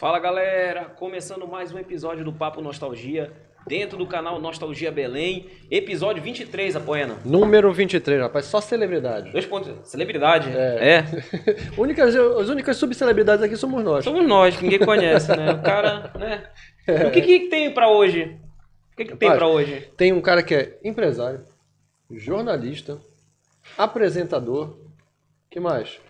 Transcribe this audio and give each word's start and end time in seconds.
Fala 0.00 0.18
galera, 0.18 0.86
começando 0.86 1.46
mais 1.46 1.74
um 1.74 1.78
episódio 1.78 2.24
do 2.24 2.32
Papo 2.32 2.62
Nostalgia, 2.62 3.30
dentro 3.66 3.98
do 3.98 4.06
canal 4.06 4.40
Nostalgia 4.40 4.90
Belém, 4.90 5.50
episódio 5.70 6.22
23, 6.22 6.74
Apoena. 6.74 7.18
Número 7.22 7.70
23, 7.70 8.22
rapaz, 8.22 8.46
só 8.46 8.62
celebridade. 8.62 9.30
Dois 9.30 9.44
pontos. 9.44 9.86
Celebridade. 9.86 10.48
É. 10.56 10.88
é. 10.88 11.04
únicas, 11.76 12.16
as 12.16 12.48
únicas 12.48 12.78
subcelebridades 12.78 13.44
aqui 13.44 13.58
somos 13.58 13.84
nós. 13.84 14.02
Somos 14.02 14.26
nós, 14.26 14.56
que 14.56 14.62
ninguém 14.62 14.78
conhece, 14.78 15.36
né? 15.36 15.52
O 15.52 15.62
cara, 15.62 16.10
né? 16.18 16.50
O 17.06 17.10
que, 17.10 17.20
que 17.20 17.40
tem 17.50 17.70
pra 17.74 17.90
hoje? 17.90 18.40
O 18.94 18.96
que, 18.96 19.04
que 19.04 19.16
tem 19.18 19.28
Rapaz, 19.28 19.38
pra 19.38 19.48
hoje? 19.48 19.86
Tem 19.98 20.14
um 20.14 20.22
cara 20.22 20.42
que 20.42 20.54
é 20.54 20.78
empresário, 20.82 21.44
jornalista, 22.10 22.98
apresentador. 23.76 24.78
que 25.50 25.60
mais? 25.60 26.00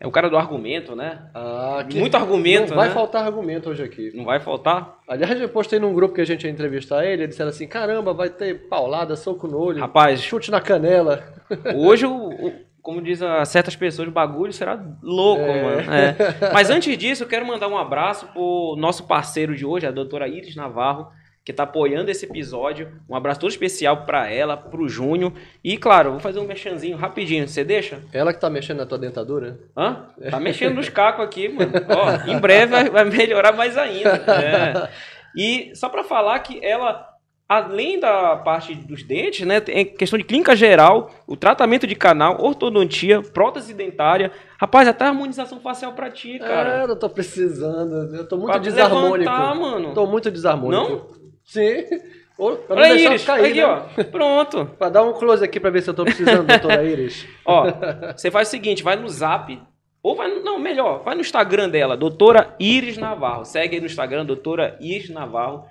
É 0.00 0.06
o 0.06 0.10
cara 0.10 0.28
do 0.28 0.36
argumento, 0.36 0.94
né? 0.96 1.22
Ah, 1.34 1.84
Muito 1.94 2.16
argumento, 2.16 2.70
Não 2.70 2.76
vai 2.76 2.88
né? 2.88 2.94
faltar 2.94 3.24
argumento 3.24 3.70
hoje 3.70 3.82
aqui. 3.82 4.10
Não 4.14 4.24
vai 4.24 4.40
faltar? 4.40 4.98
Aliás, 5.08 5.40
eu 5.40 5.48
postei 5.48 5.78
num 5.78 5.94
grupo 5.94 6.14
que 6.14 6.20
a 6.20 6.26
gente 6.26 6.44
ia 6.44 6.50
entrevistar 6.50 7.04
ele, 7.06 7.26
disseram 7.26 7.50
assim, 7.50 7.66
caramba, 7.66 8.12
vai 8.12 8.28
ter 8.28 8.68
paulada, 8.68 9.16
soco 9.16 9.46
no 9.46 9.58
olho, 9.58 9.80
Rapaz, 9.80 10.20
chute 10.20 10.50
na 10.50 10.60
canela. 10.60 11.22
Hoje, 11.76 12.04
o, 12.06 12.52
como 12.82 13.00
dizem 13.00 13.28
certas 13.46 13.76
pessoas, 13.76 14.08
o 14.08 14.12
bagulho 14.12 14.52
será 14.52 14.78
louco, 15.02 15.42
É. 15.42 15.62
mano. 15.62 15.80
É. 15.94 16.16
Mas 16.52 16.68
antes 16.70 16.98
disso, 16.98 17.22
eu 17.22 17.28
quero 17.28 17.46
mandar 17.46 17.68
um 17.68 17.78
abraço 17.78 18.26
pro 18.26 18.74
nosso 18.76 19.04
parceiro 19.06 19.54
de 19.56 19.64
hoje, 19.64 19.86
a 19.86 19.90
doutora 19.90 20.28
Iris 20.28 20.54
Navarro, 20.56 21.06
que 21.44 21.52
tá 21.52 21.64
apoiando 21.64 22.10
esse 22.10 22.24
episódio. 22.24 22.90
Um 23.08 23.14
abraço 23.14 23.40
todo 23.40 23.50
especial 23.50 24.04
pra 24.06 24.30
ela, 24.30 24.56
pro 24.56 24.88
Júnior. 24.88 25.32
E, 25.62 25.76
claro, 25.76 26.12
vou 26.12 26.20
fazer 26.20 26.38
um 26.40 26.46
mexanzinho 26.46 26.96
rapidinho. 26.96 27.46
Você 27.46 27.62
deixa? 27.62 28.00
Ela 28.12 28.32
que 28.32 28.40
tá 28.40 28.48
mexendo 28.48 28.78
na 28.78 28.86
tua 28.86 28.96
dentadura? 28.98 29.58
Hã? 29.76 30.06
Tá 30.30 30.40
mexendo 30.40 30.74
nos 30.76 30.88
cacos 30.88 31.24
aqui, 31.24 31.48
mano. 31.50 31.70
Ó, 31.88 32.30
em 32.30 32.38
breve 32.38 32.88
vai, 32.88 33.04
melhorar 33.04 33.52
mais 33.52 33.76
ainda. 33.76 34.10
É. 34.26 34.88
E 35.36 35.70
só 35.74 35.88
pra 35.90 36.02
falar 36.02 36.38
que 36.38 36.64
ela, 36.64 37.06
além 37.46 38.00
da 38.00 38.36
parte 38.36 38.74
dos 38.74 39.02
dentes, 39.02 39.46
né, 39.46 39.60
tem 39.60 39.84
questão 39.84 40.18
de 40.18 40.24
clínica 40.24 40.56
geral, 40.56 41.10
o 41.26 41.36
tratamento 41.36 41.86
de 41.86 41.94
canal, 41.94 42.40
ortodontia, 42.40 43.20
prótese 43.20 43.74
dentária, 43.74 44.32
rapaz, 44.58 44.88
até 44.88 45.04
harmonização 45.04 45.60
facial 45.60 45.92
pra 45.92 46.08
ti, 46.10 46.38
cara. 46.38 46.80
É, 46.80 46.84
eu 46.84 46.96
tô 46.96 47.10
precisando, 47.10 48.16
eu 48.16 48.26
tô 48.26 48.36
muito 48.36 48.50
Pra 48.52 48.58
desarmônico. 48.58 49.18
levantar, 49.30 49.54
mano. 49.54 49.92
Tô 49.92 50.06
muito 50.06 50.30
desarmônico. 50.30 50.82
Não? 51.18 51.23
Sim. 51.44 51.84
Pra 52.66 52.76
Olha 52.76 52.86
aí, 52.86 53.04
Iris, 53.04 53.24
cair, 53.24 53.44
aqui, 53.46 53.58
né? 53.58 53.64
ó. 53.64 54.04
Pronto. 54.10 54.66
Pra 54.76 54.88
dar 54.88 55.04
um 55.04 55.12
close 55.12 55.44
aqui 55.44 55.60
pra 55.60 55.70
ver 55.70 55.82
se 55.82 55.90
eu 55.90 55.94
tô 55.94 56.04
precisando, 56.04 56.46
doutora 56.46 56.82
Iris. 56.88 57.26
Ó, 57.44 57.66
você 58.16 58.30
faz 58.30 58.48
o 58.48 58.50
seguinte, 58.50 58.82
vai 58.82 58.96
no 58.96 59.08
Zap, 59.08 59.56
ou 60.02 60.16
vai, 60.16 60.28
no- 60.28 60.42
não, 60.42 60.58
melhor, 60.58 61.04
vai 61.04 61.14
no 61.14 61.20
Instagram 61.20 61.68
dela, 61.68 61.96
doutora 61.96 62.56
Iris 62.58 62.98
Navarro. 62.98 63.44
Segue 63.44 63.76
aí 63.76 63.80
no 63.80 63.86
Instagram, 63.86 64.24
doutora 64.26 64.76
Iris 64.80 65.10
Navarro. 65.10 65.64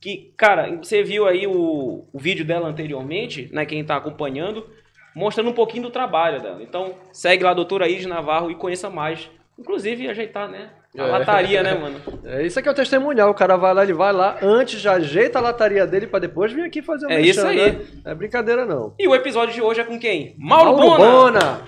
Que, 0.00 0.32
cara, 0.38 0.74
você 0.76 1.02
viu 1.02 1.26
aí 1.26 1.46
o, 1.46 2.06
o 2.12 2.18
vídeo 2.18 2.44
dela 2.44 2.68
anteriormente, 2.68 3.50
né, 3.52 3.66
quem 3.66 3.84
tá 3.84 3.96
acompanhando, 3.96 4.66
mostrando 5.14 5.50
um 5.50 5.54
pouquinho 5.54 5.84
do 5.84 5.90
trabalho 5.90 6.40
dela. 6.40 6.62
Então, 6.62 6.94
segue 7.12 7.44
lá, 7.44 7.52
doutora 7.52 7.88
Iris 7.88 8.06
Navarro, 8.06 8.50
e 8.50 8.54
conheça 8.54 8.88
mais. 8.88 9.28
Inclusive, 9.58 10.08
ajeitar, 10.08 10.48
né, 10.48 10.70
a 10.98 11.06
É. 11.06 11.10
lataria, 11.10 11.62
né, 11.62 11.74
mano? 11.74 11.96
É, 12.24 12.44
isso 12.46 12.58
aqui 12.58 12.68
é 12.68 12.72
o 12.72 12.74
testemunhal. 12.74 13.30
O 13.30 13.34
cara 13.34 13.56
vai 13.56 13.72
lá, 13.74 13.82
ele 13.82 13.92
vai 13.92 14.12
lá, 14.12 14.36
antes 14.42 14.80
já 14.80 14.92
ajeita 14.94 15.38
a 15.38 15.42
lataria 15.42 15.86
dele 15.86 16.06
pra 16.06 16.18
depois 16.18 16.52
vir 16.52 16.62
aqui 16.62 16.82
fazer 16.82 17.06
o 17.06 17.10
É 17.10 17.20
mexão, 17.20 17.50
isso 17.52 17.60
aí. 17.62 17.72
né? 17.72 17.80
É 18.04 18.14
brincadeira, 18.14 18.64
não. 18.64 18.94
E 18.98 19.06
o 19.08 19.14
episódio 19.14 19.54
de 19.54 19.60
hoje 19.62 19.80
é 19.80 19.84
com 19.84 19.98
quem? 19.98 20.34
Mauro, 20.38 20.76
Bona! 20.76 21.60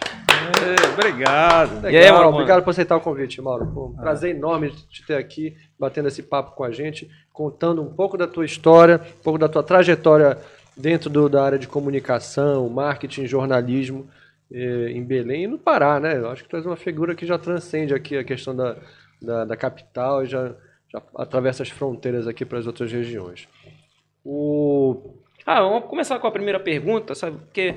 É, 0.60 0.92
obrigado. 0.92 1.74
Legal, 1.82 1.90
E 1.92 1.96
aí, 1.96 2.10
Mauro, 2.10 2.28
obrigado 2.30 2.62
por 2.64 2.70
aceitar 2.70 2.96
o 2.96 3.00
convite, 3.00 3.40
Mauro. 3.40 3.66
Pô, 3.66 3.86
um 3.86 3.96
prazer 3.96 4.34
enorme 4.34 4.70
te 4.90 5.04
ter 5.06 5.14
aqui, 5.16 5.56
batendo 5.78 6.08
esse 6.08 6.22
papo 6.22 6.52
com 6.56 6.64
a 6.64 6.70
gente, 6.70 7.08
contando 7.32 7.82
um 7.82 7.92
pouco 7.92 8.16
da 8.16 8.26
tua 8.26 8.44
história, 8.44 8.96
um 9.20 9.22
pouco 9.22 9.38
da 9.38 9.48
tua 9.48 9.62
trajetória 9.62 10.38
dentro 10.76 11.10
do- 11.10 11.28
da 11.28 11.44
área 11.44 11.58
de 11.58 11.68
comunicação, 11.68 12.68
marketing, 12.68 13.26
jornalismo 13.26 14.08
eh, 14.52 14.92
em 14.92 15.04
Belém 15.04 15.44
e 15.44 15.46
no 15.46 15.58
Pará, 15.58 16.00
né? 16.00 16.16
Eu 16.16 16.30
acho 16.30 16.42
que 16.42 16.48
tu 16.48 16.56
és 16.56 16.64
uma 16.64 16.76
figura 16.76 17.14
que 17.14 17.26
já 17.26 17.36
transcende 17.36 17.92
aqui 17.92 18.16
a 18.16 18.24
questão 18.24 18.56
da, 18.56 18.76
da, 19.20 19.44
da 19.44 19.56
capital 19.56 20.22
e 20.22 20.26
já, 20.26 20.54
já 20.92 21.02
atravessa 21.16 21.62
as 21.62 21.70
fronteiras 21.70 22.26
aqui 22.26 22.44
para 22.44 22.58
as 22.58 22.66
outras 22.66 22.90
regiões. 22.92 23.48
O... 24.24 25.14
Ah, 25.46 25.62
vamos 25.62 25.88
começar 25.88 26.18
com 26.18 26.26
a 26.26 26.32
primeira 26.32 26.60
pergunta, 26.60 27.14
sabe? 27.14 27.38
Porque 27.38 27.74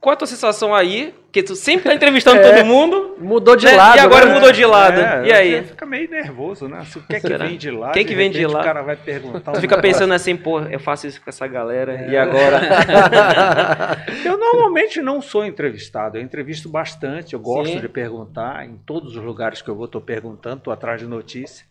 qual 0.00 0.12
a 0.12 0.16
tua 0.16 0.26
sensação 0.28 0.74
aí? 0.74 1.12
Que 1.32 1.42
tu 1.42 1.54
sempre 1.56 1.84
tá 1.90 1.94
entrevistando 1.94 2.38
É, 2.40 2.52
todo 2.54 2.64
mundo. 2.64 3.16
Mudou 3.18 3.56
de 3.56 3.66
né? 3.66 3.72
lado. 3.76 3.96
E 3.96 4.00
agora 4.00 4.26
né? 4.26 4.34
mudou 4.34 4.52
de 4.52 4.64
lado. 4.64 5.00
É, 5.00 5.26
e 5.26 5.32
aí? 5.32 5.56
você 5.56 5.64
Fica 5.64 5.84
meio 5.84 6.08
nervoso, 6.08 6.68
né? 6.68 6.84
Se 6.84 6.98
o 6.98 7.02
que 7.02 7.16
é 7.16 7.20
que 7.20 7.26
Será? 7.26 7.46
vem 7.46 7.58
de 7.58 7.70
lá, 7.70 7.90
Quem 7.90 8.06
que 8.06 8.14
vem 8.14 8.30
de 8.30 8.46
lá? 8.46 8.60
O 8.60 8.64
cara 8.64 8.82
vai 8.82 8.96
perguntar. 8.96 9.52
Tu 9.52 9.60
fica 9.60 9.78
pensando 9.80 10.14
assim, 10.14 10.36
pô, 10.36 10.60
eu 10.60 10.78
faço 10.80 11.06
isso 11.06 11.20
com 11.20 11.28
essa 11.28 11.46
galera, 11.46 11.92
É. 11.94 12.10
e 12.10 12.16
agora? 12.16 12.60
Eu 14.24 14.38
normalmente 14.38 15.00
não 15.02 15.20
sou 15.20 15.44
entrevistado, 15.44 16.16
eu 16.18 16.22
entrevisto 16.22 16.68
bastante, 16.68 17.34
eu 17.34 17.40
gosto 17.40 17.72
Sim. 17.72 17.80
de 17.80 17.88
perguntar, 17.88 18.64
em 18.66 18.76
todos 18.76 19.16
os 19.16 19.22
lugares 19.22 19.60
que 19.62 19.68
eu 19.68 19.74
vou 19.74 19.84
estou 19.86 20.00
perguntando, 20.00 20.58
estou 20.58 20.72
atrás 20.72 21.00
de 21.00 21.06
notícia, 21.06 21.64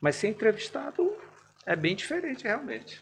mas 0.00 0.16
ser 0.16 0.28
entrevistado 0.28 1.12
é 1.64 1.74
bem 1.76 1.94
diferente 1.94 2.44
realmente. 2.44 3.00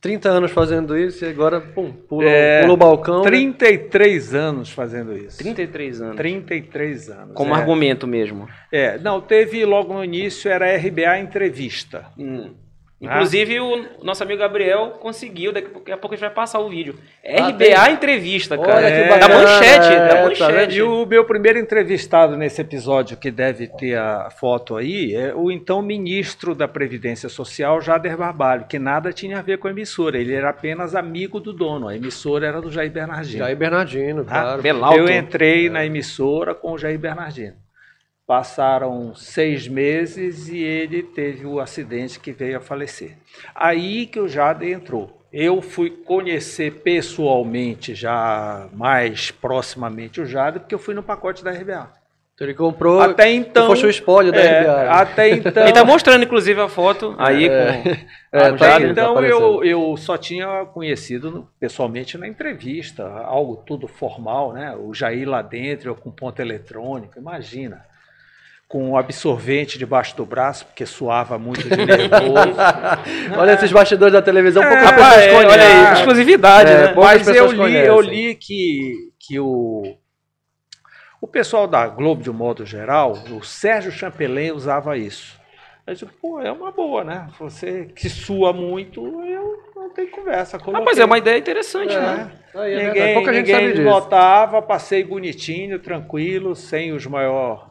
30 0.00 0.28
anos 0.30 0.50
fazendo 0.50 0.96
isso 0.96 1.24
e 1.24 1.28
agora, 1.28 1.60
pum, 1.60 1.92
pula, 1.92 2.24
É, 2.24 2.62
pula 2.62 2.72
o 2.72 2.76
balcão. 2.76 3.22
né? 3.22 3.26
33 3.26 4.34
anos 4.34 4.70
fazendo 4.70 5.14
isso. 5.16 5.36
33 5.38 6.00
anos. 6.00 6.16
33 6.16 7.10
anos. 7.10 7.34
Como 7.34 7.54
é. 7.54 7.58
argumento 7.58 8.06
mesmo. 8.06 8.48
É, 8.72 8.98
não, 8.98 9.20
teve 9.20 9.64
logo 9.64 9.92
no 9.92 10.02
início, 10.02 10.50
era 10.50 10.74
RBA 10.76 11.18
Entrevista. 11.18 12.06
Hum. 12.18 12.54
Ah. 13.02 13.14
Inclusive, 13.14 13.60
o 13.60 14.04
nosso 14.04 14.22
amigo 14.22 14.38
Gabriel 14.38 14.90
conseguiu, 15.00 15.52
daqui 15.52 15.90
a 15.90 15.96
pouco 15.96 16.14
a 16.14 16.16
gente 16.16 16.20
vai 16.20 16.34
passar 16.34 16.58
o 16.58 16.68
vídeo. 16.68 16.96
Ah, 17.24 17.48
RBA 17.48 17.56
tem? 17.56 17.92
entrevista, 17.94 18.58
Olha 18.58 18.66
cara. 18.66 18.90
que 18.90 19.08
da 19.08 19.08
bacana, 19.08 19.34
manchete, 19.34 19.86
é, 19.86 19.98
da 20.00 20.16
tá 20.16 20.22
manchete. 20.22 20.76
E 20.76 20.82
o 20.82 21.06
meu 21.06 21.24
primeiro 21.24 21.58
entrevistado 21.58 22.36
nesse 22.36 22.60
episódio, 22.60 23.16
que 23.16 23.30
deve 23.30 23.68
ter 23.68 23.96
a 23.96 24.28
foto 24.30 24.76
aí, 24.76 25.14
é 25.14 25.34
o 25.34 25.50
então 25.50 25.80
ministro 25.80 26.54
da 26.54 26.68
Previdência 26.68 27.30
Social, 27.30 27.80
Jader 27.80 28.18
Barbalho, 28.18 28.66
que 28.66 28.78
nada 28.78 29.12
tinha 29.12 29.38
a 29.38 29.42
ver 29.42 29.56
com 29.58 29.68
a 29.68 29.70
emissora, 29.70 30.18
ele 30.18 30.34
era 30.34 30.50
apenas 30.50 30.94
amigo 30.94 31.40
do 31.40 31.54
dono, 31.54 31.88
a 31.88 31.96
emissora 31.96 32.46
era 32.46 32.60
do 32.60 32.70
Jair 32.70 32.90
Bernardino. 32.90 33.38
Jair 33.38 33.56
Bernardino, 33.56 34.24
claro. 34.26 34.60
Belalto. 34.60 34.98
Eu 34.98 35.08
entrei 35.08 35.70
na 35.70 35.86
emissora 35.86 36.54
com 36.54 36.72
o 36.72 36.78
Jair 36.78 36.98
Bernardino. 36.98 37.54
Passaram 38.34 39.12
seis 39.12 39.66
meses 39.66 40.46
e 40.48 40.58
ele 40.62 41.02
teve 41.02 41.44
o 41.44 41.58
acidente 41.58 42.20
que 42.20 42.30
veio 42.30 42.58
a 42.58 42.60
falecer. 42.60 43.16
Aí 43.52 44.06
que 44.06 44.20
o 44.20 44.28
Jader 44.28 44.68
entrou. 44.70 45.20
Eu 45.32 45.60
fui 45.60 45.90
conhecer 45.90 46.74
pessoalmente, 46.74 47.92
já 47.92 48.68
mais 48.72 49.32
proximamente, 49.32 50.20
o 50.20 50.26
Jader, 50.26 50.60
porque 50.60 50.72
eu 50.76 50.78
fui 50.78 50.94
no 50.94 51.02
pacote 51.02 51.42
da 51.42 51.50
RBA. 51.50 51.90
Então 52.36 52.46
ele 52.46 52.54
comprou. 52.54 53.00
Até 53.00 53.32
então. 53.32 53.66
foste 53.66 53.84
o 53.86 53.90
spoiler 53.90 54.32
da 54.32 54.38
é, 54.40 54.60
RBA. 54.60 54.76
né? 54.76 54.88
Até 54.90 55.28
então. 55.34 55.62
Ele 55.64 55.72
tá 55.72 55.84
mostrando, 55.84 56.22
inclusive, 56.22 56.60
a 56.60 56.68
foto 56.68 57.16
aí 57.18 57.48
É. 57.48 57.82
com. 57.82 57.90
É, 57.90 58.42
tá 58.42 58.48
Até 58.54 58.56
tá 58.58 58.80
então 58.82 59.10
aparecendo. 59.10 59.64
eu, 59.64 59.90
eu 59.90 59.96
só 59.96 60.16
tinha 60.16 60.64
conhecido 60.66 61.32
no- 61.32 61.48
pessoalmente 61.58 62.16
na 62.16 62.28
entrevista, 62.28 63.02
algo 63.24 63.56
tudo 63.66 63.88
formal, 63.88 64.52
né? 64.52 64.76
O 64.76 64.94
Jair 64.94 65.28
lá 65.28 65.42
dentro, 65.42 65.90
eu 65.90 65.96
com 65.96 66.12
ponto 66.12 66.40
eletrônico, 66.40 67.18
imagina. 67.18 67.89
Com 68.70 68.90
um 68.90 68.96
absorvente 68.96 69.76
debaixo 69.80 70.16
do 70.16 70.24
braço, 70.24 70.64
porque 70.66 70.86
suava 70.86 71.36
muito 71.36 71.68
de 71.68 71.74
nervoso. 71.84 72.54
Olha 73.36 73.52
esses 73.54 73.72
bastidores 73.72 74.12
da 74.12 74.22
televisão, 74.22 74.62
poucas 74.62 74.84
É, 74.86 74.92
pessoas 74.92 75.16
é, 75.16 75.32
conhecem. 75.32 75.46
Olha 75.50 75.88
aí, 75.88 75.92
exclusividade, 75.94 76.70
É, 76.70 76.74
né? 76.86 76.92
poucas 76.92 77.26
Mas 77.26 77.36
eu 77.36 77.50
li, 77.50 77.56
conhecem. 77.58 77.86
eu 77.88 78.00
li 78.00 78.34
que, 78.36 78.94
que 79.18 79.40
o, 79.40 79.96
o 81.20 81.26
pessoal 81.26 81.66
da 81.66 81.88
Globo, 81.88 82.22
de 82.22 82.30
um 82.30 82.34
modo 82.34 82.64
geral, 82.64 83.12
o 83.32 83.42
Sérgio 83.42 83.90
Champelin 83.90 84.52
usava 84.52 84.96
isso. 84.96 85.40
Eu 85.84 85.94
disse, 85.94 86.06
pô, 86.06 86.40
é 86.40 86.52
uma 86.52 86.70
boa, 86.70 87.02
né? 87.02 87.26
Você 87.40 87.86
que 87.96 88.08
sua 88.08 88.52
muito, 88.52 89.00
eu 89.24 89.58
não 89.74 89.90
tenho 89.90 90.08
conversa. 90.12 90.56
Coloquei. 90.60 91.02
é 91.02 91.04
uma 91.04 91.18
ideia 91.18 91.38
interessante, 91.38 91.92
É. 91.92 92.00
né? 92.00 92.32
Aí, 92.54 92.74
é 92.74 92.86
ninguém 92.86 93.14
Pouca 93.14 93.32
gente 93.32 93.46
ninguém 93.46 93.54
sabe 93.66 93.72
disso. 93.72 93.82
notava, 93.82 94.62
passei 94.62 95.02
bonitinho, 95.02 95.80
tranquilo, 95.80 96.54
sem 96.54 96.92
os 96.92 97.04
maior, 97.06 97.69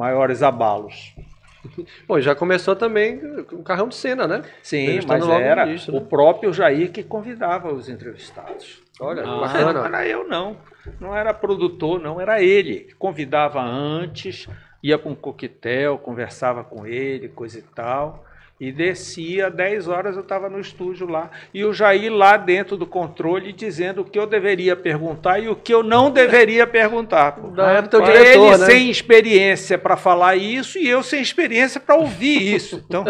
maiores 0.00 0.42
abalos. 0.42 1.14
Pô, 2.08 2.18
já 2.22 2.34
começou 2.34 2.74
também 2.74 3.18
com 3.44 3.56
o 3.56 3.62
carrão 3.62 3.86
de 3.86 3.94
cena, 3.94 4.26
né? 4.26 4.42
Sim, 4.62 4.98
mas 5.06 5.28
era 5.28 5.66
início, 5.66 5.94
o 5.94 6.00
né? 6.00 6.06
próprio 6.08 6.54
Jair 6.54 6.90
que 6.90 7.02
convidava 7.02 7.70
os 7.70 7.86
entrevistados. 7.86 8.80
Olha, 8.98 9.22
Ah. 9.22 9.26
Não 9.26 9.40
bacana. 9.40 9.86
era 9.98 10.08
eu, 10.08 10.26
não. 10.26 10.56
Não 10.98 11.14
era 11.14 11.34
produtor, 11.34 12.00
não. 12.00 12.18
Era 12.18 12.42
ele. 12.42 12.94
Convidava 12.98 13.60
antes, 13.62 14.48
ia 14.82 14.98
para 14.98 15.10
um 15.10 15.14
coquetel, 15.14 15.98
conversava 15.98 16.64
com 16.64 16.86
ele, 16.86 17.28
coisa 17.28 17.58
e 17.58 17.62
tal. 17.62 18.24
E 18.60 18.70
descia, 18.70 19.48
10 19.50 19.88
horas 19.88 20.16
eu 20.16 20.22
estava 20.22 20.48
no 20.50 20.60
estúdio 20.60 21.08
lá. 21.08 21.30
E 21.54 21.64
o 21.64 21.72
Jair 21.72 22.12
lá 22.12 22.36
dentro 22.36 22.76
do 22.76 22.86
controle 22.86 23.52
dizendo 23.54 24.02
o 24.02 24.04
que 24.04 24.18
eu 24.18 24.26
deveria 24.26 24.76
perguntar 24.76 25.38
e 25.38 25.48
o 25.48 25.56
que 25.56 25.72
eu 25.72 25.82
não 25.82 26.10
deveria 26.10 26.66
perguntar. 26.66 27.40
Da 27.54 27.70
época 27.72 27.88
teu 27.88 28.02
Ele 28.02 28.12
diretor, 28.18 28.58
né? 28.58 28.66
sem 28.66 28.90
experiência 28.90 29.78
para 29.78 29.96
falar 29.96 30.36
isso 30.36 30.78
e 30.78 30.86
eu 30.86 31.02
sem 31.02 31.22
experiência 31.22 31.80
para 31.80 31.94
ouvir 31.96 32.54
isso. 32.54 32.84
Então, 32.86 33.02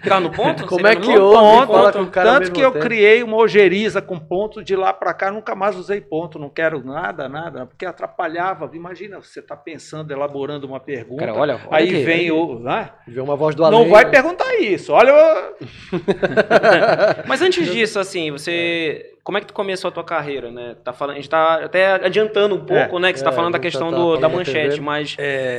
Ficar 0.00 0.20
no 0.22 0.30
ponto? 0.30 0.66
Como 0.66 0.80
Seria 0.86 0.92
é 0.92 0.94
no 0.94 1.00
que 1.00 1.12
ponto? 1.12 1.22
ouve 1.22 1.64
e 1.64 1.66
ponto, 1.66 1.72
fala 1.72 1.92
com 1.92 2.02
o 2.02 2.06
cara 2.10 2.28
ao 2.30 2.34
tanto 2.36 2.52
que 2.52 2.60
eu 2.60 2.70
tempo? 2.70 2.84
criei 2.84 3.22
uma 3.22 3.36
ojeriza 3.36 4.00
com 4.00 4.18
ponto 4.18 4.62
de 4.62 4.76
lá 4.76 4.92
para 4.92 5.12
cá, 5.12 5.30
nunca 5.30 5.54
mais 5.54 5.76
usei 5.76 6.00
ponto, 6.00 6.38
não 6.38 6.48
quero 6.48 6.84
nada, 6.84 7.28
nada, 7.28 7.66
porque 7.66 7.84
atrapalhava. 7.84 8.70
Imagina, 8.74 9.20
você 9.20 9.40
está 9.40 9.56
pensando, 9.56 10.12
elaborando 10.12 10.66
uma 10.66 10.78
pergunta, 10.80 11.26
Cara, 11.26 11.34
olha, 11.38 11.54
olha 11.54 11.60
aí 11.70 11.88
aqui, 11.88 12.04
vem 12.04 12.30
olha 12.30 12.42
o. 12.42 12.58
né? 12.60 12.90
Vê 13.08 13.20
uma 13.20 13.36
voz 13.36 13.54
do 13.54 13.64
além. 13.64 13.78
Não 13.78 13.90
vai 13.90 14.03
né? 14.04 14.10
perguntar 14.10 14.54
isso. 14.60 14.92
Olha, 14.92 15.10
eu- 15.10 15.56
Mas 17.26 17.42
antes 17.42 17.70
disso, 17.70 17.98
assim, 17.98 18.30
você. 18.30 19.10
Como 19.22 19.38
é 19.38 19.40
que 19.40 19.46
tu 19.46 19.54
começou 19.54 19.88
a 19.88 19.92
tua 19.92 20.04
carreira, 20.04 20.50
né? 20.50 20.76
Tá 20.84 20.92
falando, 20.92 21.14
a 21.14 21.18
gente 21.18 21.30
tá 21.30 21.64
até 21.64 21.86
adiantando 21.94 22.54
um 22.56 22.64
pouco, 22.64 22.98
né? 22.98 23.12
Que 23.12 23.18
você 23.18 23.24
tá 23.24 23.30
é, 23.30 23.34
falando 23.34 23.52
da 23.54 23.58
questão 23.58 23.88
tentar 23.88 24.02
do, 24.02 24.16
da 24.18 24.28
manchete, 24.28 24.70
TV. 24.76 24.80
mas 24.82 25.16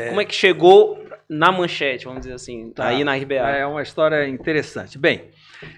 como 0.09 0.21
é 0.21 0.25
que 0.25 0.35
chegou 0.35 1.03
na 1.27 1.51
manchete, 1.51 2.05
vamos 2.05 2.21
dizer 2.21 2.33
assim, 2.35 2.69
Tá. 2.69 2.87
aí 2.87 3.03
na 3.03 3.15
RBA? 3.15 3.33
É 3.35 3.65
uma 3.65 3.81
história 3.81 4.27
interessante. 4.27 4.99
Bem, 4.99 5.23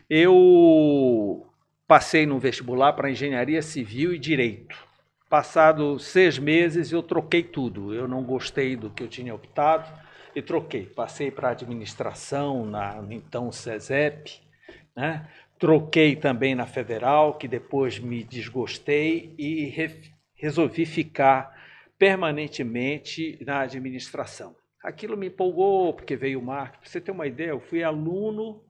eu 0.10 1.46
passei 1.88 2.26
no 2.26 2.38
vestibular 2.40 2.92
para 2.94 3.10
engenharia 3.10 3.62
civil 3.62 4.14
e 4.14 4.20
direito. 4.20 4.76
Passado 5.30 5.98
seis 6.00 6.38
meses, 6.38 6.92
eu 6.92 7.02
troquei 7.02 7.44
tudo. 7.44 7.94
Eu 7.94 8.08
não 8.08 8.22
gostei 8.24 8.76
do 8.76 8.90
que 8.90 9.04
eu 9.04 9.08
tinha 9.08 9.34
optado 9.34 9.86
e 10.38 10.42
troquei. 10.42 10.86
Passei 10.86 11.32
para 11.32 11.50
administração 11.50 12.64
na 12.64 13.04
então 13.10 13.52
CESEP, 13.52 14.40
né? 14.96 15.28
Troquei 15.58 16.16
também 16.16 16.54
na 16.54 16.68
federal, 16.68 17.34
que 17.40 17.48
depois 17.48 17.98
me 17.98 18.24
desgostei 18.24 19.34
e 19.36 19.66
re- 19.66 20.00
resolvi 20.36 20.86
ficar 20.86 21.58
permanentemente 21.98 23.44
na 23.44 23.62
administração. 23.62 24.56
Aquilo 24.84 25.18
me 25.18 25.28
empolgou, 25.28 25.92
porque 25.96 26.16
veio 26.16 26.40
o 26.40 26.44
marketing. 26.44 26.82
Pra 26.82 26.90
você 26.92 27.02
ter 27.02 27.10
uma 27.12 27.26
ideia, 27.26 27.50
eu 27.50 27.60
fui 27.60 27.84
aluno 27.84 28.64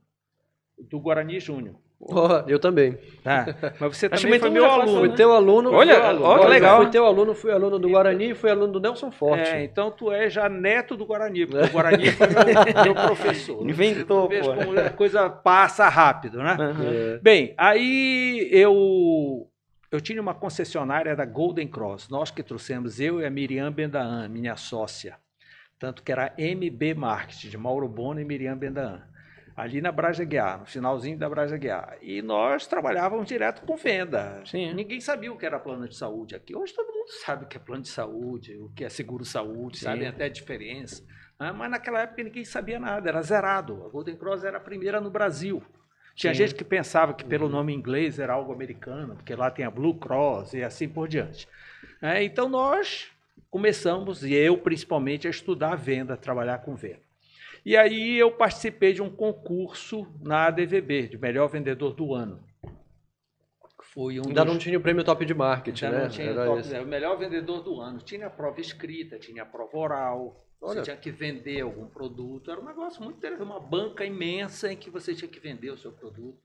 do 0.78 0.98
Guarani 1.02 1.38
Júnior. 1.42 1.75
Ó, 1.99 2.44
eu 2.47 2.59
também. 2.59 2.97
Tá? 3.23 3.47
Mas 3.79 3.97
você 3.97 4.07
Acho 4.11 4.23
também 4.23 4.39
foi 4.39 4.49
meu 4.51 4.65
aluno. 4.65 4.99
Fui 4.99 5.09
né? 5.09 5.15
teu 5.15 5.31
aluno. 5.31 5.73
Olha, 5.73 5.95
fui 5.95 6.03
aluno. 6.03 6.25
ó, 6.25 6.33
que 6.35 6.39
Olha, 6.41 6.49
legal. 6.49 6.81
Fui 6.81 6.91
teu 6.91 7.05
aluno, 7.05 7.33
fui 7.33 7.51
aluno 7.51 7.79
do 7.79 7.89
Guarani 7.89 8.31
e 8.31 8.35
fui 8.35 8.51
aluno 8.51 8.73
do 8.73 8.79
Nelson 8.79 9.09
Forte. 9.09 9.49
É, 9.49 9.63
então 9.63 9.89
tu 9.89 10.11
é 10.11 10.29
já 10.29 10.47
neto 10.47 10.95
do 10.95 11.05
Guarani, 11.05 11.47
porque 11.47 11.65
o 11.65 11.69
Guarani 11.73 12.11
foi 12.11 12.27
meu, 12.27 12.83
meu 12.83 12.95
professor. 12.95 13.67
Inventou, 13.67 14.29
pô. 14.29 14.53
como 14.53 14.79
a 14.79 14.89
coisa 14.91 15.27
passa 15.29 15.89
rápido, 15.89 16.38
né? 16.38 16.55
Aham. 16.59 16.85
É. 16.85 17.19
Bem, 17.19 17.55
aí 17.57 18.47
eu 18.51 19.49
eu 19.89 20.01
tinha 20.01 20.21
uma 20.21 20.33
concessionária 20.33 21.15
da 21.15 21.25
Golden 21.25 21.67
Cross, 21.67 22.09
nós 22.09 22.29
que 22.29 22.44
trouxemos, 22.44 22.99
eu 22.99 23.21
e 23.21 23.25
a 23.25 23.29
Miriam 23.29 23.71
Bendaan, 23.71 24.27
minha 24.27 24.57
sócia, 24.57 25.17
tanto 25.79 26.03
que 26.03 26.11
era 26.11 26.33
MB 26.38 26.94
Marketing, 26.94 27.49
de 27.49 27.57
Mauro 27.57 27.88
Bono 27.88 28.19
e 28.19 28.25
Miriam 28.25 28.57
Bendaan, 28.57 29.01
ali 29.57 29.81
na 29.81 29.92
Braja 29.92 30.24
Guiar, 30.24 30.59
no 30.59 30.65
finalzinho 30.68 31.18
da 31.18 31.27
Braja 31.27 31.57
Guiar. 31.57 31.98
E 32.00 32.21
nós 32.21 32.68
trabalhávamos 32.68 33.27
direto 33.27 33.63
com 33.63 33.75
venda. 33.75 34.39
Sim. 34.45 34.71
Ninguém 34.75 35.01
sabia 35.01 35.33
o 35.33 35.38
que 35.38 35.48
era 35.48 35.59
plano 35.59 35.88
de 35.88 35.98
saúde 35.98 36.36
aqui. 36.36 36.56
Hoje 36.56 36.75
todo 36.75 36.94
mundo 36.94 37.09
sabe 37.25 37.45
o 37.45 37.48
que 37.48 37.57
é 37.57 37.59
plano 37.59 37.81
de 37.81 37.89
saúde, 37.89 38.56
o 38.56 38.69
que 38.69 38.86
é 38.86 38.89
seguro-saúde, 38.89 39.80
sabem 39.80 40.07
até 40.07 40.25
a 40.25 40.30
diferença. 40.30 41.04
né? 41.39 41.51
Mas 41.51 41.71
naquela 41.71 42.01
época 42.01 42.24
ninguém 42.24 42.45
sabia 42.45 42.80
nada, 42.80 43.09
era 43.09 43.19
zerado. 43.24 43.83
A 43.83 43.89
Golden 43.89 44.15
Cross 44.15 44.44
era 44.44 44.57
a 44.57 44.62
primeira 44.62 45.01
no 45.01 45.09
Brasil. 45.09 45.63
Tinha 46.13 46.33
Sim. 46.33 46.38
gente 46.38 46.54
que 46.56 46.63
pensava 46.63 47.15
que 47.15 47.25
pelo 47.25 47.50
nome 47.50 47.74
inglês 47.74 48.19
era 48.19 48.33
algo 48.33 48.54
americano, 48.54 49.15
porque 49.15 49.36
lá 49.36 49.50
tem 49.50 49.65
a 49.65 49.71
Blue 49.71 49.95
Cross 49.98 50.54
e 50.54 50.63
assim 50.63 50.88
por 50.88 51.07
diante. 51.07 51.48
É, 52.00 52.24
então 52.24 52.48
nós 52.48 53.12
começamos, 53.50 54.24
e 54.24 54.33
eu 54.33 54.57
principalmente, 54.57 55.25
a 55.25 55.31
estudar 55.31 55.74
a 55.74 55.75
venda, 55.75 56.13
a 56.13 56.18
trabalhar 56.18 56.59
com 56.59 56.75
venda. 56.75 57.06
E 57.68 57.75
aí 57.75 58.18
eu 58.18 58.31
participei 58.31 58.94
de 58.94 59.02
um 59.02 59.10
concurso 59.10 60.08
na 60.22 60.46
ADVB, 60.46 61.10
de 61.10 61.18
melhor 61.18 61.50
vendedor 61.50 61.94
do 61.94 62.14
ano. 62.14 62.42
Foi 63.94 64.22
um 64.22 64.28
Ainda 64.28 64.46
dos- 64.46 64.54
não 64.54 64.58
tinha 64.58 64.78
o 64.78 64.81
prêmio 64.81 65.04
top 65.04 65.25
de 65.25 65.34
marketing, 65.34 65.84
Ainda 65.86 65.98
né? 65.98 66.04
não 66.06 66.10
tinha 66.10 66.28
Era 66.30 66.46
top, 66.46 66.60
esse. 66.62 66.80
o 66.80 66.88
melhor 66.88 67.18
vendedor 67.18 67.62
do 67.62 67.81
ano. 67.81 68.00
Tinha 68.00 68.28
a 68.28 68.30
prova 68.30 68.62
escrita, 68.62 69.19
tinha 69.19 69.44
a 69.44 69.46
prova 69.46 69.78
oral. 69.78 70.38
Olha. 70.62 70.75
Você 70.75 70.84
tinha 70.84 70.96
que 70.96 71.12
vender 71.12 71.60
algum 71.60 71.88
produto. 71.88 72.50
Era 72.50 72.62
um 72.62 72.66
negócio 72.66 73.04
muito 73.04 73.18
interessante. 73.18 73.46
Uma 73.46 73.60
banca 73.60 74.06
imensa 74.06 74.72
em 74.72 74.78
que 74.78 74.90
você 74.90 75.14
tinha 75.14 75.30
que 75.30 75.40
vender 75.40 75.69
o 75.69 75.78
seu 75.78 75.92
produto. 75.92 76.40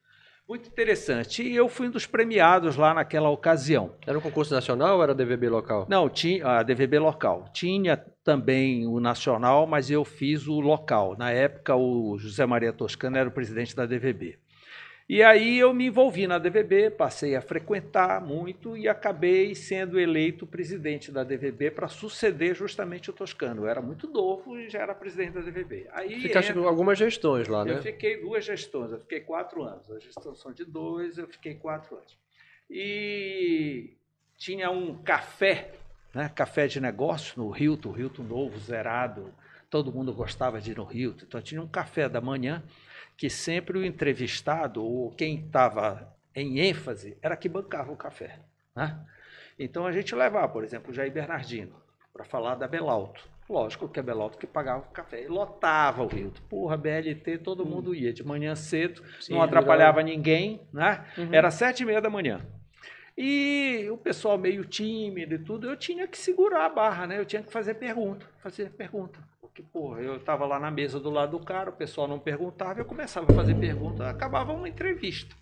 Muito 0.49 0.69
interessante. 0.69 1.43
E 1.43 1.55
eu 1.55 1.69
fui 1.69 1.89
um 1.89 1.91
dos 1.91 2.07
premiados 2.07 2.77
lá 2.77 2.93
naquela 2.93 3.31
ocasião. 3.31 3.95
Era 4.07 4.19
um 4.19 4.21
concurso 4.21 4.53
nacional 4.53 4.97
ou 4.97 5.03
era 5.03 5.15
DVB 5.15 5.49
local? 5.49 5.87
Não, 5.89 6.09
tinha 6.09 6.47
a 6.47 6.63
DVB 6.63 6.99
local. 6.99 7.49
Tinha 7.53 7.97
também 8.25 8.87
o 8.87 9.01
nacional, 9.01 9.67
mas 9.67 9.91
eu 9.91 10.05
fiz 10.05 10.47
o 10.47 10.61
local. 10.61 11.17
Na 11.17 11.31
época, 11.31 11.75
o 11.77 12.19
José 12.19 12.45
Maria 12.45 12.73
Toscano 12.73 13.17
era 13.17 13.29
o 13.29 13.33
presidente 13.33 13.75
da 13.75 13.87
DVB. 13.87 14.39
E 15.09 15.23
aí 15.23 15.59
eu 15.59 15.75
me 15.75 15.87
envolvi 15.87 16.27
na 16.27 16.39
DVB, 16.39 16.91
passei 16.91 17.35
a 17.37 17.43
frequentar 17.43 18.21
muito 18.25 18.77
e 18.77 18.89
acabei 18.89 19.55
sendo 19.55 19.99
eleito 20.01 20.47
presidente 20.47 21.11
da 21.13 21.23
DVB 21.25 21.71
para 21.73 21.89
suceder 21.89 22.55
justamente 22.55 23.11
o 23.11 23.13
Toscano. 23.13 23.63
Eu 23.63 23.69
era 23.69 23.83
muito 23.83 24.09
novo 24.09 24.59
e 24.59 24.71
já 24.71 24.79
era 24.81 24.95
presidente 24.95 25.33
da 25.35 25.41
DVB. 25.41 25.87
Aí 25.93 26.21
Ficaste 26.21 26.51
entra- 26.53 26.63
algumas 26.67 26.99
gestões 26.99 27.47
lá, 27.49 27.61
eu 27.61 27.75
né? 27.75 27.83
fiquei 27.83 28.21
duas 28.21 28.45
gestões, 28.45 28.93
eu 28.93 29.01
fiquei 29.01 29.21
quatro 29.21 29.63
anos. 29.63 29.91
As 29.91 30.03
gestões 30.03 30.39
são 30.41 30.53
de 30.53 30.65
dois, 30.65 31.19
eu 31.19 31.27
fiquei 31.27 31.55
quatro 31.57 31.97
anos. 31.97 32.17
E 32.71 33.91
tinha 34.39 34.71
um 34.71 35.03
café, 35.03 35.73
né? 36.15 36.31
café 36.35 36.67
de 36.67 36.81
negócio 36.81 37.35
no 37.43 37.55
Hilton, 37.57 37.97
Hilton 37.99 38.23
novo, 38.23 38.59
zerado. 38.59 39.33
Todo 39.69 39.93
mundo 39.93 40.13
gostava 40.13 40.61
de 40.61 40.73
ir 40.73 40.77
no 40.77 40.89
Hilton. 40.91 41.25
Então 41.27 41.41
tinha 41.43 41.61
um 41.63 41.67
café 41.69 42.09
da 42.09 42.21
manhã 42.21 42.63
que 43.23 43.31
sempre 43.31 43.79
o 43.79 43.85
entrevistado, 43.85 44.85
ou 44.85 45.13
quem 45.13 45.37
estava 45.37 46.13
em 46.35 46.59
ênfase, 46.59 47.17
era 47.23 47.37
que 47.37 47.49
bancava 47.49 47.93
o 47.93 47.97
café. 47.97 48.41
Né? 48.75 48.99
Então 49.57 49.87
a 49.87 49.93
gente 49.93 50.13
levava, 50.13 50.49
por 50.49 50.65
exemplo, 50.65 50.91
o 50.91 50.93
Jair 50.93 51.13
Bernardino 51.13 51.73
para 52.13 52.25
falar 52.25 52.57
da 52.57 52.67
Belalto. 52.67 53.23
Lógico 53.49 53.89
que 53.89 54.01
a 54.01 54.03
Belalto 54.03 54.37
que 54.37 54.45
pagava 54.45 54.81
o 54.81 54.91
café. 54.91 55.23
E 55.23 55.29
lotava 55.29 56.03
o 56.03 56.13
Hilton. 56.13 56.43
Porra, 56.51 56.77
BLT, 56.77 57.39
todo 57.39 57.65
mundo 57.65 57.95
ia 57.95 58.13
de 58.13 58.25
manhã 58.25 58.57
cedo, 58.57 59.05
Sim, 59.21 59.35
não 59.35 59.43
atrapalhava 59.43 60.03
ninguém, 60.03 60.61
né? 60.73 61.07
Era 61.31 61.53
sete 61.53 61.85
e 61.85 61.87
meia 61.87 62.01
da 62.01 62.11
manhã. 62.11 62.41
E 63.17 63.87
o 63.89 63.97
pessoal 63.97 64.37
meio 64.37 64.65
tímido 64.65 65.37
e 65.37 65.39
tudo, 65.39 65.71
eu 65.71 65.77
tinha 65.77 66.09
que 66.09 66.19
segurar 66.19 66.67
a 66.67 66.69
barra, 66.69 67.07
né? 67.07 67.21
Eu 67.21 67.25
tinha 67.25 67.45
que 67.45 67.53
fazer 67.53 67.75
pergunta, 67.75 68.27
fazer 68.41 68.71
pergunta. 68.71 69.21
Porque, 69.43 69.61
porra, 69.61 70.01
eu 70.01 70.17
estava 70.17 70.47
lá 70.47 70.59
na 70.61 70.71
mesa 70.71 71.01
do 71.01 71.11
lado 71.11 71.37
do 71.37 71.45
cara, 71.45 71.69
o 71.69 71.73
pessoal 71.75 72.07
não 72.07 72.19
perguntava, 72.19 72.79
eu 72.81 72.85
começava 72.85 73.31
a 73.31 73.35
fazer 73.35 73.57
pergunta, 73.57 74.09
acabava 74.09 74.53
uma 74.53 74.69
entrevista. 74.69 75.35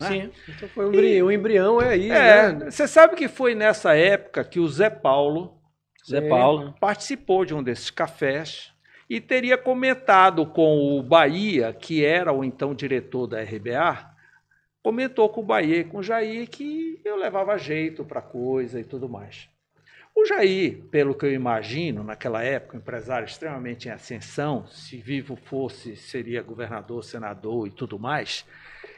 né? 0.00 0.08
Sim. 0.08 0.30
Então 0.48 0.68
foi 0.68 0.86
um 0.86 0.88
embrião, 0.88 1.26
o 1.26 1.32
embrião 1.32 1.82
é 1.82 1.88
aí, 1.90 2.10
É, 2.10 2.52
né? 2.52 2.70
você 2.70 2.86
sabe 2.86 3.16
que 3.16 3.26
foi 3.28 3.54
nessa 3.56 3.94
época 3.94 4.44
que 4.44 4.60
o 4.60 4.68
Zé 4.68 4.88
Paulo 4.88 5.60
Zé. 6.08 6.20
Paulo. 6.28 6.74
participou 6.80 7.44
de 7.44 7.52
um 7.52 7.62
desses 7.62 7.90
cafés 7.90 8.72
e 9.10 9.20
teria 9.20 9.58
comentado 9.58 10.46
com 10.46 10.96
o 10.98 11.02
Bahia, 11.02 11.72
que 11.74 12.04
era 12.04 12.32
o 12.32 12.44
então 12.44 12.72
diretor 12.72 13.26
da 13.26 13.42
RBA, 13.42 14.08
comentou 14.82 15.28
com 15.28 15.40
o 15.40 15.44
Bahia 15.44 15.78
e 15.78 15.84
com 15.84 15.98
o 15.98 16.02
Jair 16.02 16.48
que 16.48 17.00
eu 17.04 17.16
levava 17.16 17.58
jeito 17.58 18.04
para 18.04 18.22
coisa 18.22 18.78
e 18.80 18.84
tudo 18.84 19.08
mais. 19.08 19.50
O 20.14 20.24
Jair, 20.24 20.82
pelo 20.90 21.14
que 21.14 21.24
eu 21.24 21.32
imagino, 21.32 22.02
naquela 22.04 22.42
época, 22.42 22.76
um 22.76 22.80
empresário 22.80 23.24
extremamente 23.26 23.88
em 23.88 23.90
ascensão, 23.92 24.66
se 24.66 24.96
vivo 24.98 25.36
fosse, 25.36 25.96
seria 25.96 26.42
governador, 26.42 27.02
senador 27.04 27.66
e 27.66 27.70
tudo 27.70 27.98
mais, 27.98 28.44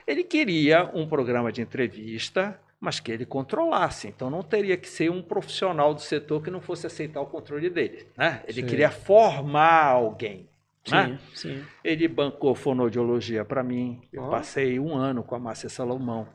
ele 0.06 0.24
queria 0.24 0.90
um 0.94 1.06
programa 1.06 1.52
de 1.52 1.62
entrevista, 1.62 2.58
mas 2.80 2.98
que 2.98 3.12
ele 3.12 3.24
controlasse. 3.24 4.08
Então 4.08 4.28
não 4.28 4.42
teria 4.42 4.76
que 4.76 4.88
ser 4.88 5.10
um 5.10 5.22
profissional 5.22 5.94
do 5.94 6.00
setor 6.00 6.42
que 6.42 6.50
não 6.50 6.60
fosse 6.60 6.86
aceitar 6.86 7.20
o 7.20 7.26
controle 7.26 7.70
dele. 7.70 8.08
Né? 8.16 8.42
Ele 8.48 8.62
Sim. 8.62 8.66
queria 8.66 8.90
formar 8.90 9.84
alguém. 9.84 10.48
né? 10.90 11.20
Sim, 11.32 11.58
sim. 11.60 11.64
Ele 11.84 12.08
bancou 12.08 12.56
fonoaudiologia 12.56 13.44
para 13.44 13.62
mim. 13.62 14.02
Eu 14.12 14.24
Ó. 14.24 14.30
passei 14.30 14.80
um 14.80 14.96
ano 14.96 15.22
com 15.22 15.36
a 15.36 15.38
Márcia 15.38 15.68
Salomão. 15.68 16.26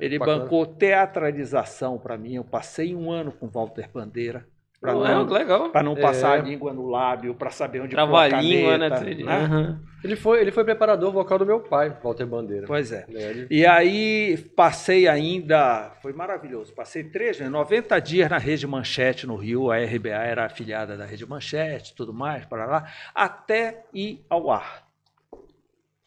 Ele 0.00 0.18
Bacana. 0.18 0.40
bancou 0.40 0.66
teatralização 0.66 1.98
para 1.98 2.16
mim. 2.16 2.34
Eu 2.34 2.44
passei 2.44 2.94
um 2.94 3.10
ano 3.10 3.32
com 3.32 3.48
Walter 3.48 3.88
Bandeira. 3.92 4.46
para 4.80 4.94
não, 4.94 5.04
é, 5.06 5.38
legal. 5.38 5.68
pra 5.68 5.82
não 5.82 5.94
passar 5.94 6.38
É. 6.38 6.40
a 6.40 6.42
língua 6.42 6.72
no 6.72 6.86
lábio, 6.88 7.34
para 7.34 7.50
saber 7.50 7.82
onde 7.82 7.90
Trava 7.90 8.12
pôr 8.12 8.34
a 8.34 8.40
língua, 8.40 8.78
né? 8.78 8.88
caneta, 8.88 9.24
né? 9.24 9.36
Aham. 9.36 9.80
Ele 10.02 10.16
foi, 10.16 10.40
ele 10.40 10.50
foi 10.50 10.64
preparador 10.64 11.12
vocal 11.12 11.38
do 11.38 11.44
meu 11.44 11.60
pai, 11.60 11.94
Walter 12.02 12.24
Bandeira. 12.24 12.66
Pois 12.66 12.90
é. 12.90 13.04
É, 13.14 13.22
ele- 13.30 13.46
E 13.50 13.66
aí 13.66 14.38
passei 14.56 15.06
ainda, 15.06 15.92
foi 16.00 16.14
maravilhoso, 16.14 16.72
passei 16.72 17.04
três, 17.04 17.38
né, 17.38 17.50
90 17.50 17.98
dias 18.00 18.30
na 18.30 18.38
Rede 18.38 18.66
Manchete 18.66 19.26
no 19.26 19.36
Rio, 19.36 19.70
a 19.70 19.76
RBA 19.76 20.08
era 20.24 20.46
afiliada 20.46 20.96
da 20.96 21.04
Rede 21.04 21.26
Manchete, 21.28 21.94
tudo 21.94 22.14
mais, 22.14 22.46
para 22.46 22.64
lá, 22.64 22.86
até 23.14 23.84
ir 23.92 24.24
ao 24.30 24.50
ar. 24.50 24.88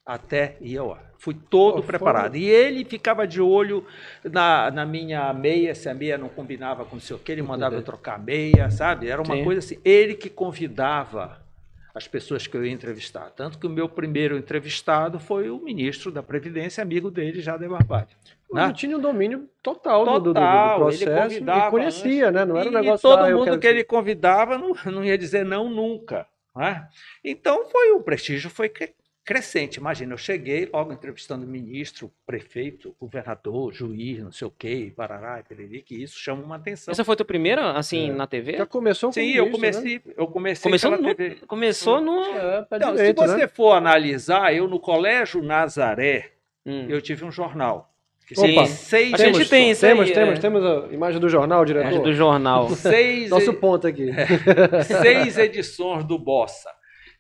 Até 0.05 0.57
ir 0.59 0.77
ao 0.77 0.93
ar. 0.93 1.11
Fui 1.17 1.33
todo 1.33 1.77
foi- 1.77 1.87
preparado. 1.87 2.35
E 2.35 2.43
ele 2.49 2.83
ficava 2.83 3.25
de 3.25 3.39
olho 3.41 3.85
na, 4.23 4.69
na 4.69 4.85
minha 4.85 5.31
meia, 5.33 5.73
se 5.73 5.87
a 5.87 5.93
meia 5.93 6.17
não 6.17 6.27
combinava 6.27 6.83
com 6.83 6.97
não 6.97 7.01
sei 7.01 7.15
o 7.15 7.19
que, 7.19 7.31
ele 7.31 7.41
mandava 7.41 7.75
eu 7.75 7.81
trocar 7.81 8.15
a 8.15 8.17
meia, 8.17 8.69
sabe? 8.69 9.07
Era 9.07 9.21
uma 9.21 9.35
Sim. 9.37 9.43
coisa 9.45 9.59
assim. 9.59 9.77
Ele 9.85 10.15
que 10.15 10.29
convidava 10.29 11.41
as 11.95 12.07
pessoas 12.07 12.45
que 12.47 12.57
eu 12.57 12.65
ia 12.65 12.71
entrevistar. 12.73 13.29
Tanto 13.29 13.57
que 13.57 13.65
o 13.65 13.69
meu 13.69 13.87
primeiro 13.87 14.37
entrevistado 14.37 15.19
foi 15.19 15.49
o 15.49 15.59
ministro 15.59 16.11
da 16.11 16.21
Previdência, 16.21 16.81
amigo 16.81 17.09
dele, 17.09 17.39
Jader 17.39 17.69
Barbalho. 17.69 18.07
Ele 18.51 18.67
né? 18.67 18.73
tinha 18.73 18.97
um 18.97 19.01
domínio 19.01 19.47
total, 19.61 20.03
do- 20.03 20.11
do, 20.11 20.19
do, 20.19 20.25
do 20.25 20.33
Total, 20.33 20.79
processo 20.79 21.03
ele 21.09 21.21
convidava 21.21 21.67
e 21.67 21.71
conhecia, 21.71 22.31
né? 22.31 22.43
Não 22.45 22.57
era 22.57 22.69
um 22.69 22.71
e 22.73 22.75
negócio 22.75 23.09
todo 23.09 23.23
ah, 23.23 23.29
mundo 23.31 23.45
quero 23.45 23.59
que 23.59 23.67
ele 23.67 23.83
convidava 23.85 24.57
não, 24.57 24.73
não 24.91 25.03
ia 25.03 25.17
dizer 25.17 25.45
não 25.45 25.69
nunca. 25.69 26.27
né? 26.55 26.87
Então 27.23 27.65
foi 27.65 27.91
o 27.93 28.01
prestígio 28.01 28.49
foi 28.49 28.69
crescente. 29.25 29.77
Imagina, 29.77 30.13
eu 30.13 30.17
cheguei 30.17 30.69
logo 30.71 30.91
entrevistando 30.91 31.45
ministro, 31.47 32.11
prefeito, 32.25 32.95
governador, 32.99 33.73
juiz, 33.73 34.19
não 34.23 34.31
sei 34.31 34.47
o 34.47 34.51
quê, 34.51 34.91
parará, 34.95 35.41
periri, 35.47 35.81
que 35.81 35.95
isso 35.95 36.17
chama 36.19 36.43
uma 36.43 36.55
atenção. 36.57 36.91
Essa 36.91 37.03
foi 37.05 37.13
a 37.13 37.15
tua 37.17 37.25
primeira, 37.25 37.71
assim, 37.71 38.09
É. 38.09 38.13
na 38.13 38.27
TV? 38.27 38.57
Já 38.57 38.65
começou 38.65 39.09
com 39.09 39.13
Sim, 39.13 39.21
isso, 39.29 39.37
eu 39.37 39.45
né? 39.45 39.51
comecei, 39.51 40.01
eu 40.17 40.27
comecei 40.27 40.63
Começou 40.69 40.91
pela 40.91 41.01
no, 41.01 41.15
TV. 41.15 41.35
começou 41.47 42.01
no... 42.01 42.19
É, 42.21 42.67
Então, 42.73 42.95
direito, 42.95 43.21
se 43.21 43.27
você 43.27 43.37
né? 43.37 43.47
for 43.47 43.71
analisar, 43.73 44.53
eu 44.53 44.67
no 44.67 44.79
Colégio 44.79 45.41
Nazaré, 45.41 46.31
Hum. 46.65 46.85
eu 46.89 47.01
tive 47.01 47.25
um 47.25 47.31
jornal. 47.31 47.89
Sim. 48.33 48.65
seis 48.67 49.13
A 49.13 49.17
gente 49.17 49.27
edições. 49.31 49.49
tem 49.49 49.69
isso 49.71 49.81
Temos, 49.81 50.07
aí, 50.07 50.13
temos, 50.13 50.37
é. 50.37 50.41
temos 50.41 50.65
a 50.65 50.87
imagem 50.93 51.19
do 51.19 51.27
jornal, 51.29 51.65
diretor? 51.65 51.87
Imagem 51.91 52.03
do 52.03 52.13
jornal. 52.13 52.69
Seis, 52.69 53.29
Nosso 53.29 53.53
ponto 53.53 53.85
aqui. 53.85 54.09
seis 55.01 55.37
edições 55.37 56.03
do 56.05 56.17
Bossa. 56.17 56.69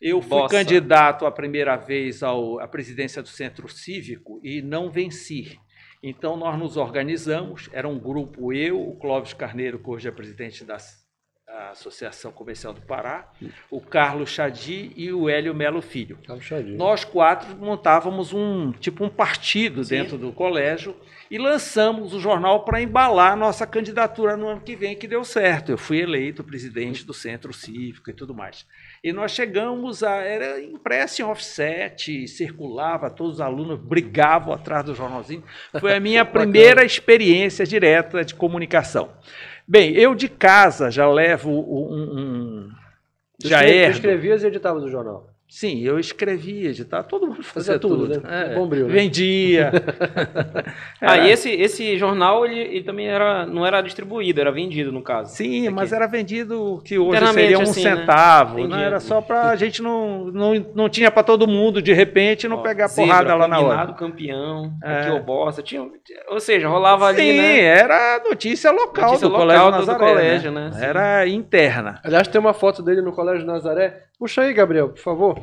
Eu 0.03 0.21
fui 0.21 0.29
Bossa. 0.31 0.57
candidato 0.57 1.25
a 1.25 1.31
primeira 1.31 1.77
vez 1.77 2.21
ao, 2.21 2.59
à 2.59 2.67
presidência 2.67 3.21
do 3.21 3.29
Centro 3.29 3.69
Cívico 3.69 4.37
e 4.43 4.61
não 4.61 4.91
venci. 4.91 5.57
Então 6.03 6.35
nós 6.35 6.59
nos 6.59 6.75
organizamos, 6.75 7.69
era 7.71 7.87
um 7.87 7.97
grupo, 7.97 8.51
eu, 8.51 8.81
o 8.81 8.97
Clóvis 8.97 9.31
Carneiro, 9.31 9.79
que 9.79 9.89
hoje 9.89 10.09
é 10.09 10.11
presidente 10.11 10.65
da 10.65 10.77
Associação 11.71 12.33
Comercial 12.33 12.73
do 12.73 12.81
Pará, 12.81 13.31
o 13.71 13.79
Carlos 13.79 14.29
Chadi 14.29 14.91
e 14.97 15.13
o 15.13 15.29
Hélio 15.29 15.55
Melo 15.55 15.81
Filho. 15.81 16.17
Nós 16.75 17.05
quatro 17.05 17.55
montávamos 17.55 18.33
um 18.33 18.73
tipo 18.73 19.05
um 19.05 19.09
partido 19.09 19.85
dentro 19.85 20.17
do 20.17 20.33
colégio 20.33 20.95
e 21.31 21.37
lançamos 21.37 22.13
o 22.13 22.19
jornal 22.19 22.65
para 22.65 22.81
embalar 22.81 23.37
nossa 23.37 23.65
candidatura 23.65 24.35
no 24.35 24.47
ano 24.47 24.61
que 24.61 24.75
vem, 24.75 24.97
que 24.97 25.07
deu 25.07 25.23
certo. 25.23 25.71
Eu 25.71 25.77
fui 25.77 26.01
eleito 26.01 26.43
presidente 26.43 27.05
do 27.05 27.13
Centro 27.13 27.53
Cívico 27.53 28.09
e 28.09 28.13
tudo 28.13 28.33
mais. 28.33 28.65
E 29.03 29.11
nós 29.11 29.31
chegamos 29.31 30.01
a. 30.01 30.15
Era 30.21 30.61
impresso 30.61 31.21
em 31.21 31.25
offset, 31.25 32.25
circulava, 32.27 33.09
todos 33.09 33.35
os 33.35 33.41
alunos 33.41 33.77
brigavam 33.77 34.53
atrás 34.53 34.85
do 34.85 34.95
jornalzinho. 34.95 35.43
Foi 35.79 35.93
a 35.93 35.99
minha 35.99 36.23
primeira 36.25 36.85
experiência 36.85 37.65
direta 37.65 38.23
de 38.23 38.33
comunicação. 38.33 39.09
Bem, 39.67 39.91
eu 39.93 40.15
de 40.15 40.29
casa 40.29 40.89
já 40.89 41.05
levo 41.09 41.49
um. 41.51 42.69
um 42.69 42.69
já 43.43 43.57
escre- 43.57 43.71
tu 43.71 43.77
é. 43.77 43.89
escrevias 43.89 44.43
e 44.43 44.47
editavas 44.47 44.83
o 44.83 44.89
jornal. 44.89 45.32
Sim, 45.55 45.81
eu 45.81 45.99
escrevia, 45.99 46.69
editava, 46.71 47.03
todo 47.03 47.27
mundo 47.27 47.43
fazia, 47.43 47.73
Fazia 47.73 47.79
tudo, 47.79 48.07
tudo. 48.07 48.27
né? 48.27 48.55
Bombril, 48.55 48.87
né? 48.87 48.93
Vendia. 48.93 49.71
Ah, 50.99 51.17
e 51.17 51.29
esse, 51.31 51.49
esse 51.51 51.97
jornal, 51.97 52.45
ele, 52.45 52.59
ele 52.59 52.83
também 52.83 53.07
era, 53.07 53.45
não 53.45 53.65
era 53.65 53.81
distribuído, 53.81 54.39
era 54.39 54.51
vendido, 54.51 54.89
no 54.91 55.01
caso. 55.01 55.35
Sim, 55.35 55.67
Aqui. 55.67 55.69
mas 55.75 55.91
era 55.91 56.07
vendido 56.07 56.81
que 56.85 56.97
hoje 56.97 57.19
seria 57.33 57.59
um 57.59 57.63
assim, 57.63 57.83
né? 57.83 57.95
centavo. 57.97 58.57
Entendi. 58.57 58.69
Não 58.75 58.79
era 58.81 58.99
só 59.01 59.21
para 59.21 59.49
a 59.49 59.55
gente 59.57 59.81
não, 59.81 60.25
não, 60.31 60.53
não 60.73 60.89
tinha 60.89 61.11
para 61.11 61.23
todo 61.23 61.45
mundo 61.45 61.81
de 61.81 61.91
repente 61.93 62.47
não 62.47 62.57
Ó, 62.57 62.61
pegar 62.61 62.87
Zebra, 62.87 63.05
porrada 63.05 63.35
lá 63.35 63.47
na 63.49 63.59
hora. 63.59 63.67
Combinado, 63.87 63.93
campeão, 63.95 64.73
É. 64.81 64.99
aqui 65.01 65.11
o 65.11 65.19
bossa, 65.23 65.61
tinha, 65.61 65.85
ou 66.29 66.39
seja, 66.39 66.67
rolava 66.69 67.07
ali, 67.07 67.17
Sim, 67.21 67.37
né? 67.37 67.59
era 67.59 68.21
notícia 68.27 68.71
local 68.71 69.07
Notícia 69.09 69.27
do 69.27 69.33
local 69.33 69.45
colégio 69.47 69.65
do 69.71 69.77
Nazaré, 69.77 69.99
colégio, 69.99 70.51
né? 70.51 70.71
Sim. 70.73 70.83
Era 70.85 71.27
interna. 71.27 71.99
Aliás, 72.03 72.27
tem 72.29 72.39
uma 72.39 72.53
foto 72.53 72.81
dele 72.81 73.01
no 73.01 73.11
Colégio 73.11 73.45
Nazaré. 73.45 74.03
Puxa 74.17 74.43
aí, 74.43 74.53
Gabriel, 74.53 74.89
por 74.89 74.99
favor. 74.99 75.42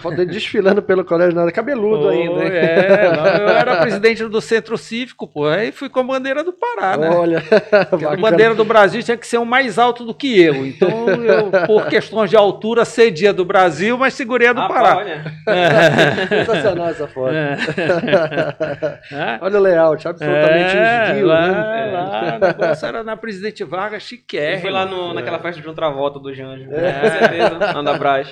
foto 0.00 0.16
dele 0.16 0.30
desfilando 0.32 0.82
pelo 0.82 1.04
Colégio 1.04 1.34
Nazaré. 1.34 1.52
Cabeludo 1.52 2.08
ainda, 2.08 2.34
Foi, 2.34 2.46
hein? 2.46 2.52
é, 2.52 3.12
não, 3.16 3.26
eu 3.26 3.48
era 3.48 3.76
presidente 3.80 4.24
do 4.24 4.40
Centro 4.40 4.76
Cívico, 4.76 5.26
pô, 5.26 5.46
aí 5.46 5.70
fui 5.72 5.88
com 5.88 6.00
a 6.00 6.02
bandeira 6.02 6.42
do 6.44 6.52
Pará, 6.52 6.96
né? 6.96 7.10
Olha, 7.10 7.42
a 8.10 8.16
bandeira 8.16 8.54
do 8.54 8.64
Brasil 8.64 9.02
tinha 9.02 9.16
que 9.16 9.26
ser 9.26 9.38
o 9.38 9.44
mais 9.46 9.78
alto 9.78 10.04
do 10.04 10.14
que 10.14 10.40
eu. 10.42 10.66
Então, 10.66 11.08
eu, 11.08 11.50
por 11.66 11.86
questões 11.86 12.30
de 12.30 12.36
altura, 12.36 12.84
cedia 12.84 13.32
do 13.32 13.44
Brasil, 13.44 13.96
mas 13.98 14.14
segurei 14.14 14.48
a 14.48 14.52
do 14.52 14.60
Ah, 14.60 14.68
Pará. 14.68 14.96
olha. 14.98 15.24
Sensacional 16.28 16.88
essa 16.88 17.06
foto. 17.08 17.34
É. 17.34 17.56
Olha 19.40 19.58
o 19.58 19.62
layout, 19.62 20.06
absolutamente 20.08 20.76
É, 20.76 21.20
lá, 21.22 21.48
né? 21.48 21.90
lá, 21.92 22.36
o 22.36 22.46
negócio 22.46 22.86
era 22.86 23.02
na 23.02 23.16
Presidente 23.16 23.64
Vargas, 23.64 24.02
chiquérrimo. 24.02 24.62
Foi 24.62 24.70
lá 24.70 24.84
no, 24.86 25.14
naquela 25.14 25.38
festa 25.38 25.60
de 25.60 25.68
outra 25.68 25.88
volta 25.90 26.18
do 26.18 26.32
Janjo. 26.34 26.68
É. 26.72 26.92
Com 26.92 27.10
certeza, 27.18 27.78
Anda 27.78 27.94
Brás, 27.98 28.28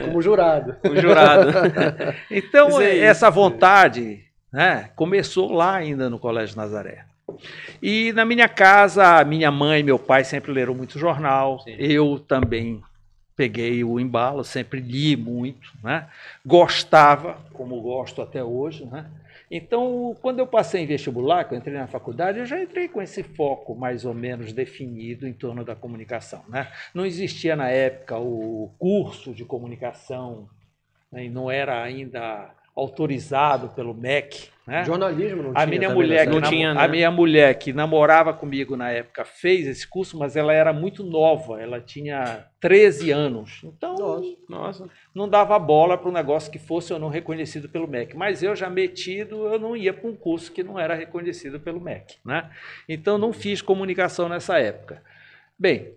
Como 0.00 0.22
jurado. 0.22 0.76
o 0.84 1.00
jurado. 1.02 1.52
Então, 2.30 2.68
Isso 2.68 2.78
aí. 2.78 3.00
essa 3.00 3.30
vontade 3.30 4.24
né, 4.52 4.90
começou 4.96 5.52
lá 5.52 5.74
ainda 5.76 6.08
no 6.08 6.18
Colégio 6.18 6.56
Nazaré. 6.56 7.04
E 7.82 8.12
na 8.12 8.24
minha 8.24 8.48
casa, 8.48 9.24
minha 9.24 9.50
mãe 9.50 9.80
e 9.80 9.84
meu 9.84 9.98
pai 9.98 10.24
sempre 10.24 10.52
leram 10.52 10.74
muito 10.74 10.98
jornal. 10.98 11.60
Sim. 11.60 11.74
Eu 11.78 12.18
também 12.18 12.82
peguei 13.36 13.82
o 13.82 13.98
embalo, 13.98 14.44
sempre 14.44 14.80
li 14.80 15.16
muito, 15.16 15.72
né? 15.82 16.06
Gostava, 16.44 17.38
como 17.52 17.80
gosto 17.80 18.20
até 18.20 18.42
hoje, 18.44 18.84
né? 18.84 19.06
Então, 19.50 20.16
quando 20.22 20.38
eu 20.38 20.46
passei 20.46 20.82
em 20.82 20.86
vestibular, 20.86 21.44
que 21.44 21.54
eu 21.54 21.58
entrei 21.58 21.76
na 21.76 21.86
faculdade, 21.86 22.38
eu 22.38 22.46
já 22.46 22.62
entrei 22.62 22.88
com 22.88 23.02
esse 23.02 23.22
foco 23.22 23.74
mais 23.74 24.04
ou 24.04 24.14
menos 24.14 24.52
definido 24.52 25.26
em 25.26 25.32
torno 25.32 25.62
da 25.62 25.74
comunicação, 25.74 26.42
né? 26.48 26.68
Não 26.94 27.04
existia 27.04 27.54
na 27.54 27.68
época 27.68 28.18
o 28.18 28.70
curso 28.78 29.34
de 29.34 29.44
comunicação, 29.44 30.48
né? 31.12 31.24
e 31.24 31.28
não 31.30 31.50
era 31.50 31.82
ainda 31.82 32.50
autorizado 32.74 33.68
pelo 33.68 33.92
MEC, 33.92 34.50
né? 34.66 34.84
Jornalismo 34.84 35.42
não 35.42 35.50
A 35.50 35.66
tinha 35.66 35.66
minha 35.66 35.90
mulher, 35.90 36.26
Não 36.26 36.40
tinha, 36.40 36.72
né? 36.72 36.80
a 36.80 36.88
minha 36.88 37.10
mulher 37.10 37.58
que 37.58 37.72
namorava 37.72 38.32
comigo 38.32 38.76
na 38.76 38.90
época 38.90 39.24
fez 39.24 39.66
esse 39.66 39.86
curso, 39.86 40.16
mas 40.16 40.36
ela 40.36 40.52
era 40.52 40.72
muito 40.72 41.02
nova, 41.02 41.60
ela 41.60 41.80
tinha 41.80 42.46
13 42.60 43.10
anos. 43.10 43.60
Então, 43.64 43.96
Nossa. 43.96 44.36
Nossa. 44.48 44.90
não 45.12 45.28
dava 45.28 45.58
bola 45.58 45.98
para 45.98 46.08
um 46.08 46.12
negócio 46.12 46.50
que 46.50 46.60
fosse 46.60 46.92
ou 46.92 46.98
não 46.98 47.08
reconhecido 47.08 47.68
pelo 47.68 47.88
MEC. 47.88 48.16
Mas 48.16 48.42
eu 48.42 48.54
já 48.54 48.70
metido, 48.70 49.48
eu 49.48 49.58
não 49.58 49.76
ia 49.76 49.92
para 49.92 50.08
um 50.08 50.14
curso 50.14 50.52
que 50.52 50.62
não 50.62 50.78
era 50.78 50.94
reconhecido 50.94 51.58
pelo 51.58 51.80
MEC, 51.80 52.18
né? 52.24 52.48
Então 52.88 53.18
não 53.18 53.32
fiz 53.32 53.60
comunicação 53.60 54.28
nessa 54.28 54.58
época. 54.58 55.02
Bem, 55.58 55.92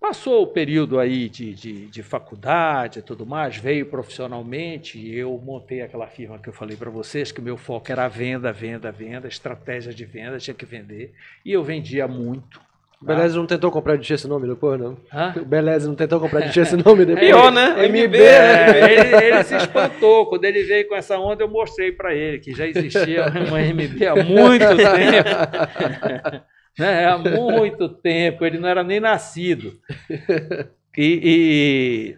passou 0.00 0.42
o 0.42 0.46
período 0.46 0.98
aí 0.98 1.28
de, 1.28 1.52
de, 1.52 1.86
de 1.86 2.02
faculdade 2.02 3.00
e 3.00 3.02
tudo 3.02 3.26
mais, 3.26 3.56
veio 3.56 3.86
profissionalmente, 3.86 4.98
e 4.98 5.16
eu 5.16 5.38
montei 5.44 5.82
aquela 5.82 6.06
firma 6.06 6.38
que 6.38 6.48
eu 6.48 6.52
falei 6.52 6.76
para 6.76 6.90
vocês, 6.90 7.30
que 7.30 7.40
o 7.40 7.42
meu 7.44 7.56
foco 7.56 7.92
era 7.92 8.08
venda, 8.08 8.50
venda, 8.50 8.90
venda, 8.90 9.28
estratégia 9.28 9.92
de 9.92 10.04
venda, 10.04 10.38
tinha 10.38 10.54
que 10.54 10.64
vender, 10.64 11.12
e 11.44 11.52
eu 11.52 11.62
vendia 11.62 12.08
muito. 12.08 12.60
O 13.00 13.06
Beleza 13.06 13.38
não 13.38 13.46
tentou 13.46 13.70
comprar 13.70 13.96
de 13.96 14.04
ti 14.04 14.12
esse 14.12 14.28
nome 14.28 14.46
depois, 14.46 14.78
não? 14.78 14.94
Hã? 15.10 15.32
O 15.34 15.44
Beleza 15.44 15.88
não 15.88 15.94
tentou 15.94 16.20
comprar 16.20 16.40
de 16.40 16.52
ti 16.52 16.60
esse 16.60 16.76
nome 16.84 17.06
depois? 17.06 17.26
Pior, 17.26 17.50
né? 17.50 17.88
MB, 17.88 18.08
MB, 18.08 18.18
né? 18.18 18.78
É, 18.78 18.92
ele, 18.92 19.24
ele 19.24 19.44
se 19.44 19.56
espantou. 19.56 20.26
Quando 20.26 20.44
ele 20.44 20.62
veio 20.64 20.86
com 20.86 20.94
essa 20.94 21.18
onda, 21.18 21.42
eu 21.42 21.48
mostrei 21.48 21.92
para 21.92 22.14
ele 22.14 22.38
que 22.38 22.52
já 22.54 22.66
existia 22.66 23.24
uma 23.28 23.58
MB 23.58 24.06
há 24.06 24.16
muito 24.16 24.66
tempo. 24.76 26.44
Né, 26.78 27.06
Há 27.06 27.18
muito 27.18 27.88
tempo. 28.00 28.44
Ele 28.44 28.58
não 28.58 28.68
era 28.68 28.82
nem 28.82 29.00
nascido. 29.00 29.78
E, 30.98 32.16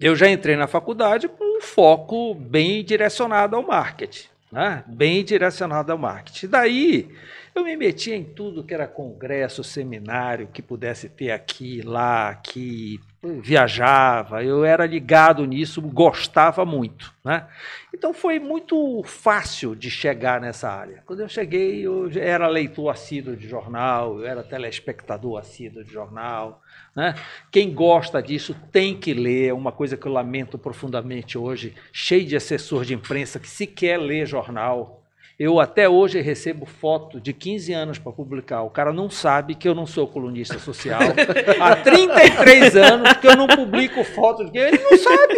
e 0.00 0.06
eu 0.06 0.16
já 0.16 0.26
entrei 0.30 0.56
na 0.56 0.66
faculdade 0.66 1.28
com 1.28 1.58
um 1.58 1.60
foco 1.60 2.34
bem 2.34 2.82
direcionado 2.82 3.56
ao 3.56 3.62
marketing. 3.62 4.28
Né? 4.50 4.82
Bem 4.86 5.22
direcionado 5.22 5.92
ao 5.92 5.98
marketing. 5.98 6.46
Daí 6.46 7.14
eu 7.54 7.64
me 7.64 7.76
metia 7.76 8.16
em 8.16 8.24
tudo 8.24 8.64
que 8.64 8.72
era 8.72 8.86
congresso, 8.86 9.62
seminário, 9.62 10.48
que 10.48 10.62
pudesse 10.62 11.08
ter 11.08 11.30
aqui, 11.30 11.82
lá, 11.82 12.30
aqui, 12.30 13.00
viajava, 13.22 14.44
eu 14.44 14.64
era 14.64 14.86
ligado 14.86 15.44
nisso, 15.44 15.82
gostava 15.82 16.64
muito. 16.64 17.12
Né? 17.24 17.46
Então 17.92 18.14
foi 18.14 18.38
muito 18.38 19.02
fácil 19.04 19.74
de 19.74 19.90
chegar 19.90 20.40
nessa 20.40 20.70
área. 20.70 21.02
Quando 21.04 21.20
eu 21.20 21.28
cheguei, 21.28 21.80
eu 21.80 22.08
era 22.14 22.46
leitor 22.46 22.90
assíduo 22.90 23.36
de 23.36 23.48
jornal, 23.48 24.20
eu 24.20 24.26
era 24.26 24.44
telespectador 24.44 25.38
assíduo 25.38 25.82
de 25.82 25.92
jornal. 25.92 26.62
Né? 26.94 27.14
Quem 27.50 27.74
gosta 27.74 28.22
disso 28.22 28.54
tem 28.70 28.96
que 28.96 29.12
ler, 29.12 29.48
é 29.48 29.54
uma 29.54 29.72
coisa 29.72 29.96
que 29.96 30.06
eu 30.06 30.12
lamento 30.12 30.56
profundamente 30.56 31.36
hoje, 31.36 31.74
cheio 31.92 32.24
de 32.24 32.36
assessor 32.36 32.84
de 32.84 32.94
imprensa 32.94 33.40
que 33.40 33.48
sequer 33.48 33.98
lê 33.98 34.24
jornal. 34.24 34.97
Eu 35.38 35.60
até 35.60 35.88
hoje 35.88 36.20
recebo 36.20 36.66
foto 36.66 37.20
de 37.20 37.32
15 37.32 37.72
anos 37.72 37.98
para 37.98 38.10
publicar. 38.10 38.62
O 38.62 38.70
cara 38.70 38.92
não 38.92 39.08
sabe 39.08 39.54
que 39.54 39.68
eu 39.68 39.74
não 39.74 39.86
sou 39.86 40.08
colunista 40.08 40.58
social. 40.58 40.98
Há 41.62 41.76
33 41.76 42.74
anos 42.74 43.12
que 43.12 43.28
eu 43.28 43.36
não 43.36 43.46
publico 43.46 44.02
foto 44.02 44.50
de 44.50 44.58
ele 44.58 44.78
não 44.78 44.98
sabe. 44.98 45.36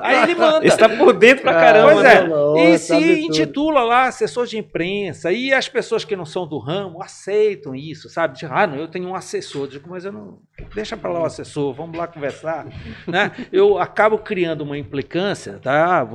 Aí 0.00 0.22
ele 0.22 0.36
manda. 0.36 0.66
Está 0.66 0.88
por 0.88 1.12
dentro 1.12 1.42
pra 1.42 1.52
caramba. 1.52 1.92
Pois 1.92 2.04
é. 2.06 2.26
Não, 2.26 2.56
e 2.56 2.78
se 2.78 2.94
tudo. 2.94 3.04
intitula 3.04 3.82
lá 3.82 4.06
assessor 4.06 4.46
de 4.46 4.56
imprensa. 4.56 5.30
E 5.30 5.52
as 5.52 5.68
pessoas 5.68 6.02
que 6.02 6.16
não 6.16 6.24
são 6.24 6.46
do 6.46 6.56
ramo 6.56 7.02
aceitam 7.02 7.74
isso, 7.74 8.08
sabe? 8.08 8.38
Tipo, 8.38 8.54
ah, 8.54 8.66
não, 8.66 8.76
eu 8.76 8.88
tenho 8.88 9.06
um 9.06 9.14
assessor. 9.14 9.68
Digo, 9.68 9.86
mas 9.90 10.06
eu 10.06 10.12
não. 10.12 10.38
Deixa 10.74 10.96
para 10.96 11.12
lá 11.12 11.20
o 11.20 11.26
assessor, 11.26 11.74
vamos 11.74 11.98
lá 11.98 12.06
conversar. 12.06 12.66
né? 13.06 13.30
Eu 13.52 13.76
acabo 13.76 14.16
criando 14.16 14.62
uma 14.62 14.78
implicância, 14.78 15.58
tá? 15.62 16.08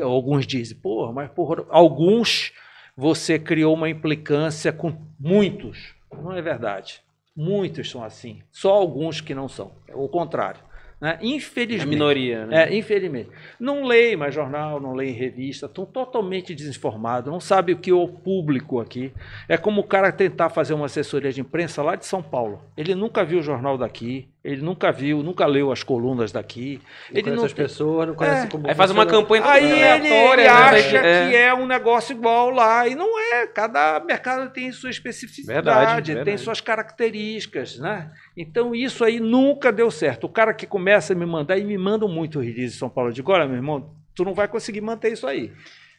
Alguns 0.00 0.46
dizem, 0.46 0.76
porra, 0.76 1.12
mas 1.12 1.28
porra, 1.30 1.64
alguns 1.70 2.52
você 2.96 3.38
criou 3.38 3.74
uma 3.74 3.88
implicância 3.88 4.72
com 4.72 4.96
muitos. 5.18 5.94
Não 6.12 6.32
é 6.32 6.40
verdade. 6.40 7.02
Muitos 7.36 7.90
são 7.90 8.04
assim. 8.04 8.40
Só 8.52 8.72
alguns 8.72 9.20
que 9.20 9.34
não 9.34 9.48
são. 9.48 9.72
É 9.88 9.94
o 9.94 10.08
contrário. 10.08 10.60
Né? 11.00 11.18
É 11.20 11.26
Infelizmente. 11.26 11.88
minoria, 11.88 12.46
né? 12.46 12.64
É, 12.64 12.76
infelizmente. 12.76 13.28
Não 13.58 13.84
leem 13.84 14.16
mais 14.16 14.34
jornal, 14.34 14.80
não 14.80 14.94
leem 14.94 15.12
revista, 15.12 15.66
estão 15.66 15.84
totalmente 15.84 16.54
desinformados, 16.54 17.30
não 17.30 17.40
sabem 17.40 17.74
o 17.74 17.78
que 17.78 17.90
é 17.90 17.94
o 17.94 18.08
público 18.08 18.80
aqui. 18.80 19.12
É 19.48 19.56
como 19.56 19.80
o 19.80 19.86
cara 19.86 20.12
tentar 20.12 20.48
fazer 20.48 20.72
uma 20.72 20.86
assessoria 20.86 21.32
de 21.32 21.40
imprensa 21.40 21.82
lá 21.82 21.96
de 21.96 22.06
São 22.06 22.22
Paulo. 22.22 22.62
Ele 22.76 22.94
nunca 22.94 23.24
viu 23.24 23.40
o 23.40 23.42
jornal 23.42 23.76
daqui, 23.76 24.28
ele 24.44 24.60
nunca 24.60 24.92
viu, 24.92 25.22
nunca 25.22 25.46
leu 25.46 25.72
as 25.72 25.82
colunas 25.82 26.30
daqui. 26.30 26.78
Não 27.10 27.16
ele 27.16 27.22
conhece 27.22 27.36
não 27.38 27.44
as 27.46 27.52
pessoas, 27.54 28.08
não 28.08 28.14
conhece 28.14 28.46
É. 28.46 28.50
como 28.50 28.68
Aí 28.68 28.74
faz 28.74 28.90
uma 28.90 29.06
campanha 29.06 29.42
Aí 29.46 29.64
ele, 29.64 30.06
ele 30.08 30.42
né? 30.42 30.46
acha 30.48 30.96
É. 30.98 31.30
que 31.30 31.36
é 31.36 31.54
um 31.54 31.64
negócio 31.66 32.14
igual 32.14 32.50
lá, 32.50 32.86
e 32.86 32.94
não 32.94 33.18
é. 33.18 33.46
Cada 33.46 34.00
mercado 34.00 34.52
tem 34.52 34.70
sua 34.70 34.90
especificidade, 34.90 35.54
Verdade, 35.64 36.06
tem 36.06 36.14
verdade. 36.16 36.40
suas 36.42 36.60
características, 36.60 37.78
né? 37.78 38.10
Então 38.36 38.74
isso 38.74 39.04
aí 39.04 39.18
nunca 39.20 39.72
deu 39.72 39.90
certo. 39.90 40.24
O 40.24 40.28
cara 40.28 40.52
que 40.52 40.66
começa 40.66 41.12
a 41.12 41.16
me 41.16 41.24
mandar, 41.26 41.56
e 41.58 41.64
me 41.64 41.78
mandam 41.78 42.08
muito 42.08 42.38
release 42.40 42.72
de 42.74 42.78
São 42.78 42.90
Paulo, 42.90 43.12
digo, 43.12 43.32
olha, 43.32 43.46
meu 43.46 43.56
irmão, 43.56 43.94
tu 44.14 44.24
não 44.24 44.34
vai 44.34 44.46
conseguir 44.48 44.80
manter 44.80 45.12
isso 45.12 45.26
aí. 45.26 45.52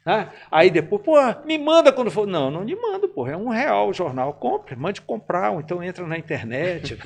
Né? 0.06 0.30
Aí 0.52 0.70
depois, 0.70 1.02
pô, 1.02 1.16
me 1.46 1.58
manda 1.58 1.92
quando 1.92 2.12
for. 2.12 2.28
Não, 2.28 2.52
não 2.52 2.64
me 2.64 2.76
mando, 2.76 3.10
pô. 3.10 3.28
É 3.28 3.36
um 3.36 3.50
real 3.50 3.90
o 3.90 3.94
jornal. 3.94 4.34
Compre, 4.34 4.76
mande 4.76 5.02
comprar, 5.02 5.50
ou 5.50 5.60
então 5.60 5.82
entra 5.82 6.06
na 6.06 6.18
internet. 6.18 6.98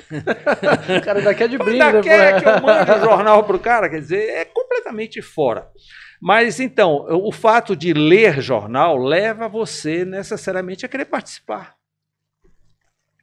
O 1.00 1.02
cara 1.02 1.22
daqui 1.22 1.44
é 1.44 1.48
de 1.48 1.56
brinde, 1.56 1.80
Ainda 1.80 1.92
né? 1.92 2.02
quer 2.02 2.42
que 2.42 2.48
eu 2.48 2.60
mande 2.60 2.90
o 2.90 3.00
jornal 3.00 3.44
para 3.44 3.56
o 3.56 3.60
cara, 3.60 3.88
quer 3.88 4.00
dizer, 4.00 4.28
é 4.30 4.44
completamente 4.44 5.22
fora. 5.22 5.68
Mas 6.20 6.60
então, 6.60 7.06
o 7.08 7.32
fato 7.32 7.74
de 7.74 7.94
ler 7.94 8.42
jornal 8.42 8.98
leva 8.98 9.48
você 9.48 10.04
necessariamente 10.04 10.84
a 10.84 10.88
querer 10.88 11.06
participar. 11.06 11.76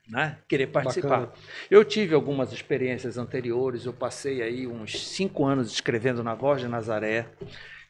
Né? 0.10 0.38
Querer 0.48 0.68
participar. 0.68 1.20
Bacana. 1.20 1.34
Eu 1.70 1.84
tive 1.84 2.16
algumas 2.16 2.52
experiências 2.52 3.18
anteriores, 3.18 3.86
eu 3.86 3.94
passei 3.94 4.42
aí 4.42 4.66
uns 4.66 5.08
cinco 5.10 5.46
anos 5.46 5.72
escrevendo 5.72 6.24
na 6.24 6.34
Voz 6.34 6.62
de 6.62 6.68
Nazaré. 6.68 7.28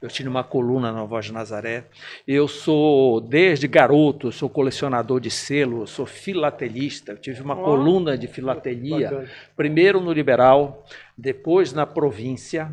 Eu 0.02 0.10
tinha 0.10 0.30
uma 0.30 0.44
coluna 0.44 0.92
na 0.92 1.04
Voz 1.06 1.26
de 1.26 1.34
Nazaré. 1.34 1.86
Eu 2.28 2.48
sou, 2.48 3.20
desde 3.20 3.68
garoto, 3.68 4.32
sou 4.32 4.48
colecionador 4.50 5.20
de 5.20 5.32
selo, 5.32 5.82
eu 5.82 5.88
sou 5.88 6.06
filatelista. 6.06 7.14
Eu 7.14 7.18
tive 7.18 7.42
uma 7.42 7.56
Ó. 7.58 7.64
coluna 7.64 8.18
de 8.18 8.28
filatelia 8.28 9.10
Bacana. 9.10 9.30
primeiro 9.56 10.00
no 10.00 10.12
Liberal, 10.14 10.86
depois 11.18 11.74
na 11.74 11.86
província 11.86 12.72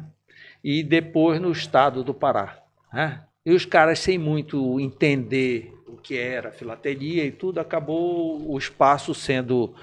e 0.63 0.83
depois 0.83 1.41
no 1.41 1.51
estado 1.51 2.05
do 2.05 2.13
Pará. 2.13 2.59
né? 2.93 3.23
E 3.47 3.53
os 3.53 3.65
caras, 3.67 3.99
sem 3.99 4.17
muito 4.19 4.79
entender 4.81 5.73
o 5.87 5.97
que 5.97 6.17
era 6.19 6.51
filatelia 6.51 7.25
e 7.25 7.31
tudo, 7.31 7.59
acabou 7.59 8.51
o 8.51 8.57
espaço 8.59 9.15
sendo 9.15 9.75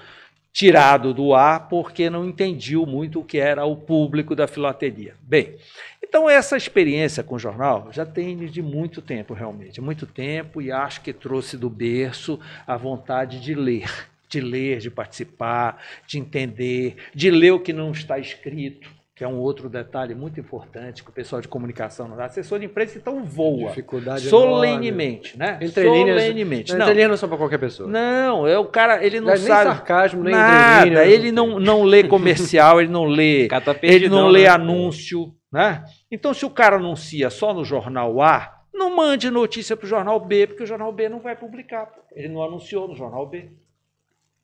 tirado 0.52 1.14
do 1.14 1.34
ar 1.34 1.68
porque 1.68 2.10
não 2.10 2.26
entendiam 2.26 2.84
muito 2.84 3.20
o 3.20 3.24
que 3.24 3.38
era 3.38 3.64
o 3.64 3.76
público 3.76 4.36
da 4.36 4.46
filatelia. 4.46 5.14
Bem, 5.22 5.56
então 6.02 6.28
essa 6.28 6.56
experiência 6.56 7.22
com 7.22 7.36
o 7.36 7.38
jornal 7.38 7.88
já 7.90 8.04
tem 8.04 8.36
de 8.36 8.60
muito 8.60 9.00
tempo, 9.00 9.32
realmente, 9.32 9.80
muito 9.80 10.06
tempo, 10.06 10.60
e 10.60 10.70
acho 10.70 11.00
que 11.00 11.12
trouxe 11.12 11.56
do 11.56 11.70
berço 11.70 12.38
a 12.66 12.76
vontade 12.76 13.40
de 13.40 13.54
ler, 13.54 13.90
de 14.28 14.40
ler, 14.40 14.78
de 14.78 14.90
participar, 14.90 15.82
de 16.06 16.18
entender, 16.18 16.96
de 17.14 17.30
ler 17.30 17.52
o 17.52 17.60
que 17.60 17.72
não 17.72 17.92
está 17.92 18.18
escrito, 18.18 18.90
que 19.22 19.24
é 19.24 19.28
um 19.28 19.38
outro 19.38 19.68
detalhe 19.68 20.16
muito 20.16 20.40
importante 20.40 21.04
que 21.04 21.08
o 21.08 21.12
pessoal 21.12 21.40
de 21.40 21.46
comunicação 21.46 22.08
não 22.08 22.16
dá. 22.16 22.24
Assessor 22.24 22.58
de 22.58 22.66
imprensa, 22.66 22.98
então, 22.98 23.22
voa. 23.22 23.68
Dificuldade 23.68 24.28
Solenemente, 24.28 25.38
né? 25.38 25.58
Entre 25.60 25.88
linhas- 25.88 26.22
Solenemente. 26.22 26.72
Não, 26.72 26.78
Não, 26.80 26.86
entre 26.86 26.94
linhas 26.96 27.10
não 27.10 27.16
são 27.16 27.28
para 27.28 27.38
qualquer 27.38 27.58
pessoa. 27.58 27.88
não, 27.88 28.48
é 28.48 28.58
o 28.58 28.64
cara, 28.64 29.04
ele 29.06 29.20
não 29.20 29.28
nem 29.28 29.36
sabe 29.36 29.70
sarcasmo, 29.70 30.24
nem 30.24 30.34
nada, 30.34 31.06
ele 31.06 31.30
não, 31.30 31.60
não 31.60 31.84
lê 31.84 32.02
comercial, 32.02 32.80
ele 32.80 32.90
não 32.90 33.04
lê 33.04 33.46
tá 33.46 33.62
ele 33.80 34.08
não 34.08 34.26
lê 34.26 34.42
né? 34.42 34.48
anúncio, 34.48 35.32
né? 35.52 35.84
Então, 36.10 36.34
se 36.34 36.44
o 36.44 36.50
cara 36.50 36.74
anuncia 36.74 37.30
só 37.30 37.54
no 37.54 37.64
jornal 37.64 38.20
A, 38.20 38.62
não 38.74 38.96
mande 38.96 39.30
notícia 39.30 39.76
para 39.76 39.86
o 39.86 39.88
jornal 39.88 40.18
B, 40.18 40.48
porque 40.48 40.64
o 40.64 40.66
jornal 40.66 40.90
B 40.92 41.08
não 41.08 41.20
vai 41.20 41.36
publicar. 41.36 41.88
Ele 42.10 42.26
não 42.28 42.42
anunciou 42.42 42.88
no 42.88 42.96
jornal 42.96 43.24
B. 43.28 43.52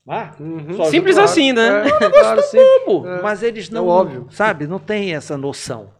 Ah, 0.08 0.32
Uhum. 0.40 0.84
Simples 0.86 1.16
Claro, 1.16 1.30
assim, 1.30 1.52
né? 1.52 1.82
É, 2.00 2.10
claro, 2.10 2.42
sim. 2.42 2.58
como? 2.84 3.06
É. 3.06 3.20
Mas 3.22 3.42
eles 3.42 3.68
não, 3.68 3.86
É 3.86 3.90
óbvio. 3.92 4.26
sabe, 4.30 4.66
não 4.66 4.78
tem 4.78 5.14
essa 5.14 5.36
noção. 5.36 5.90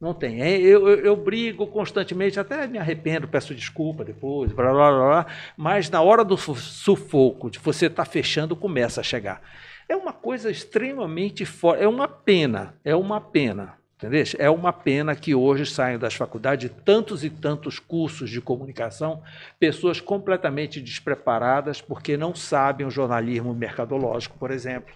Não 0.00 0.12
tem. 0.12 0.42
É, 0.42 0.58
Eu, 0.58 0.88
eu, 0.88 0.98
eu 1.04 1.16
brigo 1.16 1.64
constantemente, 1.68 2.40
até 2.40 2.66
me 2.66 2.76
arrependo, 2.76 3.28
peço 3.28 3.54
desculpa 3.54 4.04
depois, 4.04 4.52
blá, 4.52 4.72
blá, 4.72 4.90
blá, 4.90 5.08
blá, 5.08 5.26
mas 5.56 5.88
na 5.88 6.02
hora 6.02 6.24
do 6.24 6.36
sufoco, 6.36 7.48
de 7.48 7.60
você 7.60 7.86
estar 7.86 8.04
fechando, 8.04 8.56
começa 8.56 9.00
a 9.00 9.04
chegar. 9.04 9.40
É 9.88 9.94
uma 9.94 10.12
coisa 10.12 10.50
extremamente 10.50 11.44
forte, 11.44 11.84
é 11.84 11.88
uma 11.88 12.08
pena, 12.08 12.74
é 12.84 12.96
uma 12.96 13.20
pena. 13.20 13.74
Entendeu? 14.02 14.24
É 14.36 14.50
uma 14.50 14.72
pena 14.72 15.14
que 15.14 15.32
hoje 15.32 15.64
saiam 15.64 15.96
das 15.96 16.14
faculdades 16.14 16.68
tantos 16.84 17.22
e 17.22 17.30
tantos 17.30 17.78
cursos 17.78 18.28
de 18.28 18.40
comunicação 18.40 19.22
pessoas 19.60 20.00
completamente 20.00 20.80
despreparadas 20.80 21.80
porque 21.80 22.16
não 22.16 22.34
sabem 22.34 22.84
o 22.84 22.90
jornalismo 22.90 23.54
mercadológico, 23.54 24.36
por 24.36 24.50
exemplo. 24.50 24.92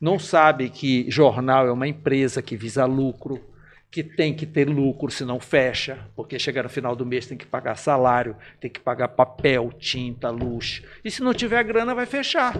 Não 0.00 0.18
sabem 0.18 0.68
que 0.68 1.08
jornal 1.08 1.64
é 1.68 1.70
uma 1.70 1.86
empresa 1.86 2.42
que 2.42 2.56
visa 2.56 2.84
lucro, 2.86 3.40
que 3.88 4.02
tem 4.02 4.34
que 4.34 4.46
ter 4.46 4.68
lucro, 4.68 5.12
senão 5.12 5.38
fecha, 5.38 5.98
porque 6.16 6.36
chega 6.36 6.64
no 6.64 6.68
final 6.68 6.96
do 6.96 7.06
mês 7.06 7.26
tem 7.26 7.38
que 7.38 7.46
pagar 7.46 7.76
salário, 7.76 8.36
tem 8.60 8.70
que 8.70 8.80
pagar 8.80 9.08
papel, 9.08 9.72
tinta, 9.78 10.28
luz. 10.28 10.82
E 11.04 11.10
se 11.10 11.22
não 11.22 11.32
tiver 11.32 11.62
grana, 11.62 11.94
vai 11.94 12.06
fechar. 12.06 12.54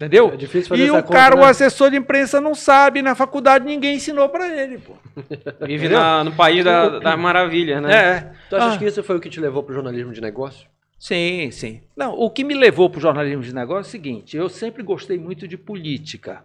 Entendeu? 0.00 0.30
É 0.32 0.36
difícil 0.36 0.68
fazer 0.68 0.82
E 0.82 0.84
essa 0.86 0.98
o 0.98 1.02
conta, 1.02 1.12
cara, 1.12 1.34
né? 1.34 1.42
o 1.42 1.44
assessor 1.44 1.90
de 1.90 1.96
imprensa, 1.96 2.40
não 2.40 2.54
sabe, 2.54 3.02
na 3.02 3.16
faculdade 3.16 3.64
ninguém 3.64 3.96
ensinou 3.96 4.28
para 4.28 4.48
ele. 4.48 4.78
Pô. 4.78 4.94
Vive 5.66 5.88
na- 5.88 6.22
no 6.22 6.30
país 6.32 6.64
da, 6.64 7.00
da 7.00 7.16
maravilha, 7.16 7.80
né? 7.80 7.92
É. 7.94 8.32
Tu 8.48 8.54
achas 8.56 8.74
Ah. 8.74 8.78
que 8.78 8.84
isso 8.84 9.02
foi 9.02 9.16
o 9.16 9.20
que 9.20 9.28
te 9.28 9.40
levou 9.40 9.62
para 9.64 9.72
o 9.72 9.74
jornalismo 9.74 10.12
de 10.12 10.20
negócio? 10.20 10.68
Sim, 11.00 11.50
sim. 11.50 11.80
Não, 11.96 12.12
o 12.14 12.30
que 12.30 12.44
me 12.44 12.54
levou 12.54 12.88
para 12.88 12.98
o 12.98 13.00
jornalismo 13.02 13.42
de 13.42 13.52
negócio 13.52 13.86
é 13.86 13.88
o 13.88 13.90
seguinte: 13.90 14.36
eu 14.36 14.48
sempre 14.48 14.84
gostei 14.84 15.18
muito 15.18 15.48
de 15.48 15.56
política. 15.58 16.44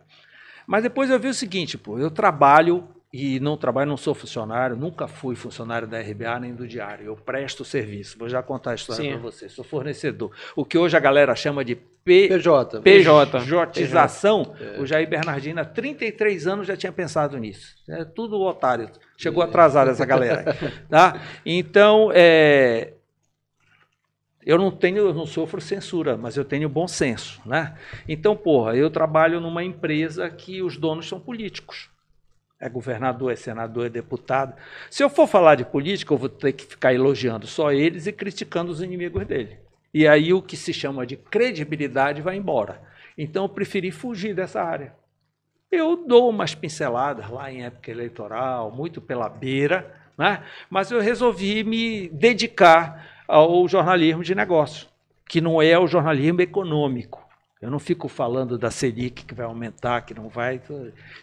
Mas 0.66 0.82
depois 0.82 1.10
eu 1.12 1.20
vi 1.20 1.28
o 1.28 1.34
seguinte, 1.34 1.78
pô, 1.78 2.00
eu 2.00 2.10
trabalho 2.10 2.88
e 3.14 3.40
não 3.40 3.56
trabalho, 3.56 3.88
não 3.88 3.96
sou 3.96 4.16
funcionário, 4.16 4.76
nunca 4.76 5.08
fui 5.08 5.36
funcionário 5.36 5.88
da 5.88 6.00
RBA 6.02 6.40
nem 6.40 6.56
do 6.56 6.68
Diário. 6.68 7.06
Eu 7.06 7.16
presto 7.16 7.64
serviço. 7.64 8.18
Vou 8.18 8.28
já 8.28 8.42
contar 8.42 8.72
a 8.72 8.76
história 8.76 9.04
Sim. 9.04 9.12
para 9.12 9.20
você. 9.20 9.48
Sou 9.48 9.64
fornecedor. 9.64 10.32
O 10.56 10.66
que 10.66 10.80
hoje 10.80 10.98
a 10.98 11.00
galera 11.00 11.36
chama 11.36 11.64
de 11.64 11.76
P, 11.76 12.28
PJ. 12.28 12.82
PJ. 12.82 13.40
PJização, 13.40 14.56
o 14.80 14.86
Jair 14.88 15.08
Bernardino, 15.08 15.62
há 15.62 15.66
33 15.66 16.48
anos, 16.48 16.66
já 16.66 16.76
tinha 16.76 16.92
pensado 16.92 17.38
nisso. 17.38 17.76
É 17.88 18.04
tudo 18.04 18.42
otário. 18.42 18.90
Chegou 19.16 19.44
atrasado 19.44 19.92
essa 19.92 20.06
galera. 20.06 20.58
Tá? 20.90 21.22
Então, 21.46 22.10
é, 22.14 22.94
eu 24.44 24.58
não 24.58 24.72
tenho, 24.72 24.98
eu 24.98 25.14
não 25.14 25.28
sofro 25.28 25.62
censura, 25.62 26.18
mas 26.18 26.36
eu 26.36 26.44
tenho 26.44 26.68
bom 26.68 26.88
senso. 26.88 27.40
Né? 27.46 27.78
Então, 28.08 28.36
porra, 28.36 28.76
eu 28.76 28.90
trabalho 28.90 29.40
numa 29.40 29.64
empresa 29.64 30.28
que 30.32 30.64
os 30.64 30.78
donos 30.78 31.08
são 31.08 31.20
políticos. 31.20 31.93
É 32.64 32.70
governador, 32.70 33.30
é 33.30 33.36
senador, 33.36 33.88
é 33.88 33.90
deputado. 33.90 34.56
Se 34.90 35.04
eu 35.04 35.10
for 35.10 35.28
falar 35.28 35.56
de 35.56 35.66
política, 35.66 36.14
eu 36.14 36.18
vou 36.18 36.30
ter 36.30 36.54
que 36.54 36.66
ficar 36.66 36.94
elogiando 36.94 37.46
só 37.46 37.74
eles 37.74 38.08
e 38.08 38.14
criticando 38.14 38.72
os 38.72 38.82
inimigos 38.82 39.26
dele. 39.28 39.58
E 39.94 40.08
aí 40.08 40.32
o 40.32 40.42
que 40.42 40.56
se 40.56 40.72
chama 40.72 41.06
de 41.06 41.18
credibilidade 41.18 42.22
vai 42.22 42.38
embora. 42.38 42.82
Então 43.18 43.44
eu 43.44 43.50
preferi 43.50 43.92
fugir 43.92 44.34
dessa 44.34 44.64
área. 44.64 44.96
Eu 45.70 46.08
dou 46.08 46.30
umas 46.30 46.56
pinceladas 46.56 47.30
lá 47.30 47.52
em 47.52 47.66
época 47.66 47.92
eleitoral, 47.92 48.72
muito 48.72 49.02
pela 49.02 49.28
beira, 49.28 49.94
né? 50.18 50.42
mas 50.70 50.90
eu 50.90 51.02
resolvi 51.02 51.66
me 51.66 52.08
dedicar 52.08 53.26
ao 53.28 53.68
jornalismo 53.68 54.24
de 54.24 54.34
negócio, 54.34 54.88
que 55.28 55.42
não 55.42 55.62
é 55.62 55.78
o 55.78 55.86
jornalismo 55.86 56.40
econômico. 56.40 57.23
Eu 57.64 57.72
não 57.72 57.80
fico 57.80 58.10
falando 58.10 58.58
da 58.58 58.70
Selic 58.70 59.24
que 59.24 59.34
vai 59.34 59.46
aumentar, 59.46 60.02
que 60.02 60.14
não 60.14 60.28
vai. 60.28 60.60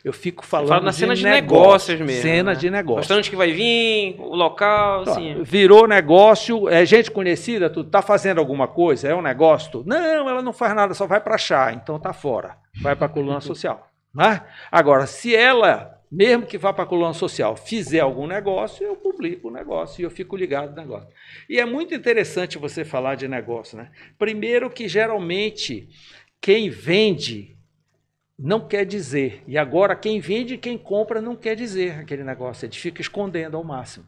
Eu 0.02 0.10
fico 0.10 0.42
falando 0.42 0.68
Fala 0.70 0.80
na 0.80 0.90
cena 0.90 1.14
de, 1.14 1.22
negócio, 1.22 1.92
negócios 1.92 2.00
mesmo. 2.00 2.22
Cena 2.22 2.52
né? 2.54 2.58
de 2.58 2.70
negócio. 2.70 3.00
Bastante 3.00 3.28
que 3.28 3.36
vai 3.36 3.52
vir, 3.52 4.16
o 4.18 4.34
local, 4.34 5.02
assim. 5.02 5.42
Virou 5.42 5.86
negócio, 5.86 6.66
é 6.66 6.86
gente 6.86 7.10
conhecida, 7.10 7.68
tu 7.68 7.84
tá 7.84 8.00
fazendo 8.00 8.38
alguma 8.38 8.66
coisa, 8.66 9.06
é 9.06 9.14
um 9.14 9.20
negócio? 9.20 9.70
Tu, 9.70 9.84
não, 9.86 10.30
ela 10.30 10.40
não 10.40 10.54
faz 10.54 10.74
nada, 10.74 10.94
só 10.94 11.06
vai 11.06 11.20
para 11.20 11.36
chá, 11.36 11.74
então 11.74 12.00
tá 12.00 12.14
fora. 12.14 12.56
Vai 12.80 12.96
para 12.96 13.04
a 13.04 13.10
coluna 13.10 13.42
social. 13.42 13.90
Né? 14.14 14.40
Agora, 14.72 15.06
se 15.06 15.36
ela, 15.36 16.00
mesmo 16.10 16.46
que 16.46 16.56
vá 16.56 16.72
para 16.72 16.84
a 16.84 16.86
coluna 16.86 17.12
social, 17.12 17.54
fizer 17.54 18.00
algum 18.00 18.26
negócio, 18.26 18.82
eu 18.82 18.96
publico 18.96 19.48
o 19.48 19.52
negócio 19.52 20.00
e 20.00 20.04
eu 20.04 20.10
fico 20.10 20.38
ligado 20.38 20.70
no 20.70 20.76
negócio. 20.76 21.10
E 21.50 21.60
é 21.60 21.66
muito 21.66 21.94
interessante 21.94 22.56
você 22.56 22.82
falar 22.82 23.14
de 23.14 23.28
negócio, 23.28 23.76
né? 23.76 23.90
Primeiro 24.18 24.70
que 24.70 24.88
geralmente 24.88 25.86
quem 26.40 26.70
vende 26.70 27.56
não 28.38 28.60
quer 28.60 28.86
dizer. 28.86 29.42
E 29.46 29.58
agora 29.58 29.94
quem 29.94 30.18
vende 30.18 30.54
e 30.54 30.58
quem 30.58 30.78
compra 30.78 31.20
não 31.20 31.36
quer 31.36 31.54
dizer 31.54 31.98
aquele 31.98 32.24
negócio. 32.24 32.64
Ele 32.64 32.74
fica 32.74 33.02
escondendo 33.02 33.56
ao 33.56 33.64
máximo. 33.64 34.06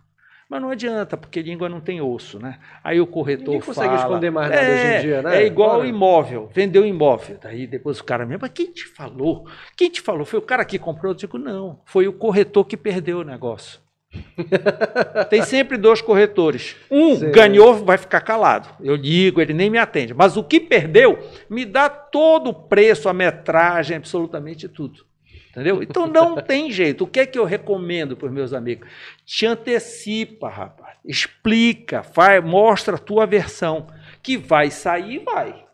Mas 0.48 0.60
não 0.60 0.68
adianta, 0.68 1.16
porque 1.16 1.40
língua 1.40 1.66
não 1.66 1.80
tem 1.80 2.02
osso, 2.02 2.38
né? 2.38 2.58
Aí 2.84 3.00
o 3.00 3.06
corretor 3.06 3.54
Ninguém 3.54 3.60
consegue 3.62 3.88
fala, 3.88 4.00
esconder 4.00 4.30
mais 4.30 4.50
nada 4.50 4.62
é, 4.62 4.74
hoje 4.74 4.86
em 4.86 5.00
dia, 5.00 5.22
né? 5.22 5.42
É 5.42 5.46
igual 5.46 5.78
Ora. 5.78 5.86
imóvel, 5.86 6.50
vendeu 6.52 6.84
imóvel. 6.84 7.38
Daí 7.40 7.66
depois 7.66 8.00
o 8.00 8.04
cara 8.04 8.26
mesmo, 8.26 8.40
mas 8.42 8.50
quem 8.52 8.70
te 8.70 8.86
falou? 8.86 9.46
Quem 9.74 9.88
te 9.88 10.02
falou? 10.02 10.26
Foi 10.26 10.38
o 10.38 10.42
cara 10.42 10.62
que 10.66 10.78
comprou? 10.78 11.12
Eu 11.12 11.16
digo, 11.16 11.38
não, 11.38 11.80
foi 11.86 12.06
o 12.06 12.12
corretor 12.12 12.66
que 12.66 12.76
perdeu 12.76 13.20
o 13.20 13.24
negócio. 13.24 13.80
Tem 15.30 15.42
sempre 15.42 15.76
dois 15.76 16.00
corretores. 16.00 16.76
Um 16.90 17.16
Sim. 17.16 17.30
ganhou, 17.30 17.84
vai 17.84 17.96
ficar 17.96 18.20
calado. 18.20 18.68
Eu 18.80 18.94
ligo, 18.94 19.40
ele 19.40 19.54
nem 19.54 19.70
me 19.70 19.78
atende. 19.78 20.14
Mas 20.14 20.36
o 20.36 20.44
que 20.44 20.60
perdeu, 20.60 21.18
me 21.48 21.64
dá 21.64 21.88
todo 21.88 22.50
o 22.50 22.54
preço, 22.54 23.08
a 23.08 23.12
metragem, 23.12 23.96
absolutamente 23.96 24.68
tudo. 24.68 25.04
Entendeu? 25.50 25.82
Então 25.82 26.06
não 26.06 26.36
tem 26.40 26.70
jeito. 26.70 27.04
O 27.04 27.06
que 27.06 27.20
é 27.20 27.26
que 27.26 27.38
eu 27.38 27.44
recomendo 27.44 28.16
para 28.16 28.26
os 28.26 28.32
meus 28.32 28.52
amigos? 28.52 28.88
Te 29.24 29.46
antecipa, 29.46 30.48
rapaz. 30.48 30.96
Explica, 31.04 32.02
faz, 32.02 32.42
mostra 32.42 32.96
a 32.96 32.98
tua 32.98 33.26
versão. 33.26 33.86
Que 34.22 34.36
vai 34.36 34.70
sair, 34.70 35.22
vai. 35.24 35.64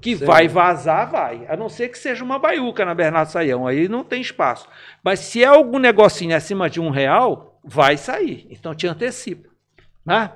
Que 0.00 0.16
Sim. 0.16 0.24
vai 0.24 0.48
vazar, 0.48 1.10
vai. 1.10 1.46
A 1.48 1.56
não 1.56 1.68
ser 1.68 1.88
que 1.88 1.98
seja 1.98 2.24
uma 2.24 2.38
baiuca 2.38 2.84
na 2.84 2.94
Bernardo 2.94 3.30
Saião. 3.30 3.66
Aí 3.66 3.88
não 3.88 4.02
tem 4.02 4.20
espaço. 4.20 4.68
Mas 5.02 5.20
se 5.20 5.42
é 5.42 5.46
algum 5.46 5.78
negocinho 5.78 6.36
acima 6.36 6.68
de 6.68 6.80
um 6.80 6.90
real, 6.90 7.51
vai 7.64 7.96
sair. 7.96 8.46
Então 8.50 8.74
te 8.74 8.86
antecipa. 8.86 9.48
Né? 10.04 10.30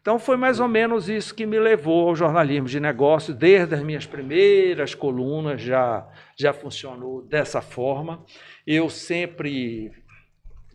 Então 0.00 0.18
foi 0.18 0.36
mais 0.36 0.60
ou 0.60 0.68
menos 0.68 1.08
isso 1.08 1.34
que 1.34 1.44
me 1.44 1.58
levou 1.58 2.08
ao 2.08 2.16
jornalismo 2.16 2.66
de 2.66 2.80
negócio. 2.80 3.34
Desde 3.34 3.74
as 3.74 3.82
minhas 3.82 4.06
primeiras 4.06 4.94
colunas 4.94 5.60
já, 5.60 6.06
já 6.38 6.52
funcionou 6.52 7.22
dessa 7.22 7.60
forma. 7.60 8.24
Eu 8.66 8.88
sempre 8.88 9.92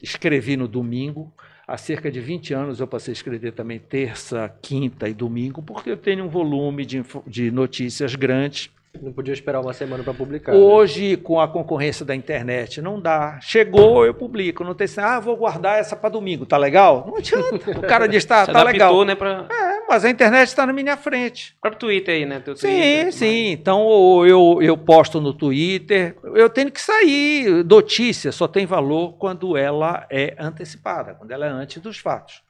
escrevi 0.02 0.56
no 0.56 0.68
domingo. 0.68 1.34
Há 1.68 1.78
cerca 1.78 2.12
de 2.12 2.20
20 2.20 2.54
anos 2.54 2.80
eu 2.80 2.88
passei 2.88 3.12
a 3.12 3.16
escrever 3.16 3.54
também 3.54 3.80
terça, 3.80 4.48
quinta 4.62 5.10
e 5.10 5.16
domingo, 5.16 5.64
porque 5.64 5.90
eu 5.90 5.98
tenho 5.98 6.26
um 6.26 6.30
volume 6.30 6.86
de, 6.86 7.04
de 7.26 7.50
notícias 7.50 8.14
grandes. 8.14 8.70
Não 9.02 9.12
podia 9.12 9.34
esperar 9.34 9.62
uma 9.62 9.74
semana 9.74 10.04
para 10.04 10.14
publicar. 10.14 10.52
né? 10.54 10.58
Hoje, 10.58 11.18
com 11.18 11.40
a 11.40 11.48
concorrência 11.48 12.06
da 12.06 12.16
internet, 12.16 12.82
não 12.82 13.00
dá. 13.00 13.40
Chegou, 13.42 14.06
eu 14.06 14.14
publico. 14.14 14.64
Não 14.64 14.74
tem 14.74 14.86
assim, 14.86 15.02
ah, 15.02 15.20
vou 15.20 15.36
guardar 15.36 15.80
essa 15.80 15.96
para 15.96 16.10
domingo, 16.10 16.46
tá 16.46 16.58
legal? 16.58 17.06
Não 17.08 17.18
adianta. 17.18 17.72
O 17.72 17.82
cara 17.82 18.08
diz, 18.08 18.24
tá, 18.26 18.46
tá 18.46 18.64
legal. 18.64 19.04
né, 19.06 19.16
pra... 19.16 19.46
É, 19.50 19.86
mas 19.88 20.04
a 20.06 20.10
internet 20.10 20.48
está 20.48 20.66
na 20.66 20.74
minha 20.74 20.98
frente. 20.98 21.56
O 21.58 21.62
próprio 21.62 21.80
Twitter 21.80 22.16
aí, 22.16 22.26
né? 22.26 22.40
Teu 22.40 22.56
Sim, 22.56 22.68
Twitter, 22.68 23.14
sim. 23.14 23.52
Então 23.52 23.82
ou 23.82 24.26
eu, 24.26 24.60
eu 24.62 24.78
posto 24.78 25.20
no 25.22 25.34
Twitter. 25.34 26.16
Eu 26.24 26.50
tenho 26.50 26.72
que 26.72 26.82
sair. 26.82 27.64
Notícia 27.66 28.32
só 28.32 28.48
tem 28.48 28.66
valor 28.66 29.14
quando 29.18 29.56
ela 29.58 30.06
é 30.10 30.36
antecipada, 30.40 31.14
quando 31.14 31.32
ela 31.32 31.46
é 31.46 31.50
antes 31.50 31.82
dos 31.82 31.98
fatos. 31.98 32.45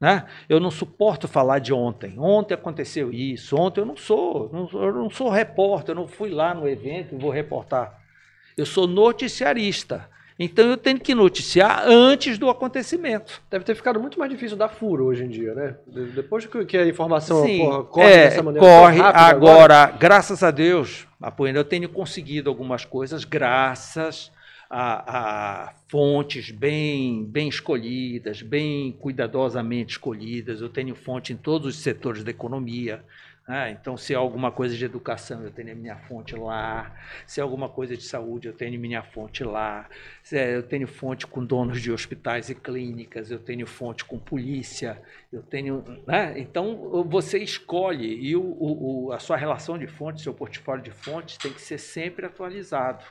Né? 0.00 0.24
Eu 0.48 0.58
não 0.58 0.70
suporto 0.70 1.28
falar 1.28 1.58
de 1.58 1.74
ontem. 1.74 2.18
Ontem 2.18 2.54
aconteceu 2.54 3.12
isso. 3.12 3.54
Ontem 3.56 3.80
eu 3.82 3.86
não 3.86 3.96
sou. 3.96 4.48
não 4.50 4.68
eu 4.82 4.94
não 4.94 5.10
sou 5.10 5.28
repórter. 5.28 5.90
Eu 5.94 6.00
não 6.00 6.08
fui 6.08 6.30
lá 6.30 6.54
no 6.54 6.66
evento 6.66 7.14
e 7.14 7.18
vou 7.18 7.30
reportar. 7.30 7.98
Eu 8.56 8.64
sou 8.64 8.86
noticiarista. 8.86 10.08
Então 10.42 10.64
eu 10.70 10.78
tenho 10.78 10.98
que 10.98 11.14
noticiar 11.14 11.82
antes 11.86 12.38
do 12.38 12.48
acontecimento. 12.48 13.42
Deve 13.50 13.62
ter 13.62 13.74
ficado 13.74 14.00
muito 14.00 14.18
mais 14.18 14.30
difícil 14.30 14.56
dar 14.56 14.70
furo 14.70 15.04
hoje 15.04 15.24
em 15.24 15.28
dia, 15.28 15.54
né? 15.54 15.76
De- 15.86 16.12
Depois 16.12 16.46
que 16.46 16.78
a 16.78 16.86
informação 16.86 17.44
Sim, 17.44 17.58
porra, 17.58 17.84
corre 17.84 18.10
é, 18.10 18.24
dessa 18.30 18.42
maneira 18.42 18.66
corre 18.66 18.98
rápida 19.00 19.24
agora, 19.26 19.86
graças 19.98 20.42
a 20.42 20.50
Deus, 20.50 21.06
Apoiando, 21.20 21.58
eu 21.58 21.64
tenho 21.64 21.86
conseguido 21.90 22.48
algumas 22.48 22.86
coisas 22.86 23.22
graças 23.24 24.32
a, 24.70 25.66
a 25.66 25.74
fontes 25.88 26.50
bem, 26.52 27.24
bem 27.24 27.48
escolhidas, 27.48 28.40
bem 28.40 28.92
cuidadosamente 28.92 29.92
escolhidas. 29.94 30.60
Eu 30.60 30.68
tenho 30.68 30.94
fonte 30.94 31.32
em 31.32 31.36
todos 31.36 31.74
os 31.76 31.82
setores 31.82 32.22
da 32.22 32.30
economia. 32.30 33.04
né? 33.48 33.72
então, 33.72 33.96
se 33.96 34.12
é 34.14 34.16
alguma 34.16 34.52
coisa 34.52 34.76
de 34.76 34.84
educação, 34.84 35.42
eu 35.42 35.50
tenho 35.50 35.72
a 35.72 35.74
minha 35.74 35.96
fonte 35.96 36.36
lá. 36.36 36.94
Se 37.26 37.40
é 37.40 37.42
alguma 37.42 37.68
coisa 37.68 37.96
de 37.96 38.04
saúde, 38.04 38.46
eu 38.46 38.52
tenho 38.52 38.78
minha 38.78 39.02
fonte 39.02 39.42
lá. 39.42 39.88
Se 40.22 40.38
é- 40.38 40.54
eu 40.56 40.62
tenho 40.62 40.86
fonte 40.86 41.26
com 41.26 41.44
donos 41.44 41.82
de 41.82 41.90
hospitais 41.90 42.48
e 42.48 42.54
clínicas, 42.54 43.28
eu 43.32 43.40
tenho 43.40 43.66
fonte 43.66 44.04
com 44.04 44.20
polícia, 44.20 45.02
eu 45.32 45.42
tenho. 45.42 45.82
né? 46.06 46.38
Então, 46.38 47.02
você 47.08 47.38
escolhe 47.40 48.14
e 48.24 48.36
o, 48.36 48.42
o- 48.42 49.12
a 49.12 49.18
sua 49.18 49.36
relação 49.36 49.76
de 49.76 49.88
fontes, 49.88 50.22
seu 50.22 50.32
portfólio 50.32 50.84
de 50.84 50.92
fontes, 50.92 51.36
tem 51.38 51.52
que 51.52 51.60
ser 51.60 51.78
sempre 51.78 52.24
atualizado. 52.26 53.04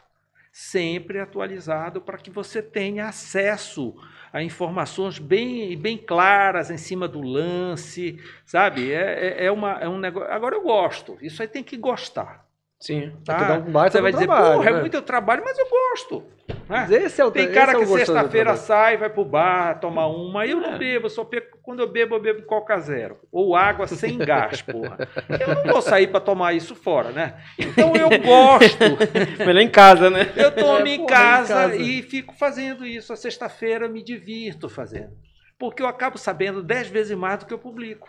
Sempre 0.62 1.22
atualizado 1.22 2.02
para 2.02 2.18
que 2.18 2.30
você 2.30 2.62
tenha 2.62 3.08
acesso 3.08 3.96
a 4.32 4.44
informações 4.44 5.18
bem, 5.18 5.76
bem 5.78 5.98
claras 5.98 6.70
em 6.70 6.78
cima 6.78 7.08
do 7.08 7.22
lance, 7.22 8.22
sabe? 8.46 8.92
É, 8.92 9.44
é, 9.44 9.46
é 9.46 9.52
uma, 9.54 9.80
é 9.80 9.88
um 9.88 9.98
negócio. 9.98 10.30
Agora 10.30 10.56
eu 10.56 10.62
gosto, 10.62 11.18
isso 11.22 11.42
aí 11.42 11.48
tem 11.48 11.64
que 11.64 11.78
gostar. 11.78 12.46
Sim. 12.80 13.12
Tem 13.26 13.36
que 13.38 13.44
dar 13.46 13.60
um 13.60 13.72
baita 13.72 13.98
Você 13.98 14.02
vai 14.02 14.12
dizer, 14.14 14.26
trabalho, 14.26 14.54
porra, 14.58 14.72
né? 14.72 14.78
é 14.78 14.80
muito 14.82 15.02
trabalho, 15.02 15.42
mas 15.44 15.58
eu 15.60 15.68
gosto. 15.70 16.24
né? 16.48 16.56
Mas 16.70 16.92
esse 16.92 17.20
é 17.20 17.26
o 17.26 17.30
Tem 17.32 17.52
cara 17.52 17.74
é 17.74 17.76
que 17.76 17.86
sexta-feira 17.86 18.56
sai, 18.56 18.96
vai 18.96 19.10
pro 19.10 19.26
bar, 19.26 19.80
tomar 19.82 20.08
uma. 20.08 20.46
Eu 20.48 20.62
não 20.62 20.76
É. 20.76 20.78
bebo, 20.78 21.08
eu 21.08 21.10
só 21.10 21.26
bebo, 21.26 21.48
quando 21.62 21.82
eu 21.82 21.92
bebo, 21.92 22.16
eu 22.16 22.22
bebo 22.22 22.44
Coca 22.44 22.80
Zero. 22.80 23.18
Ou 23.34 23.54
água 23.54 23.86
sem 23.86 24.18
gás, 24.18 24.62
porra. 24.62 24.98
Eu 25.42 25.56
não 25.56 25.64
vou 25.74 25.82
sair 25.82 26.08
para 26.08 26.22
tomar 26.22 26.54
isso 26.54 26.74
fora, 26.74 27.12
né? 27.12 27.36
Então 27.58 27.94
eu 27.98 28.08
gosto. 28.22 28.80
Melhor 29.46 29.62
em 29.62 29.70
casa, 29.70 30.10
né? 30.10 30.32
Eu 30.38 30.50
tomo 30.56 30.88
É, 30.88 30.90
em, 30.90 30.98
porra, 31.00 31.10
casa 31.10 31.54
em 31.66 31.70
casa. 31.72 31.76
e 31.76 32.02
fico 32.02 32.34
fazendo 32.34 32.86
isso. 32.86 33.12
A 33.12 33.18
sexta-feira 33.18 33.88
eu 33.88 33.90
me 33.92 34.02
divirto 34.02 34.70
fazendo. 34.70 35.12
Porque 35.58 35.84
eu 35.84 35.88
acabo 35.88 36.18
sabendo 36.18 36.64
dez 36.64 36.88
vezes 36.88 37.18
mais 37.18 37.40
do 37.40 37.46
que 37.46 37.54
eu 37.54 37.60
publico. 37.60 38.08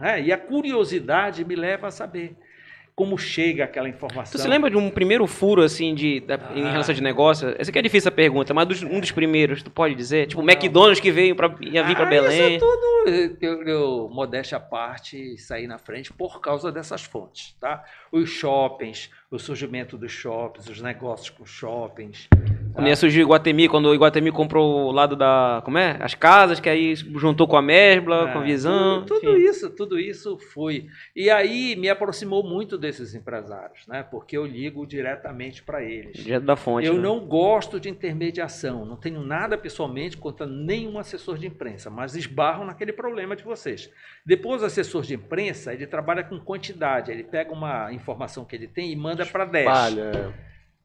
né? 0.00 0.20
E 0.20 0.32
a 0.32 0.38
curiosidade 0.38 1.44
me 1.44 1.54
leva 1.54 1.86
a 1.86 1.90
saber 1.92 2.36
como 3.00 3.16
chega 3.16 3.64
aquela 3.64 3.88
informação. 3.88 4.32
Tu 4.38 4.42
se 4.42 4.46
lembra 4.46 4.68
de 4.68 4.76
um 4.76 4.90
primeiro 4.90 5.26
furo, 5.26 5.62
assim, 5.62 5.94
de, 5.94 6.20
da- 6.20 6.38
em 6.54 6.64
Ah. 6.66 6.70
relação 6.72 6.94
de 6.94 7.02
negócio? 7.02 7.54
Essa 7.58 7.70
aqui 7.70 7.78
é 7.78 7.82
difícil 7.82 8.10
a 8.10 8.12
pergunta, 8.12 8.52
mas 8.52 8.68
dos- 8.68 8.82
um 8.82 9.00
dos 9.00 9.10
primeiros, 9.10 9.62
tu 9.62 9.70
pode 9.70 9.94
dizer? 9.94 10.26
Tipo, 10.26 10.42
o 10.42 10.44
McDonald's 10.44 11.00
que 11.00 11.10
veio 11.10 11.34
pra, 11.34 11.50
ia 11.62 11.82
vir 11.82 11.96
Ah, 11.96 12.04
Belém. 12.04 12.56
Isso 12.56 12.66
é 12.66 12.68
tudo, 12.68 13.36
eu, 13.40 13.62
eu, 13.62 14.10
modéstia 14.12 14.58
à 14.58 14.60
parte, 14.60 15.38
sair 15.38 15.66
na 15.66 15.78
frente 15.78 16.12
por 16.12 16.42
causa 16.42 16.70
dessas 16.70 17.02
fontes, 17.02 17.56
tá? 17.58 17.82
Os 18.12 18.28
shoppings, 18.28 19.08
o 19.30 19.38
surgimento 19.38 19.96
dos 19.96 20.10
shoppings, 20.10 20.68
os 20.68 20.82
negócios 20.82 21.30
com 21.30 21.46
shoppings. 21.46 22.28
Quando 22.74 22.88
ia 22.88 22.96
surgir 22.96 23.20
o 23.20 23.22
Iguatemi, 23.22 23.68
quando 23.68 23.86
o 23.86 23.94
Iguatemi 23.94 24.30
comprou 24.30 24.86
o 24.88 24.92
lado 24.92 25.14
da. 25.16 25.60
Como 25.64 25.76
é? 25.76 25.98
As 26.00 26.14
casas, 26.14 26.60
que 26.60 26.68
aí 26.68 26.94
juntou 26.94 27.46
com 27.46 27.56
a 27.56 27.62
Mesbla, 27.62 28.32
com 28.32 28.38
a 28.38 28.42
É, 28.42 28.44
Visão. 28.44 29.04
Tudo, 29.04 29.20
tudo 29.20 29.36
isso, 29.36 29.70
tudo 29.70 29.98
isso 29.98 30.38
foi. 30.38 30.86
E 31.14 31.28
aí 31.30 31.76
me 31.76 31.88
aproximou 31.88 32.42
muito 32.42 32.78
desses 32.78 33.14
empresários, 33.14 33.86
né? 33.86 34.02
Porque 34.02 34.36
eu 34.36 34.46
ligo 34.46 34.86
diretamente 34.86 35.62
para 35.62 35.82
eles. 35.82 36.22
Direto 36.22 36.44
da 36.44 36.56
fonte. 36.56 36.86
Eu 36.86 36.94
né? 36.94 37.00
não 37.00 37.20
gosto 37.20 37.78
de 37.78 37.88
intermediação, 37.88 38.84
não 38.84 38.96
tenho 38.96 39.20
nada 39.22 39.58
pessoalmente 39.58 40.16
contra 40.16 40.46
nenhum 40.46 40.98
assessor 40.98 41.38
de 41.38 41.46
imprensa, 41.46 41.90
mas 41.90 42.14
esbarro 42.14 42.64
naquele 42.64 42.92
problema 42.92 43.34
de 43.34 43.42
vocês. 43.42 43.90
Depois, 44.24 44.62
o 44.62 44.66
assessor 44.66 45.02
de 45.02 45.14
imprensa, 45.14 45.72
ele 45.72 45.86
trabalha 45.86 46.22
com 46.22 46.38
quantidade, 46.38 47.10
ele 47.10 47.24
pega 47.24 47.52
uma 47.52 47.92
informação 47.92 48.44
que 48.44 48.54
ele 48.54 48.68
tem 48.68 48.92
e 48.92 48.96
manda 48.96 49.19
para 49.26 49.44
10. 49.44 49.66
Palha. 49.66 50.34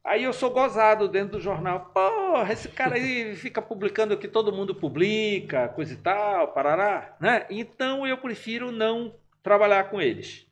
Aí 0.04 0.22
eu 0.22 0.32
sou 0.32 0.50
gozado 0.50 1.08
dentro 1.08 1.32
do 1.32 1.40
jornal. 1.40 1.90
Porra, 1.92 2.52
esse 2.52 2.68
cara 2.68 2.94
aí 2.94 3.34
fica 3.34 3.60
publicando 3.60 4.14
o 4.14 4.18
que 4.18 4.28
todo 4.28 4.52
mundo 4.52 4.72
publica, 4.72 5.68
coisa 5.70 5.94
e 5.94 5.96
tal, 5.96 6.52
parará. 6.52 7.16
Né? 7.18 7.44
Então 7.50 8.06
eu 8.06 8.16
prefiro 8.16 8.70
não 8.70 9.14
trabalhar 9.42 9.90
com 9.90 10.00
eles. 10.00 10.46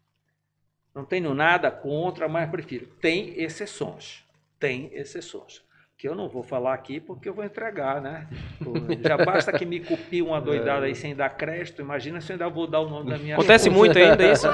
Não 0.95 1.05
tenho 1.05 1.35
nada 1.35 1.71
contra, 1.71 2.29
mas 2.29 2.51
prefiro. 2.51 2.87
Tem 3.01 3.41
exceções. 3.41 4.25
Tem 4.59 4.91
exceções. 4.93 5.63
Que 5.97 6.09
eu 6.09 6.15
não 6.15 6.29
vou 6.29 6.43
falar 6.43 6.75
aqui 6.75 6.99
porque 7.01 7.29
eu 7.29 7.35
vou 7.35 7.45
entregar, 7.45 8.01
né? 8.01 8.27
Já 9.07 9.17
basta 9.17 9.53
que 9.53 9.65
me 9.65 9.81
copie 9.81 10.21
uma 10.23 10.41
doidada 10.41 10.87
aí 10.87 10.95
sem 10.95 11.15
dar 11.15 11.31
crédito, 11.31 11.81
imagina 11.81 12.21
se 12.21 12.33
eu 12.33 12.35
ainda 12.35 12.49
vou 12.49 12.67
dar 12.67 12.81
o 12.81 12.89
nome 12.89 13.11
da 13.11 13.17
minha 13.19 13.37
Acontece 13.37 13.67
fonte. 13.71 13.77
muito 13.79 13.99
ainda 13.99 14.33
isso? 14.33 14.47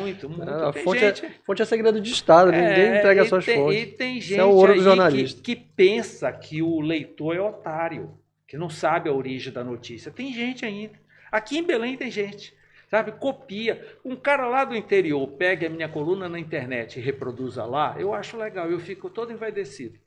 Muito, 0.00 0.28
muito. 0.28 0.50
A 0.50 0.72
fonte, 0.72 0.98
gente- 1.00 1.24
é, 1.26 1.30
fonte 1.44 1.62
é 1.62 1.64
segredo 1.64 2.00
de 2.00 2.10
Estado, 2.10 2.50
ninguém 2.50 2.66
é, 2.68 2.98
entrega 2.98 3.22
e 3.22 3.28
suas 3.28 3.44
tem, 3.44 3.56
fontes. 3.56 3.82
E 3.82 3.86
tem 3.86 4.18
Isso 4.18 4.28
gente 4.28 4.40
é 4.40 4.44
o 4.44 4.50
ouro 4.50 4.72
do 4.74 4.78
aí 4.80 4.84
jornalista. 4.84 5.40
que, 5.40 5.54
que 5.54 5.62
pensa 5.76 6.32
que 6.32 6.60
o 6.62 6.80
leitor 6.80 7.36
é 7.36 7.40
otário, 7.40 8.10
que 8.46 8.56
não 8.58 8.68
sabe 8.68 9.08
a 9.08 9.12
origem 9.12 9.52
da 9.52 9.62
notícia. 9.62 10.10
Tem 10.10 10.32
gente 10.32 10.64
ainda. 10.64 10.94
Aqui 11.30 11.58
em 11.58 11.62
Belém 11.62 11.96
tem 11.96 12.10
gente. 12.10 12.54
Sabe, 12.88 13.10
copia. 13.12 13.84
Um 14.04 14.14
cara 14.14 14.46
lá 14.46 14.64
do 14.64 14.76
interior 14.76 15.26
pega 15.28 15.66
a 15.66 15.70
minha 15.70 15.88
coluna 15.88 16.28
na 16.28 16.38
internet 16.38 16.98
e 16.98 17.02
reproduza 17.02 17.64
lá, 17.64 17.96
eu 17.98 18.14
acho 18.14 18.36
legal, 18.36 18.70
eu 18.70 18.78
fico 18.78 19.10
todo 19.10 19.32
envaidecido. 19.32 19.98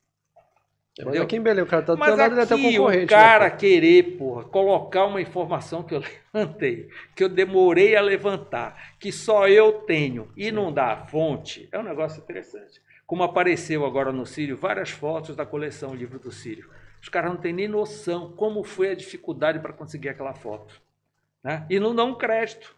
Mas 0.98 1.08
entendeu? 1.08 1.24
aqui 1.24 1.36
em 1.38 1.42
Belém, 1.42 1.64
o 1.64 1.68
cara 1.68 1.82
tá 1.82 1.94
do 1.94 2.00
Mas 2.00 2.18
lado, 2.18 2.34
ele 2.34 2.42
é 2.42 2.44
até 2.44 2.56
aqui 2.56 2.76
concorrente. 2.76 3.06
o 3.06 3.08
cara 3.08 3.46
né, 3.46 3.52
querer, 3.52 4.18
porra, 4.18 4.44
colocar 4.44 5.06
uma 5.06 5.22
informação 5.22 5.82
que 5.82 5.96
eu 5.96 6.04
levantei, 6.34 6.90
que 7.16 7.24
eu 7.24 7.30
demorei 7.30 7.96
a 7.96 8.02
levantar, 8.02 8.96
que 9.00 9.12
só 9.12 9.48
eu 9.48 9.72
tenho 9.84 10.30
e 10.36 10.52
não 10.52 10.74
dá 10.74 10.94
a 10.94 11.06
fonte, 11.06 11.70
é 11.72 11.80
um 11.80 11.84
negócio 11.84 12.20
interessante. 12.20 12.82
Como 13.08 13.24
apareceu 13.24 13.86
agora 13.86 14.12
no 14.12 14.26
Sírio 14.26 14.58
várias 14.58 14.90
fotos 14.92 15.36
da 15.36 15.46
coleção 15.46 15.96
Livro 15.96 16.20
do 16.20 16.32
Sírio. 16.32 16.70
Os 17.02 17.10
caras 17.10 17.32
não 17.32 17.40
têm 17.40 17.54
nem 17.54 17.68
noção 17.68 18.34
como 18.34 18.64
foi 18.64 18.92
a 18.92 18.96
dificuldade 18.96 19.60
para 19.60 19.74
conseguir 19.74 20.10
aquela 20.10 20.34
foto. 20.34 20.80
Né? 21.44 21.66
E 21.70 21.80
não 21.80 21.96
dão 21.96 22.14
crédito. 22.14 22.76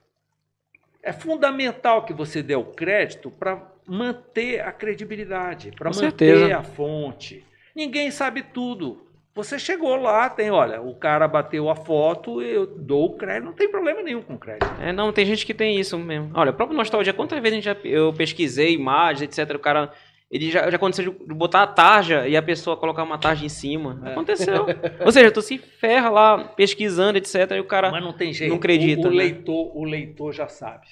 É 1.04 1.12
fundamental 1.12 2.06
que 2.06 2.13
você 2.13 2.43
dê 2.43 2.56
o 2.56 2.63
crédito 2.63 3.32
para 3.32 3.62
manter 3.88 4.62
a 4.62 4.71
credibilidade, 4.71 5.71
para 5.71 5.89
manter 5.89 6.38
certeza. 6.38 6.58
a 6.58 6.63
fonte. 6.63 7.43
Ninguém 7.76 8.12
sabe 8.12 8.44
tudo. 8.44 9.08
Você 9.34 9.58
chegou 9.58 9.96
lá, 9.96 10.30
tem, 10.30 10.52
olha, 10.52 10.82
o 10.82 10.94
cara 10.94 11.26
bateu 11.26 11.70
a 11.70 11.76
foto, 11.76 12.42
eu 12.42 12.68
dou 12.68 13.06
o 13.06 13.18
crédito, 13.18 13.46
não 13.46 13.54
tem 13.54 13.72
problema 13.72 14.02
nenhum 14.02 14.22
com 14.22 14.38
crédito. 14.38 14.70
É, 14.82 14.92
não, 14.92 15.14
tem 15.14 15.26
gente 15.26 15.46
que 15.46 15.54
tem 15.54 15.80
isso 15.80 15.98
mesmo. 15.98 16.32
Olha, 16.34 16.52
o 16.52 16.54
próprio 16.54 16.78
Nostalgia, 16.78 17.14
quantas 17.14 17.42
vezes 17.42 17.64
já, 17.64 17.76
eu 17.86 18.12
pesquisei 18.12 18.74
imagens, 18.74 19.22
etc, 19.22 19.56
o 19.56 19.60
cara, 19.60 19.90
ele 20.30 20.52
já, 20.52 20.70
já 20.70 20.76
aconteceu 20.76 21.14
de 21.14 21.34
botar 21.34 21.64
a 21.64 21.68
tarja 21.68 22.28
e 22.28 22.36
a 22.36 22.42
pessoa 22.42 22.76
colocar 22.76 23.04
uma 23.04 23.18
tarja 23.18 23.46
em 23.46 23.50
cima. 23.50 24.02
É. 24.06 24.12
Aconteceu. 24.12 24.66
Ou 25.06 25.12
seja, 25.14 25.32
tu 25.32 25.42
se 25.42 25.58
ferra 25.58 26.10
lá 26.10 26.44
pesquisando, 26.44 27.18
etc, 27.18 27.52
e 27.52 27.60
o 27.62 27.66
cara... 27.66 27.90
Mas 27.90 28.04
não 28.04 28.12
tem 28.12 28.34
jeito. 28.34 28.50
não 28.50 28.58
acredita, 28.58 29.08
O, 29.08 29.12
o 29.12 29.12
né? 29.12 29.18
leitor, 29.18 29.78
o 29.78 29.84
leitor 29.86 30.34
já 30.34 30.50
sabe. 30.50 30.88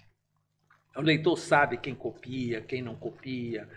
O 0.96 1.02
leitor 1.02 1.38
sabe 1.38 1.78
quem 1.78 1.94
copia, 1.94 2.62
quem 2.62 2.82
não 2.82 2.96
copia, 2.96 3.68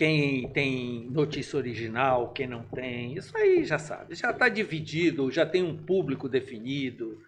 quem 0.00 0.48
tem 0.48 1.10
notícia 1.10 1.58
original, 1.58 2.32
quem 2.32 2.46
não 2.46 2.62
tem. 2.62 3.18
Isso 3.18 3.36
aí 3.36 3.66
já 3.66 3.78
sabe. 3.78 4.14
Já 4.14 4.30
está 4.30 4.48
dividido, 4.48 5.30
já 5.30 5.44
tem 5.44 5.62
um 5.62 5.76
público 5.76 6.26
definido. 6.26 7.22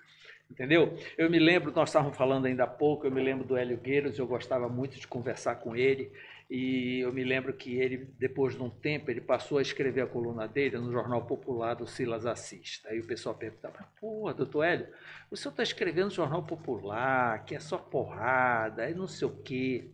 Entendeu? 0.51 0.97
Eu 1.19 1.29
me 1.29 1.39
lembro, 1.39 1.71
nós 1.71 1.91
estávamos 1.91 2.17
falando 2.17 2.47
ainda 2.47 2.65
há 2.65 2.67
pouco, 2.67 3.07
eu 3.07 3.11
me 3.11 3.23
lembro 3.23 3.47
do 3.47 3.59
Hélio 3.59 3.77
Gueiros, 3.77 4.19
eu 4.19 4.27
gostava 4.27 4.71
muito 4.71 4.99
de 4.99 5.07
conversar 5.07 5.57
com 5.57 5.77
ele. 5.77 6.11
E 6.49 7.01
eu 7.01 7.13
me 7.13 7.23
lembro 7.23 7.53
que 7.53 7.77
ele, 7.77 8.09
depois 8.19 8.57
de 8.57 8.63
um 8.63 8.71
tempo, 8.71 9.11
ele 9.11 9.21
passou 9.21 9.59
a 9.59 9.63
escrever 9.63 10.01
a 10.01 10.07
coluna 10.07 10.49
dele 10.49 10.79
no 10.79 10.91
Jornal 10.91 11.27
Popular 11.27 11.75
do 11.75 11.87
Silas 11.87 12.25
Assis. 12.25 12.81
Aí 12.87 13.01
o 13.01 13.07
pessoal 13.07 13.35
perguntava, 13.35 13.87
pô, 14.01 14.33
doutor 14.33 14.63
Hélio, 14.63 14.87
o 15.31 15.37
senhor 15.37 15.51
está 15.51 15.63
escrevendo 15.63 16.07
no 16.07 16.11
Jornal 16.11 16.43
Popular, 16.43 17.45
que 17.45 17.55
é 17.55 17.61
só 17.61 17.77
porrada, 17.77 18.89
e 18.89 18.95
não 18.95 19.07
sei 19.07 19.29
o 19.29 19.37
quê. 19.43 19.91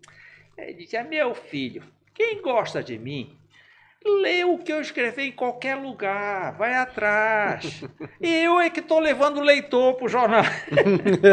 Ele 0.56 0.74
dizia, 0.74 1.02
meu 1.02 1.34
filho, 1.34 1.82
quem 2.18 2.42
gosta 2.42 2.82
de 2.82 2.98
mim, 2.98 3.36
lê 4.04 4.44
o 4.44 4.58
que 4.58 4.72
eu 4.72 4.80
escrevi 4.80 5.28
em 5.28 5.32
qualquer 5.32 5.76
lugar, 5.76 6.56
vai 6.56 6.74
atrás. 6.74 7.82
E 8.20 8.28
eu 8.44 8.58
é 8.60 8.68
que 8.70 8.80
estou 8.80 8.98
levando 8.98 9.38
o 9.38 9.42
leitor 9.42 9.94
para 9.94 10.04
o 10.06 10.08
jornal. 10.08 10.42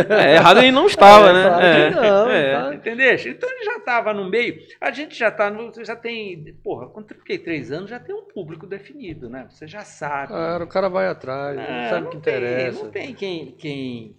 É, 0.09 0.35
errado 0.35 0.59
ele 0.59 0.71
não 0.71 0.85
estava, 0.85 1.29
É, 1.29 1.33
né? 1.33 1.43
claro 1.43 1.65
É, 1.65 1.89
não, 1.91 2.29
é. 2.29 2.53
tá. 2.53 2.75
Entendeu? 2.75 3.13
Então 3.15 3.49
ele 3.49 3.63
já 3.65 3.77
estava 3.77 4.13
no 4.13 4.29
meio. 4.29 4.59
A 4.79 4.91
gente 4.91 5.15
já 5.17 5.31
tá 5.31 5.49
no, 5.49 5.71
já 5.83 5.95
tem, 5.95 6.53
porra, 6.63 6.87
com 6.87 7.01
33 7.01 7.71
anos 7.71 7.89
já 7.89 7.99
tem 7.99 8.13
um 8.15 8.23
público 8.27 8.67
definido, 8.67 9.29
né? 9.29 9.47
Você 9.49 9.67
já 9.67 9.81
sabe. 9.81 10.33
Cara, 10.33 10.63
o 10.63 10.67
cara 10.67 10.89
vai 10.89 11.07
atrás, 11.07 11.57
Ah, 11.57 11.89
sabe 11.89 12.07
o 12.07 12.09
que 12.11 12.17
interessa. 12.17 12.77
Tem, 12.77 12.83
não 12.83 12.91
tem 12.91 13.13
quem, 13.15 13.51
quem. 13.57 14.15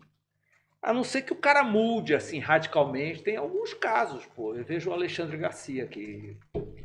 A 0.83 0.93
não 0.93 1.03
ser 1.03 1.23
que 1.23 1.33
o 1.33 1.37
cara 1.37 1.63
mude 1.65 2.15
assim 2.15 2.39
radicalmente. 2.39 3.23
Tem 3.23 3.37
alguns 3.37 3.75
casos, 3.75 4.25
pô. 4.27 4.55
Eu 4.55 4.65
vejo 4.65 4.91
o 4.91 4.93
Alexandre 4.93 5.37
Garcia 5.37 5.87
que 5.87 6.37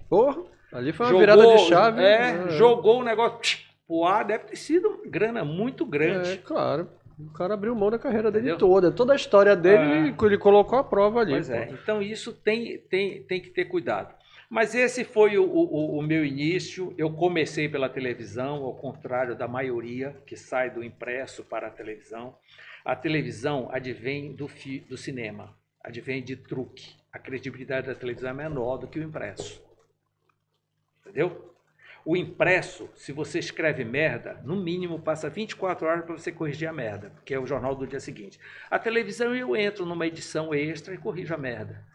Porra, 0.10 0.42
ali 0.72 0.92
foi 0.92 1.06
uma 1.06 1.12
jogou, 1.12 1.20
virada 1.20 1.56
de 1.56 1.58
chave. 1.70 2.02
É, 2.04 2.34
né? 2.34 2.50
jogou 2.52 3.00
o 3.02 3.04
negócio 3.04 3.40
tch, 3.40 3.66
pro 3.88 4.04
ar. 4.06 4.26
Deve 4.26 4.46
ter 4.46 4.56
sido 4.56 4.88
uma 4.90 5.06
grana 5.06 5.46
muito 5.46 5.84
É, 5.84 5.88
grande. 5.88 6.38
claro. 6.40 6.90
O 7.20 7.32
cara 7.34 7.54
abriu 7.54 7.76
mão 7.76 7.92
da 7.92 8.00
carreira 8.00 8.32
dele 8.32 8.50
Entendeu? 8.50 8.58
toda. 8.68 8.92
Toda 8.92 9.14
a 9.14 9.16
história 9.16 9.56
dele, 9.56 9.78
Ah. 9.78 9.98
ele, 10.08 10.16
ele 10.20 10.38
colocou 10.40 10.80
a 10.80 10.84
prova 10.84 11.20
ali. 11.20 11.34
Pois 11.34 11.50
pô. 11.50 11.54
é. 11.54 11.70
Então 11.72 12.02
isso 12.02 12.34
tem, 12.34 12.80
tem, 12.90 13.22
tem 13.24 13.40
que 13.40 13.52
ter 13.52 13.66
cuidado. 13.66 14.16
Mas 14.50 14.74
esse 14.74 15.04
foi 15.06 15.38
o, 15.38 15.46
o, 15.46 16.00
o 16.00 16.02
meu 16.02 16.26
início. 16.26 16.94
Eu 16.98 17.12
comecei 17.14 17.70
pela 17.70 17.88
televisão, 17.88 18.64
ao 18.64 18.74
contrário 18.74 19.36
da 19.36 19.48
maioria 19.48 20.18
que 20.26 20.36
sai 20.36 20.72
do 20.72 20.84
impresso 20.84 21.44
para 21.44 21.68
a 21.68 21.72
televisão. 21.72 22.36
A 22.84 22.96
televisão 22.96 23.70
advém 23.72 24.34
do, 24.34 24.48
fi, 24.48 24.80
do 24.80 24.98
cinema, 24.98 25.56
advém 25.84 26.24
de 26.24 26.36
truque. 26.36 26.96
A 27.12 27.20
credibilidade 27.20 27.88
da 27.88 27.96
televisão 27.96 28.32
é 28.32 28.34
menor 28.34 28.78
do 28.78 28.88
que 28.88 29.00
o 29.00 29.04
impresso. 29.04 29.62
Entendeu? 31.02 31.52
O 32.04 32.18
impresso, 32.18 32.90
se 32.96 33.12
você 33.12 33.38
escreve 33.38 33.86
merda, 33.86 34.42
no 34.44 34.56
mínimo 34.56 35.00
passa 35.00 35.30
24 35.30 35.86
horas 35.86 36.06
para 36.06 36.18
você 36.18 36.32
corrigir 36.32 36.68
a 36.68 36.74
merda, 36.74 37.12
porque 37.12 37.34
é 37.34 37.40
o 37.40 37.46
jornal 37.46 37.76
do 37.76 37.86
dia 37.86 38.00
seguinte. 38.00 38.40
A 38.72 38.80
televisão 38.80 39.36
eu 39.36 39.56
entro 39.56 39.86
numa 39.86 40.08
edição 40.08 40.54
extra 40.54 40.96
e 40.96 40.98
corrijo 40.98 41.34
a 41.34 41.38
merda. 41.38 41.86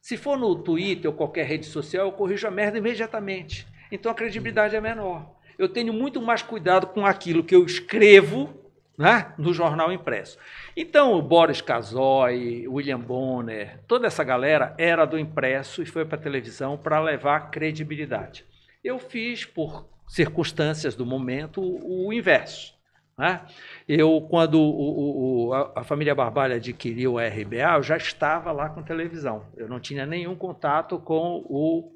Se 0.00 0.16
for 0.16 0.36
no 0.36 0.56
Twitter 0.56 1.10
ou 1.10 1.16
qualquer 1.16 1.46
rede 1.46 1.66
social, 1.66 2.06
eu 2.06 2.12
corrijo 2.12 2.46
a 2.46 2.50
merda 2.50 2.78
imediatamente. 2.78 3.66
Então 3.90 4.10
a 4.10 4.14
credibilidade 4.14 4.74
é 4.74 4.80
menor. 4.80 5.36
Eu 5.56 5.68
tenho 5.68 5.92
muito 5.92 6.20
mais 6.20 6.42
cuidado 6.42 6.88
com 6.88 7.06
aquilo 7.06 7.44
que 7.44 7.54
eu 7.54 7.64
escrevo 7.64 8.65
né, 8.96 9.32
no 9.36 9.52
jornal 9.52 9.92
impresso. 9.92 10.38
Então, 10.76 11.12
o 11.14 11.22
Boris 11.22 11.60
Casoy, 11.60 12.66
William 12.68 13.00
Bonner, 13.00 13.80
toda 13.86 14.06
essa 14.06 14.24
galera 14.24 14.74
era 14.78 15.04
do 15.04 15.18
impresso 15.18 15.82
e 15.82 15.86
foi 15.86 16.04
para 16.04 16.16
a 16.16 16.22
televisão 16.22 16.76
para 16.76 17.00
levar 17.00 17.50
credibilidade. 17.50 18.44
Eu 18.82 18.98
fiz, 18.98 19.44
por 19.44 19.86
circunstâncias 20.06 20.94
do 20.94 21.04
momento, 21.04 21.60
o, 21.60 22.12
inverso. 22.12 22.74
Né? 23.18 23.40
Eu, 23.88 24.20
quando 24.30 24.60
o, 24.60 25.48
o, 25.48 25.54
a, 25.54 25.82
família 25.82 26.14
Barbalha 26.14 26.56
adquiriu 26.56 27.18
a 27.18 27.26
RBA, 27.26 27.76
eu 27.76 27.82
já 27.82 27.96
estava 27.96 28.52
lá 28.52 28.68
com 28.68 28.82
televisão. 28.82 29.46
Eu 29.56 29.68
não 29.68 29.80
tinha 29.80 30.06
nenhum 30.06 30.36
contato 30.36 30.98
com 30.98 31.44
o 31.48 31.92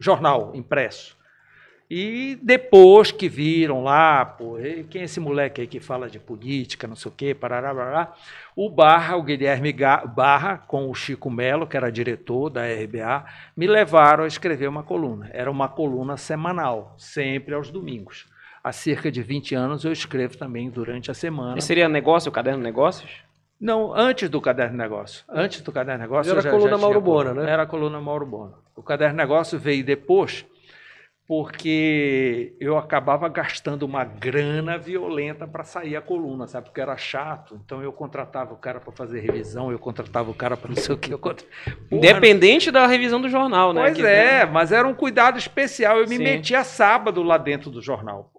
jornal 0.00 0.52
impresso. 0.54 1.16
E 1.94 2.38
depois 2.42 3.12
que 3.12 3.28
viram 3.28 3.84
lá, 3.84 4.24
pô, 4.24 4.56
quem 4.88 5.02
é 5.02 5.04
esse 5.04 5.20
moleque 5.20 5.60
aí 5.60 5.66
que 5.66 5.78
fala 5.78 6.08
de 6.08 6.18
política, 6.18 6.86
não 6.86 6.96
sei 6.96 7.12
o 7.12 7.14
quê, 7.14 7.34
parará, 7.34 7.74
parará, 7.74 8.14
o 8.56 8.70
Barra, 8.70 9.14
o 9.14 9.22
Guilherme 9.22 9.76
Barra, 10.16 10.56
com 10.56 10.88
o 10.88 10.94
Chico 10.94 11.30
Melo, 11.30 11.66
que 11.66 11.76
era 11.76 11.92
diretor 11.92 12.48
da 12.48 12.62
RBA, 12.62 13.26
me 13.54 13.66
levaram 13.66 14.24
a 14.24 14.26
escrever 14.26 14.68
uma 14.68 14.82
coluna. 14.82 15.28
Era 15.34 15.50
uma 15.50 15.68
coluna 15.68 16.16
semanal, 16.16 16.94
sempre 16.96 17.52
aos 17.52 17.70
domingos. 17.70 18.26
Há 18.64 18.72
cerca 18.72 19.12
de 19.12 19.22
20 19.22 19.54
anos 19.54 19.84
eu 19.84 19.92
escrevo 19.92 20.38
também 20.38 20.70
durante 20.70 21.10
a 21.10 21.14
semana. 21.14 21.58
Esse 21.58 21.66
seria 21.66 21.90
negócio, 21.90 22.30
o 22.30 22.32
caderno 22.32 22.60
de 22.60 22.64
negócios? 22.64 23.10
Não, 23.60 23.94
antes 23.94 24.30
do 24.30 24.40
Caderno 24.40 24.78
Negócio. 24.78 25.24
Antes 25.28 25.60
do 25.60 25.70
Caderno 25.70 26.00
Negócio. 26.00 26.30
Era 26.30 26.40
a 26.40 26.42
já, 26.42 26.50
coluna 26.50 26.70
já 26.70 26.78
Mauro. 26.78 27.00
Bona, 27.02 27.34
né? 27.34 27.48
Era 27.48 27.62
a 27.62 27.66
coluna 27.66 28.00
Mauro 28.00 28.26
Bona. 28.26 28.54
O 28.74 28.82
Caderno 28.82 29.16
Negócio 29.16 29.56
veio 29.56 29.84
depois, 29.84 30.44
porque 31.34 32.52
eu 32.60 32.76
acabava 32.76 33.26
gastando 33.26 33.84
uma 33.84 34.04
grana 34.04 34.76
violenta 34.76 35.48
para 35.48 35.64
sair 35.64 35.96
a 35.96 36.02
coluna, 36.02 36.46
sabe? 36.46 36.66
Porque 36.66 36.80
era 36.82 36.94
chato. 36.98 37.58
Então 37.64 37.82
eu 37.82 37.90
contratava 37.90 38.52
o 38.52 38.56
cara 38.58 38.78
para 38.78 38.92
fazer 38.92 39.20
revisão, 39.20 39.72
eu 39.72 39.78
contratava 39.78 40.30
o 40.30 40.34
cara 40.34 40.58
para 40.58 40.68
não 40.68 40.76
sei 40.76 40.94
o 40.94 40.98
que. 40.98 41.16
Contra... 41.16 41.46
Independente 41.90 42.70
da 42.70 42.86
revisão 42.86 43.18
do 43.18 43.30
jornal, 43.30 43.72
né? 43.72 43.80
Pois 43.80 43.96
que 43.96 44.04
é, 44.04 44.44
mas 44.44 44.72
era 44.72 44.86
um 44.86 44.92
cuidado 44.92 45.38
especial. 45.38 46.00
Eu 46.00 46.06
me 46.06 46.18
Sim. 46.18 46.22
metia 46.22 46.64
sábado 46.64 47.22
lá 47.22 47.38
dentro 47.38 47.70
do 47.70 47.80
jornal. 47.80 48.30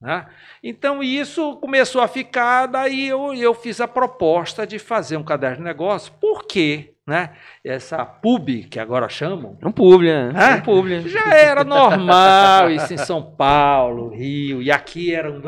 Né? 0.00 0.26
Então 0.60 1.04
isso 1.04 1.54
começou 1.58 2.02
a 2.02 2.08
ficar, 2.08 2.66
daí 2.66 3.06
eu, 3.06 3.34
eu 3.34 3.54
fiz 3.54 3.80
a 3.80 3.86
proposta 3.86 4.66
de 4.66 4.80
fazer 4.80 5.16
um 5.16 5.22
caderno 5.22 5.58
de 5.58 5.62
negócio, 5.62 6.12
porque 6.20 6.95
né, 7.06 7.30
essa 7.64 8.04
pub, 8.04 8.64
que 8.68 8.80
agora 8.80 9.08
chamam, 9.08 9.56
É 9.62 9.68
um 9.68 9.70
publi, 9.70 10.08
né? 10.08 10.32
Hã? 10.34 10.40
É 10.40 10.54
um 10.56 10.60
publi. 10.62 11.08
já 11.08 11.32
era 11.32 11.62
normal 11.62 12.68
isso 12.72 12.92
em 12.92 12.96
São 12.96 13.22
Paulo, 13.22 14.08
Rio, 14.08 14.60
e 14.60 14.72
aqui 14.72 15.14
era 15.14 15.30
um. 15.30 15.40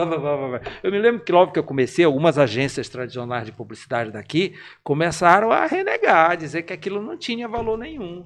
Eu 0.82 0.92
me 0.92 0.98
lembro 0.98 1.24
que 1.24 1.32
logo 1.32 1.50
que 1.50 1.58
eu 1.58 1.64
comecei, 1.64 2.04
algumas 2.04 2.38
agências 2.38 2.88
tradicionais 2.88 3.44
de 3.44 3.50
publicidade 3.50 4.12
daqui 4.12 4.54
começaram 4.84 5.50
a 5.50 5.66
renegar, 5.66 6.30
a 6.30 6.34
dizer 6.36 6.62
que 6.62 6.72
aquilo 6.72 7.02
não 7.02 7.18
tinha 7.18 7.48
valor 7.48 7.76
nenhum. 7.76 8.24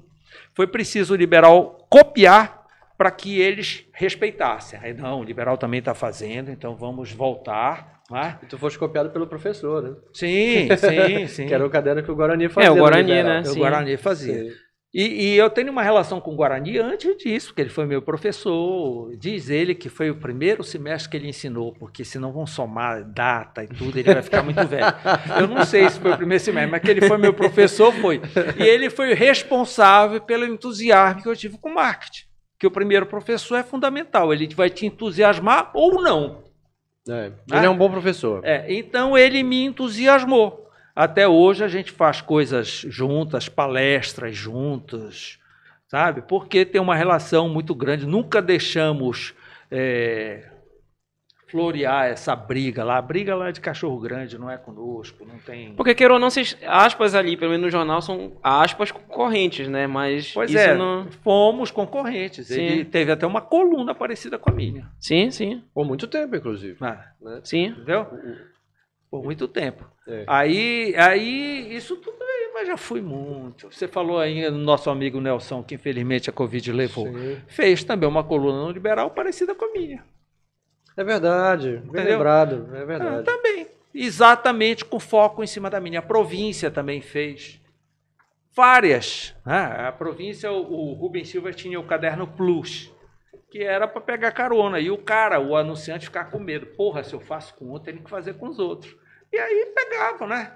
Foi 0.53 0.67
preciso 0.67 1.15
o 1.15 1.17
liberal 1.17 1.87
copiar 1.89 2.63
para 2.95 3.09
que 3.09 3.39
eles 3.41 3.85
respeitassem. 3.93 4.79
Aí, 4.79 4.93
não, 4.93 5.21
o 5.21 5.23
liberal 5.23 5.57
também 5.57 5.79
está 5.79 5.95
fazendo, 5.95 6.51
então 6.51 6.75
vamos 6.75 7.11
voltar. 7.11 7.92
Né? 8.13 8.39
E 8.43 8.45
tu 8.45 8.57
foste 8.57 8.77
copiado 8.77 9.09
pelo 9.09 9.27
professor, 9.27 9.81
né? 9.81 9.95
Sim, 10.13 10.67
sim, 10.77 11.27
sim. 11.27 11.47
Que 11.47 11.53
era 11.53 11.65
o 11.65 11.69
caderno 11.69 12.03
que 12.03 12.11
o 12.11 12.15
Guarani 12.15 12.47
fazia. 12.49 12.69
É, 12.69 12.71
o 12.71 12.75
Guarani, 12.75 13.23
né? 13.23 13.41
o 13.41 13.45
sim. 13.45 13.59
Guarani 13.59 13.97
fazia. 13.97 14.51
Sim. 14.51 14.51
E, 14.93 15.31
e 15.33 15.37
eu 15.37 15.49
tenho 15.49 15.71
uma 15.71 15.81
relação 15.81 16.21
com 16.21 16.33
o 16.33 16.35
Guarani 16.35 16.77
antes 16.77 17.17
disso, 17.17 17.47
porque 17.47 17.61
ele 17.63 17.71
foi 17.71 17.87
meu 17.87 17.99
professor. 17.99 19.15
Diz 19.17 19.49
ele 19.49 19.73
que 19.73 19.89
foi 19.89 20.11
o 20.11 20.15
primeiro 20.15 20.63
semestre 20.63 21.09
que 21.09 21.17
ele 21.17 21.27
ensinou, 21.27 21.73
porque 21.73 22.05
senão 22.05 22.31
vão 22.31 22.45
somar 22.45 23.03
data 23.03 23.63
e 23.63 23.67
tudo, 23.67 23.97
ele 23.97 24.13
vai 24.13 24.21
ficar 24.21 24.43
muito 24.43 24.67
velho. 24.67 24.85
Eu 25.39 25.47
não 25.47 25.65
sei 25.65 25.89
se 25.89 25.99
foi 25.99 26.11
o 26.11 26.17
primeiro 26.17 26.43
semestre, 26.43 26.69
mas 26.69 26.79
que 26.79 26.91
ele 26.91 27.07
foi 27.07 27.17
meu 27.17 27.33
professor, 27.33 27.91
foi. 27.91 28.21
E 28.55 28.61
ele 28.61 28.91
foi 28.91 29.11
o 29.11 29.15
responsável 29.15 30.21
pelo 30.21 30.45
entusiasmo 30.45 31.23
que 31.23 31.27
eu 31.27 31.35
tive 31.35 31.57
com 31.57 31.73
marketing. 31.73 32.25
Que 32.59 32.67
o 32.67 32.71
primeiro 32.71 33.07
professor 33.07 33.55
é 33.55 33.63
fundamental, 33.63 34.31
ele 34.31 34.47
vai 34.53 34.69
te 34.69 34.85
entusiasmar 34.85 35.71
ou 35.73 36.03
não. 36.03 36.42
É, 37.09 37.31
Ah. 37.51 37.57
Ele 37.57 37.65
é 37.65 37.69
um 37.69 37.77
bom 37.77 37.89
professor. 37.91 38.41
É, 38.45 38.65
então 38.73 39.17
ele 39.17 39.43
me 39.43 39.63
entusiasmou. 39.65 40.69
Até 40.95 41.27
hoje 41.27 41.63
a 41.63 41.67
gente 41.67 41.91
faz 41.91 42.21
coisas 42.21 42.67
juntas, 42.87 43.49
palestras 43.49 44.35
juntas, 44.35 45.39
sabe? 45.87 46.21
Porque 46.21 46.63
tem 46.65 46.79
uma 46.79 46.95
relação 46.95 47.49
muito 47.49 47.73
grande. 47.73 48.05
Nunca 48.05 48.41
deixamos 48.41 49.33
é, 49.71 50.43
florear 51.53 52.07
essa 52.07 52.35
briga 52.35 52.83
lá. 52.83 52.97
A 52.97 53.01
briga 53.01 53.35
lá 53.35 53.49
é 53.49 53.51
de 53.51 53.61
cachorro 53.61 53.99
grande, 53.99 54.39
não 54.39 54.49
é 54.49 54.57
conosco, 54.57 55.23
não 55.23 55.37
tem. 55.37 55.75
Porque, 55.75 55.93
queira 55.93 56.15
ou 56.15 56.19
não, 56.19 56.31
vocês, 56.31 56.57
aspas 56.65 57.13
ali, 57.13 57.37
pelo 57.37 57.51
menos 57.51 57.65
no 57.65 57.69
jornal, 57.69 58.01
são 58.01 58.33
aspas 58.41 58.91
concorrentes, 58.91 59.67
né? 59.67 59.85
Mas 59.85 60.31
Pois 60.33 60.49
isso 60.49 60.59
é, 60.59 60.75
não... 60.75 61.05
fomos 61.23 61.69
concorrentes. 61.69 62.47
Sim. 62.47 62.61
Ele 62.61 62.85
teve 62.85 63.11
até 63.11 63.27
uma 63.27 63.39
coluna 63.39 63.93
parecida 63.93 64.39
com 64.39 64.49
a 64.49 64.53
minha. 64.53 64.89
Sim, 64.99 65.29
sim, 65.29 65.63
Por 65.75 65.85
muito 65.85 66.07
tempo, 66.07 66.35
inclusive. 66.35 66.75
né? 66.81 67.05
né? 67.21 67.39
sim. 67.43 67.67
Entendeu? 67.67 68.07
Por 69.11 69.23
muito 69.23 69.47
tempo. 69.47 69.85
É. 70.07 70.23
Aí, 70.25 70.95
aí, 70.97 71.75
isso 71.75 71.95
tudo 71.97 72.17
aí, 72.19 72.51
mas 72.51 72.67
já 72.67 72.75
fui 72.75 72.99
muito. 72.99 73.71
Você 73.71 73.87
falou 73.87 74.17
aí 74.19 74.49
no 74.49 74.57
nosso 74.57 74.89
amigo 74.89 75.21
Nelson, 75.21 75.61
que 75.61 75.75
infelizmente 75.75 76.31
a 76.31 76.33
Covid 76.33 76.71
levou. 76.71 77.05
Sim. 77.05 77.37
Fez 77.45 77.83
também 77.83 78.09
uma 78.09 78.23
coluna 78.23 78.63
no 78.63 78.71
liberal 78.71 79.11
parecida 79.11 79.53
com 79.53 79.65
a 79.65 79.71
minha. 79.71 80.03
É 80.95 81.03
verdade. 81.03 81.77
Bem 81.77 81.89
Entendeu? 81.89 82.11
lembrado. 82.17 82.69
É 82.73 82.81
Ah, 82.81 82.85
verdade. 82.85 83.23
também. 83.23 83.67
Exatamente 83.93 84.83
com 84.85 84.99
foco 84.99 85.43
em 85.43 85.47
cima 85.47 85.69
da 85.69 85.79
minha. 85.79 85.99
A 85.99 86.03
província 86.03 86.69
também 86.71 87.01
fez. 87.01 87.59
Várias. 88.55 89.35
né? 89.45 89.87
A 89.87 89.91
província, 89.91 90.51
o, 90.51 90.91
o 90.91 90.93
Rubens 90.93 91.29
Silva 91.29 91.51
tinha 91.51 91.79
o 91.79 91.83
caderno 91.87 92.27
Plus, 92.27 92.91
que 93.49 93.63
era 93.63 93.87
para 93.87 94.01
pegar 94.01 94.31
carona. 94.31 94.79
E 94.79 94.91
o 94.91 94.97
cara, 94.97 95.39
o 95.39 95.55
anunciante, 95.55 96.05
ficar 96.05 96.25
com 96.25 96.39
medo. 96.39 96.67
Porra, 96.67 97.03
se 97.03 97.13
eu 97.13 97.19
faço 97.19 97.55
com 97.55 97.65
um, 97.71 97.73
eu 97.75 97.79
tenho 97.79 98.03
que 98.03 98.09
fazer 98.09 98.33
com 98.35 98.47
os 98.47 98.59
outros. 98.59 98.95
E 99.31 99.37
aí 99.37 99.71
pegavam, 99.75 100.27
né? 100.27 100.51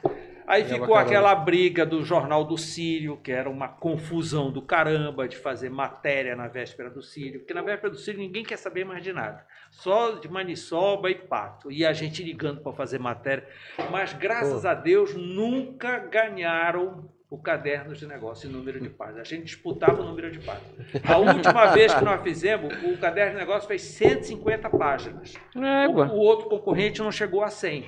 Aí 0.48 0.64
Pegava 0.64 0.82
ficou 0.82 0.96
carona. 0.96 1.12
aquela 1.12 1.36
briga 1.36 1.86
do 1.86 2.04
Jornal 2.06 2.46
do 2.46 2.58
Sírio, 2.58 3.18
que 3.18 3.34
era 3.34 3.50
uma 3.50 3.68
confusão 3.68 4.50
do 4.50 4.62
caramba 4.62 5.28
de 5.28 5.36
fazer 5.36 5.70
matéria 5.70 6.38
na 6.38 6.48
véspera 6.48 6.90
do 6.90 7.02
Sírio, 7.02 7.42
porque 7.42 7.54
na 7.54 7.62
véspera 7.62 7.90
do 7.92 7.98
Sírio 7.98 8.22
ninguém 8.22 8.46
quer 8.46 8.58
saber 8.58 8.86
mais 8.86 9.04
de 9.04 9.12
nada. 9.12 9.46
Só 9.70 10.12
de 10.12 10.30
maniçoba 10.30 11.12
e 11.12 11.16
pato. 11.16 11.70
E 11.70 11.86
a 11.86 11.92
gente 11.92 12.24
ligando 12.24 12.62
para 12.62 12.72
fazer 12.72 12.98
matéria. 12.98 13.46
Mas 13.92 14.14
graças 14.14 14.62
Pô. 14.62 14.68
a 14.70 14.74
Deus 14.74 15.14
nunca 15.14 16.00
ganharam 16.00 17.10
o 17.30 17.38
caderno 17.38 17.94
de 17.94 18.08
negócio 18.08 18.50
em 18.50 18.54
número 18.54 18.80
de 18.80 18.90
páginas. 18.90 19.22
A 19.22 19.36
gente 19.36 19.44
disputava 19.44 20.02
o 20.02 20.06
número 20.06 20.32
de 20.32 20.40
páginas. 20.40 20.88
A 21.06 21.18
última 21.18 21.66
vez 21.76 21.94
que 21.94 22.04
nós 22.04 22.22
fizemos, 22.22 22.74
o 22.86 22.98
caderno 22.98 23.34
de 23.34 23.40
negócio 23.40 23.68
fez 23.68 23.82
150 23.82 24.70
páginas. 24.70 25.34
O, 25.54 25.62
Égua. 25.62 26.08
o 26.08 26.18
outro 26.18 26.48
concorrente 26.48 27.02
não 27.02 27.12
chegou 27.12 27.44
a 27.44 27.50
100. 27.50 27.84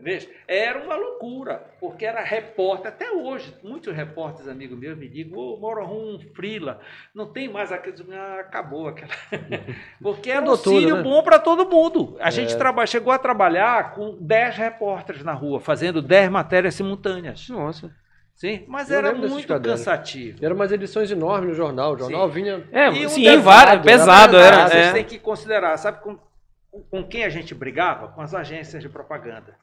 Entendeu? 0.00 0.28
Era 0.48 0.82
uma 0.82 0.96
loucura, 0.96 1.62
porque 1.78 2.04
era 2.06 2.22
repórter, 2.22 2.88
até 2.88 3.10
hoje, 3.12 3.54
muitos 3.62 3.94
repórteres 3.94 4.48
amigos 4.48 4.78
meus 4.78 4.96
me 4.98 5.06
ligam, 5.06 5.38
ô, 5.38 5.56
moro 5.58 5.84
um 5.84 6.18
frila, 6.34 6.80
não 7.14 7.26
tem 7.26 7.48
mais 7.48 7.70
aquele, 7.70 7.96
ah, 8.14 8.38
acabou 8.40 8.88
aquela. 8.88 9.10
Porque 10.02 10.30
era 10.30 10.44
um 10.44 10.50
auxílio 10.50 10.96
né? 10.96 11.02
bom 11.02 11.22
para 11.22 11.38
todo 11.38 11.68
mundo. 11.68 12.16
A 12.20 12.28
É. 12.28 12.30
gente 12.30 12.56
traba- 12.56 12.86
chegou 12.86 13.12
a 13.12 13.18
trabalhar 13.18 13.94
com 13.94 14.16
10 14.20 14.56
repórteres 14.56 15.22
na 15.22 15.32
rua, 15.32 15.60
fazendo 15.60 16.00
10 16.00 16.30
matérias 16.30 16.74
simultâneas. 16.74 17.48
Nossa. 17.48 17.90
Sim, 18.34 18.64
mas 18.68 18.90
Eu 18.90 18.96
era 18.98 19.12
muito 19.12 19.46
cansativo. 19.60 20.42
Eram 20.42 20.56
umas 20.56 20.72
edições 20.72 21.10
enormes 21.10 21.50
no 21.50 21.54
jornal. 21.54 21.92
O 21.92 21.98
jornal 21.98 22.26
vinha. 22.30 22.66
É, 22.72 22.88
E 22.88 23.06
sim, 23.10 23.24
pesado, 23.24 23.42
várias, 23.42 23.84
pesado, 23.84 24.32
pesado, 24.32 24.36
era. 24.38 24.68
Vocês 24.68 24.86
é. 24.86 24.92
têm 24.92 25.04
que 25.04 25.18
considerar, 25.18 25.76
sabe 25.76 26.00
com, 26.02 26.18
com 26.90 27.04
quem 27.06 27.24
a 27.24 27.28
gente 27.28 27.54
brigava? 27.54 28.08
Com 28.08 28.22
as 28.22 28.34
agências 28.34 28.82
de 28.82 28.88
propaganda. 28.88 29.54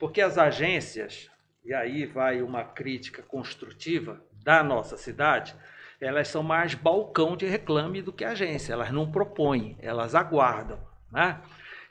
Porque 0.00 0.22
as 0.22 0.38
agências, 0.38 1.30
e 1.62 1.74
aí 1.74 2.06
vai 2.06 2.40
uma 2.40 2.64
crítica 2.64 3.22
construtiva 3.22 4.18
da 4.42 4.64
nossa 4.64 4.96
cidade, 4.96 5.54
elas 6.00 6.26
são 6.28 6.42
mais 6.42 6.74
balcão 6.74 7.36
de 7.36 7.44
reclame 7.44 8.00
do 8.00 8.10
que 8.10 8.24
agência. 8.24 8.72
Elas 8.72 8.90
não 8.90 9.12
propõem, 9.12 9.76
elas 9.82 10.14
aguardam. 10.14 10.80
Né? 11.12 11.38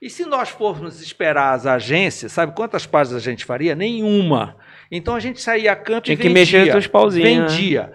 E 0.02 0.10
se 0.10 0.26
nós 0.26 0.50
formos 0.50 1.02
esperar 1.02 1.54
as 1.54 1.68
agências, 1.68 2.32
sabe 2.32 2.56
quantas 2.56 2.88
páginas 2.88 3.22
a 3.22 3.24
gente 3.24 3.46
faria? 3.46 3.76
Nenhuma. 3.76 4.58
Então 4.90 5.16
a 5.16 5.20
gente 5.20 5.40
saía 5.40 5.72
a 5.72 5.76
campo 5.76 6.06
Tinha 6.06 6.16
e 6.16 6.18
que 6.18 6.30
vendia. 6.30 6.64
mexer 6.64 6.76
os 6.76 6.88
pauzinhos, 6.88 7.30
né? 7.30 7.48
Vendia. 7.48 7.94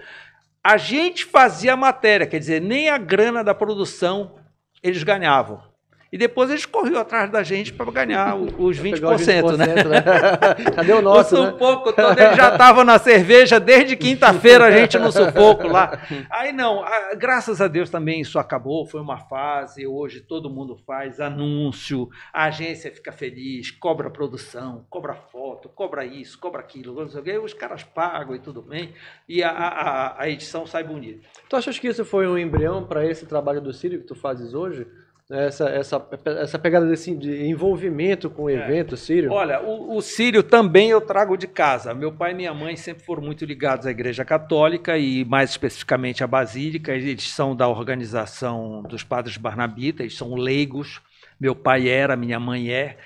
A 0.62 0.76
gente 0.76 1.24
fazia 1.24 1.72
a 1.72 1.76
matéria, 1.76 2.26
quer 2.26 2.38
dizer, 2.38 2.60
nem 2.60 2.88
a 2.88 2.98
grana 2.98 3.42
da 3.42 3.52
produção 3.52 4.38
eles 4.80 5.02
ganhavam. 5.02 5.73
E 6.14 6.16
depois 6.16 6.48
eles 6.48 6.64
corriam 6.64 7.00
atrás 7.00 7.28
da 7.28 7.42
gente 7.42 7.72
para 7.72 7.90
ganhar 7.90 8.36
os 8.36 8.78
20%, 8.78 8.92
Pegar 8.92 9.14
os 9.16 9.26
né? 9.58 9.74
20%, 9.74 9.88
né? 9.88 10.70
Cadê 10.70 10.92
o 10.92 11.02
nosso, 11.02 11.36
o 11.36 11.42
né? 11.42 11.50
sufoco 11.50 11.92
todo, 11.92 12.16
ele 12.16 12.36
já 12.36 12.52
estava 12.52 12.84
na 12.84 13.00
cerveja 13.00 13.58
desde 13.58 13.96
quinta-feira, 13.96 14.66
a 14.66 14.70
gente 14.70 14.96
no 14.96 15.10
sufoco 15.10 15.66
lá. 15.66 16.00
Aí 16.30 16.52
não, 16.52 16.84
graças 17.18 17.60
a 17.60 17.66
Deus 17.66 17.90
também 17.90 18.20
isso 18.20 18.38
acabou, 18.38 18.86
foi 18.86 19.00
uma 19.00 19.18
fase, 19.18 19.88
hoje 19.88 20.20
todo 20.20 20.48
mundo 20.48 20.76
faz 20.86 21.18
anúncio, 21.18 22.08
a 22.32 22.44
agência 22.44 22.92
fica 22.92 23.10
feliz, 23.10 23.72
cobra 23.72 24.08
produção, 24.08 24.86
cobra 24.88 25.14
foto, 25.14 25.68
cobra 25.68 26.04
isso, 26.04 26.38
cobra 26.38 26.60
aquilo, 26.60 26.94
não 26.94 27.08
sei 27.08 27.22
o 27.22 27.24
quê, 27.24 27.38
os 27.38 27.54
caras 27.54 27.82
pagam 27.82 28.36
e 28.36 28.38
tudo 28.38 28.62
bem, 28.62 28.94
e 29.28 29.42
a, 29.42 29.50
a, 29.50 30.22
a 30.22 30.30
edição 30.30 30.64
sai 30.64 30.84
bonita. 30.84 31.26
Tu 31.48 31.56
achas 31.56 31.76
que 31.76 31.88
isso 31.88 32.04
foi 32.04 32.28
um 32.28 32.38
embrião 32.38 32.86
para 32.86 33.04
esse 33.04 33.26
trabalho 33.26 33.60
do 33.60 33.72
Sírio 33.72 33.98
que 33.98 34.06
tu 34.06 34.14
fazes 34.14 34.54
hoje? 34.54 34.86
Essa, 35.30 35.70
essa, 35.70 36.08
essa 36.38 36.58
pegada 36.58 36.86
desse, 36.86 37.14
de 37.14 37.46
envolvimento 37.46 38.28
com 38.28 38.42
o 38.42 38.50
evento 38.50 38.94
Sírio? 38.94 39.32
Olha, 39.32 39.62
o, 39.62 39.96
o 39.96 40.02
Sírio 40.02 40.42
também 40.42 40.90
eu 40.90 41.00
trago 41.00 41.34
de 41.34 41.46
casa. 41.46 41.94
Meu 41.94 42.12
pai 42.12 42.32
e 42.32 42.34
minha 42.34 42.52
mãe 42.52 42.76
sempre 42.76 43.02
foram 43.02 43.22
muito 43.22 43.42
ligados 43.46 43.86
à 43.86 43.90
Igreja 43.90 44.22
Católica 44.22 44.98
e 44.98 45.24
mais 45.24 45.48
especificamente 45.48 46.22
à 46.22 46.26
Basílica. 46.26 46.92
Eles 46.92 47.30
são 47.30 47.56
da 47.56 47.66
organização 47.66 48.82
dos 48.82 49.02
Padres 49.02 49.38
Barnabitas, 49.38 50.14
são 50.14 50.34
leigos. 50.34 51.00
Meu 51.40 51.56
pai 51.56 51.88
era, 51.88 52.16
minha 52.16 52.38
mãe 52.38 52.70
é. 52.70 52.98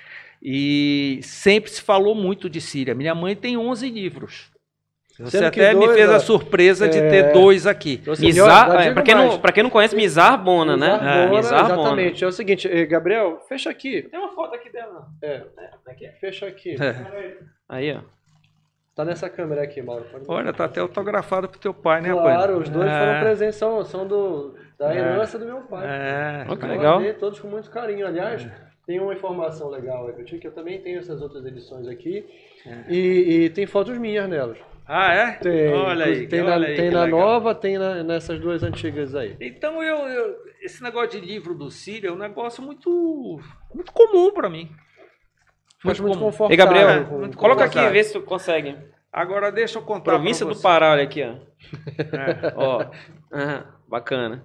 E 0.42 1.20
sempre 1.22 1.70
se 1.70 1.80
falou 1.80 2.16
muito 2.16 2.50
de 2.50 2.60
Síria. 2.60 2.96
Minha 2.96 3.14
mãe 3.14 3.36
tem 3.36 3.56
11 3.56 3.88
livros. 3.88 4.50
Você 5.24 5.38
que 5.50 5.60
até 5.60 5.74
me 5.74 5.84
dois, 5.86 5.96
fez 5.96 6.10
a 6.10 6.20
surpresa 6.20 6.88
de 6.88 6.98
é, 6.98 7.08
ter 7.10 7.32
dois 7.32 7.66
aqui. 7.66 7.98
Então, 8.00 8.12
assim, 8.12 8.26
Mizar, 8.26 8.68
eu- 8.68 8.74
eu 8.74 8.80
é, 8.80 8.92
pra, 8.92 9.02
quem 9.02 9.14
não, 9.14 9.38
quem 9.38 9.62
não 9.62 9.70
conhece, 9.70 9.96
Mizar 9.96 10.42
Bona, 10.42 10.76
né? 10.76 10.92
Mizar 10.92 11.08
É, 11.08 11.22
Bona, 11.26 11.36
Mizar 11.36 11.60
Bona. 11.68 11.74
exatamente. 11.82 12.24
É 12.24 12.26
o 12.26 12.32
seguinte, 12.32 12.68
eh, 12.70 12.86
Gabriel, 12.86 13.40
fecha 13.48 13.68
aqui. 13.70 14.02
Tem 14.02 14.18
uma 14.20 14.30
foto 14.32 14.54
aqui 14.54 14.70
dela. 14.70 15.06
É, 15.22 15.42
fecha 16.20 16.46
aqui. 16.46 16.76
É. 16.80 17.36
Aí, 17.68 17.92
ó. 17.96 18.00
Tá 18.94 19.04
nessa 19.04 19.28
câmera 19.30 19.62
aqui, 19.62 19.80
Mauro. 19.80 20.04
Olha, 20.26 20.52
tá 20.52 20.64
até 20.64 20.80
autografado 20.80 21.48
pro 21.48 21.60
teu 21.60 21.72
pai, 21.72 22.00
né, 22.00 22.10
Claro, 22.10 22.58
os 22.58 22.68
dois 22.68 22.88
É. 22.88 22.98
foram 22.98 23.20
presentes, 23.20 23.54
são, 23.56 23.84
são 23.84 24.06
do, 24.06 24.56
da 24.76 24.92
É. 24.92 24.98
herança 24.98 25.38
do 25.38 25.46
meu 25.46 25.58
pai. 25.62 25.86
É. 25.86 26.46
Ó, 26.48 26.56
que 26.56 26.64
Eu 26.64 26.68
legal. 26.68 27.00
todos 27.18 27.38
com 27.38 27.46
muito 27.46 27.70
carinho. 27.70 28.04
Aliás, 28.06 28.44
tem 28.86 28.98
uma 28.98 29.12
informação 29.14 29.68
legal 29.68 30.08
aí, 30.08 30.24
que 30.24 30.44
eu 30.46 30.50
também 30.52 30.80
tenho 30.80 30.98
essas 30.98 31.22
outras 31.22 31.44
edições 31.46 31.86
aqui. 31.86 32.26
E, 32.88 33.44
e 33.44 33.50
tem 33.50 33.66
fotos 33.66 33.96
minhas 33.98 34.28
nelas. 34.28 34.58
Ah, 34.90 35.12
é? 35.12 35.32
Tem, 35.32 35.68
olha 35.68 36.06
aí, 36.06 36.26
tem 36.26 36.40
olha 36.40 36.58
na, 36.58 36.66
aí 36.66 36.74
tem 36.76 36.90
na 36.90 37.06
nova, 37.06 37.54
tem 37.54 37.76
na- 37.76 38.02
nessas 38.02 38.40
duas 38.40 38.62
antigas 38.62 39.14
aí. 39.14 39.36
Então 39.38 39.82
eu, 39.82 39.96
eu- 40.08 40.36
esse 40.62 40.82
negócio 40.82 41.20
de 41.20 41.26
livro 41.26 41.54
do 41.54 41.70
Sírio 41.70 42.08
é 42.08 42.12
um 42.12 42.16
negócio 42.16 42.62
muito 42.62 43.38
muito 43.74 43.92
comum 43.92 44.32
para 44.32 44.48
mim. 44.48 44.70
Mas 45.84 46.00
Muito 46.00 46.02
muito 46.02 46.18
comum. 46.18 46.30
confortável. 46.30 46.52
Ei, 46.52 46.56
Gabriel, 46.56 47.06
com- 47.06 47.18
muito 47.18 47.36
com- 47.36 47.40
coloca 47.42 47.64
aqui, 47.64 47.74
vontade. 47.76 47.92
vê 47.92 48.02
se 48.02 48.12
tu 48.14 48.22
consegue. 48.22 48.76
Agora 49.12 49.52
deixa 49.52 49.78
eu 49.78 49.82
contar 49.82 50.12
Província 50.12 50.44
pra 50.46 50.54
do. 50.54 50.60
Pará, 50.60 50.92
olha 50.92 51.02
aqui, 51.04 51.22
ó. 51.22 51.34
É, 51.98 52.52
Ó. 52.56 52.90
Aham, 53.32 53.66
bacana. 53.86 54.44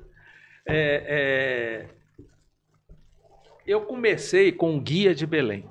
é, 0.68 1.86
é, 1.88 1.88
eu 3.66 3.82
comecei 3.82 4.52
com 4.52 4.76
o 4.76 4.82
guia 4.82 5.16
de 5.16 5.26
Belém, 5.26 5.66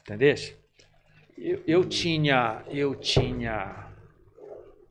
entendeu? 0.00 0.34
Eu, 1.36 1.62
eu 1.66 1.84
tinha 1.84 2.62
eu 2.70 2.94
tinha 2.94 3.86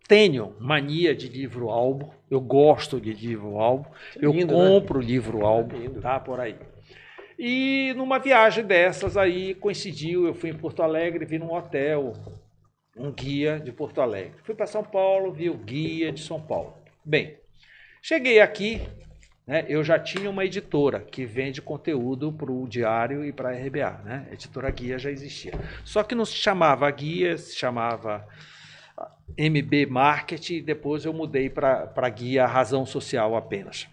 tenho 0.08 0.56
mania 0.60 1.14
de 1.14 1.28
livro-álbum, 1.28 2.10
eu 2.32 2.40
gosto 2.40 3.00
de 3.02 3.14
livro-álbum, 3.14 3.90
eu 4.16 4.32
lindo, 4.32 4.54
compro 4.54 5.00
livro-álbum, 5.00 5.78
lindo. 5.78 6.02
tá 6.02 6.20
por 6.20 6.40
aí. 6.40 6.56
E 7.38 7.94
numa 7.96 8.18
viagem 8.18 8.64
dessas 8.64 9.18
aí 9.18 9.54
coincidiu, 9.54 10.26
eu 10.26 10.34
fui 10.34 10.50
em 10.50 10.58
Porto 10.58 10.82
Alegre, 10.82 11.26
vi 11.26 11.38
num 11.38 11.54
hotel 11.54 12.14
um 12.96 13.12
guia 13.12 13.60
de 13.60 13.72
Porto 13.72 14.02
Alegre. 14.02 14.34
Fui 14.44 14.56
para 14.56 14.66
São 14.66 14.84
Paulo, 14.84 15.32
vi 15.32 15.50
o 15.50 15.58
guia 15.58 16.12
de 16.12 16.22
São 16.22 16.42
Paulo. 16.42 16.74
Bem, 17.06 17.38
cheguei 18.02 18.40
aqui, 18.40 18.82
né, 19.46 19.66
eu 19.70 19.84
já 19.84 20.00
tinha 20.00 20.30
uma 20.30 20.44
editora 20.44 21.00
que 21.00 21.26
vende 21.26 21.62
conteúdo 21.62 22.34
para 22.34 22.52
o 22.52 22.68
Diário 22.68 23.24
e 23.24 23.32
para 23.32 23.50
a 23.50 23.54
RBA. 23.54 24.02
Né? 24.04 24.28
A 24.32 24.34
editora 24.34 24.72
Guia 24.72 24.98
já 24.98 25.12
existia. 25.12 25.54
Só 25.86 26.02
que 26.02 26.16
não 26.16 26.26
se 26.26 26.34
chamava 26.34 26.90
Guia, 26.90 27.38
se 27.38 27.56
chamava 27.56 28.28
MB 29.38 29.86
Marketing, 29.90 30.56
e 30.56 30.62
depois 30.62 31.06
eu 31.06 31.14
mudei 31.14 31.50
para 31.50 31.92
a 31.96 32.10
Guia 32.10 32.46
Razão 32.46 32.86
Social 32.86 33.36
apenas. 33.36 33.88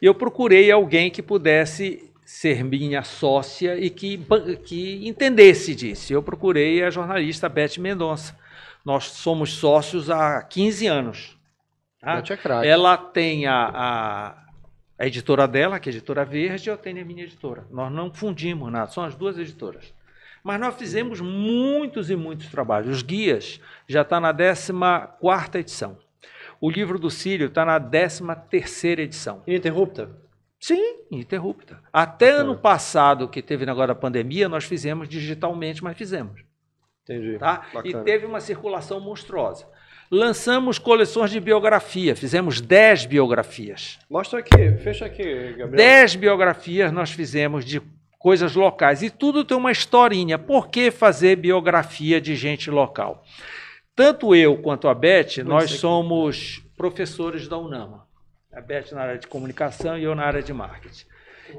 E 0.00 0.06
eu 0.06 0.14
procurei 0.14 0.70
alguém 0.70 1.10
que 1.10 1.22
pudesse 1.22 2.10
ser 2.24 2.64
minha 2.64 3.02
sócia 3.02 3.78
e 3.78 3.88
que, 3.88 4.20
que 4.64 5.06
entendesse 5.06 5.74
disso. 5.74 6.12
Eu 6.12 6.22
procurei 6.22 6.82
a 6.82 6.90
jornalista 6.90 7.48
Beth 7.48 7.78
Mendonça. 7.78 8.36
Nós 8.84 9.04
somos 9.04 9.52
sócios 9.52 10.10
há 10.10 10.42
15 10.42 10.86
anos. 10.86 11.38
tá? 12.42 12.64
É. 12.64 12.68
Ela 12.68 12.96
tem 12.96 13.46
a, 13.46 13.70
a, 13.74 14.46
a 14.98 15.06
editora 15.06 15.46
dela, 15.46 15.78
que 15.78 15.88
é 15.88 15.92
a 15.92 15.94
editora 15.94 16.24
Verde, 16.24 16.68
e 16.68 16.72
eu 16.72 16.76
tenho 16.76 17.00
a 17.00 17.04
minha 17.04 17.24
editora. 17.24 17.66
Nós 17.70 17.92
não 17.92 18.12
fundimos 18.12 18.70
nada, 18.70 18.90
são 18.90 19.04
as 19.04 19.14
duas 19.14 19.38
editoras. 19.38 19.92
Mas 20.46 20.60
nós 20.60 20.76
fizemos 20.76 21.20
muitos 21.20 22.08
e 22.08 22.14
muitos 22.14 22.46
trabalhos. 22.46 22.98
Os 22.98 23.02
guias 23.02 23.60
já 23.88 24.02
está 24.02 24.20
na 24.20 24.32
14 24.32 25.58
edição. 25.58 25.98
O 26.60 26.70
livro 26.70 27.00
do 27.00 27.10
Círio 27.10 27.48
está 27.48 27.64
na 27.64 27.80
13 27.80 28.90
edição. 28.90 29.42
Ininterrupta? 29.44 30.08
Sim, 30.60 31.00
interrupta. 31.10 31.82
Até 31.92 32.30
ano 32.30 32.56
passado, 32.56 33.28
que 33.28 33.42
teve 33.42 33.68
agora 33.68 33.90
a 33.90 33.96
pandemia, 33.96 34.48
nós 34.48 34.62
fizemos 34.62 35.08
digitalmente, 35.08 35.82
mas 35.82 35.98
fizemos. 35.98 36.40
Entendi. 37.02 37.38
Tá? 37.40 37.66
E 37.84 37.92
teve 38.04 38.24
uma 38.24 38.40
circulação 38.40 39.00
monstruosa. 39.00 39.66
Lançamos 40.08 40.78
coleções 40.78 41.32
de 41.32 41.40
biografia, 41.40 42.14
fizemos 42.14 42.60
10 42.60 43.06
biografias. 43.06 43.98
Mostra 44.08 44.38
aqui, 44.38 44.76
fecha 44.78 45.06
aqui, 45.06 45.24
Gabriel. 45.58 45.70
10 45.70 46.14
biografias 46.14 46.92
nós 46.92 47.10
fizemos 47.10 47.64
de 47.64 47.82
coisas 48.26 48.56
locais. 48.56 49.04
E 49.04 49.08
tudo 49.08 49.44
tem 49.44 49.56
uma 49.56 49.70
historinha. 49.70 50.36
Por 50.36 50.66
que 50.66 50.90
fazer 50.90 51.36
biografia 51.36 52.20
de 52.20 52.34
gente 52.34 52.72
local? 52.72 53.22
Tanto 53.94 54.34
eu 54.34 54.60
quanto 54.60 54.88
a 54.88 54.94
Beth, 54.94 55.44
nós 55.44 55.70
somos 55.70 56.60
professores 56.76 57.46
da 57.46 57.56
UNAMA. 57.56 58.04
A 58.52 58.60
Beth 58.60 58.90
na 58.90 59.02
área 59.02 59.18
de 59.18 59.28
comunicação 59.28 59.96
e 59.96 60.02
eu 60.02 60.12
na 60.16 60.24
área 60.24 60.42
de 60.42 60.52
marketing. 60.52 61.06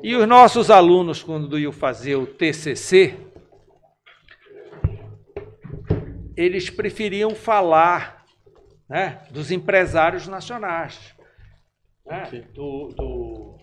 E 0.04 0.14
os 0.14 0.28
nossos 0.28 0.70
alunos, 0.70 1.24
quando 1.24 1.58
iam 1.58 1.72
fazer 1.72 2.18
o 2.18 2.28
TCC, 2.28 3.18
eles 6.36 6.70
preferiam 6.70 7.34
falar 7.34 8.26
né, 8.90 9.22
dos 9.32 9.52
empresários 9.52 10.28
nacionais. 10.28 11.16
né, 12.06 12.30
do, 12.54 12.90
do, 12.90 13.58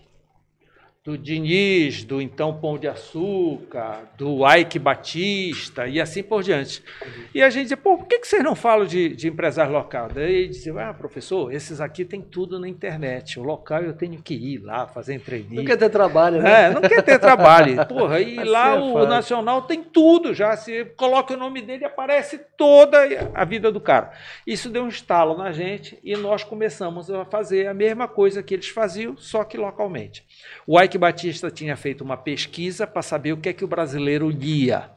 do 1.05 1.15
Diniz, 1.15 2.03
do 2.03 2.19
então 2.19 2.59
Pão 2.59 2.79
de 2.79 2.87
Açúcar, 2.87 4.11
do 4.17 4.39
Ike 4.51 4.79
Batista 4.79 5.85
e 5.85 6.01
assim 6.01 6.23
por 6.23 6.41
diante. 6.41 6.83
E 7.31 7.43
a 7.43 7.49
gente 7.51 7.63
dizia, 7.63 7.77
pô, 7.77 7.95
por 7.95 8.07
que, 8.07 8.17
que 8.17 8.27
vocês 8.27 8.43
não 8.43 8.55
falam 8.55 8.87
de, 8.87 9.09
de 9.09 9.27
empresário 9.27 9.71
local? 9.71 10.09
Daí 10.11 10.33
ele 10.33 10.47
dizia, 10.47 10.73
ah, 10.89 10.93
professor, 10.95 11.53
esses 11.53 11.79
aqui 11.79 12.03
tem 12.03 12.23
tudo 12.23 12.59
na 12.59 12.67
internet. 12.67 13.39
O 13.39 13.43
local 13.43 13.83
eu 13.83 13.93
tenho 13.93 14.19
que 14.19 14.33
ir 14.33 14.57
lá 14.63 14.87
fazer 14.87 15.13
entrevista. 15.13 15.53
Não 15.53 15.63
quer 15.63 15.77
ter 15.77 15.89
trabalho, 15.91 16.41
né? 16.41 16.63
É, 16.63 16.69
não 16.71 16.81
quer 16.81 17.03
ter 17.03 17.19
trabalho. 17.19 17.85
Porra, 17.85 18.19
e 18.19 18.39
Assim 18.39 18.49
lá 18.49 18.75
é 18.75 18.79
o 18.79 18.93
fácil. 18.93 19.09
Nacional 19.09 19.61
tem 19.61 19.83
tudo 19.83 20.33
já. 20.33 20.57
Se 20.57 20.85
coloca 20.97 21.35
o 21.35 21.37
nome 21.37 21.61
dele, 21.61 21.85
aparece 21.85 22.39
toda 22.57 22.97
a 23.31 23.45
vida 23.45 23.71
do 23.71 23.79
cara. 23.79 24.11
Isso 24.47 24.71
deu 24.71 24.81
um 24.81 24.89
estalo 24.89 25.37
na 25.37 25.51
gente 25.51 25.99
e 26.03 26.17
nós 26.17 26.43
começamos 26.43 27.11
a 27.11 27.25
fazer 27.25 27.67
a 27.67 27.75
mesma 27.75 28.07
coisa 28.07 28.41
que 28.41 28.55
eles 28.55 28.69
faziam, 28.69 29.15
só 29.17 29.43
que 29.43 29.55
localmente. 29.55 30.24
O 30.67 30.79
Ike 30.81 30.97
Batista 30.97 31.51
tinha 31.51 31.75
feito 31.75 32.03
uma 32.03 32.17
pesquisa 32.17 32.87
para 32.87 33.01
saber 33.01 33.33
o 33.33 33.37
que 33.37 33.49
é 33.49 33.53
que 33.53 33.63
o 33.63 33.67
brasileiro 33.67 34.29
lia. 34.29 34.89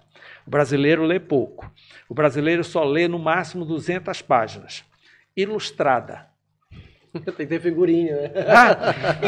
O 0.47 0.51
brasileiro 0.51 1.05
lê 1.05 1.20
pouco. 1.20 1.70
O 2.09 2.14
brasileiro 2.14 2.64
só 2.64 2.82
lê 2.84 3.07
no 3.07 3.18
máximo 3.18 3.64
200 3.64 4.22
páginas. 4.22 4.84
Ilustrada. 5.36 6.26
Tem 7.12 7.34
que 7.34 7.47
ter 7.47 7.61
figurinha, 7.61 8.16
né? 8.16 8.30
Ah, 8.49 8.76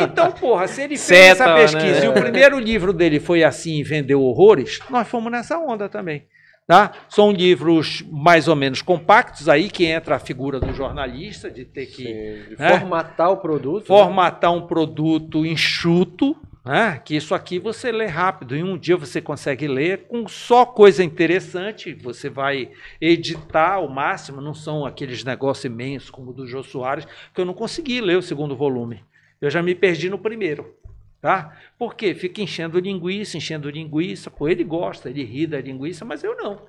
então, 0.02 0.32
porra, 0.32 0.66
se 0.66 0.82
ele 0.82 0.96
fez 0.96 1.00
Seta, 1.00 1.44
essa 1.44 1.54
pesquisa 1.54 2.00
né? 2.00 2.06
e 2.06 2.08
o 2.08 2.12
primeiro 2.12 2.58
livro 2.58 2.92
dele 2.92 3.20
foi 3.20 3.42
assim 3.44 3.78
e 3.78 3.82
vendeu 3.82 4.22
horrores, 4.22 4.80
nós 4.90 5.08
fomos 5.08 5.30
nessa 5.30 5.58
onda 5.58 5.88
também. 5.88 6.26
Tá? 6.70 6.92
São 7.08 7.32
livros 7.32 8.04
mais 8.12 8.46
ou 8.46 8.54
menos 8.54 8.80
compactos, 8.80 9.48
aí 9.48 9.68
que 9.68 9.86
entra 9.86 10.14
a 10.14 10.18
figura 10.20 10.60
do 10.60 10.72
jornalista, 10.72 11.50
de 11.50 11.64
ter 11.64 11.86
que 11.86 12.04
Sim, 12.04 12.54
de 12.54 12.62
É. 12.62 12.78
formatar 12.78 13.28
o 13.32 13.38
produto. 13.38 13.80
né? 13.80 13.98
formatar 13.98 14.52
um 14.52 14.68
produto 14.68 15.44
enxuto, 15.44 16.36
né? 16.64 17.02
que 17.04 17.16
isso 17.16 17.34
aqui 17.34 17.58
você 17.58 17.90
lê 17.90 18.06
rápido, 18.06 18.54
em 18.54 18.62
um 18.62 18.78
dia 18.78 18.96
você 18.96 19.20
consegue 19.20 19.66
ler 19.66 20.06
com 20.06 20.28
só 20.28 20.64
coisa 20.64 21.02
interessante, 21.02 21.92
você 21.92 22.30
vai 22.30 22.70
editar 23.00 23.72
ao 23.72 23.88
máximo, 23.88 24.40
não 24.40 24.54
são 24.54 24.86
aqueles 24.86 25.24
negócios 25.24 25.64
imensos 25.64 26.08
como 26.08 26.30
o 26.30 26.32
do 26.32 26.46
Jô 26.46 26.62
Soares, 26.62 27.04
que 27.34 27.40
eu 27.40 27.44
não 27.44 27.52
consegui 27.52 28.00
ler 28.00 28.16
o 28.16 28.22
segundo 28.22 28.54
volume. 28.54 29.00
Eu 29.40 29.50
já 29.50 29.60
me 29.60 29.74
perdi 29.74 30.08
no 30.08 30.18
primeiro. 30.20 30.72
Tá? 31.20 31.54
Por 31.78 31.94
quê? 31.94 32.14
Fica 32.14 32.40
enchendo 32.40 32.78
linguiça, 32.78 33.36
enchendo 33.36 33.68
linguiça. 33.68 34.30
Pô, 34.30 34.48
ele 34.48 34.64
gosta, 34.64 35.10
ele 35.10 35.22
ri 35.22 35.46
da 35.46 35.60
linguiça, 35.60 36.04
mas 36.04 36.24
eu 36.24 36.34
não. 36.34 36.62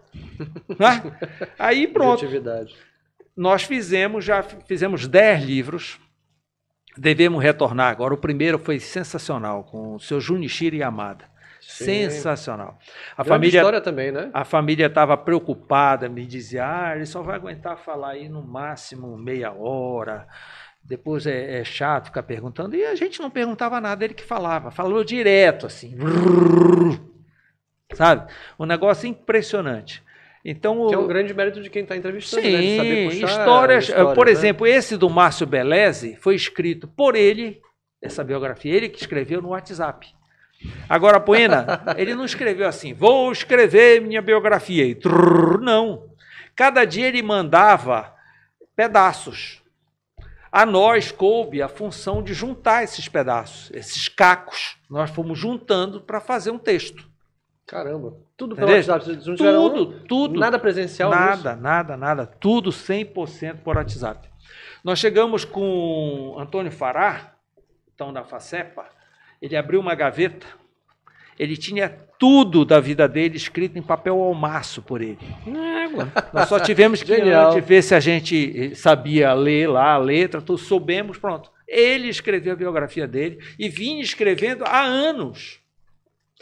Tá? 0.78 1.02
Aí 1.58 1.88
pronto 1.88 2.26
nós 3.36 3.64
fizemos, 3.64 4.26
já 4.26 4.44
fizemos 4.44 5.08
10 5.08 5.44
livros. 5.44 6.00
Devemos 6.98 7.42
retornar 7.42 7.90
agora. 7.90 8.14
O 8.14 8.18
primeiro 8.18 8.60
foi 8.60 8.80
sensacional, 8.80 9.64
com 9.64 9.96
o 9.96 10.00
seu 10.00 10.20
Junichiro 10.20 10.76
Yamada. 10.76 11.26
Sim. 11.62 11.86
Sensacional. 11.86 12.78
A 13.14 13.24
Grande 13.24 13.30
família 13.30 13.60
história 13.60 13.82
também, 13.82 14.12
né? 14.12 14.30
a 14.34 14.44
família 14.44 14.88
estava 14.88 15.16
preocupada, 15.16 16.10
me 16.10 16.26
dizia: 16.26 16.66
ah, 16.66 16.96
ele 16.96 17.06
só 17.06 17.22
vai 17.22 17.36
aguentar 17.36 17.78
falar 17.78 18.12
aí 18.12 18.28
no 18.28 18.44
máximo 18.44 19.16
meia 19.16 19.54
hora. 19.54 20.28
Depois 20.84 21.26
é, 21.26 21.60
é 21.60 21.64
chato 21.64 22.06
ficar 22.06 22.24
perguntando. 22.24 22.76
E 22.76 22.84
a 22.86 22.96
gente 22.96 23.22
não 23.22 23.30
perguntava 23.30 23.80
nada, 23.80 24.04
ele 24.04 24.14
que 24.14 24.24
falava. 24.24 24.72
Falou 24.72 25.04
direto, 25.04 25.66
assim. 25.68 25.96
Sabe? 27.94 28.32
Um 28.60 28.66
negócio 28.66 29.08
impressionante. 29.08 30.02
Então, 30.44 30.88
Que 30.88 30.96
é 30.96 30.98
o- 30.98 31.02
um 31.04 31.08
grande 31.08 31.34
mérito 31.34 31.62
de 31.62 31.70
quem 31.70 31.84
está 31.84 31.96
entrevistando, 31.96 32.44
né? 32.50 32.58
De 32.58 32.58
Sim, 32.68 32.78
saber 32.78 33.10
puxar 33.10 33.28
histórias. 33.40 33.84
histórias, 33.90 34.16
por 34.16 34.26
né? 34.26 34.32
exemplo, 34.32 34.66
esse 34.68 34.98
do 34.98 35.10
Márcio 35.10 35.46
Beleze 35.46 36.16
foi 36.20 36.36
escrito 36.36 36.88
por 36.88 37.16
ele, 37.16 37.62
essa 38.02 38.24
biografia, 38.24 38.74
ele 38.76 38.90
que 38.90 39.00
escreveu 39.00 39.42
no 39.42 39.50
WhatsApp. 39.50 40.08
Agora, 40.90 41.20
Poena, 41.20 41.66
ele 41.98 42.16
não 42.16 42.26
escreveu 42.26 42.68
assim, 42.68 42.94
vou 42.94 43.32
escrever 43.32 44.02
minha 44.02 44.22
biografia. 44.22 44.84
E 44.86 44.96
trrr, 44.96 45.60
não. 45.62 46.10
Cada 46.56 46.86
dia 46.86 47.08
ele 47.08 47.22
mandava 47.22 48.12
pedaços. 48.76 49.61
A 50.52 50.66
nós 50.66 51.12
coube 51.12 51.62
a 51.62 51.70
função 51.70 52.22
de 52.22 52.34
juntar 52.34 52.84
esses 52.84 53.08
pedaços, 53.08 53.72
esses 53.74 54.10
cacos. 54.10 54.78
Nós 54.90 55.10
fomos 55.10 55.40
juntando 55.40 56.02
para 56.02 56.20
fazer 56.20 56.52
um 56.52 56.60
texto. 56.60 57.10
Caramba. 57.66 58.18
Tudo 58.36 58.54
pelo 58.54 58.70
Entendeu? 58.70 58.94
WhatsApp. 58.94 59.24
Vocês 59.26 59.40
não 59.40 59.70
Tudo, 59.70 60.04
tudo. 60.06 60.40
Nada 60.40 60.60
presencial 60.60 61.10
Nada, 61.10 61.56
nada, 61.56 61.96
nada. 61.96 62.26
Tudo 62.26 62.70
100% 62.70 63.60
por 63.64 63.78
WhatsApp. 63.78 64.28
Nós 64.84 65.00
chegamos 65.00 65.46
com 65.46 66.36
Antônio 66.38 66.72
Fará, 66.72 67.36
então 67.94 68.12
da 68.12 68.26
FACEPA, 68.26 68.90
ele 69.42 69.56
abriu 69.56 69.80
uma 69.80 69.96
gaveta, 69.96 70.46
ele 71.42 71.58
tinha 71.58 71.90
tudo 72.20 72.64
da 72.64 72.80
vida 72.80 73.08
dele 73.08 73.36
escrito 73.36 73.76
em 73.76 73.82
papel 73.82 74.22
almaço 74.22 74.80
por 74.80 75.02
ele. 75.02 75.18
Nós 76.32 76.48
só 76.48 76.60
tivemos 76.60 77.02
que 77.02 77.16
ver 77.66 77.82
se 77.82 77.96
a 77.96 78.00
gente 78.00 78.54
eh, 78.56 78.76
sabia 78.76 79.34
ler 79.34 79.68
lá 79.68 79.94
a 79.94 79.98
letra, 79.98 80.40
tudo, 80.40 80.60
soubemos, 80.60 81.18
pronto. 81.18 81.50
Ele 81.68 82.10
escreveu 82.10 82.54
a 82.54 82.56
biografia 82.56 83.08
dele 83.08 83.40
e 83.58 83.68
vinha 83.68 84.04
escrevendo 84.04 84.64
há 84.66 84.82
anos. 84.82 85.60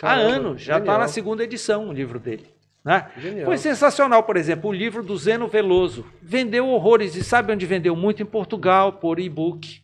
há 0.01 0.07
Caramba, 0.07 0.35
anos. 0.35 0.61
Já 0.63 0.79
está 0.79 0.97
na 0.97 1.07
segunda 1.07 1.45
edição 1.45 1.87
o 1.87 1.93
livro 1.93 2.19
dele. 2.19 2.47
Né? 2.83 3.09
Genial. 3.17 3.45
Foi 3.45 3.57
sensacional, 3.57 4.23
por 4.23 4.35
exemplo, 4.35 4.69
o 4.69 4.73
livro 4.73 5.01
do 5.01 5.15
Zeno 5.15 5.47
Veloso. 5.47 6.05
Vendeu 6.21 6.67
horrores. 6.67 7.15
E 7.15 7.23
sabe 7.23 7.53
onde 7.53 7.65
vendeu? 7.65 7.95
Muito 7.95 8.21
em 8.21 8.25
Portugal, 8.25 8.91
por 8.91 9.17
e-book. 9.17 9.81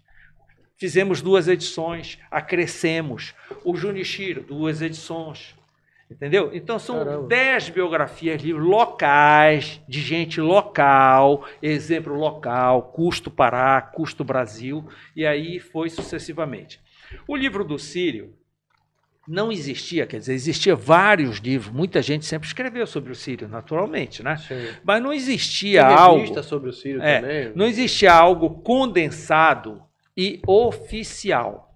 Fizemos 0.77 1.21
duas 1.21 1.47
edições, 1.47 2.17
acrescemos. 2.29 3.33
O 3.63 3.75
Junichiro, 3.75 4.41
duas 4.43 4.81
edições. 4.81 5.55
Entendeu? 6.09 6.51
Então 6.53 6.77
são 6.77 6.99
Caramba. 7.03 7.27
10 7.27 7.69
biografias 7.69 8.39
livros 8.41 8.63
locais, 8.67 9.81
de 9.87 9.99
gente 10.01 10.39
local, 10.39 11.43
exemplo 11.63 12.13
local, 12.13 12.91
custo 12.93 13.31
Pará, 13.31 13.81
custo 13.81 14.23
Brasil, 14.23 14.87
e 15.15 15.25
aí 15.25 15.59
foi 15.59 15.89
sucessivamente. 15.89 16.79
O 17.27 17.35
livro 17.35 17.63
do 17.63 17.79
Sírio 17.79 18.35
não 19.27 19.51
existia, 19.51 20.05
quer 20.05 20.19
dizer, 20.19 20.33
existia 20.35 20.75
vários 20.75 21.39
livros, 21.39 21.73
muita 21.73 21.99
gente 22.03 22.23
sempre 22.25 22.47
escreveu 22.47 22.85
sobre 22.85 23.11
o 23.11 23.15
Sírio, 23.15 23.47
naturalmente, 23.47 24.21
né? 24.21 24.37
Sim. 24.37 24.67
Mas 24.83 25.01
não 25.01 25.11
existia 25.11 25.87
Tem 25.87 25.97
algo. 25.97 26.17
revista 26.19 26.43
sobre 26.43 26.69
o 26.69 26.73
Sírio 26.73 27.01
É, 27.01 27.19
também? 27.19 27.51
Não 27.55 27.65
existia 27.65 28.13
algo 28.13 28.61
condensado 28.61 29.81
e 30.15 30.41
oficial. 30.47 31.73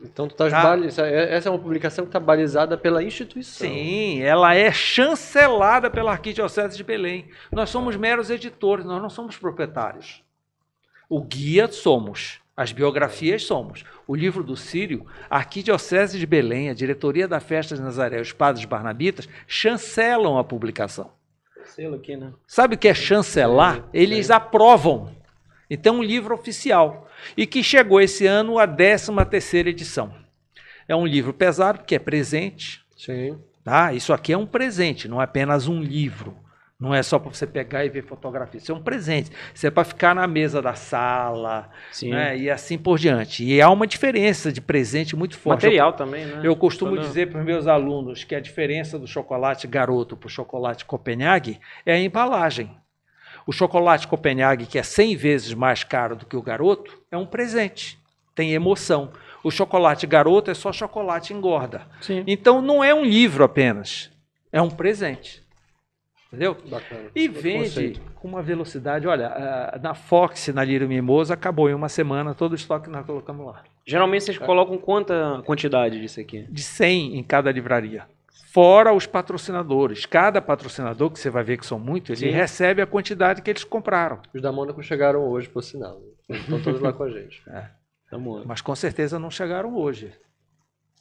Então 0.00 0.28
tu 0.28 0.34
tá, 0.36 0.48
Tá. 0.48 0.62
baliza- 0.62 1.06
é- 1.06 1.34
essa 1.34 1.48
é 1.48 1.52
uma 1.52 1.58
publicação 1.58 2.04
que 2.04 2.08
está 2.10 2.20
balizada 2.20 2.78
pela 2.78 3.02
instituição. 3.02 3.68
Sim, 3.68 4.22
ela 4.22 4.54
é 4.54 4.70
chancelada 4.70 5.90
pela 5.90 6.12
Arquidiocese 6.12 6.76
de 6.76 6.84
Belém. 6.84 7.28
Nós 7.50 7.68
somos 7.70 7.96
meros 7.96 8.30
editores, 8.30 8.84
nós 8.84 9.02
não 9.02 9.10
somos 9.10 9.36
proprietários. 9.36 10.22
O 11.08 11.20
guia 11.20 11.66
somos, 11.66 12.38
as 12.56 12.70
biografias 12.70 13.42
somos. 13.42 13.84
O 14.06 14.14
livro 14.14 14.44
do 14.44 14.56
Sírio, 14.56 15.04
a 15.28 15.36
Arquidiocese 15.38 16.16
de 16.16 16.26
Belém, 16.26 16.70
a 16.70 16.74
diretoria 16.74 17.26
da 17.26 17.40
Festa 17.40 17.74
de 17.74 17.82
Nazaré, 17.82 18.20
os 18.20 18.32
padres 18.32 18.64
barnabitas, 18.66 19.28
chancelam 19.48 20.38
a 20.38 20.44
publicação. 20.44 21.10
Selo 21.64 21.96
aqui, 21.96 22.16
né? 22.16 22.32
Sabe 22.46 22.76
o 22.76 22.78
que 22.78 22.86
é 22.88 22.94
chancelar? 22.94 23.76
Sim, 23.76 23.82
Eles 23.92 24.26
sim. 24.26 24.32
aprovam. 24.32 25.10
Então, 25.70 25.96
um 25.98 26.02
livro 26.02 26.34
oficial. 26.34 27.08
E 27.36 27.46
que 27.46 27.62
chegou 27.62 28.00
esse 28.00 28.26
ano 28.26 28.58
a 28.58 28.66
13 28.66 29.12
terceira 29.28 29.68
edição. 29.70 30.14
É 30.88 30.96
um 30.96 31.06
livro 31.06 31.32
pesado, 31.34 31.78
porque 31.78 31.94
é 31.94 31.98
presente. 31.98 32.82
Sim. 32.96 33.38
Tá? 33.62 33.92
Isso 33.92 34.12
aqui 34.12 34.32
é 34.32 34.38
um 34.38 34.46
presente, 34.46 35.06
não 35.08 35.20
é 35.20 35.24
apenas 35.24 35.68
um 35.68 35.82
livro. 35.82 36.34
Não 36.80 36.94
é 36.94 37.02
só 37.02 37.18
para 37.18 37.34
você 37.34 37.44
pegar 37.44 37.84
e 37.84 37.88
ver 37.88 38.04
fotografia. 38.04 38.58
Isso 38.58 38.70
é 38.70 38.74
um 38.74 38.80
presente. 38.80 39.32
Isso 39.52 39.66
é 39.66 39.70
para 39.70 39.82
ficar 39.82 40.14
na 40.14 40.28
mesa 40.28 40.62
da 40.62 40.74
sala, 40.74 41.68
né? 42.04 42.38
e 42.38 42.48
assim 42.48 42.78
por 42.78 42.98
diante. 43.00 43.44
E 43.44 43.60
há 43.60 43.68
uma 43.68 43.84
diferença 43.84 44.52
de 44.52 44.60
presente 44.60 45.16
muito 45.16 45.36
forte. 45.36 45.64
Material 45.64 45.92
também, 45.92 46.24
né? 46.24 46.40
Eu 46.44 46.54
costumo 46.54 46.92
Toda- 46.92 47.02
dizer 47.02 47.30
para 47.30 47.40
os 47.40 47.44
meus 47.44 47.66
alunos 47.66 48.22
que 48.22 48.32
a 48.32 48.38
diferença 48.40 48.96
do 48.96 49.08
chocolate 49.08 49.66
garoto 49.66 50.16
para 50.16 50.28
o 50.28 50.30
chocolate 50.30 50.84
Copenhague 50.84 51.58
é 51.84 51.94
a 51.94 51.98
embalagem. 52.00 52.70
O 53.48 53.52
chocolate 53.52 54.06
Copenhague, 54.06 54.66
que 54.66 54.78
é 54.78 54.82
100 54.82 55.16
vezes 55.16 55.54
mais 55.54 55.82
caro 55.82 56.14
do 56.14 56.26
que 56.26 56.36
o 56.36 56.42
garoto, 56.42 57.00
é 57.10 57.16
um 57.16 57.24
presente, 57.24 57.98
tem 58.34 58.52
emoção. 58.52 59.10
O 59.42 59.50
chocolate 59.50 60.06
garoto 60.06 60.50
é 60.50 60.54
só 60.54 60.70
chocolate 60.70 61.32
engorda. 61.32 61.86
Sim. 62.02 62.22
Então 62.26 62.60
não 62.60 62.84
é 62.84 62.92
um 62.92 63.02
livro 63.02 63.42
apenas, 63.42 64.10
é 64.52 64.60
um 64.60 64.68
presente. 64.68 65.42
Entendeu? 66.26 66.58
Bacana. 66.68 67.08
E 67.16 67.26
Outro 67.26 67.40
vende 67.40 67.64
conceito. 67.70 68.00
com 68.16 68.28
uma 68.28 68.42
velocidade. 68.42 69.08
Olha, 69.08 69.80
na 69.82 69.94
Fox, 69.94 70.48
na 70.48 70.62
Lírio 70.62 70.86
Mimosa, 70.86 71.32
acabou 71.32 71.70
em 71.70 71.74
uma 71.74 71.88
semana 71.88 72.34
todo 72.34 72.52
o 72.52 72.54
estoque 72.54 72.84
que 72.84 72.90
nós 72.90 73.06
colocamos 73.06 73.46
lá. 73.46 73.64
Geralmente 73.86 74.24
vocês 74.24 74.36
colocam 74.36 74.76
quanta 74.76 75.42
quantidade 75.46 75.98
disso 75.98 76.20
aqui? 76.20 76.42
de 76.50 76.62
100 76.62 77.16
em 77.16 77.22
cada 77.22 77.50
livraria. 77.50 78.04
Fora 78.52 78.94
os 78.94 79.06
patrocinadores. 79.06 80.06
Cada 80.06 80.40
patrocinador, 80.40 81.10
que 81.10 81.18
você 81.18 81.28
vai 81.28 81.44
ver 81.44 81.58
que 81.58 81.66
são 81.66 81.78
muitos, 81.78 82.22
ele 82.22 82.32
Sim. 82.32 82.36
recebe 82.36 82.80
a 82.80 82.86
quantidade 82.86 83.42
que 83.42 83.50
eles 83.50 83.64
compraram. 83.64 84.20
Os 84.34 84.40
da 84.40 84.50
Mônaco 84.50 84.82
chegaram 84.82 85.20
hoje, 85.28 85.48
por 85.48 85.62
sinal. 85.62 86.00
Estão 86.28 86.60
todos 86.62 86.80
lá 86.80 86.92
com 86.92 87.02
a 87.02 87.10
gente. 87.10 87.42
Tamo... 88.10 88.42
Mas 88.46 88.60
com 88.60 88.74
certeza 88.74 89.18
não 89.18 89.30
chegaram 89.30 89.76
hoje. 89.76 90.12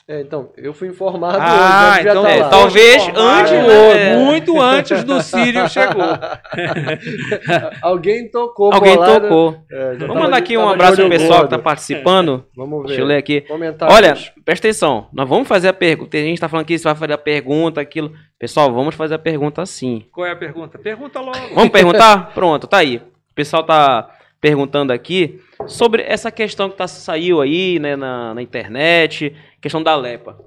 É, 0.09 0.21
então, 0.21 0.53
eu 0.55 0.73
fui 0.73 0.87
informado 0.87 1.37
Ah, 1.41 1.97
hoje. 1.97 2.07
então 2.07 2.21
estar 2.23 2.31
é, 2.37 2.41
lá. 2.43 2.49
talvez 2.49 3.07
antes, 3.13 3.51
né? 3.51 4.15
Muito 4.17 4.61
antes 4.61 5.03
do 5.03 5.21
Sírio 5.21 5.67
chegou. 5.67 6.01
Alguém 7.81 8.29
tocou 8.31 8.73
Alguém 8.73 8.95
bolado. 8.95 9.21
tocou. 9.21 9.57
É, 9.69 9.83
Vamos 9.95 10.07
tava 10.07 10.13
mandar 10.21 10.37
aqui 10.37 10.57
um 10.57 10.69
abraço 10.69 10.95
pro 10.95 11.09
pessoal 11.09 11.43
que 11.43 11.49
tá 11.49 11.59
participando. 11.59 12.45
Vamos 12.55 12.83
ver. 12.83 12.87
Deixa 12.87 13.01
eu 13.01 13.05
ler 13.05 13.17
aqui. 13.17 13.41
Comentários. 13.41 13.97
Olha, 13.97 14.17
presta 14.45 14.67
atenção. 14.67 15.07
Nós 15.11 15.27
vamos 15.27 15.45
fazer 15.45 15.67
a 15.67 15.73
pergunta. 15.73 16.09
Tem 16.11 16.23
gente 16.23 16.35
que 16.35 16.41
tá 16.41 16.47
falando 16.47 16.65
que 16.65 16.77
você 16.77 16.83
vai 16.85 16.95
fazer 16.95 17.13
a 17.13 17.17
pergunta, 17.17 17.81
aquilo. 17.81 18.13
Pessoal, 18.39 18.71
vamos 18.73 18.95
fazer 18.95 19.15
a 19.15 19.19
pergunta 19.19 19.65
sim. 19.65 20.05
Qual 20.13 20.25
é 20.25 20.31
a 20.31 20.35
pergunta? 20.37 20.77
Pergunta 20.79 21.19
logo. 21.19 21.53
Vamos 21.53 21.69
perguntar? 21.71 22.31
Pronto, 22.33 22.65
tá 22.65 22.77
aí. 22.77 22.97
O 22.97 23.35
pessoal 23.35 23.63
tá 23.63 24.09
perguntando 24.39 24.93
aqui 24.93 25.41
sobre 25.65 26.03
essa 26.03 26.31
questão 26.31 26.69
que 26.69 26.77
tá, 26.77 26.87
saiu 26.87 27.41
aí 27.41 27.79
né, 27.79 27.95
na, 27.95 28.33
na 28.33 28.41
internet, 28.41 29.35
questão 29.61 29.81
da 29.81 29.95
Lepa. 29.95 30.39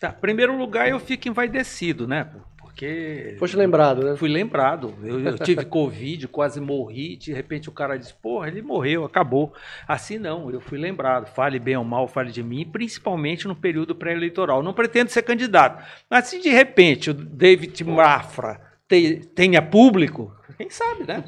Tá, 0.00 0.12
primeiro 0.12 0.56
lugar, 0.56 0.88
eu 0.88 0.98
fico 0.98 1.28
envaidecido, 1.28 2.08
né? 2.08 2.28
Porque 2.58 3.36
Foste 3.38 3.56
lembrado, 3.56 4.02
né? 4.02 4.16
fui 4.16 4.30
lembrado. 4.30 4.94
Eu, 5.04 5.20
eu 5.20 5.38
tive 5.38 5.64
Covid, 5.64 6.26
quase 6.28 6.58
morri. 6.60 7.16
De 7.16 7.32
repente 7.32 7.68
o 7.68 7.72
cara 7.72 7.98
disse: 7.98 8.14
Porra, 8.14 8.48
ele 8.48 8.62
morreu, 8.62 9.04
acabou. 9.04 9.52
Assim 9.86 10.18
não, 10.18 10.50
eu 10.50 10.60
fui 10.60 10.78
lembrado. 10.78 11.26
Fale 11.26 11.58
bem 11.58 11.76
ou 11.76 11.84
mal, 11.84 12.08
fale 12.08 12.32
de 12.32 12.42
mim, 12.42 12.64
principalmente 12.64 13.46
no 13.46 13.54
período 13.54 13.94
pré-eleitoral. 13.94 14.62
Não 14.62 14.72
pretendo 14.72 15.10
ser 15.10 15.22
candidato. 15.22 15.84
Mas 16.10 16.26
se 16.28 16.40
de 16.40 16.48
repente 16.48 17.10
o 17.10 17.14
David 17.14 17.84
Mafra 17.84 18.60
te- 18.88 19.20
tenha 19.34 19.60
público, 19.60 20.34
quem 20.56 20.70
sabe, 20.70 21.04
né? 21.06 21.24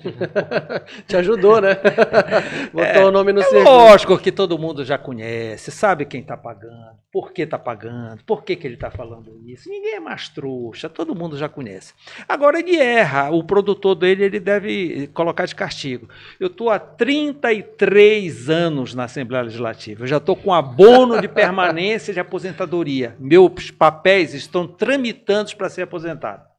Te 1.07 1.17
ajudou, 1.17 1.61
né? 1.61 1.77
Botou 2.73 3.09
o 3.09 3.11
nome 3.11 3.33
no 3.33 3.41
É 3.41 3.63
lógico 3.63 4.19
que 4.19 4.33
todo 4.33 4.59
mundo 4.59 4.85
já 4.85 4.99
conhece, 4.99 5.71
sabe 5.71 6.05
quem 6.05 6.21
está 6.21 6.37
pagando, 6.37 6.97
por 7.13 7.33
que 7.33 7.43
está 7.43 7.59
pagando, 7.59 8.23
por 8.25 8.43
que, 8.43 8.57
que 8.57 8.67
ele 8.67 8.75
está 8.75 8.91
falando 8.91 9.41
isso. 9.47 9.69
Ninguém 9.69 9.95
é 9.95 10.01
mais 10.01 10.29
trouxa, 10.29 10.89
todo 10.89 11.15
mundo 11.15 11.37
já 11.37 11.49
conhece. 11.49 11.95
Agora 12.29 12.59
ele 12.59 12.77
erra, 12.77 13.31
o 13.31 13.45
produtor 13.45 13.95
dele 13.95 14.25
ele 14.25 14.41
deve 14.41 15.09
colocar 15.09 15.47
de 15.47 15.55
castigo. 15.55 16.09
Eu 16.41 16.49
estou 16.49 16.71
há 16.71 16.79
33 16.79 18.51
anos 18.51 18.95
na 18.95 19.05
Assembleia 19.05 19.45
Legislativa, 19.45 20.03
eu 20.03 20.09
já 20.09 20.17
estou 20.17 20.37
com 20.37 20.53
abono 20.53 21.21
de 21.21 21.29
permanência 21.29 22.13
de 22.13 22.21
aposentadoria. 22.21 23.17
Meus 23.19 23.71
papéis 23.71 24.35
estão 24.35 24.67
tramitando 24.67 25.55
para 25.57 25.69
ser 25.69 25.83
aposentado. 25.83 26.54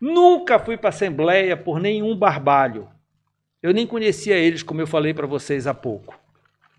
Nunca 0.00 0.58
fui 0.58 0.76
para 0.76 0.88
a 0.88 0.90
Assembleia 0.90 1.56
por 1.56 1.80
nenhum 1.80 2.16
barbalho. 2.16 2.88
Eu 3.62 3.72
nem 3.72 3.86
conhecia 3.86 4.36
eles, 4.36 4.62
como 4.62 4.80
eu 4.80 4.86
falei 4.86 5.14
para 5.14 5.26
vocês 5.26 5.66
há 5.66 5.74
pouco. 5.74 6.18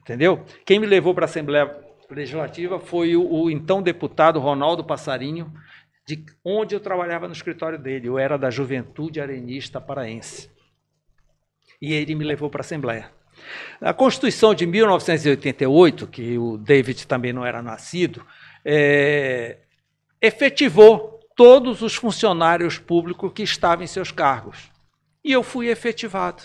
Entendeu? 0.01 0.45
Quem 0.65 0.79
me 0.79 0.85
levou 0.85 1.13
para 1.13 1.25
a 1.25 1.29
Assembleia 1.29 1.75
Legislativa 2.09 2.79
foi 2.79 3.15
o, 3.15 3.29
o 3.29 3.51
então 3.51 3.81
deputado 3.81 4.39
Ronaldo 4.39 4.83
Passarinho, 4.83 5.51
de 6.07 6.23
onde 6.45 6.73
eu 6.73 6.79
trabalhava 6.79 7.27
no 7.27 7.33
escritório 7.33 7.77
dele. 7.77 8.07
Eu 8.07 8.17
era 8.17 8.37
da 8.37 8.49
Juventude 8.49 9.19
Arenista 9.19 9.81
Paraense. 9.81 10.49
E 11.81 11.93
ele 11.93 12.15
me 12.15 12.23
levou 12.23 12.49
para 12.49 12.61
a 12.61 12.65
Assembleia. 12.65 13.11
A 13.81 13.93
Constituição 13.93 14.55
de 14.55 14.65
1988, 14.65 16.07
que 16.07 16.37
o 16.37 16.57
David 16.57 17.05
também 17.05 17.33
não 17.33 17.45
era 17.45 17.61
nascido, 17.61 18.25
é, 18.63 19.57
efetivou 20.21 21.16
todos 21.37 21.83
os 21.83 21.95
funcionários 21.95 22.79
públicos 22.79 23.31
que 23.33 23.43
estavam 23.43 23.85
em 23.85 23.87
seus 23.87 24.11
cargos. 24.11 24.71
E 25.23 25.31
eu 25.31 25.43
fui 25.43 25.67
efetivado. 25.67 26.41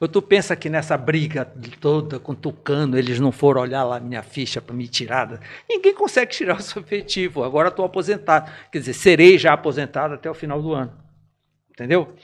Ou 0.00 0.08
tu 0.08 0.22
pensa 0.22 0.56
que 0.56 0.70
nessa 0.70 0.96
briga 0.96 1.44
toda 1.78 2.18
com 2.18 2.34
Tucano, 2.34 2.96
eles 2.96 3.18
não 3.18 3.32
foram 3.32 3.60
olhar 3.60 3.84
lá 3.84 3.98
minha 4.00 4.22
ficha 4.22 4.60
para 4.62 4.74
me 4.74 4.88
tirar? 4.88 5.40
Ninguém 5.68 5.92
consegue 5.92 6.32
tirar 6.32 6.56
o 6.56 6.62
seu 6.62 6.80
efetivo. 6.80 7.42
Agora 7.42 7.68
estou 7.68 7.84
aposentado. 7.84 8.50
Quer 8.72 8.78
dizer, 8.78 8.94
serei 8.94 9.36
já 9.36 9.52
aposentado 9.52 10.14
até 10.14 10.30
o 10.30 10.34
final 10.34 10.62
do 10.62 10.72
ano. 10.72 10.96
Entendeu? 11.70 12.14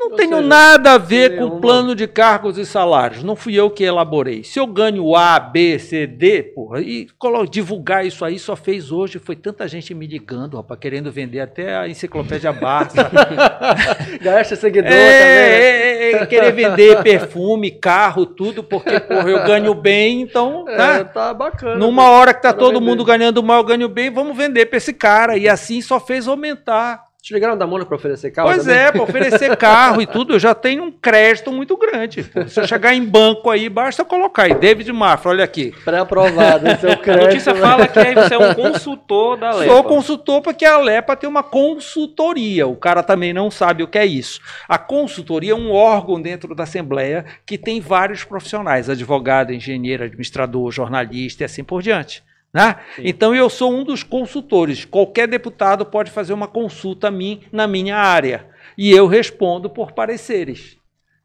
Não 0.00 0.12
Ou 0.12 0.16
tenho 0.16 0.36
seja, 0.36 0.48
nada 0.48 0.92
a 0.92 0.98
ver 0.98 1.30
seria 1.32 1.38
com 1.46 1.56
o 1.56 1.60
plano 1.60 1.94
de 1.94 2.06
cargos 2.06 2.56
e 2.56 2.64
salários. 2.64 3.22
Não 3.22 3.36
fui 3.36 3.54
eu 3.54 3.68
que 3.70 3.84
elaborei. 3.84 4.42
Se 4.42 4.58
eu 4.58 4.66
ganho 4.66 5.14
A, 5.14 5.38
B, 5.38 5.78
C, 5.78 6.06
D, 6.06 6.42
porra, 6.42 6.80
e 6.80 7.06
colo- 7.18 7.44
divulgar 7.46 8.06
isso 8.06 8.24
aí 8.24 8.38
só 8.38 8.56
fez 8.56 8.90
hoje. 8.90 9.18
Foi 9.18 9.36
tanta 9.36 9.68
gente 9.68 9.92
me 9.92 10.06
ligando, 10.06 10.56
rapaz, 10.56 10.80
querendo 10.80 11.12
vender 11.12 11.40
até 11.40 11.76
a 11.76 11.86
enciclopédia 11.86 12.50
Barça. 12.50 13.10
Gasta 14.22 14.56
seguidor 14.56 14.90
É, 14.90 15.18
também. 15.18 15.34
né? 15.34 16.18
é, 16.18 16.22
é, 16.22 16.26
querer 16.26 16.52
vender 16.52 17.02
perfume, 17.02 17.70
carro, 17.70 18.24
tudo, 18.24 18.62
porque, 18.64 18.98
porra, 19.00 19.28
eu 19.30 19.44
ganho 19.44 19.74
bem, 19.74 20.22
então, 20.22 20.64
É, 20.68 20.76
tá? 20.76 21.04
tá 21.04 21.34
bacana. 21.34 21.76
Numa 21.76 22.08
hora 22.08 22.32
que 22.32 22.40
tá 22.42 22.50
Para 22.54 22.58
todo 22.58 22.78
vender. 22.78 22.86
mundo 22.90 23.04
ganhando 23.04 23.42
mal, 23.42 23.58
eu 23.58 23.64
ganho 23.64 23.88
bem, 23.88 24.10
vamos 24.10 24.36
vender 24.36 24.64
pra 24.66 24.78
esse 24.78 24.92
cara. 24.94 25.36
E 25.36 25.46
assim 25.48 25.82
só 25.82 26.00
fez 26.00 26.26
aumentar. 26.26 27.09
Te 27.22 27.34
ligaram 27.34 27.56
da 27.56 27.66
Mônica 27.66 27.86
para 27.88 27.96
oferecer 27.96 28.30
carro? 28.30 28.48
Pois 28.48 28.64
também? 28.64 28.78
é, 28.78 28.92
para 28.92 29.02
oferecer 29.02 29.56
carro 29.56 30.00
e 30.00 30.06
tudo, 30.06 30.34
eu 30.34 30.38
já 30.38 30.54
tenho 30.54 30.84
um 30.84 30.90
crédito 30.90 31.52
muito 31.52 31.76
grande. 31.76 32.24
Se 32.48 32.60
eu 32.60 32.66
chegar 32.66 32.94
em 32.94 33.04
banco 33.04 33.50
aí, 33.50 33.68
basta 33.68 34.04
colocar 34.04 34.44
aí, 34.44 34.54
David 34.54 34.90
Mafra, 34.92 35.30
olha 35.30 35.44
aqui. 35.44 35.72
Pré-aprovado, 35.84 36.64
seu 36.80 36.92
A 36.92 36.96
crédito. 36.96 37.26
notícia 37.26 37.52
né? 37.52 37.60
fala 37.60 37.86
que 37.86 37.98
aí 37.98 38.14
você 38.14 38.34
é 38.34 38.38
um 38.38 38.54
consultor 38.56 39.36
da 39.36 39.52
Lepa. 39.52 39.72
Sou 39.72 39.84
consultor 39.84 40.40
porque 40.42 40.64
a 40.64 40.78
Lepa 40.78 41.14
tem 41.14 41.28
uma 41.28 41.42
consultoria. 41.42 42.66
O 42.66 42.76
cara 42.76 43.02
também 43.02 43.32
não 43.32 43.50
sabe 43.50 43.82
o 43.82 43.88
que 43.88 43.98
é 43.98 44.06
isso. 44.06 44.40
A 44.68 44.78
consultoria 44.78 45.52
é 45.52 45.54
um 45.54 45.70
órgão 45.72 46.20
dentro 46.20 46.54
da 46.54 46.62
Assembleia 46.62 47.24
que 47.44 47.58
tem 47.58 47.80
vários 47.80 48.24
profissionais: 48.24 48.88
advogado, 48.88 49.52
engenheiro, 49.52 50.04
administrador, 50.04 50.70
jornalista 50.70 51.42
e 51.42 51.46
assim 51.46 51.62
por 51.62 51.82
diante. 51.82 52.22
Né? 52.52 52.76
Então 52.98 53.34
eu 53.34 53.48
sou 53.48 53.72
um 53.72 53.84
dos 53.84 54.02
consultores. 54.02 54.84
Qualquer 54.84 55.28
deputado 55.28 55.86
pode 55.86 56.10
fazer 56.10 56.32
uma 56.32 56.48
consulta 56.48 57.08
a 57.08 57.10
mim 57.10 57.42
na 57.52 57.66
minha 57.66 57.96
área. 57.96 58.46
E 58.76 58.90
eu 58.90 59.06
respondo 59.06 59.70
por 59.70 59.92
pareceres. 59.92 60.76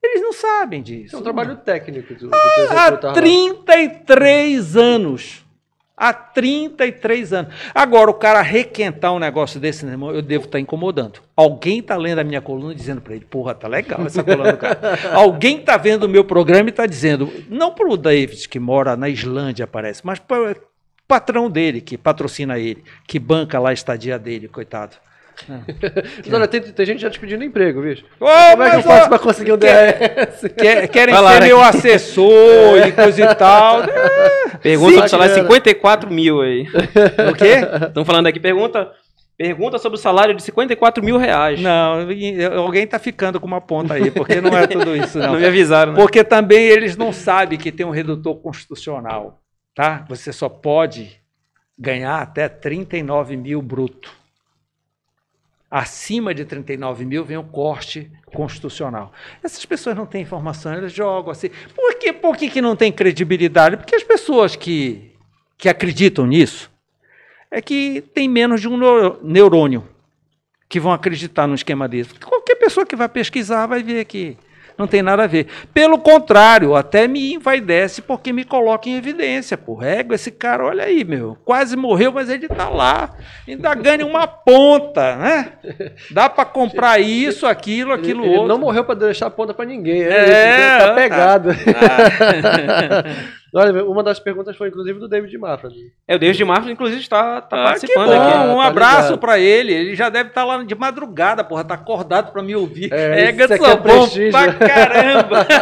Eles 0.03 0.21
não 0.21 0.33
sabem 0.33 0.83
disso. 0.83 1.15
É 1.15 1.19
um 1.19 1.23
trabalho 1.23 1.57
técnico. 1.57 2.13
Do, 2.13 2.29
do 2.29 2.35
Há 2.69 3.13
33 3.13 4.77
anos. 4.77 5.43
Há 5.97 6.13
33 6.13 7.33
anos. 7.33 7.55
Agora, 7.73 8.11
o 8.11 8.13
cara 8.13 8.41
requentar 8.41 9.13
um 9.13 9.19
negócio 9.19 9.59
desse, 9.59 9.85
meu 9.85 9.93
irmão, 9.93 10.13
eu 10.13 10.21
devo 10.21 10.45
estar 10.45 10.59
incomodando. 10.59 11.21
Alguém 11.35 11.79
está 11.79 11.95
lendo 11.95 12.19
a 12.19 12.23
minha 12.23 12.41
coluna 12.41 12.73
e 12.73 12.75
dizendo 12.75 13.01
para 13.01 13.15
ele, 13.15 13.25
porra, 13.25 13.55
tá 13.55 13.67
legal 13.67 14.05
essa 14.05 14.21
coluna 14.21 14.51
do 14.51 14.57
cara. 14.57 14.79
Alguém 15.15 15.59
está 15.59 15.77
vendo 15.77 16.03
o 16.03 16.09
meu 16.09 16.25
programa 16.25 16.69
e 16.69 16.71
está 16.71 16.85
dizendo, 16.85 17.31
não 17.49 17.73
para 17.73 17.87
o 17.87 17.95
David, 17.95 18.47
que 18.49 18.59
mora 18.59 18.97
na 18.97 19.07
Islândia, 19.07 19.65
parece, 19.65 20.05
mas 20.05 20.19
para 20.19 20.57
patrão 21.07 21.49
dele, 21.49 21.81
que 21.81 21.97
patrocina 21.97 22.57
ele, 22.57 22.83
que 23.07 23.19
banca 23.19 23.59
lá 23.59 23.69
a 23.69 23.73
estadia 23.73 24.17
dele, 24.19 24.47
coitado. 24.47 24.95
Olha, 26.33 26.47
tem, 26.47 26.61
tem 26.61 26.85
gente 26.85 27.01
já 27.01 27.09
te 27.09 27.19
pedindo 27.19 27.43
emprego, 27.43 27.81
bicho. 27.81 28.05
Ô, 28.19 28.25
Como 28.51 28.63
é 28.63 28.69
que 28.71 28.75
eu 28.77 28.81
faço 28.83 29.05
ó, 29.05 29.09
pra 29.09 29.19
conseguir 29.19 29.51
um 29.51 29.57
DRS? 29.57 30.47
Quer- 30.57 30.87
querem 30.87 31.13
lá, 31.13 31.33
ser 31.33 31.39
né? 31.41 31.47
meu 31.47 31.61
assessor 31.61 32.87
e 32.87 32.91
coisa 32.91 33.21
e 33.23 33.35
tal. 33.35 33.81
Pergunta 34.63 34.91
Sim, 34.91 34.95
sobre 34.95 35.05
o 35.07 35.09
salário 35.09 35.33
cara. 35.35 35.43
54 35.43 36.09
mil 36.11 36.41
aí. 36.41 36.65
O 37.29 37.35
quê? 37.35 37.85
Estão 37.87 38.05
falando 38.05 38.27
aqui, 38.27 38.39
pergunta, 38.39 38.89
pergunta 39.37 39.77
sobre 39.77 39.97
o 39.97 40.01
salário 40.01 40.33
de 40.33 40.41
54 40.41 41.03
mil 41.03 41.17
reais. 41.17 41.59
Não, 41.59 42.07
alguém 42.57 42.83
está 42.83 42.97
ficando 42.97 43.39
com 43.39 43.45
uma 43.45 43.59
ponta 43.61 43.93
aí, 43.95 44.09
porque 44.09 44.39
não 44.39 44.57
é 44.57 44.65
tudo 44.65 44.95
isso, 44.95 45.19
Não 45.19 45.33
não. 45.33 45.39
me 45.39 45.45
avisaram, 45.45 45.91
né? 45.93 45.99
Porque 45.99 46.23
também 46.23 46.63
eles 46.67 46.95
não 46.95 47.11
sabem 47.11 47.59
que 47.59 47.71
tem 47.71 47.85
um 47.85 47.91
redutor 47.91 48.35
constitucional, 48.41 49.41
tá? 49.75 50.05
Você 50.07 50.31
só 50.31 50.47
pode 50.47 51.21
ganhar 51.77 52.21
até 52.21 52.47
39 52.47 53.35
mil 53.35 53.61
bruto. 53.61 54.11
Acima 55.69 56.33
de 56.33 56.45
39 56.45 57.03
mil 57.03 57.25
vem 57.25 57.37
o 57.37 57.43
corte 57.43 58.09
constitucional. 58.27 59.11
Essas 59.43 59.65
pessoas 59.65 59.95
não 59.95 60.05
têm 60.05 60.21
informação, 60.21 60.71
elas 60.71 60.93
jogam 60.93 61.31
assim. 61.31 61.49
Por, 61.75 61.95
quê? 61.95 62.13
Por 62.13 62.37
que, 62.37 62.49
que 62.49 62.61
não 62.61 62.75
tem 62.75 62.91
credibilidade? 62.91 63.75
Porque 63.75 63.95
as 63.95 64.03
pessoas 64.03 64.55
que, 64.55 65.11
que 65.57 65.67
acreditam 65.67 66.25
nisso 66.25 66.71
é 67.51 67.61
que 67.61 68.01
tem 68.13 68.29
menos 68.29 68.61
de 68.61 68.69
um 68.69 68.77
neu- 68.77 69.19
neurônio 69.21 69.85
que 70.69 70.79
vão 70.79 70.93
acreditar 70.93 71.45
num 71.45 71.55
esquema 71.55 71.87
desse. 71.87 72.13
Qualquer 72.19 72.55
pessoa 72.55 72.85
que 72.85 72.95
vai 72.95 73.09
pesquisar 73.09 73.65
vai 73.65 73.83
ver 73.83 74.05
que 74.05 74.37
não 74.77 74.87
tem 74.87 75.01
nada 75.01 75.23
a 75.23 75.27
ver. 75.27 75.47
Pelo 75.73 75.97
contrário, 75.97 76.75
até 76.75 77.07
me 77.07 77.33
envaidece 77.33 78.01
porque 78.01 78.33
me 78.33 78.43
coloca 78.43 78.89
em 78.89 78.95
evidência. 78.95 79.57
Pô, 79.57 79.75
rego, 79.75 80.13
esse 80.13 80.31
cara, 80.31 80.65
olha 80.65 80.83
aí, 80.83 81.03
meu, 81.03 81.37
quase 81.45 81.75
morreu, 81.75 82.11
mas 82.11 82.29
ele 82.29 82.47
tá 82.47 82.69
lá. 82.69 83.15
Ainda 83.47 83.73
ganha 83.73 84.05
uma 84.05 84.27
ponta, 84.27 85.15
né? 85.15 85.53
Dá 86.11 86.29
para 86.29 86.45
comprar 86.45 86.99
isso, 86.99 87.45
aquilo, 87.47 87.93
aquilo 87.93 88.21
ele, 88.21 88.29
ele 88.29 88.37
outro. 88.37 88.47
não 88.49 88.57
morreu 88.59 88.83
pra 88.83 88.95
deixar 88.95 89.27
a 89.27 89.31
ponta 89.31 89.53
pra 89.53 89.65
ninguém. 89.65 90.03
É, 90.03 90.07
É, 90.07 90.59
isso, 90.59 90.85
tá 90.85 90.91
ah, 90.91 90.95
pegado. 90.95 91.49
Ah. 91.51 93.35
Olha, 93.55 93.85
uma 93.85 94.03
das 94.03 94.19
perguntas 94.19 94.55
foi 94.57 94.67
inclusive 94.67 94.99
do 94.99 95.07
David 95.07 95.37
Mafra. 95.37 95.69
É, 96.07 96.15
o 96.15 96.19
David 96.19 96.43
Marcos, 96.43 96.69
inclusive, 96.69 96.99
está, 97.01 97.39
está 97.39 97.55
Ah, 97.55 97.59
que 97.63 97.69
participando 97.69 98.07
bom, 98.07 98.21
aqui. 98.21 98.37
né? 98.37 98.53
um 98.53 98.57
Tá 98.57 98.67
abraço 98.67 99.17
pra 99.17 99.39
ele. 99.39 99.73
Ele 99.73 99.95
já 99.95 100.09
deve 100.09 100.29
estar 100.29 100.43
lá 100.43 100.61
de 100.63 100.75
madrugada, 100.75 101.43
porra, 101.43 101.63
tá 101.63 101.73
acordado 101.75 102.31
pra 102.31 102.43
me 102.43 102.55
ouvir. 102.55 102.91
É, 102.93 103.21
É, 103.25 103.31
isso 103.31 103.43
aqui 103.43 103.47
Ganso, 103.47 103.65
é 103.65 103.75
bom 103.77 103.81
prestígio. 103.81 104.31
pra 104.31 104.53
caramba. 104.53 105.47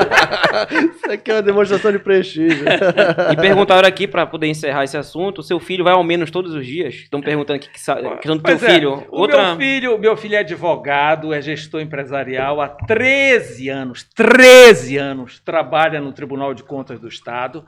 Isso 0.95 1.11
aqui 1.11 1.31
é 1.31 1.35
uma 1.35 1.41
demonstração 1.41 1.91
de 1.91 1.99
prestígio. 1.99 2.65
E 3.31 3.35
perguntaram 3.35 3.87
aqui, 3.87 4.07
para 4.07 4.25
poder 4.25 4.47
encerrar 4.47 4.83
esse 4.83 4.97
assunto, 4.97 5.39
o 5.39 5.43
seu 5.43 5.59
filho 5.59 5.83
vai 5.83 5.93
ao 5.93 6.03
menos 6.03 6.29
todos 6.31 6.53
os 6.53 6.65
dias? 6.65 6.93
Estão 6.95 7.21
perguntando 7.21 7.57
aqui, 7.57 7.69
que 7.69 7.79
sa- 7.79 7.95
questão 8.15 8.37
do 8.37 8.43
teu 8.43 8.55
é, 8.55 8.59
filho. 8.59 9.03
O 9.09 9.21
Outra... 9.21 9.47
meu 9.49 9.57
filho, 9.57 9.97
meu 9.99 10.17
filho 10.17 10.35
é 10.35 10.39
advogado, 10.39 11.33
é 11.33 11.41
gestor 11.41 11.81
empresarial 11.81 12.61
há 12.61 12.67
13 12.69 13.69
anos, 13.69 14.03
13 14.15 14.97
anos, 14.97 15.39
trabalha 15.39 15.99
no 16.01 16.11
Tribunal 16.11 16.53
de 16.53 16.63
Contas 16.63 16.99
do 16.99 17.07
Estado. 17.07 17.65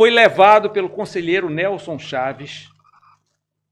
Foi 0.00 0.08
levado 0.08 0.70
pelo 0.70 0.88
conselheiro 0.88 1.50
Nelson 1.50 1.98
Chaves. 1.98 2.70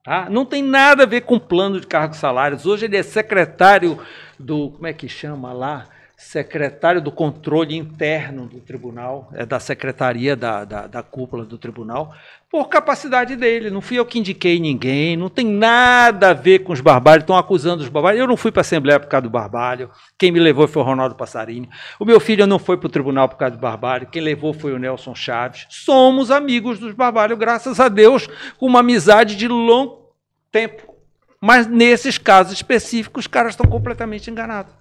tá? 0.04 0.28
Não 0.28 0.44
tem 0.44 0.62
nada 0.62 1.04
a 1.04 1.06
ver 1.06 1.22
com 1.22 1.38
plano 1.38 1.80
de 1.80 1.86
cargos 1.86 2.18
e 2.18 2.20
salários. 2.20 2.66
Hoje 2.66 2.84
ele 2.84 2.98
é 2.98 3.02
secretário 3.02 3.98
do, 4.38 4.72
como 4.72 4.86
é 4.86 4.92
que 4.92 5.08
chama 5.08 5.54
lá? 5.54 5.86
Secretário 6.20 7.00
do 7.00 7.12
controle 7.12 7.76
interno 7.76 8.48
do 8.48 8.58
tribunal, 8.58 9.30
é 9.34 9.46
da 9.46 9.60
secretaria 9.60 10.34
da, 10.34 10.64
da, 10.64 10.88
da 10.88 11.00
cúpula 11.00 11.44
do 11.44 11.56
tribunal, 11.56 12.12
por 12.50 12.68
capacidade 12.68 13.36
dele. 13.36 13.70
Não 13.70 13.80
fui 13.80 14.00
eu 14.00 14.04
que 14.04 14.18
indiquei 14.18 14.58
ninguém, 14.58 15.16
não 15.16 15.28
tem 15.28 15.46
nada 15.46 16.30
a 16.30 16.34
ver 16.34 16.64
com 16.64 16.72
os 16.72 16.80
barbalhos, 16.80 17.22
estão 17.22 17.36
acusando 17.36 17.84
os 17.84 17.88
barbalhos. 17.88 18.20
Eu 18.20 18.26
não 18.26 18.36
fui 18.36 18.50
para 18.50 18.60
a 18.60 18.62
Assembleia 18.62 18.98
por 18.98 19.06
causa 19.06 19.22
do 19.22 19.30
barbalho, 19.30 19.92
quem 20.18 20.32
me 20.32 20.40
levou 20.40 20.66
foi 20.66 20.82
o 20.82 20.84
Ronaldo 20.84 21.14
Passarini. 21.14 21.70
O 22.00 22.04
meu 22.04 22.18
filho 22.18 22.48
não 22.48 22.58
foi 22.58 22.76
para 22.76 22.88
o 22.88 22.90
tribunal 22.90 23.28
por 23.28 23.36
causa 23.36 23.54
do 23.54 23.60
barbalho, 23.60 24.08
quem 24.08 24.20
levou 24.20 24.52
foi 24.52 24.72
o 24.72 24.78
Nelson 24.78 25.14
Chaves. 25.14 25.66
Somos 25.70 26.32
amigos 26.32 26.80
dos 26.80 26.94
barbalhos, 26.94 27.38
graças 27.38 27.78
a 27.78 27.88
Deus, 27.88 28.28
com 28.58 28.66
uma 28.66 28.80
amizade 28.80 29.36
de 29.36 29.46
longo 29.46 30.12
tempo. 30.50 30.96
Mas 31.40 31.68
nesses 31.68 32.18
casos 32.18 32.54
específicos, 32.54 33.26
os 33.26 33.28
caras 33.28 33.52
estão 33.52 33.70
completamente 33.70 34.28
enganados. 34.28 34.77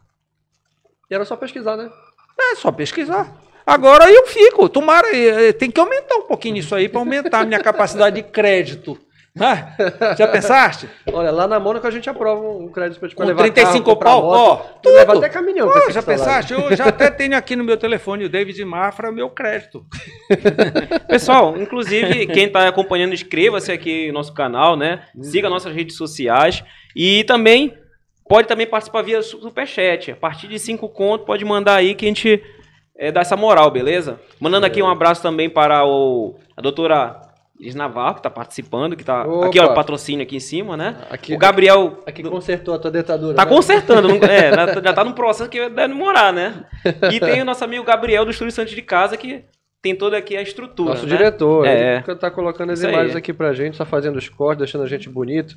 E 1.09 1.15
era 1.15 1.25
só 1.25 1.35
pesquisar, 1.35 1.77
né? 1.77 1.89
É 2.39 2.55
só 2.55 2.71
pesquisar. 2.71 3.33
Agora 3.65 4.09
eu 4.11 4.27
fico. 4.27 4.69
Tomara, 4.69 5.07
eh, 5.15 5.51
tem 5.53 5.69
que 5.71 5.79
aumentar 5.79 6.15
um 6.15 6.27
pouquinho 6.27 6.57
isso 6.57 6.73
aí 6.75 6.87
para 6.87 6.99
aumentar 7.01 7.39
a 7.39 7.45
minha 7.45 7.59
capacidade 7.59 8.15
de 8.17 8.23
crédito. 8.23 8.97
né? 9.35 9.75
Já 10.17 10.27
pensaste? 10.27 10.89
Olha, 11.13 11.29
lá 11.31 11.47
na 11.47 11.59
Mônaco 11.59 11.85
a 11.85 11.91
gente 11.91 12.09
aprova 12.09 12.41
um 12.41 12.71
crédito 12.71 12.99
pra 12.99 13.07
te 13.07 13.15
Com 13.15 13.23
levar 13.23 13.43
35 13.43 13.95
carro, 13.97 14.21
pau, 14.21 14.23
ó, 14.25 14.55
Tu 14.81 14.89
leva 14.89 15.13
tudo. 15.13 15.23
até 15.25 15.33
caminhão. 15.33 15.69
Esse 15.77 15.91
já 15.91 16.01
salário. 16.01 16.05
pensaste? 16.23 16.53
Eu 16.53 16.75
já 16.75 16.85
até 16.85 17.11
tenho 17.11 17.37
aqui 17.37 17.55
no 17.55 17.63
meu 17.63 17.77
telefone 17.77 18.25
o 18.25 18.29
David 18.29 18.63
Mafra, 18.65 19.11
meu 19.11 19.29
crédito. 19.29 19.85
Pessoal, 21.07 21.55
inclusive, 21.57 22.25
quem 22.27 22.45
está 22.45 22.67
acompanhando, 22.67 23.13
inscreva-se 23.13 23.71
aqui 23.71 24.07
no 24.07 24.13
nosso 24.15 24.33
canal, 24.33 24.75
né? 24.75 25.03
Uhum. 25.15 25.23
Siga 25.23 25.49
nossas 25.49 25.73
redes 25.73 25.95
sociais. 25.97 26.63
E 26.95 27.23
também 27.25 27.77
pode 28.27 28.47
também 28.47 28.67
participar 28.67 29.01
via 29.01 29.21
superchat. 29.21 30.11
A 30.11 30.15
partir 30.15 30.47
de 30.47 30.59
5 30.59 30.87
conto, 30.89 31.25
pode 31.25 31.43
mandar 31.45 31.75
aí 31.75 31.95
que 31.95 32.05
a 32.05 32.07
gente 32.09 32.43
eh, 32.97 33.11
dá 33.11 33.21
essa 33.21 33.35
moral, 33.37 33.69
beleza? 33.71 34.19
Mandando 34.39 34.65
aqui 34.65 34.81
um 34.81 34.87
abraço 34.89 35.21
também 35.21 35.49
para 35.49 35.85
o, 35.85 36.35
a 36.55 36.61
doutora 36.61 37.21
Liz 37.59 37.73
Navarro, 37.73 38.13
que 38.15 38.19
está 38.19 38.29
participando, 38.29 38.95
que 38.95 39.03
tá 39.03 39.25
Opa. 39.25 39.47
aqui, 39.47 39.59
ó, 39.59 39.65
o 39.71 39.73
patrocínio 39.73 40.21
aqui 40.23 40.35
em 40.35 40.39
cima, 40.39 40.77
né? 40.77 40.95
Aqui- 41.09 41.33
o 41.33 41.37
Gabriel 41.39 42.03
Aqui 42.05 42.21
consertou 42.21 42.75
a 42.75 42.79
tua 42.79 42.91
dentadura. 42.91 43.33
Tá 43.35 43.45
né? 43.45 43.49
consertando, 43.51 44.07
não- 44.07 44.15
é, 44.27 44.53
já- 44.53 44.73
já 44.81 44.93
tá 44.93 45.03
num 45.03 45.13
processo 45.13 45.49
que 45.49 45.57
deve 45.69 45.87
demorar, 45.93 46.31
né? 46.31 46.65
E 47.11 47.19
tem 47.19 47.41
o 47.41 47.45
nosso 47.45 47.63
amigo 47.63 47.83
Gabriel 47.83 48.23
do 48.25 48.31
Estúdio 48.31 48.51
Santos 48.53 48.75
de 48.75 48.81
Casa, 48.83 49.17
que 49.17 49.43
tem 49.81 49.95
toda 49.95 50.17
aqui 50.17 50.35
a 50.35 50.41
estrutura. 50.41 50.91
Nosso 50.91 51.05
né? 51.05 51.15
diretor, 51.17 51.65
É. 51.65 52.03
ele 52.07 52.15
tá 52.17 52.29
colocando 52.31 52.71
as 52.71 52.79
Isso 52.79 52.87
aí. 52.87 52.93
imagens 52.93 53.15
aqui 53.15 53.31
pra 53.33 53.53
gente, 53.53 53.77
tá 53.77 53.85
fazendo 53.85 54.17
os 54.17 54.27
cortes, 54.29 54.59
deixando 54.59 54.83
a 54.83 54.87
gente 54.87 55.07
bonito. 55.09 55.55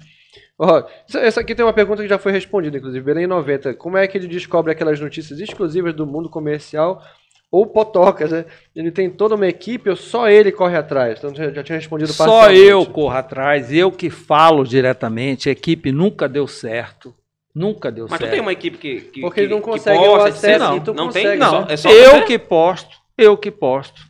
Ó, 0.58 0.82
essa 1.14 1.40
aqui 1.40 1.54
tem 1.54 1.64
uma 1.64 1.72
pergunta 1.72 2.02
que 2.02 2.08
já 2.08 2.18
foi 2.18 2.32
respondida, 2.32 2.76
inclusive, 2.76 3.04
Belém 3.04 3.26
90. 3.26 3.74
Como 3.74 3.96
é 3.96 4.06
que 4.06 4.16
ele 4.18 4.28
descobre 4.28 4.70
aquelas 4.72 5.00
notícias 5.00 5.40
exclusivas 5.40 5.94
do 5.94 6.06
mundo 6.06 6.28
comercial 6.28 7.02
ou 7.50 7.66
potocas, 7.66 8.30
né? 8.30 8.44
Ele 8.76 8.92
tem 8.92 9.10
toda 9.10 9.34
uma 9.34 9.46
equipe 9.48 9.90
ou 9.90 9.96
só 9.96 10.28
ele 10.28 10.52
corre 10.52 10.76
atrás? 10.76 11.18
Então 11.18 11.34
já, 11.34 11.50
já 11.50 11.62
tinha 11.64 11.76
respondido 11.78 12.12
Só 12.12 12.52
eu 12.52 12.84
corro 12.86 13.16
atrás, 13.16 13.72
eu 13.72 13.90
que 13.90 14.10
falo 14.10 14.62
diretamente. 14.64 15.48
A 15.48 15.52
equipe 15.52 15.90
nunca 15.90 16.28
deu 16.28 16.46
certo. 16.46 17.12
Nunca 17.52 17.90
deu 17.90 18.06
Mas 18.08 18.18
tu 18.18 18.22
certo. 18.22 18.30
tem 18.32 18.40
uma 18.40 18.52
equipe 18.52 18.78
que. 18.78 19.00
que 19.00 19.20
Porque 19.22 19.40
ele 19.40 19.48
que- 19.48 19.54
não 19.54 19.60
que 19.60 19.66
consegue 19.68 19.98
posta, 19.98 20.18
o 20.20 20.22
acesso 20.28 20.58
não, 20.64 20.76
e 20.76 20.80
tu 20.80 20.94
não 20.94 21.06
consegue. 21.06 21.28
tem? 21.30 21.38
Não, 21.38 21.66
é 21.68 21.76
só 21.76 21.90
eu 21.90 22.24
que 22.24 22.38
posto, 22.38 22.96
eu 23.18 23.36
que 23.36 23.50
posto. 23.50 24.00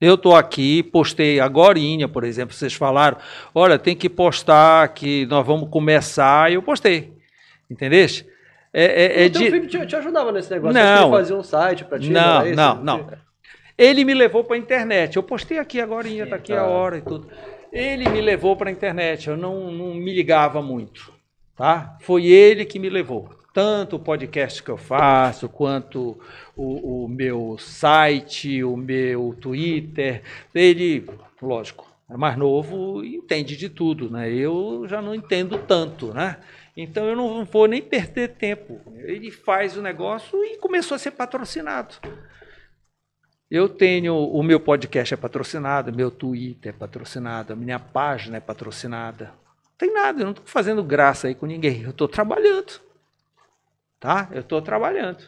Eu 0.00 0.18
tô 0.18 0.34
aqui, 0.34 0.82
postei 0.82 1.40
agorinha, 1.40 2.06
por 2.06 2.22
exemplo, 2.24 2.54
vocês 2.54 2.74
falaram, 2.74 3.16
olha, 3.54 3.78
tem 3.78 3.96
que 3.96 4.10
postar 4.10 4.88
que 4.88 5.24
nós 5.26 5.46
vamos 5.46 5.70
começar, 5.70 6.50
e 6.50 6.54
eu 6.54 6.62
postei. 6.62 7.14
Entendeste? 7.70 8.26
É, 8.72 9.22
é, 9.22 9.24
é 9.24 9.26
o 9.26 9.32
teu 9.32 9.40
de- 9.40 9.50
filho 9.50 9.66
te, 9.66 9.86
te 9.86 9.96
ajudava 9.96 10.30
nesse 10.32 10.50
negócio? 10.50 10.74
Não. 10.78 11.10
Fazia 11.10 11.34
um 11.34 11.42
site 11.42 11.84
pra 11.84 11.98
ti? 11.98 12.10
Não, 12.10 12.40
era 12.40 12.46
esse? 12.48 12.56
não, 12.56 12.84
não. 12.84 13.08
Ele 13.78 14.04
me 14.04 14.12
levou 14.12 14.44
para 14.44 14.56
a 14.56 14.58
internet. 14.58 15.16
Eu 15.16 15.22
postei 15.22 15.58
aqui 15.58 15.80
agora, 15.80 16.06
tá 16.28 16.36
aqui 16.36 16.52
a 16.52 16.56
tá. 16.56 16.66
hora 16.66 16.98
e 16.98 17.02
tudo. 17.02 17.28
Ele 17.72 18.08
me 18.08 18.20
levou 18.20 18.54
para 18.56 18.68
a 18.70 18.72
internet. 18.72 19.28
Eu 19.28 19.36
não, 19.36 19.70
não 19.70 19.94
me 19.94 20.14
ligava 20.14 20.62
muito, 20.62 21.12
tá? 21.56 21.96
Foi 22.00 22.26
ele 22.26 22.64
que 22.64 22.78
me 22.78 22.88
levou. 22.88 23.30
Tanto 23.56 23.96
o 23.96 23.98
podcast 23.98 24.62
que 24.62 24.70
eu 24.70 24.76
faço, 24.76 25.48
quanto 25.48 26.20
o, 26.54 27.04
o 27.04 27.08
meu 27.08 27.56
site, 27.58 28.62
o 28.62 28.76
meu 28.76 29.34
Twitter. 29.40 30.22
Ele, 30.54 31.08
lógico, 31.40 31.90
é 32.10 32.18
mais 32.18 32.36
novo 32.36 33.02
e 33.02 33.16
entende 33.16 33.56
de 33.56 33.70
tudo, 33.70 34.10
né? 34.10 34.30
Eu 34.30 34.86
já 34.86 35.00
não 35.00 35.14
entendo 35.14 35.56
tanto, 35.56 36.12
né? 36.12 36.36
Então 36.76 37.06
eu 37.06 37.16
não 37.16 37.46
vou 37.46 37.66
nem 37.66 37.80
perder 37.80 38.34
tempo. 38.34 38.78
Ele 38.94 39.30
faz 39.30 39.74
o 39.74 39.80
negócio 39.80 40.38
e 40.44 40.58
começou 40.58 40.94
a 40.94 40.98
ser 40.98 41.12
patrocinado. 41.12 41.94
Eu 43.50 43.70
tenho 43.70 44.14
o 44.14 44.42
meu 44.42 44.60
podcast 44.60 45.14
é 45.14 45.16
patrocinado, 45.16 45.96
meu 45.96 46.10
Twitter 46.10 46.74
é 46.74 46.78
patrocinado, 46.78 47.54
a 47.54 47.56
minha 47.56 47.78
página 47.78 48.36
é 48.36 48.40
patrocinada. 48.40 49.32
Não 49.64 49.78
tem 49.78 49.94
nada, 49.94 50.20
eu 50.20 50.24
não 50.24 50.32
estou 50.32 50.44
fazendo 50.44 50.84
graça 50.84 51.26
aí 51.26 51.34
com 51.34 51.46
ninguém. 51.46 51.80
Eu 51.80 51.90
estou 51.92 52.06
trabalhando. 52.06 52.84
Tá? 54.00 54.28
Eu 54.32 54.40
estou 54.40 54.60
trabalhando. 54.60 55.24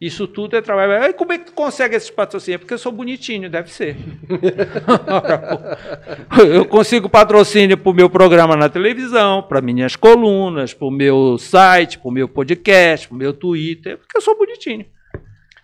Isso 0.00 0.26
tudo 0.26 0.56
é 0.56 0.62
trabalho. 0.62 1.02
Aí 1.02 1.12
como 1.12 1.32
é 1.32 1.38
que 1.38 1.46
tu 1.46 1.52
consegue 1.52 1.94
esses 1.94 2.08
patrocínios? 2.08 2.60
Porque 2.60 2.72
eu 2.72 2.78
sou 2.78 2.90
bonitinho, 2.90 3.50
deve 3.50 3.70
ser. 3.70 3.96
eu 6.50 6.64
consigo 6.64 7.10
patrocínio 7.10 7.76
para 7.76 7.90
o 7.90 7.94
meu 7.94 8.08
programa 8.08 8.56
na 8.56 8.70
televisão, 8.70 9.42
para 9.42 9.60
minhas 9.60 9.96
colunas, 9.96 10.72
para 10.72 10.86
o 10.86 10.90
meu 10.90 11.36
site, 11.36 11.98
para 11.98 12.08
o 12.08 12.12
meu 12.12 12.26
podcast, 12.26 13.08
para 13.08 13.14
o 13.14 13.18
meu 13.18 13.34
Twitter, 13.34 13.98
porque 13.98 14.16
eu 14.16 14.22
sou 14.22 14.38
bonitinho. 14.38 14.86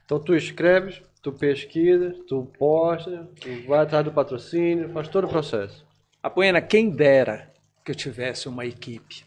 Então 0.05 0.19
tu 0.19 0.35
escreves, 0.35 1.01
tu 1.23 1.33
pesquisa, 1.33 2.15
tu 2.29 2.47
posta, 2.59 3.27
tu 3.41 3.49
vai 3.67 3.81
atrás 3.81 4.05
do 4.05 4.13
patrocínio, 4.13 4.91
faz 4.91 5.09
todo 5.09 5.25
o 5.25 5.29
processo. 5.29 5.83
Apoena, 6.23 6.61
quem 6.61 6.91
dera 6.91 7.51
que 7.83 7.91
eu 7.91 7.95
tivesse 7.95 8.49
uma 8.49 8.67
equipe 8.67 9.26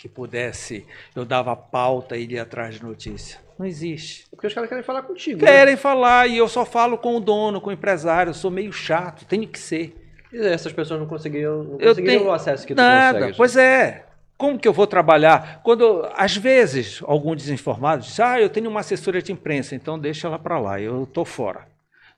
que 0.00 0.08
pudesse, 0.08 0.86
eu 1.14 1.26
dava 1.26 1.54
pauta 1.54 2.16
e 2.16 2.26
ia 2.26 2.42
atrás 2.42 2.76
de 2.76 2.82
notícia. 2.82 3.38
Não 3.58 3.66
existe. 3.66 4.24
Porque 4.30 4.46
os 4.46 4.54
caras 4.54 4.68
querem 4.70 4.82
falar 4.82 5.02
contigo. 5.02 5.42
né? 5.42 5.46
Querem 5.46 5.76
falar 5.76 6.26
e 6.26 6.38
eu 6.38 6.48
só 6.48 6.64
falo 6.64 6.96
com 6.96 7.16
o 7.16 7.20
dono, 7.20 7.60
com 7.60 7.68
o 7.68 7.72
empresário. 7.72 8.30
Eu 8.30 8.34
sou 8.34 8.50
meio 8.50 8.72
chato, 8.72 9.26
tenho 9.26 9.46
que 9.46 9.58
ser. 9.58 9.94
E 10.32 10.38
essas 10.38 10.72
pessoas 10.72 10.98
não 11.00 11.06
conseguiram, 11.06 11.64
não 11.64 11.72
Eu 11.78 11.88
conseguiriam 11.88 12.18
tenho- 12.20 12.30
o 12.30 12.32
acesso 12.32 12.66
que 12.66 12.74
tu 12.74 12.78
Nada. 12.78 13.18
consegues. 13.18 13.36
Pois 13.36 13.56
é. 13.56 14.06
Como 14.38 14.58
que 14.58 14.66
eu 14.66 14.72
vou 14.72 14.86
trabalhar? 14.86 15.60
Quando, 15.62 16.08
às 16.16 16.34
vezes, 16.34 17.02
algum 17.04 17.36
desinformado 17.36 18.02
diz, 18.02 18.18
ah, 18.20 18.40
eu 18.40 18.48
tenho 18.48 18.70
uma 18.70 18.80
assessoria 18.80 19.20
de 19.20 19.32
imprensa, 19.32 19.74
então 19.74 19.98
deixa 19.98 20.26
ela 20.28 20.38
para 20.38 20.58
lá, 20.58 20.80
eu 20.80 21.02
estou 21.02 21.26
fora. 21.26 21.66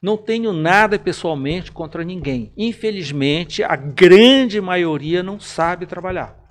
Não 0.01 0.15
tenho 0.15 0.53
nada 0.53 0.97
pessoalmente 0.97 1.69
contra 1.69 2.01
ninguém. 2.05 2.53
Infelizmente, 2.57 3.61
a 3.61 3.75
grande 3.75 4.61
maioria 4.61 5.21
não 5.21 5.37
sabe 5.37 5.85
trabalhar. 5.85 6.41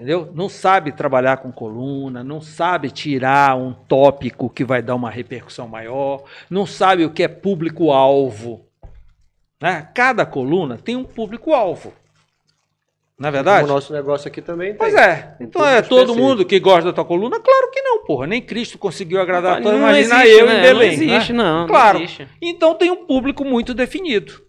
Entendeu? 0.00 0.32
Não 0.34 0.48
sabe 0.48 0.92
trabalhar 0.92 1.36
com 1.36 1.52
coluna, 1.52 2.24
não 2.24 2.40
sabe 2.40 2.90
tirar 2.90 3.54
um 3.54 3.74
tópico 3.74 4.48
que 4.48 4.64
vai 4.64 4.80
dar 4.80 4.94
uma 4.94 5.10
repercussão 5.10 5.68
maior, 5.68 6.24
não 6.48 6.64
sabe 6.64 7.04
o 7.04 7.10
que 7.10 7.22
é 7.22 7.28
público-alvo. 7.28 8.64
Né? 9.60 9.86
Cada 9.94 10.24
coluna 10.24 10.78
tem 10.78 10.96
um 10.96 11.04
público-alvo. 11.04 11.92
Na 13.18 13.28
é 13.28 13.30
verdade? 13.30 13.60
Como 13.60 13.72
o 13.72 13.74
nosso 13.74 13.92
negócio 13.92 14.26
aqui 14.28 14.40
também 14.40 14.72
Pois 14.74 14.94
tem. 14.94 15.02
é. 15.02 15.36
Um 15.38 15.44
Então 15.44 15.66
é 15.66 15.82
todo 15.82 15.98
específico. 16.04 16.26
mundo 16.26 16.46
que 16.46 16.58
gosta 16.58 16.84
da 16.84 16.92
tua 16.94 17.04
coluna? 17.04 17.38
Claro 17.38 17.70
que 17.70 17.82
não, 17.82 18.02
porra. 18.06 18.26
Nem 18.26 18.40
Cristo 18.40 18.78
conseguiu 18.78 19.20
agradar 19.20 19.58
a. 19.58 19.60
Não 19.60 19.76
Imagina 19.76 20.24
existe, 20.24 20.40
eu 20.40 20.46
né? 20.46 20.58
em 20.58 20.62
Belém. 20.62 20.96
Não 20.96 21.04
existe, 21.04 21.32
né? 21.34 21.42
não. 21.44 21.66
Claro. 21.66 21.98
Não 21.98 22.04
existe. 22.06 22.26
Então 22.40 22.74
tem 22.74 22.90
um 22.90 23.04
público 23.04 23.44
muito 23.44 23.74
definido. 23.74 24.42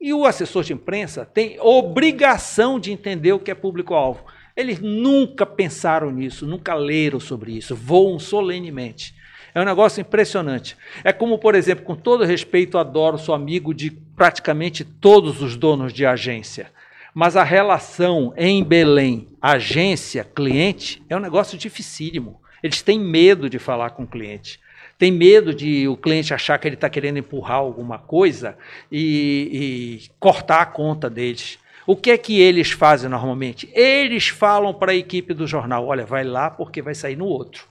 E 0.00 0.14
o 0.14 0.24
assessor 0.24 0.62
de 0.62 0.72
imprensa 0.72 1.24
tem 1.24 1.58
obrigação 1.58 2.78
de 2.78 2.92
entender 2.92 3.32
o 3.32 3.40
que 3.40 3.50
é 3.50 3.54
público-alvo. 3.56 4.24
Eles 4.56 4.80
nunca 4.80 5.46
pensaram 5.46 6.10
nisso, 6.10 6.46
nunca 6.46 6.74
leram 6.74 7.18
sobre 7.18 7.52
isso, 7.52 7.74
voam 7.74 8.18
solenemente. 8.18 9.14
É 9.54 9.60
um 9.60 9.64
negócio 9.64 10.00
impressionante. 10.00 10.76
É 11.04 11.12
como, 11.12 11.38
por 11.38 11.54
exemplo, 11.54 11.84
com 11.84 11.94
todo 11.94 12.24
respeito, 12.24 12.78
adoro, 12.78 13.18
sou 13.18 13.34
amigo 13.34 13.74
de 13.74 13.90
praticamente 13.90 14.84
todos 14.84 15.42
os 15.42 15.56
donos 15.56 15.92
de 15.92 16.06
agência. 16.06 16.70
Mas 17.14 17.36
a 17.36 17.42
relação 17.42 18.32
em 18.36 18.64
Belém, 18.64 19.28
agência-cliente, 19.40 21.02
é 21.08 21.16
um 21.16 21.20
negócio 21.20 21.58
dificílimo. 21.58 22.40
Eles 22.62 22.80
têm 22.80 22.98
medo 22.98 23.50
de 23.50 23.58
falar 23.58 23.90
com 23.90 24.04
o 24.04 24.06
cliente. 24.06 24.58
Tem 24.98 25.10
medo 25.10 25.52
de 25.52 25.86
o 25.88 25.96
cliente 25.96 26.32
achar 26.32 26.58
que 26.58 26.66
ele 26.66 26.76
está 26.76 26.88
querendo 26.88 27.18
empurrar 27.18 27.56
alguma 27.58 27.98
coisa 27.98 28.56
e, 28.90 30.00
e 30.06 30.10
cortar 30.18 30.62
a 30.62 30.66
conta 30.66 31.10
deles. 31.10 31.58
O 31.86 31.96
que 31.96 32.10
é 32.10 32.18
que 32.18 32.40
eles 32.40 32.70
fazem 32.70 33.10
normalmente? 33.10 33.68
Eles 33.74 34.28
falam 34.28 34.72
para 34.72 34.92
a 34.92 34.94
equipe 34.94 35.34
do 35.34 35.46
jornal: 35.46 35.86
olha, 35.86 36.06
vai 36.06 36.24
lá 36.24 36.50
porque 36.50 36.82
vai 36.82 36.94
sair 36.94 37.16
no 37.16 37.26
outro. 37.26 37.66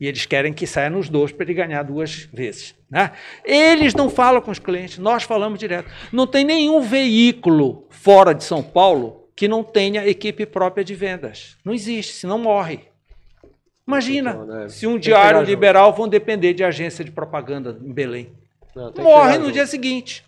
E 0.00 0.06
eles 0.06 0.26
querem 0.26 0.52
que 0.52 0.66
saia 0.66 0.90
nos 0.90 1.08
dois 1.08 1.30
para 1.30 1.44
ele 1.44 1.54
ganhar 1.54 1.82
duas 1.84 2.28
vezes. 2.32 2.74
Né? 2.90 3.12
Eles 3.44 3.94
não 3.94 4.10
falam 4.10 4.40
com 4.40 4.50
os 4.50 4.58
clientes, 4.58 4.98
nós 4.98 5.22
falamos 5.22 5.58
direto. 5.58 5.88
Não 6.10 6.26
tem 6.26 6.44
nenhum 6.44 6.80
veículo 6.80 7.86
fora 7.88 8.34
de 8.34 8.42
São 8.42 8.62
Paulo 8.62 9.28
que 9.36 9.46
não 9.46 9.62
tenha 9.62 10.06
equipe 10.06 10.44
própria 10.44 10.84
de 10.84 10.94
vendas. 10.94 11.56
Não 11.64 11.72
existe, 11.72 12.14
senão 12.14 12.36
morre. 12.38 12.80
Imagina 13.86 14.30
Então, 14.30 14.46
né? 14.46 14.68
se 14.68 14.86
um 14.86 14.98
diário 14.98 15.42
liberal 15.42 15.92
vão 15.92 16.08
depender 16.08 16.54
de 16.54 16.64
agência 16.64 17.04
de 17.04 17.10
propaganda 17.10 17.78
em 17.80 17.92
Belém. 17.92 18.32
Não, 18.74 18.92
Morre 18.98 19.38
no 19.38 19.52
dia 19.52 19.66
seguinte. 19.66 20.24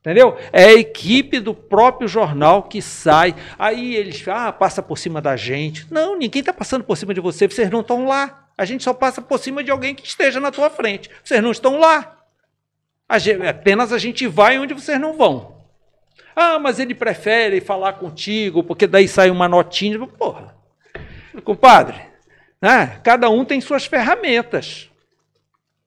Entendeu? 0.00 0.36
É 0.50 0.64
a 0.64 0.72
equipe 0.72 1.40
do 1.40 1.54
próprio 1.54 2.08
jornal 2.08 2.62
que 2.62 2.80
sai. 2.80 3.34
Aí 3.58 3.94
eles 3.94 4.26
ah, 4.28 4.50
passa 4.50 4.82
por 4.82 4.96
cima 4.96 5.20
da 5.20 5.36
gente. 5.36 5.86
Não, 5.90 6.16
ninguém 6.16 6.40
está 6.40 6.54
passando 6.54 6.82
por 6.84 6.96
cima 6.96 7.12
de 7.12 7.20
você, 7.20 7.46
vocês 7.46 7.70
não 7.70 7.80
estão 7.80 8.06
lá. 8.06 8.48
A 8.56 8.64
gente 8.64 8.82
só 8.82 8.94
passa 8.94 9.20
por 9.20 9.38
cima 9.38 9.62
de 9.62 9.70
alguém 9.70 9.94
que 9.94 10.06
esteja 10.06 10.40
na 10.40 10.50
tua 10.50 10.70
frente. 10.70 11.10
Vocês 11.22 11.42
não 11.42 11.50
estão 11.50 11.78
lá. 11.78 12.16
A 13.08 13.18
gen- 13.18 13.46
apenas 13.46 13.92
a 13.92 13.98
gente 13.98 14.26
vai 14.26 14.58
onde 14.58 14.72
vocês 14.74 14.98
não 15.00 15.16
vão. 15.16 15.60
Ah, 16.34 16.58
mas 16.58 16.78
ele 16.78 16.94
prefere 16.94 17.60
falar 17.60 17.94
contigo, 17.94 18.62
porque 18.62 18.86
daí 18.86 19.06
sai 19.08 19.30
uma 19.30 19.48
notinha. 19.48 19.98
Porra, 20.06 20.54
compadre, 21.44 22.00
né? 22.60 23.00
cada 23.02 23.28
um 23.28 23.44
tem 23.44 23.60
suas 23.60 23.84
ferramentas. 23.84 24.89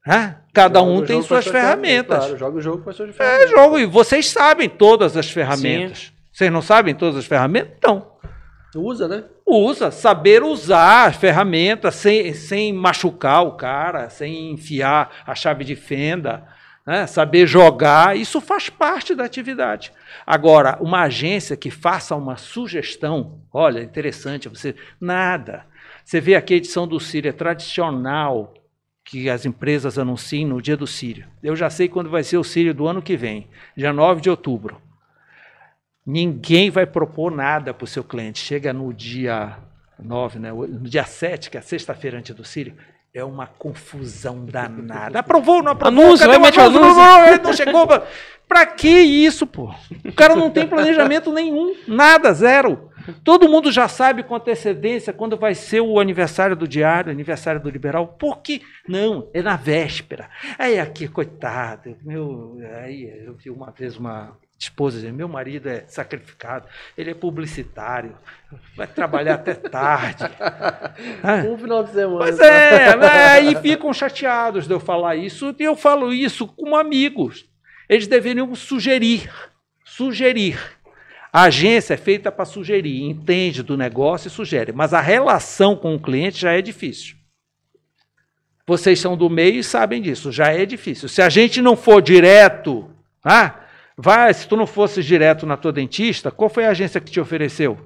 Né? 0.06 0.36
Cada 0.52 0.78
Joga 0.80 0.90
um 0.92 1.04
tem 1.04 1.22
suas 1.22 1.46
ferramentas. 1.46 2.18
Claro, 2.18 2.38
joga 2.38 2.58
o 2.58 2.60
jogo 2.60 2.82
com 2.82 2.90
as 2.90 2.96
suas 2.96 3.10
É 3.10 3.12
ferramentas. 3.12 3.50
jogo, 3.50 3.78
e 3.78 3.86
vocês 3.86 4.30
sabem 4.30 4.68
todas 4.68 5.16
as 5.16 5.28
ferramentas. 5.30 6.12
Vocês 6.32 6.50
não 6.52 6.62
sabem 6.62 6.94
todas 6.94 7.16
as 7.16 7.26
ferramentas? 7.26 7.72
Então, 7.78 8.12
Usa, 8.76 9.06
né? 9.06 9.22
usa, 9.46 9.92
saber 9.92 10.42
usar 10.42 11.06
as 11.06 11.16
ferramentas 11.16 11.94
sem, 11.94 12.34
sem 12.34 12.72
machucar 12.72 13.46
o 13.46 13.52
cara, 13.52 14.08
sem 14.10 14.50
enfiar 14.50 15.10
a 15.24 15.32
chave 15.34 15.62
de 15.64 15.76
fenda, 15.76 16.42
né? 16.84 17.06
saber 17.06 17.46
jogar, 17.46 18.16
isso 18.16 18.40
faz 18.40 18.68
parte 18.68 19.14
da 19.14 19.24
atividade. 19.24 19.92
Agora, 20.26 20.76
uma 20.80 21.02
agência 21.02 21.56
que 21.56 21.70
faça 21.70 22.16
uma 22.16 22.36
sugestão, 22.36 23.38
olha, 23.52 23.80
interessante, 23.80 24.48
você 24.48 24.74
nada. 25.00 25.64
Você 26.04 26.20
vê 26.20 26.34
aqui 26.34 26.54
a 26.54 26.56
edição 26.56 26.86
do 26.86 26.98
Sírio, 26.98 27.28
é 27.28 27.32
tradicional 27.32 28.54
que 29.04 29.28
as 29.28 29.44
empresas 29.44 29.98
anunciem 29.98 30.46
no 30.46 30.62
dia 30.62 30.76
do 30.76 30.86
Sírio. 30.86 31.26
Eu 31.42 31.54
já 31.54 31.68
sei 31.68 31.88
quando 31.88 32.08
vai 32.08 32.24
ser 32.24 32.38
o 32.38 32.44
Sírio 32.44 32.72
do 32.72 32.86
ano 32.86 33.02
que 33.02 33.16
vem, 33.16 33.48
dia 33.76 33.92
9 33.92 34.22
de 34.22 34.30
outubro. 34.30 34.80
Ninguém 36.06 36.70
vai 36.70 36.86
propor 36.86 37.30
nada 37.30 37.72
para 37.72 37.84
o 37.84 37.88
seu 37.88 38.02
cliente. 38.02 38.38
Chega 38.38 38.72
no 38.72 38.92
dia 38.92 39.58
9, 39.98 40.38
né? 40.38 40.52
no 40.52 40.88
dia 40.88 41.04
7, 41.04 41.50
que 41.50 41.58
é 41.58 41.60
sexta-feira 41.60 42.18
antes 42.18 42.34
do 42.34 42.44
Sírio, 42.44 42.74
é 43.14 43.24
uma 43.24 43.46
confusão 43.46 44.44
danada. 44.44 45.20
Aprovou, 45.20 45.62
não 45.62 45.72
aprovou? 45.72 46.04
Anúncio, 46.04 46.26
cadê 46.26 46.38
meter 46.38 46.60
anúncio? 46.60 46.80
anúncio. 46.82 47.02
Não, 47.02 47.36
não, 47.36 47.42
não 47.44 47.52
chegou. 47.52 47.86
pra- 47.86 48.02
Pra 48.46 48.66
que 48.66 48.88
isso, 48.90 49.46
pô? 49.46 49.74
O 50.04 50.12
cara 50.12 50.36
não 50.36 50.50
tem 50.50 50.66
planejamento 50.68 51.32
nenhum, 51.32 51.74
nada, 51.88 52.30
zero. 52.34 52.90
Todo 53.24 53.48
mundo 53.48 53.72
já 53.72 53.88
sabe 53.88 54.22
com 54.22 54.34
antecedência 54.36 55.14
quando 55.14 55.34
vai 55.38 55.54
ser 55.54 55.80
o 55.80 55.98
aniversário 55.98 56.54
do 56.54 56.68
diário, 56.68 57.10
aniversário 57.10 57.58
do 57.58 57.70
liberal. 57.70 58.06
Por 58.06 58.42
que? 58.42 58.60
Não, 58.86 59.30
é 59.32 59.40
na 59.40 59.56
véspera. 59.56 60.28
Aí 60.58 60.78
aqui, 60.78 61.08
coitado, 61.08 61.96
meu, 62.04 62.58
aí 62.84 63.24
eu 63.26 63.34
vi 63.34 63.48
uma 63.48 63.70
vez 63.70 63.96
uma 63.96 64.36
esposa 64.58 65.12
meu 65.12 65.28
marido 65.28 65.68
é 65.68 65.84
sacrificado, 65.86 66.66
ele 66.96 67.10
é 67.10 67.14
publicitário, 67.14 68.16
vai 68.76 68.86
trabalhar 68.86 69.34
até 69.34 69.54
tarde. 69.54 70.24
Um 71.48 71.58
final 71.58 71.82
de 71.84 71.92
semana. 71.92 72.18
Pois 72.18 72.38
é, 72.38 72.96
né? 72.96 73.40
e 73.42 73.56
ficam 73.56 73.92
chateados 73.92 74.66
de 74.66 74.72
eu 74.72 74.80
falar 74.80 75.16
isso, 75.16 75.54
e 75.58 75.62
eu 75.62 75.76
falo 75.76 76.12
isso 76.12 76.46
como 76.46 76.76
amigos. 76.76 77.46
Eles 77.88 78.06
deveriam 78.06 78.54
sugerir, 78.54 79.30
sugerir. 79.84 80.58
A 81.32 81.42
agência 81.42 81.94
é 81.94 81.96
feita 81.96 82.30
para 82.30 82.44
sugerir, 82.44 83.02
entende 83.02 83.62
do 83.62 83.76
negócio 83.76 84.28
e 84.28 84.30
sugere, 84.30 84.72
mas 84.72 84.94
a 84.94 85.00
relação 85.00 85.74
com 85.74 85.94
o 85.94 86.00
cliente 86.00 86.40
já 86.40 86.52
é 86.52 86.62
difícil. 86.62 87.16
Vocês 88.66 88.98
são 88.98 89.16
do 89.16 89.28
meio 89.28 89.58
e 89.58 89.64
sabem 89.64 90.00
disso, 90.00 90.32
já 90.32 90.52
é 90.52 90.64
difícil. 90.64 91.08
Se 91.08 91.20
a 91.20 91.28
gente 91.28 91.60
não 91.60 91.76
for 91.76 92.00
direto, 92.00 92.88
ah, 93.22 93.63
vai, 93.96 94.32
se 94.34 94.46
tu 94.46 94.56
não 94.56 94.66
fosse 94.66 95.02
direto 95.02 95.46
na 95.46 95.56
tua 95.56 95.72
dentista, 95.72 96.30
qual 96.30 96.48
foi 96.50 96.64
a 96.64 96.70
agência 96.70 97.00
que 97.00 97.10
te 97.10 97.20
ofereceu? 97.20 97.78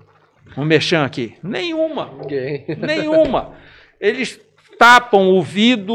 Um 0.57 0.65
merchan 0.65 1.05
aqui? 1.05 1.37
Nenhuma. 1.43 2.11
Nenhuma. 2.79 3.55
Eles 4.01 4.41
tapam 4.79 5.29
o 5.29 5.35
ouvido, 5.35 5.95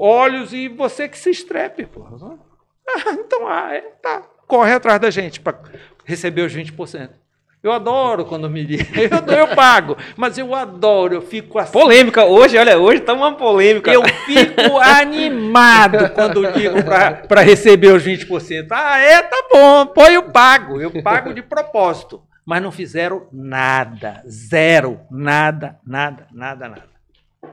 olhos 0.00 0.52
e 0.52 0.68
você 0.68 1.08
que 1.08 1.18
se 1.18 1.30
estrepe, 1.30 1.84
pô. 1.86 2.04
Ah, 2.88 3.12
Então, 3.12 3.46
ah, 3.46 3.74
é, 3.74 3.80
tá. 4.02 4.22
Corre 4.46 4.72
atrás 4.72 5.00
da 5.00 5.10
gente 5.10 5.40
para 5.40 5.60
receber 6.04 6.42
os 6.42 6.54
20%. 6.54 7.10
Eu 7.62 7.72
adoro 7.72 8.24
quando 8.24 8.48
me. 8.48 8.60
Eu, 8.94 9.36
eu 9.36 9.48
pago, 9.48 9.96
mas 10.16 10.38
eu 10.38 10.54
adoro, 10.54 11.14
eu 11.14 11.22
fico 11.22 11.58
assim. 11.58 11.72
Polêmica, 11.72 12.24
hoje, 12.24 12.56
olha, 12.56 12.78
hoje 12.78 13.00
tá 13.00 13.12
uma 13.12 13.34
polêmica. 13.34 13.92
Eu 13.92 14.02
fico 14.02 14.78
animado 14.78 16.10
quando 16.10 16.42
ligo 16.42 16.82
para 17.28 17.42
receber 17.42 17.92
os 17.92 18.02
20%. 18.02 18.68
Ah, 18.70 18.98
é, 18.98 19.22
tá 19.22 19.44
bom, 19.52 19.86
põe 19.86 20.14
eu 20.14 20.22
pago. 20.30 20.80
Eu 20.80 21.02
pago 21.02 21.34
de 21.34 21.42
propósito. 21.42 22.22
Mas 22.46 22.62
não 22.62 22.72
fizeram 22.72 23.28
nada. 23.32 24.22
Zero. 24.28 25.00
Nada, 25.10 25.78
nada, 25.86 26.26
nada, 26.32 26.68
nada. 26.68 26.89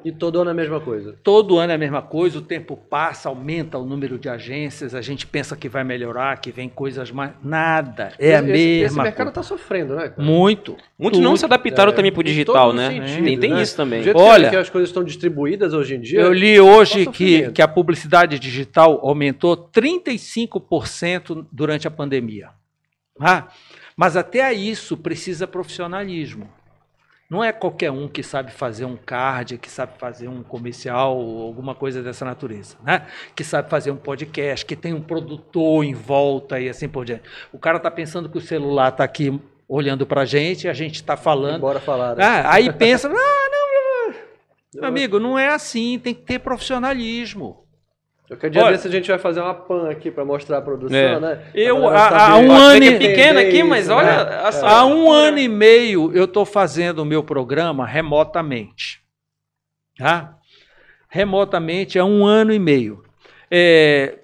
E 0.03 0.11
todo 0.11 0.39
ano 0.41 0.49
é 0.49 0.51
a 0.51 0.55
mesma 0.55 0.81
coisa. 0.81 1.17
Todo 1.23 1.57
ano 1.57 1.71
é 1.71 1.75
a 1.75 1.77
mesma 1.77 2.01
coisa, 2.01 2.39
o 2.39 2.41
tempo 2.41 2.75
passa, 2.75 3.29
aumenta 3.29 3.77
o 3.77 3.85
número 3.85 4.19
de 4.19 4.27
agências, 4.27 4.93
a 4.93 5.01
gente 5.01 5.25
pensa 5.25 5.55
que 5.55 5.69
vai 5.69 5.83
melhorar, 5.83 6.39
que 6.41 6.51
vem 6.51 6.67
coisas 6.67 7.09
mais. 7.09 7.31
Nada. 7.41 8.11
É 8.19 8.35
a 8.35 8.39
esse, 8.39 8.47
mesma 8.51 8.85
Esse 8.85 9.01
mercado 9.01 9.29
está 9.29 9.41
sofrendo, 9.41 9.95
né? 9.95 10.09
Cara? 10.09 10.21
Muito. 10.21 10.75
Muitos 10.99 11.21
não 11.21 11.37
se 11.37 11.45
adaptaram 11.45 11.93
É, 11.93 11.95
também 11.95 12.11
pro 12.11 12.21
em 12.21 12.25
digital, 12.25 12.73
né? 12.73 12.89
sentido, 12.89 13.23
tem 13.25 13.39
tem 13.39 13.53
né? 13.53 13.61
isso 13.61 13.77
também. 13.77 14.03
Olha- 14.13 14.49
que, 14.49 14.55
as 14.57 14.69
coisas 14.69 14.89
estão 14.89 15.03
distribuídas 15.03 15.73
hoje 15.73 15.95
em 15.95 16.01
dia. 16.01 16.19
Eu 16.19 16.33
li 16.33 16.59
hoje 16.59 17.05
só 17.05 17.11
que, 17.11 17.51
que 17.51 17.61
a 17.61 17.67
publicidade 17.67 18.37
digital 18.39 18.99
aumentou 19.01 19.55
35% 19.57 21.45
durante 21.51 21.87
a 21.87 21.91
pandemia. 21.91 22.49
Ah, 23.19 23.47
mas 23.95 24.15
até 24.17 24.53
isso 24.53 24.97
precisa 24.97 25.47
profissionalismo. 25.47 26.49
Não 27.29 27.43
é 27.43 27.51
qualquer 27.51 27.91
um 27.91 28.07
que 28.07 28.23
sabe 28.23 28.51
fazer 28.51 28.85
um 28.85 28.95
card, 28.95 29.57
que 29.57 29.69
sabe 29.69 29.97
fazer 29.97 30.29
um 30.29 30.41
comercial 30.41 31.17
ou 31.17 31.45
alguma 31.45 31.75
coisa 31.75 32.01
dessa 32.01 32.23
natureza, 32.23 32.77
né? 32.81 33.05
Que 33.35 33.43
sabe 33.43 33.69
fazer 33.69 33.91
um 33.91 33.97
podcast, 33.97 34.65
que 34.65 34.77
tem 34.77 34.93
um 34.93 35.01
produtor 35.01 35.83
em 35.83 35.93
volta 35.93 36.57
e 36.57 36.69
assim 36.69 36.87
por 36.87 37.03
diante. 37.03 37.23
O 37.51 37.59
cara 37.59 37.77
está 37.77 37.91
pensando 37.91 38.29
que 38.29 38.37
o 38.37 38.41
celular 38.41 38.89
está 38.89 39.03
aqui 39.03 39.41
olhando 39.67 40.05
para 40.05 40.21
a 40.21 40.25
gente, 40.25 40.69
a 40.69 40.73
gente 40.73 40.95
está 40.95 41.17
falando. 41.17 41.59
Bora 41.59 41.81
falar. 41.81 42.15
Né? 42.15 42.23
Ah, 42.23 42.53
aí 42.53 42.71
pensa, 42.71 43.09
ah, 43.11 43.11
não, 43.11 43.67
meu 44.73 44.85
amigo, 44.85 45.19
não 45.19 45.37
é 45.37 45.49
assim, 45.49 45.99
tem 45.99 46.13
que 46.13 46.21
ter 46.21 46.39
profissionalismo. 46.39 47.66
Qualquer 48.27 48.49
dia 48.49 48.61
Olha- 48.61 48.71
desse 48.73 48.87
a 48.87 48.91
gente 48.91 49.07
vai 49.07 49.17
fazer 49.17 49.39
uma 49.39 49.53
pan 49.53 49.89
aqui 49.89 50.11
para 50.11 50.25
mostrar 50.25 50.57
a 50.57 50.61
produção, 50.61 50.97
É. 50.97 51.19
né? 51.19 51.43
Eu, 51.55 51.87
há- 51.87 52.37
um 52.37 52.51
ano 52.51 52.81
que 52.81 52.87
é 52.87 52.97
pequeno 52.97 53.39
aqui, 53.39 53.63
mas 53.63 53.85
isso, 53.85 53.93
olha 53.93 54.25
né? 54.25 54.51
sua- 54.51 54.69
Há 54.69 54.85
um 54.85 55.09
ano 55.09 55.37
e 55.39 55.47
meio 55.47 56.11
eu 56.13 56.25
estou 56.25 56.45
fazendo 56.45 56.99
o 56.99 57.05
meu 57.05 57.23
programa 57.23 57.85
remotamente. 57.85 59.01
Tá? 59.97 60.35
Remotamente 61.09 61.97
há 61.97 62.03
um 62.05 62.25
ano 62.25 62.51
e 62.53 62.59
meio. 62.59 63.01
É, 63.49 64.19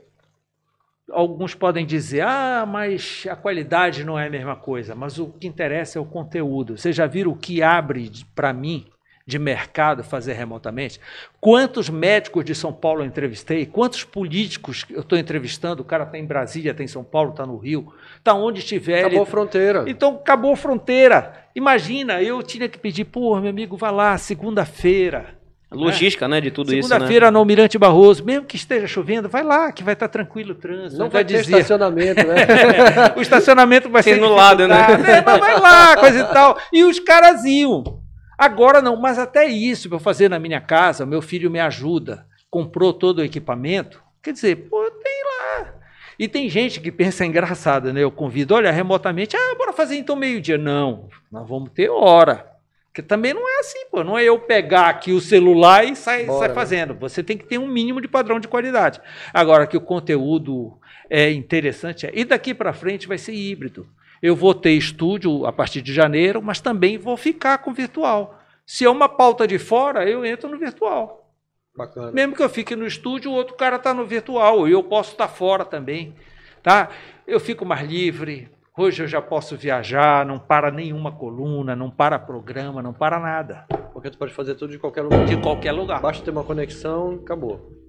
alguns 1.09 1.55
podem 1.55 1.85
dizer, 1.85 2.21
ah, 2.21 2.65
mas 2.67 3.25
a 3.29 3.35
qualidade 3.37 4.03
não 4.03 4.19
é 4.19 4.27
a 4.27 4.29
mesma 4.29 4.55
coisa. 4.57 4.93
Mas 4.93 5.17
o 5.17 5.27
que 5.27 5.47
interessa 5.47 5.97
é 5.97 6.01
o 6.01 6.05
conteúdo. 6.05 6.77
Vocês 6.77 6.93
já 6.95 7.05
viram 7.07 7.31
o 7.31 7.37
que 7.37 7.63
abre 7.63 8.11
para 8.35 8.51
mim 8.51 8.85
de 9.25 9.39
mercado 9.39 10.03
fazer 10.03 10.33
remotamente? 10.33 10.99
Quantos 11.39 11.89
médicos 11.89 12.43
de 12.43 12.53
São 12.53 12.73
Paulo 12.73 13.01
eu 13.01 13.05
entrevistei? 13.05 13.65
Quantos 13.65 14.03
políticos 14.03 14.85
eu 14.89 15.01
estou 15.01 15.17
entrevistando? 15.17 15.81
O 15.81 15.85
cara 15.85 16.03
está 16.03 16.17
em 16.17 16.25
Brasília, 16.25 16.71
está 16.71 16.83
em 16.83 16.87
São 16.87 17.03
Paulo, 17.03 17.31
está 17.31 17.45
no 17.45 17.57
Rio, 17.57 17.93
está 18.17 18.33
onde 18.33 18.59
estiver. 18.59 18.97
ele- 18.99 19.05
Acabou 19.07 19.23
a 19.23 19.25
fronteira. 19.25 19.83
então 19.87 20.15
acabou 20.15 20.53
a 20.53 20.57
fronteira. 20.57 21.33
Imagina, 21.55 22.21
eu 22.21 22.41
tinha 22.43 22.67
que 22.67 22.77
pedir, 22.77 23.05
pô, 23.05 23.39
meu 23.39 23.49
amigo, 23.49 23.77
vai 23.77 23.91
lá, 23.91 24.17
segunda-feira. 24.17 25.41
Logística, 25.71 26.27
né, 26.27 26.39
de 26.39 26.51
tudo 26.51 26.67
isso, 26.71 26.87
né? 26.87 26.93
Segunda-feira 26.95 27.31
no 27.31 27.39
Almirante 27.39 27.79
Barroso, 27.79 28.23
mesmo 28.23 28.45
que 28.45 28.55
esteja 28.55 28.85
chovendo, 28.85 29.27
vai 29.27 29.41
lá, 29.41 29.71
que 29.71 29.83
vai 29.83 29.93
estar 29.93 30.07
tranquilo 30.07 30.51
o 30.51 30.55
trânsito. 30.55 31.01
Não 31.01 31.09
vai 31.09 31.25
ter 31.25 31.37
dizer, 31.41 31.53
estacionamento, 31.55 32.27
né? 32.27 32.35
o 33.17 33.21
estacionamento 33.21 33.89
vai 33.89 34.03
ser 34.03 34.11
Tem 34.11 34.21
no 34.21 34.35
lado, 34.35 34.67
né? 34.67 34.75
né? 34.97 35.23
Mas 35.25 35.39
vai 35.39 35.59
lá, 35.59 35.97
coisa 35.97 36.19
e 36.19 36.23
tal. 36.25 36.59
E 36.71 36.83
os 36.83 36.99
caras 36.99 37.43
iam. 37.45 38.02
Agora 38.43 38.81
não, 38.81 38.97
mas 38.97 39.17
até 39.17 39.45
isso 39.45 39.87
para 39.87 39.99
fazer 39.99 40.27
na 40.27 40.37
minha 40.37 40.59
casa, 40.59 41.05
meu 41.05 41.21
filho 41.21 41.49
me 41.49 41.61
ajuda, 41.61 42.25
comprou 42.51 42.91
todo 42.91 43.19
o 43.19 43.23
equipamento. 43.23 44.03
Quer 44.21 44.33
dizer, 44.33 44.67
pô, 44.69 44.91
tem 44.91 45.23
lá. 45.23 45.75
E 46.19 46.27
tem 46.27 46.49
gente 46.49 46.81
que 46.81 46.91
pensa 46.91 47.25
engraçada, 47.25 47.93
né? 47.93 48.03
Eu 48.03 48.11
convido, 48.11 48.53
olha, 48.53 48.69
remotamente, 48.69 49.37
ah, 49.37 49.55
bora 49.57 49.71
fazer 49.71 49.95
então 49.95 50.17
meio-dia. 50.17 50.57
Não, 50.57 51.07
nós 51.31 51.47
vamos 51.47 51.71
ter 51.71 51.89
hora. 51.89 52.51
Porque 52.87 53.01
também 53.01 53.33
não 53.33 53.47
é 53.47 53.59
assim, 53.59 53.85
pô. 53.89 54.03
Não 54.03 54.17
é 54.17 54.25
eu 54.25 54.37
pegar 54.37 54.89
aqui 54.89 55.13
o 55.13 55.21
celular 55.21 55.85
e 55.85 55.95
sair 55.95 56.27
sai 56.27 56.49
né? 56.49 56.53
fazendo. 56.53 56.95
Você 56.95 57.23
tem 57.23 57.37
que 57.37 57.45
ter 57.45 57.57
um 57.57 57.67
mínimo 57.67 58.01
de 58.01 58.09
padrão 58.09 58.41
de 58.41 58.49
qualidade. 58.49 58.99
Agora 59.33 59.65
que 59.65 59.77
o 59.77 59.81
conteúdo 59.81 60.77
é 61.09 61.31
interessante, 61.31 62.07
é, 62.07 62.11
e 62.13 62.25
daqui 62.25 62.53
para 62.53 62.73
frente 62.73 63.07
vai 63.07 63.17
ser 63.17 63.33
híbrido. 63.33 63.87
Eu 64.23 64.37
vou 64.37 64.53
ter 64.53 64.71
estúdio 64.71 65.45
a 65.45 65.51
partir 65.51 65.81
de 65.81 65.93
janeiro, 65.93 66.41
mas 66.41 66.61
também 66.61 66.97
vou 66.97 67.17
ficar 67.17 67.57
com 67.57 67.73
virtual. 67.73 68.39
Se 68.65 68.85
é 68.85 68.89
uma 68.89 69.09
pauta 69.09 69.45
de 69.45 69.59
fora, 69.59 70.09
eu 70.09 70.25
entro 70.25 70.49
no 70.49 70.57
virtual. 70.57 71.29
Bacana. 71.75 72.09
Mesmo 72.13 72.33
que 72.33 72.41
eu 72.41 72.47
fique 72.47 72.73
no 72.73 72.87
estúdio, 72.87 73.29
o 73.29 73.33
outro 73.33 73.53
cara 73.55 73.75
está 73.75 73.93
no 73.93 74.05
virtual, 74.05 74.65
e 74.65 74.71
eu 74.71 74.81
posso 74.81 75.11
estar 75.11 75.27
fora 75.27 75.65
também. 75.65 76.15
Tá? 76.61 76.89
Eu 77.27 77.37
fico 77.37 77.65
mais 77.65 77.85
livre. 77.85 78.49
Hoje 78.77 79.03
eu 79.03 79.07
já 79.07 79.21
posso 79.21 79.57
viajar, 79.57 80.25
não 80.25 80.39
para 80.39 80.71
nenhuma 80.71 81.11
coluna, 81.11 81.75
não 81.75 81.91
para 81.91 82.17
programa, 82.17 82.81
não 82.81 82.93
para 82.93 83.19
nada. 83.19 83.65
Porque 83.91 84.09
tu 84.09 84.17
pode 84.17 84.33
fazer 84.33 84.55
tudo 84.55 84.71
de 84.71 84.79
qualquer 84.79 85.01
lugar. 85.01 85.25
De 85.25 85.35
qualquer 85.35 85.73
lugar. 85.73 85.99
Basta 86.01 86.23
ter 86.23 86.31
uma 86.31 86.45
conexão, 86.45 87.19
acabou. 87.21 87.82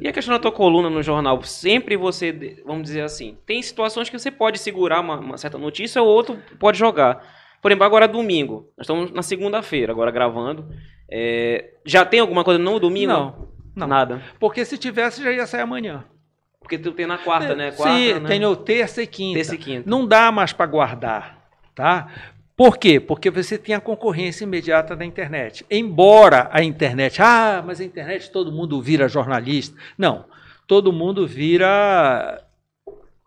E 0.00 0.08
a 0.08 0.12
questão 0.12 0.34
da 0.34 0.40
tua 0.40 0.52
coluna 0.52 0.88
no 0.88 1.02
jornal, 1.02 1.42
sempre 1.42 1.96
você, 1.96 2.62
vamos 2.64 2.84
dizer 2.84 3.02
assim, 3.02 3.36
tem 3.46 3.60
situações 3.62 4.08
que 4.08 4.18
você 4.18 4.30
pode 4.30 4.58
segurar 4.58 5.00
uma, 5.00 5.18
uma 5.18 5.36
certa 5.36 5.58
notícia 5.58 6.00
ou 6.00 6.08
outro 6.08 6.38
pode 6.58 6.78
jogar. 6.78 7.22
Por 7.60 7.70
exemplo, 7.70 7.84
agora 7.84 8.06
é 8.06 8.08
domingo, 8.08 8.70
nós 8.76 8.84
estamos 8.84 9.10
na 9.10 9.22
segunda-feira, 9.22 9.92
agora 9.92 10.10
gravando. 10.10 10.68
É, 11.10 11.74
já 11.84 12.04
tem 12.04 12.20
alguma 12.20 12.44
coisa 12.44 12.58
no 12.58 12.78
domingo? 12.78 13.12
Não, 13.12 13.48
não. 13.76 13.86
Nada. 13.86 14.22
Porque 14.38 14.64
se 14.64 14.78
tivesse, 14.78 15.22
já 15.22 15.32
ia 15.32 15.46
sair 15.46 15.62
amanhã. 15.62 16.04
Porque 16.60 16.78
tu 16.78 16.92
tem 16.92 17.06
na 17.06 17.18
quarta, 17.18 17.54
né? 17.54 17.72
Quarta, 17.72 17.96
Sim, 17.96 18.20
né? 18.20 18.28
tem 18.28 18.38
no 18.38 18.54
terça 18.54 19.02
e 19.02 19.06
quinta. 19.06 19.34
Terça 19.34 19.54
e 19.54 19.58
quinta. 19.58 19.90
Não 19.90 20.06
dá 20.06 20.30
mais 20.30 20.52
para 20.52 20.66
guardar, 20.66 21.44
tá? 21.74 22.08
Por 22.60 22.76
quê? 22.76 23.00
Porque 23.00 23.30
você 23.30 23.56
tem 23.56 23.74
a 23.74 23.80
concorrência 23.80 24.44
imediata 24.44 24.94
da 24.94 25.02
internet. 25.02 25.64
Embora 25.70 26.46
a 26.52 26.62
internet, 26.62 27.22
ah, 27.22 27.64
mas 27.66 27.80
a 27.80 27.84
internet 27.84 28.30
todo 28.30 28.52
mundo 28.52 28.82
vira 28.82 29.08
jornalista. 29.08 29.74
Não, 29.96 30.26
todo 30.66 30.92
mundo 30.92 31.26
vira 31.26 32.44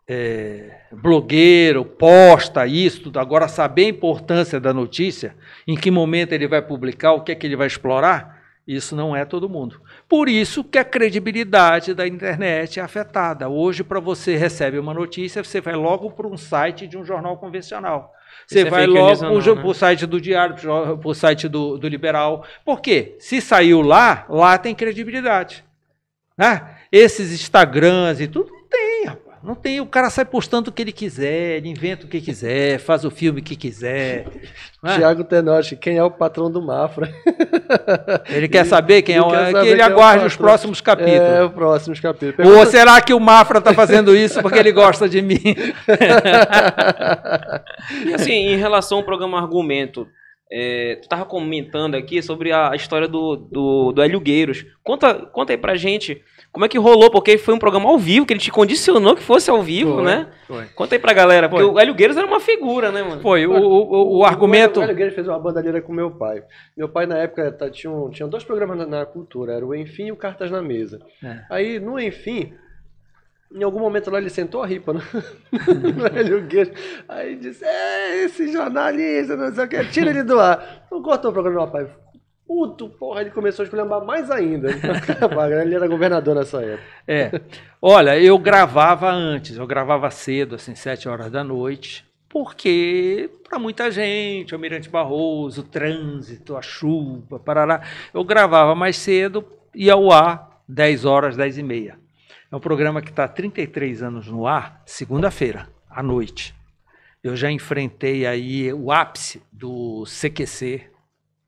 é, 0.06 0.82
blogueiro, 0.92 1.84
posta 1.84 2.64
isso, 2.64 3.02
tudo. 3.02 3.18
Agora, 3.18 3.48
saber 3.48 3.86
a 3.86 3.88
importância 3.88 4.60
da 4.60 4.72
notícia, 4.72 5.34
em 5.66 5.74
que 5.74 5.90
momento 5.90 6.32
ele 6.32 6.46
vai 6.46 6.62
publicar, 6.62 7.14
o 7.14 7.22
que 7.22 7.32
é 7.32 7.34
que 7.34 7.44
ele 7.44 7.56
vai 7.56 7.66
explorar, 7.66 8.40
isso 8.64 8.94
não 8.94 9.16
é 9.16 9.24
todo 9.24 9.48
mundo. 9.48 9.80
Por 10.08 10.28
isso 10.28 10.62
que 10.62 10.78
a 10.78 10.84
credibilidade 10.84 11.92
da 11.92 12.06
internet 12.06 12.78
é 12.78 12.84
afetada. 12.84 13.48
Hoje, 13.48 13.82
para 13.82 13.98
você 13.98 14.36
receber 14.36 14.78
uma 14.78 14.94
notícia, 14.94 15.42
você 15.42 15.60
vai 15.60 15.74
logo 15.74 16.12
para 16.12 16.28
um 16.28 16.36
site 16.36 16.86
de 16.86 16.96
um 16.96 17.04
jornal 17.04 17.36
convencional. 17.36 18.14
Você 18.46 18.60
é 18.60 18.64
vai 18.70 18.86
logo 18.86 19.18
para 19.18 19.30
o 19.30 19.68
né? 19.68 19.74
site 19.74 20.06
do 20.06 20.20
Diário, 20.20 20.56
para 20.56 21.08
o 21.08 21.14
site 21.14 21.48
do, 21.48 21.78
do 21.78 21.88
Liberal. 21.88 22.44
Por 22.64 22.80
quê? 22.80 23.16
Se 23.18 23.40
saiu 23.40 23.80
lá, 23.80 24.26
lá 24.28 24.58
tem 24.58 24.74
credibilidade. 24.74 25.64
Né? 26.36 26.76
Esses 26.90 27.32
Instagrams 27.32 28.20
e 28.20 28.28
tudo, 28.28 28.50
não 28.52 28.68
tem, 28.68 29.04
rapaz. 29.06 29.23
Não 29.44 29.54
tem. 29.54 29.80
O 29.80 29.86
cara 29.86 30.08
sai 30.08 30.24
postando 30.24 30.70
o 30.70 30.72
que 30.72 30.80
ele 30.82 30.92
quiser, 30.92 31.56
ele 31.58 31.68
inventa 31.68 32.06
o 32.06 32.08
que 32.08 32.20
quiser, 32.20 32.78
faz 32.78 33.04
o 33.04 33.10
filme 33.10 33.42
que 33.42 33.54
quiser. 33.54 34.24
né? 34.82 34.96
Tiago 34.96 35.22
Tenochi, 35.24 35.76
quem 35.76 35.98
é 35.98 36.02
o 36.02 36.10
patrão 36.10 36.50
do 36.50 36.62
Mafra? 36.62 37.12
Ele 38.28 38.48
quer 38.48 38.64
saber 38.64 39.02
quem 39.02 39.16
é 39.16 39.18
Ele 39.18 39.26
o. 39.26 39.30
quer 39.30 39.46
que 39.46 39.52
saber 39.52 39.66
ele 39.68 39.76
quem 39.76 39.84
é 39.84 39.88
o 39.88 39.92
aguarde 39.92 40.24
os 40.26 40.32
patrão. 40.32 40.46
próximos 40.48 40.80
capítulos. 40.80 41.20
É, 41.20 41.42
o 41.44 41.50
próximo 41.50 41.94
capítulo. 42.00 42.32
Ou 42.48 42.54
Pergunta- 42.54 42.70
será 42.70 43.00
que 43.00 43.12
o 43.12 43.20
Mafra 43.20 43.58
está 43.58 43.74
fazendo 43.74 44.16
isso 44.16 44.40
porque 44.40 44.58
ele 44.58 44.72
gosta 44.72 45.08
de 45.08 45.20
mim? 45.20 45.40
E 48.06 48.14
assim, 48.14 48.32
em 48.32 48.56
relação 48.56 48.98
ao 48.98 49.04
programa 49.04 49.38
Argumento, 49.38 50.08
é, 50.52 50.96
tu 51.02 51.08
tava 51.08 51.24
comentando 51.24 51.94
aqui 51.94 52.22
sobre 52.22 52.52
a 52.52 52.72
história 52.74 53.08
do, 53.08 53.36
do, 53.36 53.92
do 53.92 54.02
Hélio 54.02 54.20
Gueiros. 54.20 54.64
Conta, 54.82 55.14
conta 55.14 55.52
aí 55.52 55.56
pra 55.58 55.74
gente 55.76 56.22
como 56.52 56.64
é 56.64 56.68
que 56.68 56.78
rolou, 56.78 57.10
porque 57.10 57.36
foi 57.36 57.52
um 57.52 57.58
programa 57.58 57.88
ao 57.88 57.98
vivo, 57.98 58.24
que 58.24 58.32
ele 58.32 58.38
te 58.38 58.52
condicionou 58.52 59.16
que 59.16 59.22
fosse 59.22 59.50
ao 59.50 59.60
vivo, 59.60 59.94
Foi, 59.96 60.04
né? 60.04 60.28
foi. 60.46 60.66
Conta 60.66 60.94
aí 60.94 61.00
pra 61.00 61.12
galera, 61.12 61.48
porque 61.48 61.64
Foi. 61.64 61.72
o 61.74 61.80
Hélio 61.80 61.94
Gueiros 61.94 62.16
era 62.16 62.24
uma 62.26 62.38
figura, 62.38 62.92
né, 62.92 63.02
mano? 63.02 63.20
Foi, 63.20 63.44
o, 63.44 63.52
o, 63.52 64.18
o 64.18 64.24
argumento. 64.24 64.78
O 64.78 64.82
Hélio 64.84 64.94
Guedes 64.94 65.14
fez 65.16 65.26
uma 65.26 65.38
bandalheira 65.40 65.82
com 65.82 65.92
meu 65.92 66.12
pai. 66.12 66.44
Meu 66.76 66.88
pai, 66.88 67.06
na 67.06 67.18
época, 67.18 67.50
tá, 67.50 67.68
tinha, 67.68 67.90
um- 67.92 68.08
tinha 68.08 68.28
dois 68.28 68.44
programas 68.44 68.78
na, 68.78 68.86
na 68.86 69.04
cultura. 69.04 69.54
Era 69.54 69.66
o 69.66 69.74
Enfim 69.74 70.06
e 70.06 70.12
o 70.12 70.16
Cartas 70.16 70.48
na 70.48 70.62
Mesa. 70.62 71.00
É. 71.24 71.40
Aí, 71.50 71.80
no 71.80 71.98
Enfim, 71.98 72.52
em 73.54 73.62
algum 73.62 73.78
momento 73.78 74.10
lá, 74.10 74.18
ele 74.18 74.30
sentou 74.30 74.62
a 74.62 74.66
ripa 74.66 74.92
Guedes. 76.48 76.72
Aí 77.08 77.36
disse, 77.36 77.64
é, 77.64 78.24
esse 78.24 78.50
jornalista, 78.52 79.36
não 79.36 79.54
sei 79.54 79.64
o 79.64 79.68
que, 79.68 79.84
tira 79.86 80.10
ele 80.10 80.24
do 80.24 80.40
ar. 80.40 80.86
Não 80.90 81.00
cortou 81.00 81.30
o 81.30 81.34
programa 81.34 81.68
pai. 81.68 81.86
Puto, 82.46 82.90
porra, 82.90 83.22
ele 83.22 83.30
começou 83.30 83.62
a 83.62 83.64
esculhambar 83.64 84.04
mais 84.04 84.30
ainda. 84.30 84.68
ele 85.62 85.74
era 85.74 85.86
governador 85.86 86.34
nessa 86.34 86.60
época. 86.62 86.82
É. 87.06 87.40
Olha, 87.80 88.18
eu 88.20 88.36
gravava 88.38 89.10
antes, 89.10 89.56
eu 89.56 89.66
gravava 89.66 90.10
cedo, 90.10 90.56
assim, 90.56 90.74
sete 90.74 91.08
horas 91.08 91.30
da 91.30 91.42
noite, 91.44 92.04
porque 92.28 93.30
para 93.48 93.58
muita 93.58 93.90
gente, 93.90 94.52
Almirante 94.52 94.90
Barroso, 94.90 95.60
o 95.62 95.64
trânsito, 95.64 96.56
a 96.56 96.60
chuva, 96.60 97.38
parará. 97.38 97.80
Eu 98.12 98.24
gravava 98.24 98.74
mais 98.74 98.96
cedo, 98.96 99.44
ia 99.74 99.94
ao 99.94 100.10
ar 100.10 100.60
10 100.68 101.04
horas, 101.04 101.36
10 101.36 101.58
e 101.58 101.62
meia. 101.62 102.03
É 102.54 102.56
um 102.56 102.60
programa 102.60 103.02
que 103.02 103.10
está 103.10 103.24
há 103.24 103.28
33 103.28 104.00
anos 104.00 104.28
no 104.28 104.46
ar, 104.46 104.80
segunda-feira, 104.86 105.68
à 105.90 106.00
noite. 106.04 106.54
Eu 107.20 107.34
já 107.34 107.50
enfrentei 107.50 108.24
aí 108.24 108.72
o 108.72 108.92
ápice 108.92 109.42
do 109.50 110.04
CQC, 110.04 110.88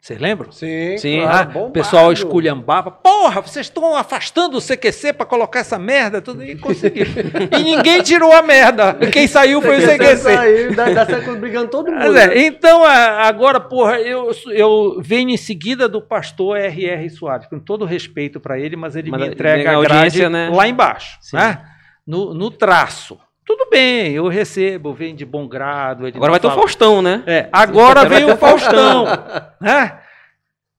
vocês 0.06 0.20
lembram? 0.20 0.52
Sim, 0.52 0.96
Sim. 0.98 1.22
claro, 1.22 1.50
Ah, 1.52 1.58
o 1.58 1.70
pessoal 1.72 2.12
esculhambava. 2.12 2.92
Porra, 2.92 3.40
vocês 3.40 3.66
estão 3.66 3.96
afastando 3.96 4.56
o 4.56 4.60
CQC 4.60 5.12
para 5.12 5.26
colocar 5.26 5.58
essa 5.58 5.80
merda. 5.80 6.22
Tudo 6.22 6.44
e 6.44 6.54
conseguiram. 6.54 7.10
e 7.58 7.64
ninguém 7.64 8.00
tirou 8.04 8.32
a 8.32 8.40
merda. 8.40 8.94
Quem 9.12 9.26
saiu 9.26 9.60
foi 9.60 9.78
o 9.78 9.80
CQC. 9.80 10.16
Saiu, 10.18 10.76
dá, 10.76 10.90
dá 10.90 11.06
certo 11.06 11.34
brigando 11.34 11.66
todo 11.72 11.90
mundo. 11.90 11.98
Mas 11.98 12.14
né? 12.14 12.36
é, 12.36 12.46
então, 12.46 12.84
agora, 12.84 13.58
porra, 13.58 13.98
eu, 13.98 14.30
eu 14.52 15.00
venho 15.02 15.30
em 15.30 15.36
seguida 15.36 15.88
do 15.88 16.00
pastor 16.00 16.56
R.R. 16.56 17.10
Soares, 17.10 17.48
com 17.48 17.58
todo 17.58 17.84
respeito 17.84 18.38
para 18.38 18.60
ele, 18.60 18.76
mas 18.76 18.94
ele 18.94 19.10
Mas 19.10 19.20
me 19.20 19.26
entrega 19.26 19.76
a 19.76 19.80
grade 19.82 20.28
né? 20.28 20.50
lá 20.54 20.68
embaixo, 20.68 21.18
né? 21.32 21.64
No, 22.06 22.32
no 22.32 22.48
traço. 22.48 23.18
Tudo 23.46 23.70
bem, 23.70 24.12
eu 24.12 24.26
recebo, 24.26 24.92
vem 24.92 25.14
de 25.14 25.24
bom 25.24 25.46
grado. 25.46 26.04
Agora 26.04 26.32
vai 26.32 26.40
ter 26.40 26.48
o 26.48 26.54
Faustão, 26.54 27.00
né? 27.00 27.22
é, 27.28 27.48
agora 27.52 28.04
vem 28.04 28.24
o 28.24 28.36
Faustão. 28.36 29.04
né? 29.62 30.00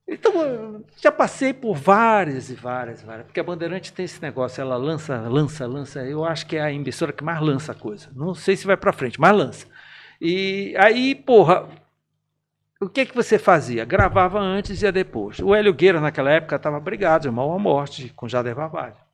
Então, 0.06 0.84
já 0.98 1.10
passei 1.10 1.54
por 1.54 1.74
várias 1.74 2.50
e 2.50 2.54
várias, 2.54 3.02
várias. 3.02 3.24
Porque 3.24 3.40
a 3.40 3.42
Bandeirante 3.42 3.90
tem 3.90 4.04
esse 4.04 4.20
negócio, 4.20 4.60
ela 4.60 4.76
lança, 4.76 5.16
lança, 5.28 5.66
lança. 5.66 6.04
Eu 6.04 6.26
acho 6.26 6.46
que 6.46 6.56
é 6.56 6.60
a 6.60 6.70
emissora 6.70 7.12
que 7.12 7.24
mais 7.24 7.40
lança 7.40 7.72
a 7.72 7.74
coisa. 7.74 8.10
Não 8.14 8.34
sei 8.34 8.54
se 8.54 8.66
vai 8.66 8.76
para 8.76 8.92
frente, 8.92 9.18
mas 9.18 9.34
lança. 9.34 9.66
E 10.20 10.74
aí, 10.78 11.14
porra, 11.14 11.66
o 12.78 12.88
que 12.88 13.06
que 13.06 13.14
você 13.14 13.38
fazia? 13.38 13.86
Gravava 13.86 14.38
antes 14.38 14.82
e 14.82 14.84
ia 14.84 14.92
depois. 14.92 15.38
O 15.38 15.54
Hélio 15.54 15.72
Gueira, 15.72 16.00
naquela 16.00 16.30
época, 16.30 16.56
estava 16.56 16.78
brigado, 16.78 17.32
mal 17.32 17.50
à 17.50 17.58
morte, 17.58 18.12
com 18.14 18.28
Jader 18.28 18.54
Barbalho. 18.54 19.07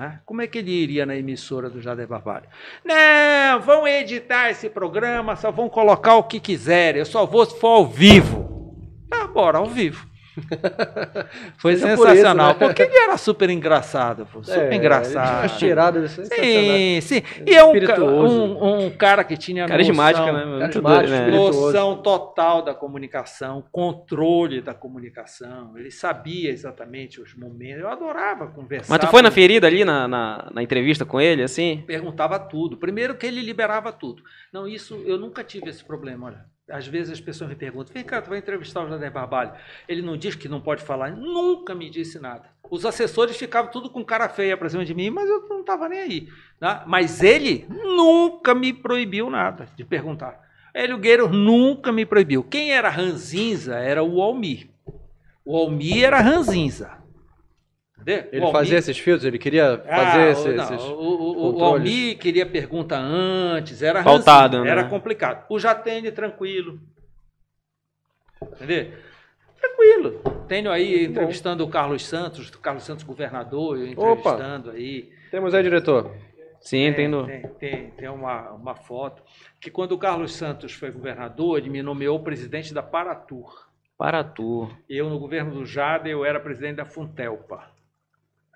Né? 0.00 0.18
Como 0.24 0.40
é 0.40 0.46
que 0.46 0.56
ele 0.56 0.70
iria 0.70 1.04
na 1.04 1.14
emissora 1.14 1.68
do 1.68 1.78
Jader 1.78 2.08
Barbalho? 2.08 2.46
Não, 2.82 3.60
vão 3.60 3.86
editar 3.86 4.48
esse 4.48 4.70
programa, 4.70 5.36
só 5.36 5.50
vão 5.50 5.68
colocar 5.68 6.16
o 6.16 6.22
que 6.22 6.40
quiserem, 6.40 7.00
eu 7.00 7.04
só 7.04 7.26
vou 7.26 7.44
se 7.44 7.60
for 7.60 7.68
ao 7.68 7.86
vivo. 7.86 8.74
Ah, 9.10 9.26
bora, 9.26 9.58
ao 9.58 9.66
vivo. 9.66 10.09
Foi 11.58 11.76
Seja 11.76 11.96
por 11.96 12.08
sensacional, 12.08 12.50
isso, 12.50 12.60
né? 12.60 12.66
porque 12.66 12.82
ele 12.82 12.96
era 12.96 13.16
super 13.16 13.50
engraçado, 13.50 14.26
pô, 14.32 14.42
super 14.42 14.72
É, 14.72 14.76
engraçado. 14.76 15.58
tiradas 15.58 16.10
sensacionais. 16.12 17.04
Sim, 17.04 17.20
sim. 17.20 17.22
E 17.46 17.54
é 17.54 17.64
um, 17.64 17.72
um, 17.72 18.86
um 18.86 18.90
cara 18.90 19.24
que 19.24 19.36
tinha 19.36 19.66
Carismática, 19.66 20.32
noção, 20.32 20.58
né? 20.58 20.68
Doido, 20.68 21.10
né? 21.10 21.30
noção 21.30 21.96
total 22.02 22.62
da 22.62 22.74
comunicação, 22.74 23.64
controle 23.72 24.60
da 24.60 24.74
comunicação. 24.74 25.76
Ele 25.76 25.90
sabia 25.90 26.50
exatamente 26.50 27.20
os 27.20 27.34
momentos. 27.34 27.80
Eu 27.80 27.88
adorava 27.88 28.46
conversar. 28.48 28.92
Mas 28.92 29.00
tu 29.00 29.06
foi 29.08 29.22
na 29.22 29.30
ferida 29.30 29.66
ali, 29.66 29.84
na, 29.84 30.06
na, 30.06 30.50
na 30.52 30.62
entrevista 30.62 31.04
com 31.04 31.20
ele, 31.20 31.42
assim? 31.42 31.82
perguntava 31.86 32.38
tudo. 32.38 32.76
Primeiro 32.76 33.14
que 33.14 33.26
ele 33.26 33.42
liberava 33.42 33.92
tudo. 33.92 34.22
Não, 34.52 34.66
isso 34.66 34.94
eu 35.06 35.18
nunca 35.18 35.44
tive 35.44 35.70
esse 35.70 35.84
problema, 35.84 36.26
olha. 36.26 36.44
Às 36.68 36.86
vezes 36.86 37.12
as 37.12 37.20
pessoas 37.20 37.50
me 37.50 37.56
perguntam: 37.56 37.92
vem 37.92 38.04
cá, 38.04 38.22
tu 38.22 38.30
vai 38.30 38.38
entrevistar 38.38 38.84
o 38.84 38.88
Jader 38.88 39.10
Barbalho. 39.10 39.52
Ele 39.88 40.02
não 40.02 40.16
diz 40.16 40.34
que 40.34 40.48
não 40.48 40.60
pode 40.60 40.82
falar. 40.82 41.10
Nunca 41.10 41.74
me 41.74 41.90
disse 41.90 42.18
nada. 42.20 42.48
Os 42.70 42.86
assessores 42.86 43.36
ficavam 43.36 43.70
tudo 43.70 43.90
com 43.90 44.04
cara 44.04 44.28
feia 44.28 44.56
pra 44.56 44.68
cima 44.68 44.84
de 44.84 44.94
mim, 44.94 45.10
mas 45.10 45.28
eu 45.28 45.48
não 45.48 45.60
estava 45.60 45.88
nem 45.88 45.98
aí. 45.98 46.28
né? 46.60 46.82
Mas 46.86 47.22
ele 47.22 47.66
nunca 47.68 48.54
me 48.54 48.72
proibiu 48.72 49.28
nada 49.28 49.66
de 49.76 49.84
perguntar. 49.84 50.40
Hélio 50.72 50.98
Gueiro 50.98 51.28
nunca 51.28 51.90
me 51.90 52.06
proibiu. 52.06 52.44
Quem 52.44 52.72
era 52.72 52.88
ranzinza 52.88 53.76
era 53.76 54.04
o 54.04 54.22
Almir. 54.22 54.70
O 55.44 55.56
Almir 55.56 56.04
era 56.04 56.20
ranzinza. 56.20 56.92
Entendeu? 58.00 58.28
Ele 58.32 58.40
Almir- 58.42 58.52
fazia 58.52 58.78
esses 58.78 58.98
filtros, 58.98 59.24
ele 59.26 59.38
queria 59.38 59.74
ah, 59.74 59.96
fazer 59.96 60.18
o- 60.20 60.30
esses, 60.30 60.56
não, 60.56 60.64
esses- 60.64 60.82
o, 60.88 60.92
o, 60.94 61.58
o. 61.58 61.64
Almir 61.64 62.18
queria 62.18 62.46
pergunta 62.46 62.96
antes, 62.96 63.82
era 63.82 64.00
ranzinho, 64.00 64.64
né? 64.64 64.70
era 64.70 64.84
complicado. 64.84 65.44
O 65.50 65.58
Jatene, 65.58 66.10
tranquilo. 66.10 66.80
Entendeu? 68.42 68.92
Tranquilo. 69.60 70.20
Tenho 70.48 70.70
aí 70.70 70.90
Muito 70.92 71.04
bom. 71.06 71.10
entrevistando 71.12 71.64
o 71.64 71.68
Carlos 71.68 72.04
Santos, 72.06 72.48
o 72.48 72.58
Carlos 72.58 72.84
Santos 72.84 73.04
governador, 73.04 73.78
eu 73.78 73.92
Opa. 73.98 74.30
entrevistando 74.30 74.70
aí. 74.70 75.10
Temos 75.30 75.54
aí, 75.54 75.62
diretor. 75.62 76.10
Sim, 76.60 76.84
É, 76.84 76.88
entendo. 76.88 77.26
Tem, 77.26 77.42
tem, 77.58 77.90
tem 77.90 78.08
uma, 78.08 78.50
uma 78.52 78.74
foto. 78.74 79.22
Que 79.60 79.70
quando 79.70 79.92
o 79.92 79.98
Carlos 79.98 80.34
Santos 80.34 80.72
foi 80.72 80.90
governador, 80.90 81.58
ele 81.58 81.70
me 81.70 81.82
nomeou 81.82 82.20
presidente 82.20 82.72
da 82.74 82.82
Paratur. 82.82 83.68
Para 83.96 84.24
tu. 84.24 84.70
Eu, 84.88 85.10
no 85.10 85.18
governo 85.18 85.52
do 85.54 85.66
Jader, 85.66 86.12
eu 86.12 86.24
era 86.24 86.40
presidente 86.40 86.76
da 86.76 86.86
Funtelpa. 86.86 87.70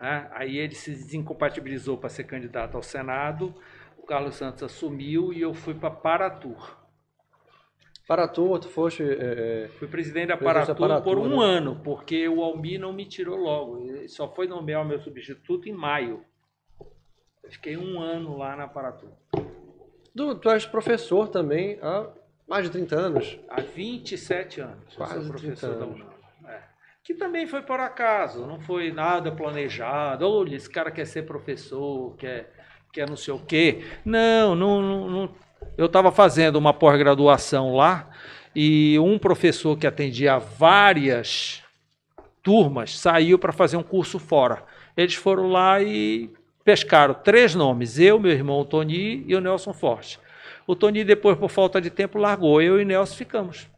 Né? 0.05 0.29
Aí 0.33 0.59
ele 0.59 0.75
se 0.75 0.91
desincompatibilizou 0.91 1.97
para 1.97 2.11
ser 2.11 2.25
candidato 2.25 2.77
ao 2.77 2.83
Senado, 2.83 3.55
o 3.97 4.03
Carlos 4.03 4.35
Santos 4.35 4.63
assumiu 4.63 5.33
e 5.33 5.41
eu 5.41 5.55
fui 5.55 5.73
para 5.73 5.91
Paratur. 5.91 6.77
Para 8.07 8.29
tu, 8.29 8.61
foste. 8.69 9.03
é, 9.03 9.65
é, 9.65 9.69
Fui 9.79 9.89
presidente 9.89 10.29
da 10.29 10.37
Paratur, 10.37 10.77
Paratur, 10.77 11.03
por 11.05 11.19
um 11.19 11.41
né? 11.41 11.57
ano, 11.57 11.81
porque 11.83 12.29
o 12.29 12.43
Almir 12.43 12.79
não 12.79 12.93
me 12.93 13.07
tirou 13.07 13.35
logo. 13.35 13.79
Ele 13.79 14.07
só 14.07 14.29
foi 14.29 14.47
nomear 14.47 14.83
o 14.83 14.85
meu 14.85 15.01
substituto 15.01 15.71
em 15.71 15.73
maio. 15.73 16.23
Eu 17.43 17.51
fiquei 17.51 17.79
um 17.79 17.99
ano 17.99 18.37
lá 18.37 18.55
na 18.55 18.69
Paratur. 18.69 19.09
tu, 20.15 20.35
tu 20.35 20.51
és 20.51 20.67
professor 20.67 21.29
também 21.29 21.79
há 21.81 22.11
mais 22.47 22.65
de 22.65 22.71
30 22.73 22.95
anos. 22.95 23.39
Há 23.49 23.63
27 23.63 24.61
anos. 24.61 24.95
Quase 24.95 25.15
30 25.15 25.29
professor 25.31 25.79
da 25.79 25.85
anos. 25.87 26.14
Que 27.05 27.13
também 27.13 27.47
foi 27.47 27.61
por 27.61 27.79
acaso, 27.79 28.47
não 28.47 28.59
foi 28.59 28.91
nada 28.91 29.31
planejado. 29.31 30.27
Olha, 30.27 30.57
esse 30.57 30.71
cara 30.71 30.91
quer 30.91 31.05
ser 31.05 31.25
professor, 31.27 32.17
quer, 32.17 32.51
quer 32.91 33.07
não 33.07 33.17
sei 33.17 33.35
o 33.35 33.39
quê. 33.39 33.85
Não, 34.03 34.55
não, 34.55 34.81
não, 34.81 35.11
não. 35.11 35.35
Eu 35.77 35.85
estava 35.85 36.11
fazendo 36.11 36.57
uma 36.57 36.73
pós-graduação 36.73 37.77
lá 37.77 38.09
e 38.57 38.99
um 38.99 39.19
professor 39.19 39.77
que 39.77 39.87
atendia 39.87 40.39
várias 40.39 41.63
turmas 42.43 42.99
saiu 42.99 43.39
para 43.39 43.53
fazer 43.53 43.77
um 43.77 43.83
curso 43.83 44.19
fora. 44.19 44.65
Eles 44.97 45.15
foram 45.15 45.51
lá 45.51 45.83
e 45.83 46.31
pescaram 46.65 47.13
três 47.13 47.55
nomes: 47.55 47.99
eu, 47.99 48.19
meu 48.19 48.33
irmão 48.33 48.61
o 48.61 48.65
Tony 48.65 49.25
e 49.27 49.37
o 49.37 49.43
Nelson 49.43 49.75
Forte. 49.75 50.19
O 50.67 50.75
Tony, 50.75 51.05
depois, 51.05 51.37
por 51.37 51.51
falta 51.51 51.83
de 51.83 51.91
tempo, 51.91 52.17
largou. 52.17 52.63
Eu 52.63 52.81
e 52.81 52.83
o 52.83 52.87
Nelson 52.87 53.15
ficamos. 53.15 53.74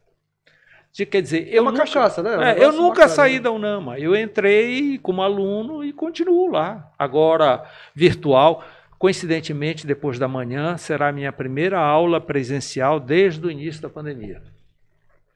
De- 0.93 1.05
Quer 1.05 1.21
dizer, 1.21 1.47
eu 1.53 1.61
uma 1.61 1.71
nunca, 1.71 1.83
cachaça, 1.83 2.23
né? 2.23 2.33
É 2.33 2.37
um 2.37 2.41
É, 2.41 2.63
eu 2.65 2.71
nunca 2.71 2.87
bacana, 3.01 3.07
saí 3.09 3.33
né? 3.35 3.39
da 3.41 3.51
UNAMA. 3.51 3.99
Eu 3.99 4.15
entrei 4.15 4.97
como 4.99 5.21
aluno 5.21 5.83
e 5.83 5.93
continuo 5.93 6.49
lá. 6.51 6.91
Agora, 6.97 7.63
virtual. 7.93 8.63
Coincidentemente, 8.97 9.85
depois 9.85 10.17
da 10.17 10.27
manhã, 10.27 10.75
será 10.75 11.09
a 11.09 11.11
minha 11.11 11.31
primeira 11.31 11.79
aula 11.79 12.19
presencial 12.19 12.99
desde 12.99 13.45
o 13.45 13.51
início 13.51 13.79
da 13.81 13.89
pandemia. 13.89 14.41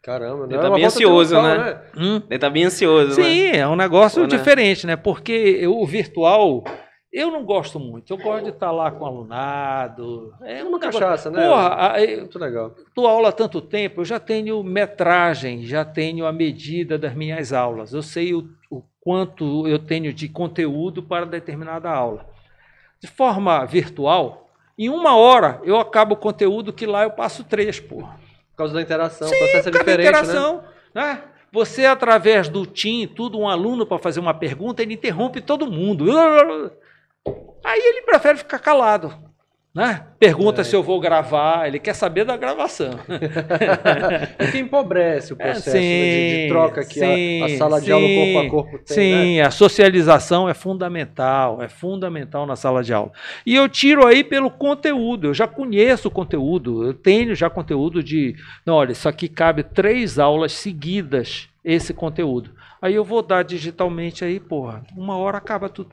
Caramba, 0.01 0.45
Ele 0.45 0.55
não 0.55 0.61
tá 0.61 0.67
é 0.67 0.71
bem 0.71 0.85
ansioso, 0.85 1.35
triunfal, 1.35 1.57
né? 1.63 1.81
Hum? 1.95 2.21
Ele 2.27 2.39
tá 2.39 2.49
bem 2.49 2.63
ansioso, 2.63 3.21
né? 3.21 3.23
Sim, 3.27 3.47
é 3.49 3.67
um 3.67 3.75
negócio 3.75 4.23
Pô, 4.23 4.27
né? 4.27 4.35
diferente, 4.35 4.87
né? 4.87 4.95
Porque 4.95 5.31
eu- 5.31 5.77
o 5.77 5.85
virtual, 5.85 6.63
eu 7.11 7.29
não 7.29 7.43
gosto 7.43 7.77
muito. 7.79 8.13
Eu 8.13 8.17
gosto 8.17 8.45
de 8.45 8.51
estar 8.51 8.71
lá 8.71 8.89
com 8.89 9.03
o 9.03 9.07
alunado. 9.07 10.33
É 10.41 10.63
uma 10.63 10.77
um 10.77 10.79
cachaça, 10.79 11.29
né? 11.29 11.45
Porra, 11.45 11.93
Muito 12.19 12.39
legal. 12.39 12.73
dou 12.95 13.05
aula 13.05 13.29
há 13.29 13.31
tanto 13.33 13.59
tempo, 13.59 14.01
eu 14.01 14.05
já 14.05 14.19
tenho 14.19 14.63
metragem, 14.63 15.65
já 15.65 15.83
tenho 15.83 16.25
a 16.25 16.31
medida 16.31 16.97
das 16.97 17.13
minhas 17.13 17.51
aulas. 17.51 17.91
Eu 17.91 18.01
sei 18.01 18.33
o, 18.33 18.49
o 18.69 18.81
quanto 19.01 19.67
eu 19.67 19.77
tenho 19.77 20.13
de 20.13 20.29
conteúdo 20.29 21.03
para 21.03 21.25
determinada 21.25 21.89
aula. 21.89 22.25
De 23.01 23.07
forma 23.07 23.65
virtual, 23.65 24.49
em 24.77 24.87
uma 24.87 25.15
hora 25.17 25.59
eu 25.63 25.77
acabo 25.77 26.13
o 26.13 26.17
conteúdo 26.17 26.71
que 26.71 26.85
lá 26.85 27.03
eu 27.03 27.11
passo 27.11 27.43
três, 27.43 27.79
porra. 27.79 28.19
Por 28.51 28.57
causa 28.57 28.73
da 28.73 28.81
interação, 28.81 29.27
Sim, 29.27 29.35
o 29.35 29.39
processo 29.39 29.69
é 29.69 29.71
diferente, 29.71 30.11
né? 30.11 30.19
interação, 30.19 30.63
né? 30.93 31.23
Você, 31.51 31.85
através 31.85 32.47
do 32.47 32.65
Team, 32.65 33.07
tudo, 33.07 33.37
um 33.37 33.49
aluno 33.49 33.85
para 33.85 33.99
fazer 33.99 34.21
uma 34.21 34.33
pergunta, 34.33 34.81
ele 34.81 34.93
interrompe 34.93 35.41
todo 35.41 35.69
mundo. 35.69 36.05
Aí 37.63 37.79
ele 37.79 38.01
prefere 38.01 38.37
ficar 38.37 38.59
calado. 38.59 39.13
Né? 39.73 40.05
Pergunta 40.19 40.59
É. 40.59 40.63
se 40.65 40.75
eu 40.75 40.83
vou 40.83 40.99
gravar, 40.99 41.65
ele 41.65 41.79
quer 41.79 41.93
saber 41.95 42.25
da 42.25 42.35
gravação. 42.35 42.91
O 44.37 44.51
que 44.51 44.59
empobrece 44.59 45.31
o 45.31 45.37
É, 45.39 45.51
processo 45.53 45.77
né, 45.77 45.81
de, 45.81 46.41
de 46.43 46.47
troca 46.49 46.83
que 46.83 47.01
a- 47.01 47.45
a, 47.45 47.47
sim, 47.47 47.57
sala 47.57 47.79
de 47.79 47.85
sim, 47.85 47.91
aula 47.93 48.07
corpo 48.09 48.37
a 48.39 48.49
corpo 48.49 48.79
tem, 48.85 48.95
Sim, 48.95 49.37
né? 49.37 49.41
a 49.43 49.49
socialização 49.51 50.49
é 50.49 50.53
fundamental, 50.53 51.61
é 51.61 51.69
fundamental 51.69 52.45
na 52.45 52.57
sala 52.57 52.83
de 52.83 52.93
aula. 52.93 53.13
E 53.45 53.55
eu 53.55 53.69
tiro 53.69 54.05
aí 54.05 54.25
pelo 54.25 54.51
conteúdo, 54.51 55.27
eu 55.27 55.33
já 55.33 55.47
conheço 55.47 56.09
o 56.09 56.11
conteúdo, 56.11 56.85
eu 56.85 56.93
tenho 56.93 57.33
já 57.33 57.49
conteúdo 57.49 58.03
de, 58.03 58.35
não, 58.65 58.73
olha, 58.75 58.91
isso 58.91 59.07
aqui 59.07 59.29
cabe 59.29 59.63
três 59.63 60.19
aulas 60.19 60.51
seguidas, 60.51 61.47
esse 61.63 61.93
conteúdo. 61.93 62.51
Aí 62.81 62.93
eu 62.95 63.05
vou 63.05 63.21
dar 63.21 63.43
digitalmente 63.43 64.25
aí, 64.25 64.37
porra, 64.37 64.83
uma 64.97 65.15
hora 65.15 65.37
acaba 65.37 65.69
tudo. 65.69 65.91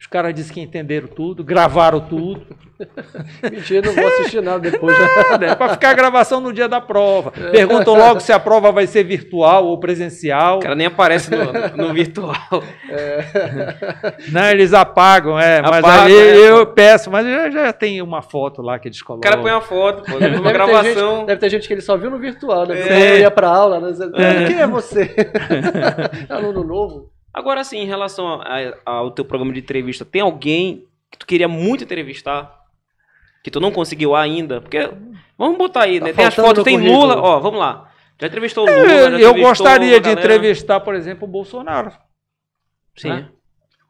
Os 0.00 0.06
caras 0.06 0.32
dizem 0.34 0.54
que 0.54 0.60
entenderam 0.62 1.06
tudo, 1.08 1.44
gravaram 1.44 2.00
tudo. 2.00 2.40
Mentira, 3.52 3.86
não 3.86 3.94
vou 3.94 4.06
assistir 4.06 4.40
nada 4.40 4.58
depois. 4.70 4.96
Nada, 5.28 5.44
é 5.46 5.54
para 5.54 5.74
ficar 5.74 5.90
a 5.90 5.94
gravação 5.94 6.40
no 6.40 6.50
dia 6.54 6.66
da 6.66 6.80
prova. 6.80 7.30
Perguntam 7.30 7.94
logo 7.94 8.18
se 8.18 8.32
a 8.32 8.38
prova 8.40 8.72
vai 8.72 8.86
ser 8.86 9.04
virtual 9.04 9.66
ou 9.66 9.78
presencial. 9.78 10.56
O 10.56 10.62
cara 10.62 10.74
nem 10.74 10.86
aparece 10.86 11.30
no, 11.30 11.86
no 11.88 11.92
virtual. 11.92 12.34
Não, 14.32 14.48
eles 14.50 14.72
apagam, 14.72 15.38
é. 15.38 15.60
Mas 15.60 15.84
aí 15.84 16.14
é, 16.16 16.48
eu 16.50 16.66
peço, 16.68 17.10
mas 17.10 17.26
já, 17.26 17.50
já 17.50 17.72
tem 17.72 18.00
uma 18.00 18.22
foto 18.22 18.62
lá 18.62 18.78
que 18.78 18.88
eles 18.88 19.00
O 19.00 19.04
colocam. 19.04 19.30
cara 19.30 19.42
põe 19.42 19.52
uma 19.52 19.60
foto, 19.60 20.02
pô, 20.02 20.12
uma 20.12 20.20
Deve 20.20 20.40
ter, 20.40 20.52
gravação. 20.52 21.16
gente, 21.18 21.26
deve 21.26 21.40
ter 21.40 21.50
gente 21.50 21.68
que 21.68 21.74
ele 21.74 21.80
só 21.82 21.98
viu 21.98 22.10
no 22.10 22.18
virtual, 22.18 22.66
né? 22.66 22.76
Porque 22.76 22.90
É. 22.92 23.10
não 23.10 23.16
ia 23.18 23.30
pra 23.30 23.48
aula, 23.48 23.78
né? 23.80 23.88
Você- 23.92 24.10
Quem 24.46 24.58
é 24.60 24.66
você? 24.66 25.14
Aluno 26.30 26.64
novo? 26.64 27.10
Agora 27.32 27.62
sim, 27.64 27.78
em 27.78 27.86
relação 27.86 28.26
a- 28.26 28.44
a- 28.44 28.74
ao 28.84 29.10
teu 29.10 29.24
programa 29.24 29.52
de 29.52 29.60
entrevista, 29.60 30.04
tem 30.04 30.20
alguém 30.20 30.86
que 31.10 31.18
tu 31.18 31.26
queria 31.26 31.48
muito 31.48 31.84
entrevistar? 31.84 32.58
Que 33.42 33.50
tu 33.50 33.60
não 33.60 33.70
conseguiu 33.72 34.14
ainda? 34.14 34.60
Porque, 34.60 34.90
vamos 35.38 35.56
botar 35.56 35.82
aí, 35.84 35.98
Tá 35.98 36.06
né? 36.06 36.12
Tem 36.12 36.24
as 36.26 36.34
fotos, 36.34 36.62
tem 36.64 36.74
currículo. 36.76 37.00
Lula, 37.06 37.20
ó, 37.22 37.38
vamos 37.40 37.58
lá. 37.58 37.90
Já 38.20 38.26
entrevistou 38.26 38.64
o 38.68 38.70
Lula, 38.70 38.88
já 38.88 38.92
É, 38.92 39.04
eu 39.04 39.06
entrevistou 39.06 39.38
gostaria 39.40 40.00
de 40.00 40.10
entrevistar, 40.10 40.80
por 40.80 40.94
exemplo, 40.94 41.26
o 41.26 41.30
Bolsonaro. 41.30 41.92
Sim, 42.96 43.08
né? 43.08 43.28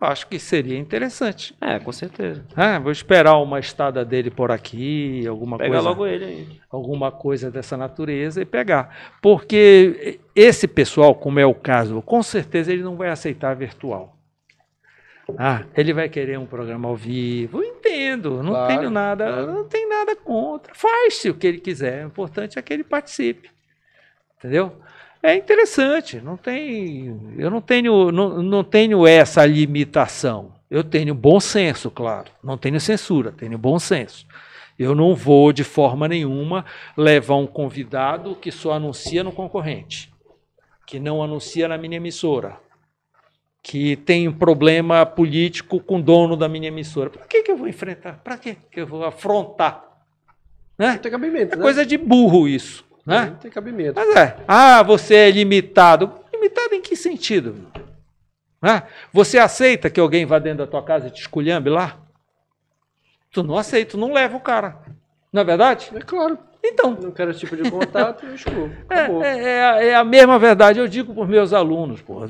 Acho 0.01 0.27
que 0.29 0.39
seria 0.39 0.79
interessante. 0.79 1.55
é, 1.61 1.79
com 1.79 1.93
certeza. 1.93 2.43
Ah, 2.57 2.79
vou 2.79 2.91
esperar 2.91 3.37
uma 3.37 3.59
estada 3.61 4.03
dele 4.05 4.31
por 4.31 4.51
aqui, 4.51 5.27
alguma 5.27 5.59
Pega 5.59 5.71
coisa, 5.75 5.89
logo 5.89 6.07
ele 6.07 6.25
aí. 6.25 6.61
alguma 6.71 7.13
coisa 7.13 7.51
dessa 7.51 7.77
natureza 7.77 8.41
e 8.41 8.47
pegar. 8.47 8.97
Porque 9.21 10.19
esse 10.35 10.67
pessoal, 10.67 11.15
como 11.15 11.39
é 11.39 11.45
o 11.45 11.55
caso, 11.55 12.01
com 12.01 12.23
certeza 12.23 12.73
ele 12.73 12.83
não 12.83 12.97
vai 12.97 13.11
aceitar 13.11 13.55
virtual. 13.55 14.17
Ah, 15.39 15.65
ele 15.77 15.93
vai 15.93 16.09
querer 16.09 16.39
um 16.39 16.47
programa 16.47 16.89
ao 16.89 16.97
vivo. 16.97 17.63
Eu 17.63 17.65
entendo, 17.69 18.43
não 18.43 18.53
Claro, 18.53 18.69
tenho 18.79 18.91
nada, 18.91 19.25
claro. 19.27 19.53
não 19.53 19.69
tem 19.69 19.89
nada 19.89 20.17
contra. 20.17 20.75
Faz-se 20.75 21.29
o 21.31 21.35
que 21.35 21.47
ele 21.47 21.59
quiser. 21.61 22.05
O 22.05 22.09
importante 22.09 22.59
é 22.59 22.63
que 22.63 22.73
ele 22.73 22.83
participe. 22.83 23.49
Entendeu? 24.39 24.73
É 25.23 25.35
interessante, 25.35 26.19
não 26.21 26.37
tem, 26.37 27.35
eu 27.37 27.51
não 27.51 27.61
tenho, 27.61 28.11
não, 28.11 28.43
não 28.43 28.65
tenho 28.65 29.07
essa 29.07 29.45
limitação. 29.45 30.55
Eu 30.71 30.83
tenho 30.83 31.15
bom 31.15 31.39
senso, 31.41 31.91
claro. 31.91 32.31
Não 32.43 32.57
tenho 32.57 32.81
censura, 32.81 33.33
tenho 33.33 33.59
bom 33.59 33.79
senso. 33.79 34.27
Eu 34.79 34.95
não 34.95 35.15
vou 35.15 35.53
de 35.53 35.63
forma 35.63 36.09
nenhuma 36.09 36.65
levar 36.97 37.35
um 37.37 37.47
convidado 37.47 38.35
que 38.35 38.51
só 38.51 38.73
anuncia 38.73 39.23
no 39.23 39.31
concorrente, 39.33 40.11
que 40.87 40.99
não 40.99 41.23
anuncia 41.23 41.69
na 41.69 41.77
minha 41.77 41.97
emissora, 41.99 42.57
que 43.63 43.97
tem 43.97 44.27
um 44.27 44.33
problema 44.33 45.05
político 45.05 45.81
com 45.81 45.99
o 45.99 46.03
dono 46.03 46.35
da 46.35 46.49
minha 46.49 46.69
emissora. 46.69 47.11
Para 47.11 47.27
que, 47.27 47.43
que 47.43 47.51
eu 47.51 47.59
vou 47.59 47.69
enfrentar? 47.69 48.21
Para 48.25 48.39
que 48.39 48.55
que 48.55 48.81
eu 48.81 48.87
vou 48.87 49.05
afrontar? 49.05 49.85
Né? 50.79 50.93
Não 50.93 50.99
tem 50.99 51.13
cabimento, 51.13 51.53
É 51.53 51.57
né? 51.57 51.63
coisa 51.63 51.85
de 51.85 51.99
burro 51.99 52.49
isso. 52.49 52.89
Né? 53.07 53.27
Não 53.27 53.37
tem 53.37 53.51
cabimento. 53.51 53.95
Mas 53.97 54.15
é, 54.17 54.37
ah, 54.47 54.83
você 54.83 55.15
é 55.15 55.31
limitado. 55.31 56.13
Limitado 56.33 56.75
em 56.75 56.81
que 56.81 56.95
sentido? 56.97 57.57
Né? 58.63 58.83
Você 59.13 59.39
aceita 59.39 59.89
que 59.91 59.99
alguém 60.01 60.27
vá 60.27 60.39
dentro 60.39 60.59
da 60.65 60.71
tua 60.71 60.83
casa 60.83 61.09
e 61.09 61.11
te 61.11 61.21
esculhambe 61.23 61.71
lá? 61.71 61.97
Tu 63.33 63.43
não 63.43 63.57
aceita, 63.57 63.93
tu 63.93 63.99
não 63.99 64.13
leva 64.13 64.37
o 64.37 64.41
cara. 64.41 64.77
Não 65.33 65.43
é 65.43 65.45
verdade? 65.45 65.91
É 65.95 66.01
claro. 66.01 66.39
Então, 66.63 66.91
Não 67.01 67.11
quero 67.11 67.31
esse 67.31 67.41
tipo 67.41 67.57
de 67.57 67.71
contato, 67.71 68.27
eu 68.27 68.35
excluo. 68.35 68.71
é, 68.91 69.27
é- 69.27 69.43
é 69.49 69.65
a- 69.65 69.83
é 69.85 69.95
a 69.95 70.05
mesma 70.05 70.39
verdade, 70.39 70.79
eu 70.79 70.87
digo 70.87 71.15
para 71.15 71.23
os 71.23 71.29
meus 71.29 71.55
alunos. 71.55 72.03
Porra. 72.03 72.27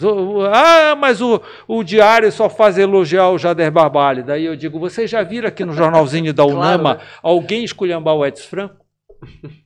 Ah, 0.52 0.94
mas 0.94 1.20
o, 1.20 1.42
o 1.66 1.82
diário 1.82 2.30
só 2.30 2.48
faz 2.48 2.78
elogiar 2.78 3.28
o 3.30 3.38
Jader 3.38 3.72
Barbalho. 3.72 4.22
Daí 4.22 4.44
eu 4.44 4.54
digo, 4.54 4.78
vocês 4.78 5.10
já 5.10 5.22
viram 5.24 5.48
aqui 5.48 5.64
no 5.64 5.72
jornalzinho 5.72 6.32
da 6.32 6.44
Claro, 6.46 6.56
Unama 6.58 6.94
né? 6.94 7.00
alguém 7.22 7.64
esculhambar 7.64 8.14
o 8.14 8.24
Edson 8.24 8.48
Franco? 8.48 8.76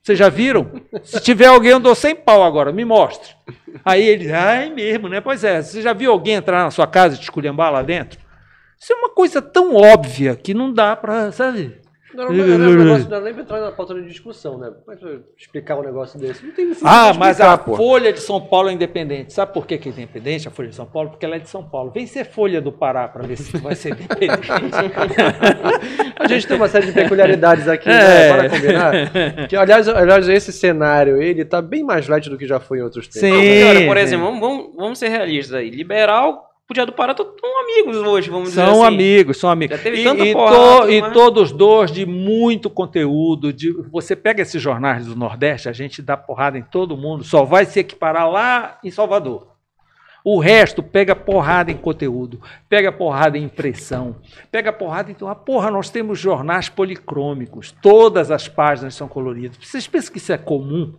Vocês 0.01 0.17
já 0.17 0.29
viram? 0.29 0.69
Se 1.03 1.19
tiver 1.19 1.47
alguém, 1.47 1.71
eu 1.71 1.79
dou 1.79 1.95
100 1.95 2.15
pau 2.17 2.43
agora, 2.43 2.71
me 2.71 2.85
mostre. 2.85 3.33
Aí 3.83 4.07
ele, 4.07 4.31
ai 4.31 4.69
mesmo, 4.69 5.07
né? 5.07 5.21
Pois 5.21 5.43
é, 5.43 5.61
você 5.61 5.81
já 5.81 5.93
viu 5.93 6.11
alguém 6.11 6.35
entrar 6.35 6.63
na 6.63 6.71
sua 6.71 6.87
casa 6.87 7.15
e 7.15 7.17
te 7.17 7.23
esculhambar 7.23 7.71
lá 7.71 7.81
dentro? 7.81 8.19
Isso 8.79 8.93
é 8.93 8.95
uma 8.95 9.09
coisa 9.09 9.41
tão 9.41 9.75
óbvia 9.75 10.35
que 10.35 10.53
não 10.53 10.71
dá 10.71 10.95
para, 10.95 11.31
sabe? 11.31 11.84
Não, 12.15 12.25
não, 12.29 12.33
não, 12.33 12.57
não, 12.57 12.57
não, 12.69 12.83
negócio- 12.85 13.09
não, 13.09 13.21
nem 13.21 13.33
pra 13.33 13.43
entrar 13.43 13.59
na 13.61 13.71
pauta 13.71 13.93
de 13.95 14.07
discussão, 14.07 14.57
né? 14.57 14.71
Como 14.85 14.91
é 14.91 14.95
que 14.99 15.03
eu 15.05 15.09
vou 15.09 15.19
explicar 15.37 15.77
um 15.77 15.83
negócio 15.83 16.19
desse? 16.19 16.45
Não 16.45 16.53
tem 16.53 16.65
necessidade 16.67 17.09
Ah, 17.09 17.13
mas 17.13 17.41
a 17.41 17.57
pô. 17.57 17.75
Folha 17.75 18.13
de 18.13 18.19
São 18.21 18.39
Paulo 18.41 18.69
é 18.69 18.73
independente. 18.73 19.33
Sabe 19.33 19.53
por 19.53 19.65
que, 19.67 19.77
que 19.77 19.89
é 19.89 19.91
independente 19.91 20.47
a 20.47 20.51
Folha 20.51 20.69
de 20.69 20.75
São 20.75 20.85
Paulo? 20.85 21.09
Porque 21.09 21.25
ela 21.25 21.35
é 21.35 21.39
de 21.39 21.49
São 21.49 21.63
Paulo. 21.63 21.91
Vem 21.91 22.07
ser 22.07 22.25
Folha 22.25 22.61
do 22.61 22.71
Pará 22.71 23.07
para 23.07 23.23
ver 23.27 23.35
se 23.37 23.57
vai 23.57 23.75
ser 23.75 23.93
independente. 23.93 24.47
A 26.17 26.27
gente 26.27 26.47
tem 26.47 26.55
uma 26.55 26.67
série 26.67 26.87
de 26.87 26.91
peculiaridades 26.93 27.67
aqui, 27.67 27.89
É. 27.89 27.93
né? 27.93 28.29
Para 28.33 28.49
combinar. 28.49 29.47
Que, 29.47 29.55
aliás, 29.55 29.87
aliás, 29.89 30.29
esse 30.29 30.51
cenário, 30.53 31.21
ele 31.21 31.43
tá 31.43 31.61
bem 31.61 31.83
mais 31.83 32.07
light 32.07 32.29
do 32.29 32.37
que 32.37 32.45
já 32.47 32.59
foi 32.59 32.79
em 32.79 32.81
outros 32.81 33.07
tempos. 33.07 33.29
Sim. 33.29 33.63
Cara, 33.63 33.85
por 33.85 33.97
exemplo, 33.97 34.25
vamos, 34.25 34.39
vamos, 34.39 34.75
vamos 34.75 34.99
ser 34.99 35.09
realistas 35.09 35.55
aí. 35.55 35.69
Liberal, 35.69 36.49
podia 36.67 36.85
do 36.85 36.91
Pará, 36.93 37.11
estão 37.11 37.31
amigos 37.61 37.97
hoje, 37.97 38.29
vamos 38.29 38.49
dizer 38.49 38.61
São 38.65 38.83
assim. 38.83 38.93
amigos, 38.95 39.37
são 39.37 39.49
amigos. 39.49 39.77
Já 39.77 39.83
teve 39.83 40.01
e, 40.01 40.03
tanta 40.03 40.25
e 40.25 40.33
porrada, 40.33 40.81
to- 40.85 40.89
e 40.91 41.01
mas- 41.01 41.13
todos 41.13 41.51
dois 41.51 41.91
de 41.91 42.05
muito 42.05 42.69
conteúdo. 42.69 43.53
De, 43.53 43.71
você 43.91 44.15
pega 44.15 44.41
esses 44.41 44.61
jornais 44.61 45.05
do 45.05 45.15
Nordeste, 45.15 45.69
a 45.69 45.73
gente 45.73 46.01
dá 46.01 46.17
porrada 46.17 46.57
em 46.57 46.63
todo 46.63 46.97
mundo, 46.97 47.23
só 47.23 47.43
vai 47.43 47.65
se 47.65 47.79
equiparar 47.79 48.29
lá 48.29 48.79
em 48.83 48.89
Salvador. 48.91 49.53
O 50.27 50.39
resto 50.39 50.81
pega 50.81 51.15
porrada 51.15 51.69
em 51.71 51.77
conteúdo, 51.77 52.41
pega 52.67 52.91
porrada 52.91 53.37
em 53.37 53.43
impressão, 53.43 54.15
pega 54.51 54.73
porrada 54.73 55.11
em. 55.11 55.15
Ah, 55.27 55.35
porra, 55.35 55.69
nós 55.69 55.91
temos 55.91 56.17
jornais 56.17 56.67
policrômicos, 56.67 57.71
todas 57.79 58.31
as 58.31 58.47
páginas 58.47 58.95
são 58.95 59.07
coloridas. 59.07 59.55
Vocês 59.61 59.85
pensam 59.87 60.11
que 60.11 60.17
isso 60.17 60.33
é 60.33 60.37
comum? 60.39 60.95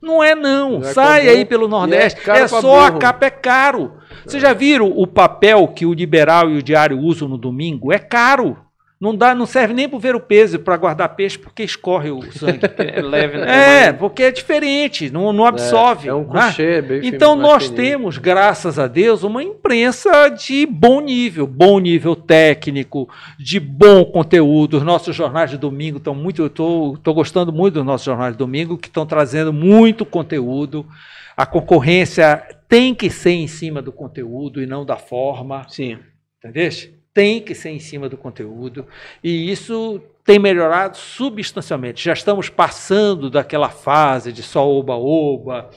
Não 0.00 0.22
é 0.22 0.34
não. 0.34 0.78
Não 0.78 0.88
é 0.88 0.92
Sai 0.92 1.20
comum. 1.22 1.32
aí 1.32 1.44
pelo 1.44 1.68
Nordeste. 1.68 2.30
É 2.30 2.38
é 2.40 2.48
só 2.48 2.86
a 2.86 2.92
capa 2.92 3.26
é 3.26 3.30
caro. 3.30 3.92
Vocês 4.24 4.42
já 4.42 4.52
viram 4.52 4.92
o 4.94 5.06
papel 5.06 5.66
que 5.68 5.86
o 5.86 5.92
Liberal 5.92 6.50
e 6.50 6.58
o 6.58 6.62
Diário 6.62 6.98
usam 6.98 7.28
no 7.28 7.38
domingo? 7.38 7.92
É 7.92 7.98
caro. 7.98 8.56
Não 9.00 9.16
dá, 9.16 9.34
não 9.34 9.46
serve 9.46 9.72
nem 9.72 9.88
para 9.88 9.98
ver 9.98 10.14
o 10.14 10.20
peso 10.20 10.58
para 10.58 10.76
guardar 10.76 11.16
peixe 11.16 11.38
porque 11.38 11.62
escorre 11.62 12.10
o 12.10 12.20
sangue. 12.32 12.60
É 12.76 13.00
leve, 13.00 13.38
né? 13.38 13.86
é, 13.86 13.92
porque 13.92 14.24
é 14.24 14.30
diferente, 14.30 15.10
não, 15.10 15.32
não 15.32 15.46
absorve. 15.46 16.08
É 16.08 16.14
um 16.14 16.26
né? 16.26 16.42
coucher 16.42 16.82
bem 16.82 17.06
Então 17.06 17.34
nós 17.34 17.64
fininho. 17.64 17.82
temos, 17.82 18.18
graças 18.18 18.78
a 18.78 18.86
Deus, 18.86 19.22
uma 19.22 19.42
imprensa 19.42 20.28
de 20.28 20.66
bom 20.66 21.00
nível, 21.00 21.46
bom 21.46 21.78
nível 21.78 22.14
técnico, 22.14 23.08
de 23.38 23.58
bom 23.58 24.04
conteúdo. 24.04 24.76
Os 24.76 24.82
nossos 24.82 25.16
jornais 25.16 25.50
de 25.50 25.56
domingo 25.56 25.96
estão 25.96 26.14
muito, 26.14 26.42
eu 26.42 26.46
estou 26.48 27.14
gostando 27.14 27.50
muito 27.50 27.74
dos 27.74 27.84
nossos 27.84 28.04
jornais 28.04 28.32
de 28.32 28.38
domingo, 28.38 28.76
que 28.76 28.88
estão 28.88 29.06
trazendo 29.06 29.50
muito 29.50 30.04
conteúdo. 30.04 30.84
A 31.34 31.46
concorrência 31.46 32.42
tem 32.68 32.94
que 32.94 33.08
ser 33.08 33.30
em 33.30 33.46
cima 33.46 33.80
do 33.80 33.92
conteúdo 33.92 34.62
e 34.62 34.66
não 34.66 34.84
da 34.84 34.96
forma. 34.96 35.66
Sim. 35.70 35.98
Entendeu? 36.38 36.70
Tem 37.12 37.40
que 37.40 37.54
ser 37.54 37.70
em 37.70 37.78
cima 37.80 38.08
do 38.08 38.16
conteúdo. 38.16 38.86
E 39.22 39.50
isso 39.50 40.00
tem 40.24 40.38
melhorado 40.38 40.96
substancialmente. 40.96 42.04
Já 42.04 42.12
estamos 42.12 42.48
passando 42.48 43.28
daquela 43.28 43.68
fase 43.68 44.32
de 44.32 44.42
só 44.42 44.68
oba-oba, 44.68 45.70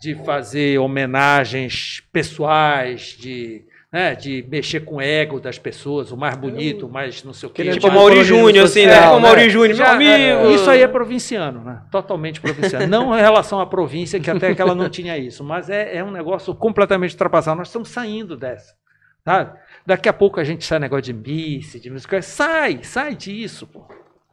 de 0.00 0.14
fazer 0.24 0.78
homenagens 0.78 2.02
pessoais, 2.12 3.16
de, 3.16 3.62
né, 3.92 4.14
de 4.14 4.44
mexer 4.48 4.80
com 4.80 4.96
o 4.96 5.00
ego 5.00 5.38
das 5.38 5.58
pessoas, 5.58 6.10
o 6.10 6.16
mais 6.16 6.36
bonito, 6.36 6.86
o 6.86 6.90
mais 6.90 7.22
não 7.22 7.32
sei 7.32 7.48
o 7.48 7.52
quê. 7.52 7.70
Tipo 7.70 7.86
o 7.86 7.92
Mauri 7.92 8.16
colonismo 8.16 8.38
Júnior, 8.38 8.64
assim, 8.64 8.86
né? 8.86 8.94
social, 8.94 9.14
Tipo 9.14 9.18
o 9.18 9.20
Mauri 9.20 9.42
né? 9.42 9.48
Júnior, 9.48 9.76
meu 9.76 9.86
amigo. 9.86 10.10
é, 10.10 10.54
Isso 10.54 10.70
aí 10.70 10.82
é 10.82 10.88
provinciano, 10.88 11.62
né? 11.62 11.82
Totalmente 11.92 12.40
provinciano. 12.40 12.86
Não 12.88 13.16
em 13.16 13.20
relação 13.20 13.60
à 13.60 13.66
província, 13.66 14.18
que 14.18 14.30
até 14.30 14.54
que 14.54 14.62
ela 14.62 14.74
não 14.74 14.88
tinha 14.88 15.16
isso, 15.18 15.44
mas 15.44 15.68
é, 15.70 15.98
é 15.98 16.02
um 16.02 16.10
negócio 16.10 16.54
completamente 16.54 17.12
ultrapassado. 17.12 17.58
Nós 17.58 17.68
estamos 17.68 17.90
saindo 17.90 18.36
dessa. 18.36 18.74
Sabe? 19.22 19.52
Daqui 19.86 20.08
a 20.08 20.12
pouco 20.12 20.38
a 20.40 20.44
gente 20.44 20.64
sai 20.64 20.78
negócio 20.78 21.02
de 21.02 21.12
Miss, 21.12 21.80
de 21.80 21.90
música. 21.90 22.20
Sai, 22.22 22.80
sai 22.82 23.14
disso, 23.14 23.66
pô. 23.66 23.84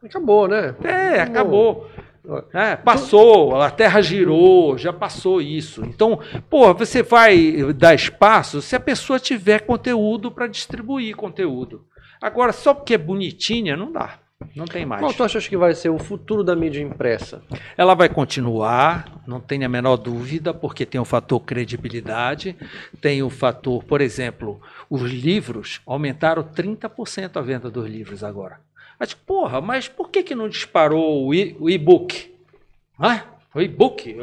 Acabou, 0.02 0.46
né? 0.46 0.74
É, 0.84 1.20
acabou. 1.20 1.90
É, 2.52 2.76
passou, 2.76 3.60
a 3.60 3.70
Terra 3.70 4.02
girou, 4.02 4.76
já 4.76 4.92
passou 4.92 5.40
isso. 5.40 5.82
Então, 5.84 6.20
pô, 6.50 6.74
você 6.74 7.02
vai 7.02 7.72
dar 7.72 7.94
espaço 7.94 8.60
se 8.60 8.76
a 8.76 8.80
pessoa 8.80 9.18
tiver 9.18 9.60
conteúdo 9.60 10.30
para 10.30 10.46
distribuir 10.46 11.16
conteúdo. 11.16 11.86
Agora, 12.20 12.52
só 12.52 12.74
porque 12.74 12.94
é 12.94 12.98
bonitinha, 12.98 13.76
não 13.76 13.90
dá. 13.90 14.18
Não 14.54 14.66
tem 14.66 14.86
mais. 14.86 15.02
Qual 15.02 15.12
tu 15.12 15.24
achas 15.24 15.48
que 15.48 15.56
vai 15.56 15.74
ser 15.74 15.88
o 15.88 15.98
futuro 15.98 16.44
da 16.44 16.54
mídia 16.54 16.80
impressa? 16.80 17.42
Ela 17.76 17.94
vai 17.94 18.08
continuar, 18.08 19.22
não 19.26 19.40
tem 19.40 19.64
a 19.64 19.68
menor 19.68 19.96
dúvida, 19.96 20.54
porque 20.54 20.86
tem 20.86 21.00
o 21.00 21.04
fator 21.04 21.40
credibilidade, 21.40 22.56
tem 23.00 23.22
o 23.22 23.30
fator, 23.30 23.82
por 23.82 24.00
exemplo, 24.00 24.60
os 24.88 25.02
livros 25.10 25.80
aumentaram 25.84 26.44
30% 26.44 27.36
a 27.36 27.40
venda 27.40 27.68
dos 27.68 27.88
livros 27.88 28.22
agora. 28.22 28.60
Mas, 28.98 29.12
porra, 29.12 29.60
mas 29.60 29.88
por 29.88 30.08
que, 30.08 30.22
que 30.22 30.34
não 30.34 30.48
disparou 30.48 31.26
o 31.26 31.34
e-book? 31.70 32.32
Ah, 32.98 33.22
o 33.54 33.60
e-book? 33.60 34.16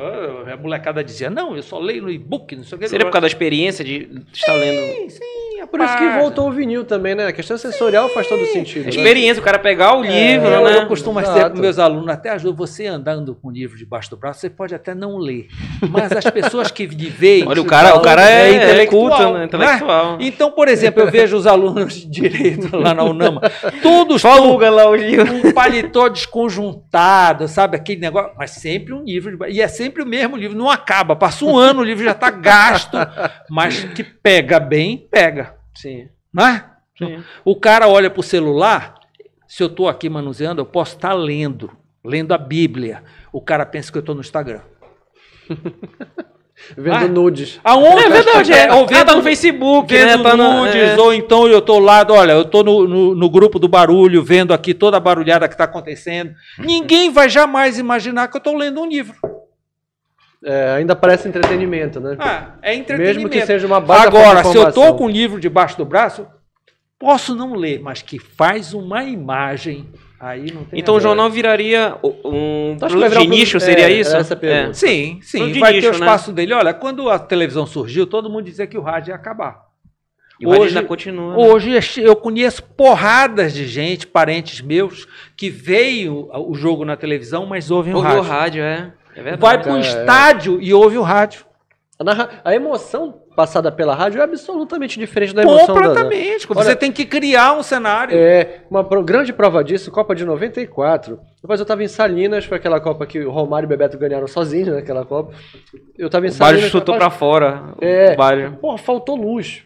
A 0.52 0.56
molecada 0.58 1.04
dizia, 1.04 1.30
não, 1.30 1.56
eu 1.56 1.64
só 1.64 1.78
leio 1.80 2.04
no 2.04 2.10
e-book, 2.10 2.56
não 2.56 2.64
sei 2.64 2.78
o 2.78 2.80
que. 2.80 2.88
Seria 2.88 3.06
por 3.06 3.12
causa 3.12 3.22
da 3.22 3.28
experiência 3.28 3.84
de 3.84 4.24
estar 4.32 4.54
lendo. 4.54 4.94
Sim, 4.96 5.10
sim, 5.10 5.45
Por 5.68 5.82
isso 5.82 5.98
que 5.98 6.10
voltou 6.20 6.48
o 6.48 6.52
vinil 6.52 6.84
também, 6.84 7.16
né? 7.16 7.28
A 7.28 7.34
questão 7.34 7.58
sensorial 7.58 8.10
faz 8.10 8.28
todo 8.28 8.46
sentido. 8.46 8.82
A 8.82 8.86
né? 8.86 8.90
experiência, 8.90 9.42
o 9.42 9.44
cara 9.44 9.60
pegar 9.60 9.98
o 9.98 10.02
livro, 10.02 10.48
eu, 10.48 10.64
né? 10.64 10.78
eu 10.78 10.86
costumo 10.88 11.20
Exato. 11.20 11.52
para 11.52 11.62
meus 11.62 11.80
alunos, 11.80 12.10
até 12.10 12.30
ajuda 12.30 12.56
você 12.56 12.86
andando 12.88 13.36
com 13.36 13.50
o 13.50 13.52
livro 13.52 13.78
debaixo 13.78 14.10
do 14.10 14.18
braço, 14.18 14.40
você 14.42 14.50
pode 14.50 14.74
até 14.76 14.94
não 14.94 15.18
ler. 15.18 15.48
Mas 15.90 16.12
as 16.12 16.26
pessoas 16.30 16.72
que 16.72 16.86
lhe 16.86 17.10
veem. 17.10 17.48
Olha, 17.48 17.62
o 17.62 17.66
cara, 17.66 17.96
o 17.96 18.02
cara 18.02 18.30
é, 18.30 18.50
é 18.50 18.56
intelectual, 18.56 19.10
culto, 19.10 19.34
né? 19.34 19.40
né? 19.40 19.46
Intelectual. 19.46 20.18
Então, 20.20 20.52
por 20.52 20.68
exemplo, 20.68 21.02
eu 21.02 21.12
vejo 21.12 21.36
os 21.38 21.48
alunos 21.48 21.94
de 21.94 22.06
direito 22.08 22.76
lá 22.76 22.94
na 22.94 23.04
Unama, 23.04 23.42
todos 23.82 24.24
aluga 24.26 24.70
lá 24.70 24.90
o 24.90 24.96
livro. 24.96 25.42
com 25.42 25.48
um 25.50 25.52
paletó 25.54 26.08
desconjuntado, 26.10 27.48
sabe? 27.48 27.76
Aquele 27.76 28.02
negócio, 28.02 28.32
mas 28.38 28.52
sempre 28.52 28.94
um 28.94 29.04
livro. 29.04 29.38
de- 29.38 29.52
E 29.52 29.62
é 29.62 29.68
sempre 29.68 30.04
o 30.04 30.06
mesmo 30.06 30.36
livro, 30.36 30.58
não 30.58 30.70
acaba. 30.70 31.16
Passa 31.16 31.46
um 31.46 31.58
ano, 31.58 31.82
o 31.82 31.84
livro 31.84 32.04
já 32.04 32.12
está 32.12 32.30
gasto, 32.30 32.98
mas 33.50 33.84
que 33.84 34.04
pega 34.04 34.60
bem, 34.60 35.08
pega. 35.12 35.55
Sim. 35.76 36.10
Não 36.34 36.48
é? 36.48 36.66
Sim. 36.98 37.24
O 37.44 37.56
cara 37.56 37.88
olha 37.88 38.10
para 38.10 38.20
o 38.20 38.24
celular, 38.24 38.96
se 39.48 39.62
eu 39.62 39.68
estou 39.68 39.88
aqui 39.88 40.10
manuseando, 40.10 40.62
eu 40.62 40.66
posso 40.66 40.96
estar 40.96 41.14
lendo, 41.14 41.72
lendo 42.04 42.34
a 42.34 42.38
Bíblia. 42.38 43.04
O 43.32 43.42
cara 43.42 43.66
pensa 43.66 43.92
que 43.92 43.98
eu 43.98 44.02
estou 44.02 44.16
no 44.16 44.22
Instagram. 44.22 44.62
Vendo 46.78 46.96
Ah. 46.96 47.08
nudes. 47.08 47.60
Aonde? 47.64 48.04
É 48.06 48.10
verdade, 48.10 48.54
é. 48.54 48.72
Ou 48.72 48.80
Ou 48.82 48.88
tá 48.88 49.14
no 49.16 49.22
Facebook, 49.22 49.94
vendo 49.94 50.24
né? 50.24 50.30
Tá 50.30 50.38
nudes, 50.38 50.76
é. 50.76 50.98
ou 50.98 51.14
então 51.14 51.48
eu 51.48 51.60
estou 51.60 51.80
lá, 51.80 52.06
olha, 52.10 52.32
eu 52.32 52.44
estou 52.44 52.64
no, 52.64 52.88
no, 52.88 53.14
no 53.16 53.30
grupo 53.30 53.60
do 53.60 53.68
barulho, 53.68 54.24
vendo 54.24 54.54
aqui 54.54 54.74
toda 54.74 54.96
a 54.96 55.00
barulhada 55.00 55.50
que 55.50 55.54
está 55.54 55.66
acontecendo. 55.66 56.34
Ninguém 56.58 57.12
vai 57.12 57.28
jamais 57.30 57.78
imaginar 57.78 58.30
que 58.30 58.38
eu 58.38 58.40
estou 58.40 58.56
lendo 58.56 58.82
um 58.82 58.88
livro. 58.88 59.16
É, 60.46 60.76
ainda 60.78 60.96
parece 60.96 61.28
entretenimento, 61.28 62.00
né? 62.00 62.16
Ah, 62.20 62.52
é 62.62 62.76
entretenimento. 62.76 63.18
Mesmo 63.18 63.30
que 63.32 63.46
seja 63.48 63.66
uma 63.66 63.80
baita 63.82 64.08
Agora, 64.08 64.44
se 64.44 64.56
eu 64.56 64.70
estou 64.70 64.96
com 64.96 65.06
o 65.06 65.10
livro 65.10 65.40
debaixo 65.40 65.76
do 65.76 65.84
braço, 65.84 66.28
posso 67.00 67.34
não 67.34 67.56
ler, 67.56 67.80
mas 67.82 68.04
que 68.04 68.20
faz 68.20 68.72
uma 68.72 69.04
imagem, 69.04 69.90
aí 70.20 70.52
não 70.54 70.64
tem 70.64 70.80
Então 70.80 70.96
o 70.96 71.00
jornal 71.00 71.32
viraria 71.32 71.96
um 72.04 72.78
produto 72.80 73.10
de 73.10 73.18
um 73.18 73.30
nicho, 73.30 73.60
seria 73.60 73.90
é, 73.90 73.94
isso? 73.94 74.16
essa 74.16 74.36
a 74.36 74.38
pergunta. 74.38 74.76
Sim, 74.76 75.18
sim, 75.24 75.38
Produto 75.40 75.54
de 75.56 75.60
vai 75.60 75.74
nicho, 75.74 75.82
ter 75.90 75.96
o 75.96 76.00
né? 76.00 76.06
espaço 76.06 76.32
dele. 76.32 76.54
Olha, 76.54 76.74
quando 76.76 77.10
a 77.10 77.18
televisão 77.18 77.66
surgiu, 77.66 78.06
todo 78.06 78.30
mundo 78.30 78.44
dizia 78.46 78.68
que 78.68 78.78
o 78.78 78.82
rádio 78.82 79.12
ia 79.12 79.16
acabar. 79.16 79.66
E 80.40 80.46
o 80.46 80.50
rádio 80.50 80.64
Hoje- 80.66 80.78
ainda 80.78 80.88
continua. 80.88 81.36
né? 81.38 81.44
Hoje 81.44 81.72
eu 82.02 82.16
conheço 82.16 82.62
porradas 82.62 83.52
de 83.52 83.66
gente, 83.68 84.06
parentes 84.06 84.62
meus, 84.62 85.08
que 85.36 85.50
veio 85.50 86.30
o 86.32 86.54
jogo 86.54 86.86
na 86.86 86.96
televisão, 86.96 87.46
mas 87.48 87.72
ouvem 87.72 87.94
o 87.94 87.98
Ouve 87.98 88.08
rádio. 88.10 88.22
o 88.22 88.28
rádio, 88.28 88.64
é. 88.64 88.94
É 89.16 89.22
verdade. 89.22 89.42
Vai 89.42 89.62
para 89.62 89.72
um 89.74 89.78
É. 89.78 89.82
estádio 89.82 90.62
e 90.62 90.74
ouve 90.74 90.98
o 90.98 91.02
rádio. 91.02 91.46
A, 92.44 92.54
emoção 92.54 93.22
passada 93.38 93.72
pela 93.72 93.96
rádio 93.96 94.20
é 94.20 94.24
absolutamente 94.24 95.00
diferente 95.00 95.34
da 95.34 95.44
emoção 95.44 95.68
da- 95.68 95.74
da, 95.74 95.88
Completamente. 95.88 96.46
Você 96.46 96.76
tem 96.76 96.92
que 96.92 97.06
criar 97.06 97.54
um 97.54 97.64
cenário. 97.64 98.14
É, 98.18 98.64
uma 98.70 98.84
pro- 98.84 99.02
grande 99.02 99.32
prova 99.32 99.64
disso, 99.64 99.90
Copa 99.92 100.14
de 100.14 100.26
94. 100.26 101.18
Depois 101.42 101.58
eu 101.58 101.64
estava 101.64 101.82
em 101.84 101.88
Salinas, 101.88 102.44
foi 102.44 102.58
aquela 102.58 102.82
Copa 102.82 103.06
que 103.06 103.20
o 103.24 103.32
Romário 103.32 103.66
e 103.66 103.68
o 103.68 103.70
Bebeto 103.70 103.98
ganharam 103.98 104.28
sozinhos 104.28 104.68
naquela 104.76 105.06
Copa. 105.06 105.34
Eu 105.98 106.08
estava 106.08 106.26
em 106.26 106.30
O 106.30 106.34
Salinas. 106.34 106.70
chutou 106.70 106.98
pra 106.98 107.10
fora. 107.10 107.74
É. 107.80 108.14
O. 108.14 108.58
Porra, 108.58 108.78
faltou 108.78 109.16
luz. 109.16 109.64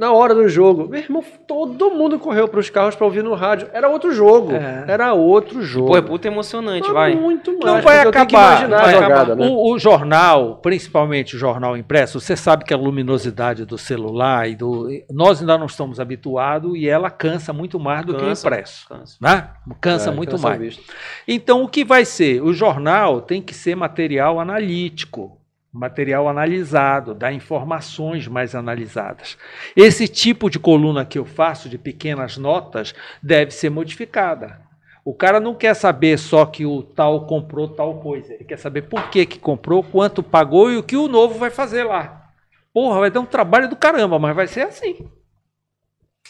Na 0.00 0.12
hora 0.12 0.34
do 0.34 0.48
jogo. 0.48 0.88
Meu 0.88 0.98
irmão, 0.98 1.22
todo 1.46 1.90
mundo 1.90 2.18
correu 2.18 2.48
pros 2.48 2.70
carros 2.70 2.96
pra 2.96 3.04
ouvir 3.04 3.22
no 3.22 3.34
rádio. 3.34 3.68
Era 3.70 3.86
outro 3.86 4.10
jogo. 4.14 4.52
É. 4.52 4.84
Era 4.88 5.12
outro 5.12 5.60
jogo. 5.60 5.88
Pô, 5.88 5.96
é 5.98 6.00
puta 6.00 6.26
emocionante, 6.26 6.84
Mas 6.86 6.92
vai. 6.94 7.14
Muito 7.14 7.50
mais. 7.52 7.64
Não 7.66 7.82
vai 7.82 7.98
acabar. 8.00 8.62
não 8.62 8.70
vai 8.70 8.80
a 8.80 8.92
jogada, 8.92 9.14
acabar. 9.14 9.36
né? 9.36 9.46
o, 9.46 9.72
o 9.74 9.78
jornal, 9.78 10.56
principalmente 10.56 11.36
o 11.36 11.38
jornal 11.38 11.76
impresso, 11.76 12.18
você 12.18 12.34
sabe 12.34 12.64
que 12.64 12.72
a 12.72 12.78
luminosidade 12.78 13.66
do 13.66 13.76
celular 13.76 14.48
e 14.48 14.56
do. 14.56 14.88
Nós 15.10 15.40
ainda 15.40 15.58
não 15.58 15.66
estamos 15.66 16.00
habituados 16.00 16.74
e 16.76 16.88
ela 16.88 17.10
cansa 17.10 17.52
muito 17.52 17.78
mais 17.78 18.06
do 18.06 18.14
que 18.14 18.22
o 18.22 18.26
Cansa. 18.26 18.46
impresso. 18.46 18.88
Cansa. 18.88 19.16
Né? 19.20 19.48
Cansa 19.82 20.08
É, 20.10 20.14
muito 20.14 20.30
cansa 20.30 20.48
mais. 20.48 20.80
Então, 21.28 21.62
o 21.62 21.68
que 21.68 21.84
vai 21.84 22.06
ser? 22.06 22.42
O 22.42 22.54
jornal 22.54 23.20
tem 23.20 23.42
que 23.42 23.52
ser 23.52 23.76
material 23.76 24.40
analítico, 24.40 25.39
material 25.72 26.28
analisado, 26.28 27.14
dar 27.14 27.32
informações 27.32 28.26
mais 28.26 28.54
analisadas. 28.54 29.38
Esse 29.76 30.08
tipo 30.08 30.50
de 30.50 30.58
coluna 30.58 31.04
que 31.04 31.18
eu 31.18 31.24
faço, 31.24 31.68
de 31.68 31.78
pequenas 31.78 32.36
notas, 32.36 32.94
deve 33.22 33.52
ser 33.52 33.70
modificada. 33.70 34.60
O 35.04 35.14
cara 35.14 35.40
não 35.40 35.54
quer 35.54 35.74
saber 35.74 36.18
só 36.18 36.44
que 36.44 36.66
o 36.66 36.82
tal 36.82 37.26
comprou 37.26 37.68
tal 37.68 38.00
coisa, 38.00 38.34
ele 38.34 38.44
quer 38.44 38.58
saber 38.58 38.82
por 38.82 39.08
que, 39.08 39.24
que 39.24 39.38
comprou, 39.38 39.82
quanto 39.82 40.22
pagou 40.22 40.70
e 40.70 40.76
o 40.76 40.82
que 40.82 40.96
o 40.96 41.08
novo 41.08 41.38
vai 41.38 41.50
fazer 41.50 41.84
lá. 41.84 42.30
Porra, 42.72 43.00
vai 43.00 43.10
dar 43.10 43.20
um 43.20 43.26
trabalho 43.26 43.68
do 43.68 43.76
caramba, 43.76 44.18
mas 44.18 44.36
vai 44.36 44.46
ser 44.46 44.62
assim. 44.62 45.08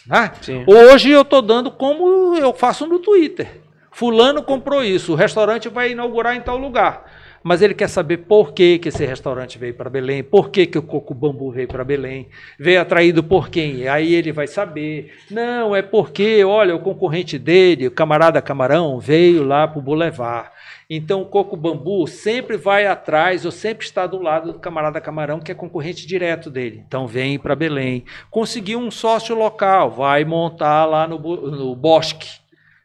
Ah. 0.09 0.33
Hoje 0.67 1.11
eu 1.11 1.23
estou 1.23 1.43
dando 1.43 1.71
como 1.71 2.37
eu 2.37 2.55
faço 2.55 2.87
no 2.87 2.99
Twitter. 2.99 3.61
Fulano 3.91 4.43
comprou 4.43 4.85
isso, 4.85 5.12
o 5.12 5.17
restaurante 5.17 5.69
vai 5.69 5.91
inaugurar 5.91 6.37
em 6.37 6.41
tal 6.41 6.57
lugar. 6.57 7.19
Mas 7.43 7.62
ele 7.62 7.73
quer 7.73 7.89
saber 7.89 8.19
por 8.19 8.53
que, 8.53 8.79
que 8.79 8.89
esse 8.89 9.05
restaurante 9.07 9.59
veio 9.59 9.73
para 9.73 9.89
Belém, 9.89 10.23
por 10.23 10.51
que, 10.51 10.67
que 10.67 10.77
o 10.77 10.83
Coco 10.83 11.15
Bambu 11.15 11.51
veio 11.51 11.67
para 11.67 11.83
Belém, 11.83 12.29
veio 12.59 12.81
atraído 12.81 13.25
por 13.25 13.49
quem? 13.49 13.89
Aí 13.89 14.15
ele 14.15 14.31
vai 14.31 14.47
saber. 14.47 15.15
Não, 15.31 15.75
é 15.75 15.81
porque, 15.81 16.45
olha, 16.45 16.77
o 16.77 16.81
concorrente 16.81 17.39
dele, 17.39 17.87
o 17.87 17.91
camarada 17.91 18.43
Camarão, 18.43 19.01
veio 19.01 19.43
lá 19.43 19.67
para 19.67 19.79
o 19.79 19.83
Boulevard. 19.83 20.51
Então 20.89 21.23
o 21.23 21.27
Coco 21.27 21.57
Bambu 21.57 22.07
sempre 22.07 22.57
vai 22.57 22.87
atrás 22.87 23.45
ou 23.47 23.53
sempre 23.53 23.87
está 23.87 24.07
do 24.07 24.21
lado 24.21 24.53
do 24.53 24.59
camarada 24.59 25.01
Camarão, 25.01 25.41
que 25.41 25.53
é 25.53 25.55
concorrente 25.55 26.07
direto 26.07 26.51
dele. 26.51 26.83
Então 26.87 27.07
vem 27.07 27.39
para 27.39 27.57
Belém. 27.57 28.05
Conseguiu 28.31 28.79
um 28.81 28.91
sócio 28.91 29.35
local, 29.35 29.93
vai 29.93 30.25
montar 30.25 30.85
lá 30.85 31.07
no, 31.07 31.19
no 31.19 31.75
bosque. 31.75 32.41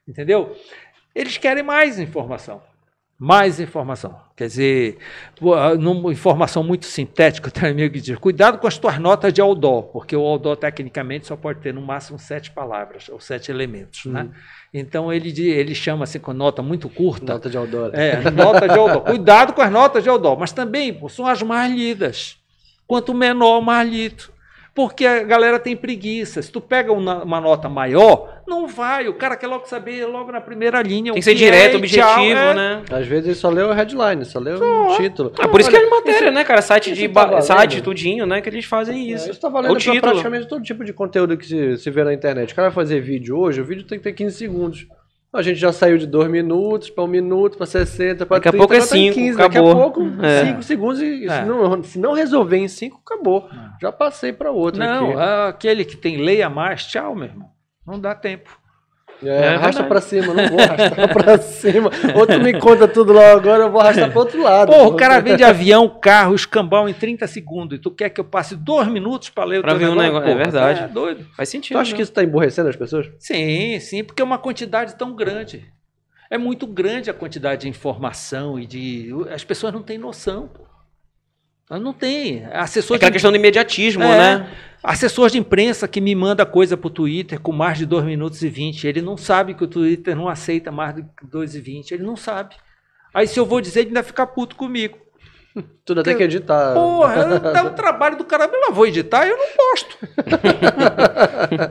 Entendeu? 0.08 0.56
Eles 1.14 1.38
querem 1.38 1.64
mais 1.64 2.00
informação. 2.00 2.62
Mais 3.18 3.62
informação. 3.62 4.20
Quer 4.36 4.48
dizer, 4.48 4.98
numa 5.80 6.12
informação 6.12 6.62
muito 6.62 6.86
sintética, 6.86 7.48
eu 7.48 7.52
tenho 7.52 7.68
um 7.68 7.72
amigo 7.72 7.94
que 7.94 8.02
diz: 8.02 8.18
cuidado 8.18 8.58
com 8.58 8.68
as 8.68 8.78
tuas 8.78 9.00
notas 9.00 9.32
de 9.32 9.40
Aldó, 9.40 9.84
porque 9.84 10.14
o 10.16 10.22
Aldó, 10.22 10.54
tecnicamente, 10.54 11.28
só 11.28 11.38
pode 11.38 11.62
ter 11.62 11.74
no 11.74 11.82
máximo 11.82 12.20
sete 12.20 12.52
palavras, 12.52 13.08
ou 13.08 13.20
sete 13.20 13.50
elementos. 13.50 14.06
Né? 14.06 14.28
Então 14.74 15.14
ele, 15.14 15.30
ele 15.50 15.74
chama 15.74 16.04
assim 16.04 16.20
com 16.20 16.34
nota 16.34 16.62
muito 16.62 16.90
curta. 16.90 17.34
Nota 17.34 17.50
de 17.50 17.58
Aldora. 17.58 17.98
É, 17.98 18.30
nota 18.30 18.68
de 18.68 18.78
Aldó. 18.78 19.00
Cuidado 19.00 19.54
com 19.54 19.62
as 19.62 19.72
notas 19.72 20.04
de 20.04 20.10
Aldó, 20.10 20.36
mas 20.36 20.52
também 20.52 20.94
pô, 20.94 21.08
são 21.08 21.26
as 21.26 21.42
mais 21.42 21.74
lidas. 21.74 22.38
Quanto 22.86 23.14
menor, 23.14 23.62
mais 23.62 23.90
lido. 23.90 24.26
Porque 24.74 25.06
a 25.06 25.24
galera 25.24 25.58
tem 25.58 25.76
preguiça. 25.76 26.42
Se 26.42 26.52
tu 26.52 26.60
pega 26.60 26.92
uma, 26.92 27.24
uma 27.24 27.40
nota 27.40 27.70
maior, 27.70 28.35
não 28.48 28.68
vai. 28.68 29.08
O 29.08 29.14
cara 29.14 29.36
quer 29.36 29.48
logo 29.48 29.66
saber 29.68 30.06
logo 30.06 30.32
na 30.32 30.40
primeira 30.42 30.82
linha. 30.82 31.06
Tem 31.06 31.12
o 31.12 31.16
que 31.16 31.22
ser 31.22 31.32
é 31.32 31.34
direto, 31.34 31.74
e 31.74 31.78
objetivo, 31.78 32.08
tchau, 32.08 32.24
é. 32.24 32.54
né? 32.54 32.82
Às 32.92 33.08
vezes 33.08 33.26
ele 33.26 33.36
só 33.36 33.50
leu 33.50 33.72
a 33.72 33.74
headline, 33.74 34.24
só 34.26 34.40
leu 34.40 34.60
o 34.60 34.96
título. 34.98 35.32
Ah, 35.40 35.48
por 35.48 35.60
isso 35.60 35.70
que 35.70 35.76
Olha, 35.76 35.86
é 35.86 35.90
matéria, 35.90 36.32
né, 36.32 36.44
cara? 36.44 36.62
Site 36.62 36.92
isso 36.92 37.02
de 37.02 37.08
tá 37.10 37.26
valendo. 37.26 37.42
site, 37.42 37.82
tudinho, 37.82 38.26
né? 38.26 38.42
Que 38.42 38.50
eles 38.50 38.66
fazem 38.66 39.10
Isso, 39.10 39.24
isso. 39.24 39.32
isso 39.32 39.42
tá 39.42 39.48
É 39.48 39.52
valendo 39.52 39.72
o 39.72 39.74
pra 39.74 39.80
título. 39.82 40.02
praticamente 40.02 40.48
todo 40.48 40.64
tipo 40.64 40.84
de 40.84 40.94
conteúdo 40.94 41.38
que 41.38 41.46
se, 41.46 41.78
se 41.78 41.90
vê 41.90 42.04
na 42.04 42.14
internet. 42.14 42.52
O 42.54 42.56
cara 42.56 42.70
vai 42.70 42.76
fazer 42.76 43.00
vídeo 43.02 43.38
hoje, 43.38 43.62
o 43.62 43.66
vídeo 43.66 43.84
tem 43.86 43.98
que 43.98 44.04
ter 44.04 44.14
15 44.14 44.36
segundos. 44.38 44.88
A 45.34 45.42
gente 45.42 45.60
já 45.60 45.74
saiu 45.74 45.98
de 45.98 46.08
2 46.08 46.30
minutos 46.30 46.90
para 46.90 47.04
1 47.04 47.08
minuto, 47.08 47.58
para 47.58 47.66
60, 47.66 48.26
para 48.26 48.38
Daqui 48.38 48.48
a 48.48 48.52
30, 48.52 48.58
pouco 48.62 48.74
é 48.74 48.78
agora 48.78 48.90
tá 48.90 48.98
em 48.98 49.02
cinco, 49.12 49.16
15. 49.16 49.38
Daqui 49.38 49.58
a 49.58 49.62
acabou. 49.62 49.82
pouco, 49.92 50.26
É. 50.26 50.46
5 50.46 50.64
segundos 50.64 51.02
e 51.02 51.26
É. 51.26 51.30
se, 51.42 51.46
não, 51.46 51.84
se 51.84 52.00
não 52.00 52.14
resolver 52.14 52.56
em 52.58 52.70
5, 52.70 53.02
acabou. 53.06 53.50
Já 53.82 53.92
passei 53.92 54.32
para 54.32 54.50
outro 54.52 54.80
Não, 54.80 55.10
aqui. 55.12 55.20
aquele 55.50 55.84
que 55.84 55.98
tem 55.98 56.16
leia 56.24 56.50
mais, 56.50 56.86
tchau, 56.86 57.14
meu 57.16 57.26
irmão. 57.26 57.50
Não 57.86 58.00
dá 58.00 58.16
tempo. 58.16 58.50
É, 59.24 59.28
É 59.30 59.48
arrasta 59.56 59.82
verdade. 59.84 59.88
pra 59.88 60.02
cima, 60.02 60.34
não 60.34 60.48
vou 60.50 60.60
arrastar 60.60 61.14
pra 61.14 61.38
cima. 61.38 61.90
Outro 62.16 62.42
me 62.42 62.60
conta 62.60 62.86
tudo 62.88 63.14
lá 63.14 63.32
agora, 63.32 63.64
eu 63.64 63.72
vou 63.72 63.80
arrastar 63.80 64.10
pro 64.12 64.20
outro 64.20 64.42
lado. 64.44 64.72
Pô, 64.74 64.88
o 64.88 64.96
cara 64.96 65.20
vende 65.22 65.42
avião, 65.44 65.88
carro, 65.88 66.36
escambau 66.36 66.90
em 66.90 66.94
30 66.94 67.26
segundos 67.28 67.78
e 67.78 67.82
tu 67.82 67.90
quer 67.92 68.10
que 68.10 68.20
eu 68.20 68.26
passe 68.26 68.56
dois 68.58 68.88
minutos 68.90 69.30
para 69.30 69.46
ler 69.46 69.60
o 69.60 69.62
Pra 69.62 69.72
teu 69.72 69.80
ver 69.80 69.88
o 69.88 69.96
negócio, 69.96 70.28
é 70.28 70.32
Porra, 70.34 70.44
verdade. 70.44 70.82
É 70.84 70.88
doido. 70.90 71.26
Faz 71.36 71.48
sentido. 71.48 71.78
Tu 71.78 71.80
acha 71.80 71.92
né? 71.92 71.96
que 71.96 72.04
isso 72.04 72.12
tá 72.12 72.24
emborrecendo 72.24 72.68
as 72.68 72.76
pessoas? 72.76 73.10
Sim, 73.18 73.80
sim, 73.80 74.04
porque 74.04 74.22
é 74.22 74.26
uma 74.26 74.38
quantidade 74.38 74.96
tão 74.96 75.16
grande. 75.16 75.64
É 76.30 76.38
muito 76.38 76.68
grande 76.68 77.10
a 77.10 77.14
quantidade 77.14 77.62
de 77.62 77.70
informação 77.70 78.60
e 78.60 78.66
de. 78.66 79.10
As 79.34 79.44
pessoas 79.46 79.72
não 79.72 79.82
têm 79.82 79.98
noção. 79.98 80.50
pô. 80.50 80.64
Elas 81.70 81.82
não 81.82 81.94
têm. 81.94 82.44
É 82.52 82.58
Assessor 82.60 82.98
aquela 82.98 83.10
de, 83.10 83.14
questão 83.14 83.32
do 83.32 83.38
imediatismo, 83.38 84.04
É. 84.04 84.18
né? 84.40 84.48
Assessor 84.86 85.30
de 85.30 85.38
imprensa 85.38 85.88
que 85.88 86.00
me 86.00 86.16
manda 86.16 86.46
coisa 86.46 86.78
pro 86.78 86.90
Twitter 86.90 87.40
com 87.40 87.52
mais 87.52 87.78
de 87.78 87.86
2 87.86 88.04
minutos 88.06 88.42
e 88.42 88.50
20. 88.50 88.88
Ele 88.88 89.02
não 89.02 89.18
sabe 89.18 89.54
que 89.54 89.64
o 89.64 89.68
Twitter 89.68 90.16
não 90.16 90.28
aceita 90.30 90.72
mais 90.72 90.96
que 90.96 91.26
2 91.26 91.56
e 91.56 91.60
20. 91.62 91.92
Ele 91.94 92.04
não 92.04 92.16
sabe. 92.16 92.56
Aí 93.14 93.28
se 93.28 93.40
eu 93.40 93.46
vou 93.46 93.62
dizer, 93.62 93.82
ele 93.82 93.90
ainda 93.90 94.04
fica 94.04 94.26
puto 94.28 94.56
comigo. 94.56 94.98
Tudo 95.86 96.04
tem 96.04 96.18
que 96.18 96.24
editar. 96.24 96.74
Porra, 96.74 97.40
dá 97.40 97.64
um 97.64 97.74
trabalho 97.74 98.18
do 98.18 98.26
caramba. 98.26 98.54
Eu 98.56 98.62
não 98.62 98.74
vou 98.74 98.86
editar, 98.86 99.26
eu 99.26 99.38
não 99.38 99.46
posto. 99.56 99.98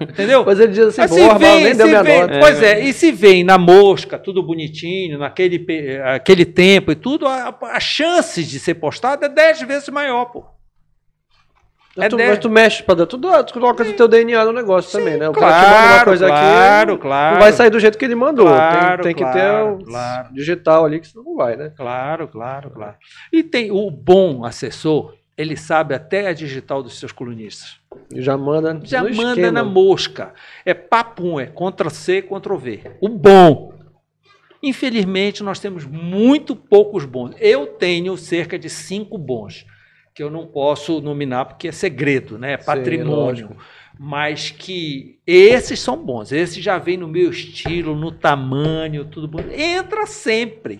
Entendeu? 0.09 0.39
Depois 0.39 0.59
ele 0.59 0.73
diz 0.73 0.87
assim, 0.87 1.01
Mas 1.03 1.11
porra, 1.11 1.39
mas 1.39 1.41
vem, 1.41 1.65
nem 1.65 1.77
deu 1.77 1.87
minha 1.89 2.03
vem- 2.03 2.21
nota. 2.23 2.39
Pois 2.41 2.63
é, 2.63 2.81
e 2.81 2.93
se 2.95 3.13
vem 3.13 3.45
na 3.45 3.59
mosca, 3.59 4.19
tudo 4.19 4.43
bonitinho, 4.43 5.19
naquele 5.19 6.01
aquele 6.03 6.47
tempo 6.47 6.93
e 6.93 6.95
tudo, 6.95 7.27
a, 7.27 7.55
a 7.61 7.81
chance 7.81 8.43
de 8.43 8.59
ser 8.59 8.75
postado 8.77 9.27
é 9.27 9.29
10 9.29 9.63
vezes 9.63 9.89
maior, 9.91 10.25
pô. 10.27 10.47
É 11.97 12.09
tu, 12.09 12.17
de- 12.17 12.27
mas 12.27 12.39
tu 12.39 12.51
mexe 12.51 12.83
pra 12.83 12.95
dar 12.95 13.07
tudo, 13.07 13.29
tu 13.45 13.53
coloca 13.55 13.85
o 13.85 13.93
teu 13.93 14.09
DNA 14.09 14.45
no 14.45 14.53
negócio 14.53 14.91
também, 14.91 15.17
né? 15.17 15.29
O 15.29 15.33
cara 15.33 15.53
te 15.53 15.61
claro, 15.61 15.81
manda 15.81 15.95
uma 15.95 16.05
coisa 16.05 16.27
claro, 16.27 16.93
aqui, 16.93 17.03
claro. 17.03 17.35
não 17.35 17.43
vai 17.43 17.53
sair 17.53 17.71
do 17.71 17.79
jeito 17.79 17.97
que 17.97 18.05
ele 18.05 18.15
mandou. 18.17 18.47
Claro, 18.47 19.03
tem, 19.03 19.15
tem 19.15 19.25
que 19.25 19.31
claro, 19.33 19.77
ter 19.79 19.83
o 19.85 19.87
claro. 19.87 20.35
digital 20.35 20.85
ali, 20.85 20.99
que 21.01 21.07
senão 21.07 21.25
não 21.25 21.37
vai, 21.37 21.57
né? 21.57 21.73
Claro, 21.77 22.27
claro, 22.27 22.71
claro. 22.71 22.97
E 23.33 23.43
tem 23.45 23.71
o 23.71 23.89
bom 23.91 24.45
assessor, 24.45 25.15
ele 25.39 25.57
sabe 25.57 25.95
até 25.95 26.27
a 26.27 26.33
digital 26.33 26.83
dos 26.83 26.99
seus 26.99 27.13
colunistas. 27.13 27.77
E 28.13 28.21
já 28.21 28.37
manda 28.37 28.81
Já 28.83 29.03
manda 29.03 29.13
esquema. 29.31 29.53
na 29.53 29.65
mosca. 29.65 30.33
É 30.65 30.75
papum, 30.75 31.39
é 31.39 31.47
Ctrl 31.47 31.91
C, 31.91 32.23
Ctrl 32.23 32.57
V. 32.57 32.81
O 33.01 33.09
bom. 33.09 33.73
Infelizmente, 34.63 35.43
nós 35.43 35.61
temos 35.61 35.85
muito 35.85 36.57
poucos 36.57 37.05
bons. 37.05 37.35
Eu 37.39 37.67
tenho 37.67 38.17
cerca 38.17 38.59
de 38.59 38.71
cinco 38.71 39.19
bons, 39.19 39.67
que 40.15 40.23
eu 40.23 40.31
não 40.31 40.47
posso 40.47 41.01
nominar 41.01 41.45
porque 41.45 41.69
é 41.69 41.73
segredo, 41.73 42.39
né? 42.39 42.53
É 42.53 42.59
Sim, 42.59 42.67
patrimônio. 42.67 43.17
lógico. 43.17 43.57
Mas 43.99 44.51
que 44.51 45.19
esses 45.27 45.81
são 45.81 45.97
bons. 45.97 46.31
Esses 46.31 46.63
já 46.63 46.79
vem 46.79 46.97
no 46.97 47.09
meu 47.09 47.31
estilo, 47.31 47.97
no 47.97 48.13
tamanho, 48.13 49.05
tudo 49.05 49.27
bom. 49.27 49.41
Entra 49.51 50.07
sempre. 50.07 50.79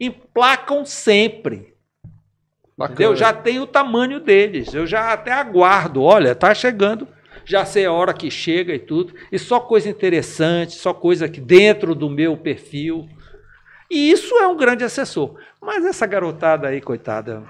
Emplacam 0.00 0.84
sempre. 0.84 1.74
Bacana. 2.76 2.94
Entendeu? 2.94 3.16
Já 3.16 3.32
tem 3.32 3.60
o 3.60 3.66
tamanho 3.66 4.18
deles. 4.18 4.74
Eu 4.74 4.86
já 4.86 5.12
até 5.12 5.30
aguardo. 5.30 6.02
Olha, 6.02 6.34
tá 6.34 6.52
chegando. 6.52 7.06
Já 7.44 7.64
sei 7.64 7.86
a 7.86 7.92
hora 7.92 8.12
que 8.12 8.30
chega 8.30 8.74
e 8.74 8.78
tudo. 8.80 9.14
E 9.30 9.38
só 9.38 9.60
coisa 9.60 9.88
interessante, 9.88 10.74
só 10.74 10.92
coisa 10.92 11.28
que 11.28 11.40
dentro 11.40 11.94
do 11.94 12.10
meu 12.10 12.36
perfil. 12.36 13.08
E 13.88 14.10
isso 14.10 14.34
é 14.36 14.46
um 14.46 14.56
grande 14.56 14.82
assessor. 14.82 15.36
Mas 15.60 15.84
essa 15.84 16.06
garotada 16.06 16.68
aí, 16.68 16.80
coitada, 16.80 17.44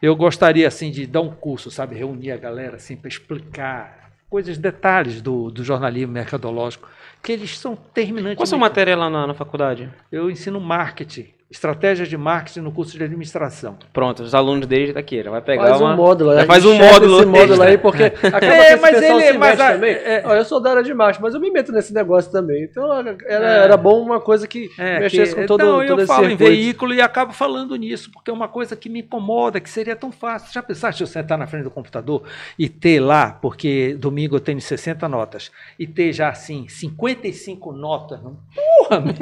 eu 0.00 0.14
gostaria 0.16 0.66
assim 0.66 0.90
de 0.90 1.06
dar 1.06 1.20
um 1.20 1.30
curso, 1.30 1.70
sabe, 1.70 1.96
reunir 1.96 2.32
a 2.32 2.36
galera 2.36 2.76
assim 2.76 2.96
para 2.96 3.08
explicar 3.08 4.04
coisas, 4.28 4.58
detalhes 4.58 5.22
do, 5.22 5.50
do 5.50 5.62
jornalismo 5.62 6.12
mercadológico, 6.12 6.88
que 7.22 7.32
eles 7.32 7.56
são 7.58 7.76
terminantes. 7.76 8.36
Qual 8.36 8.44
a 8.44 8.46
sua 8.46 8.58
matéria 8.58 8.96
lá 8.96 9.08
na, 9.08 9.28
na 9.28 9.34
faculdade? 9.34 9.88
Eu 10.10 10.30
ensino 10.30 10.60
marketing, 10.60 11.28
estratégias 11.54 12.08
de 12.08 12.16
marketing 12.16 12.60
no 12.60 12.72
curso 12.72 12.98
de 12.98 13.04
administração. 13.04 13.76
Pronto, 13.92 14.24
os 14.24 14.34
alunos 14.34 14.66
dele 14.66 14.92
daqui, 14.92 15.22
já 15.22 15.30
vai 15.30 15.40
pegar 15.40 15.68
Faz 15.68 15.80
um 15.80 15.84
uma... 15.84 15.94
módulo, 15.96 16.34
já 16.34 16.44
faz 16.46 16.64
um 16.66 16.74
módulo 16.74 17.16
esse 17.18 17.26
módulo 17.26 17.52
extra. 17.52 17.68
aí, 17.68 17.78
porque 17.78 18.02
acaba 18.26 18.44
É, 18.46 18.66
que 18.66 18.72
esse 18.72 18.82
mas 18.82 18.94
pessoal 18.98 19.20
ele- 19.20 19.32
se 19.32 19.38
mas 19.38 19.60
a- 19.60 19.72
também. 19.72 19.92
é- 19.94 20.22
Ó, 20.26 20.34
eu 20.34 20.44
sou 20.44 20.60
da 20.60 20.70
área 20.70 20.82
de 20.82 20.92
marketing, 20.92 21.22
mas 21.22 21.34
eu 21.34 21.40
me 21.40 21.50
meto 21.50 21.70
nesse 21.70 21.94
negócio 21.94 22.30
também. 22.32 22.64
Então 22.64 22.92
era, 22.92 23.16
É. 23.26 23.64
era 23.64 23.76
bom 23.76 24.02
uma 24.02 24.20
coisa 24.20 24.48
que 24.48 24.68
É, 24.78 24.98
mexesse 25.00 25.34
que- 25.34 25.40
com 25.42 25.46
todo, 25.46 25.60
então, 25.62 25.74
todo 25.86 25.88
eu 25.90 25.96
esse 25.98 26.06
falo 26.06 26.28
em 26.28 26.36
veículo 26.36 26.92
e 26.92 27.00
acabo 27.00 27.32
falando 27.32 27.76
nisso, 27.76 28.10
porque 28.12 28.30
é 28.30 28.34
uma 28.34 28.48
coisa 28.48 28.74
que 28.74 28.88
me 28.88 29.00
incomoda, 29.00 29.60
que 29.60 29.70
seria 29.70 29.94
tão 29.94 30.10
fácil. 30.10 30.52
Já 30.52 30.62
pensaste 30.62 31.00
eu 31.02 31.06
sentar 31.06 31.38
na 31.38 31.46
frente 31.46 31.62
do 31.64 31.70
computador 31.70 32.24
e 32.58 32.68
ter 32.68 32.98
lá, 33.00 33.30
porque 33.40 33.94
domingo 33.98 34.34
eu 34.36 34.40
tenho 34.40 34.60
60 34.60 35.08
notas, 35.08 35.52
e 35.78 35.86
ter 35.86 36.12
já 36.12 36.30
assim 36.30 36.66
55 36.68 37.70
notas? 37.72 38.20
Não? 38.22 38.36
Porra, 38.54 39.00
meu. 39.00 39.14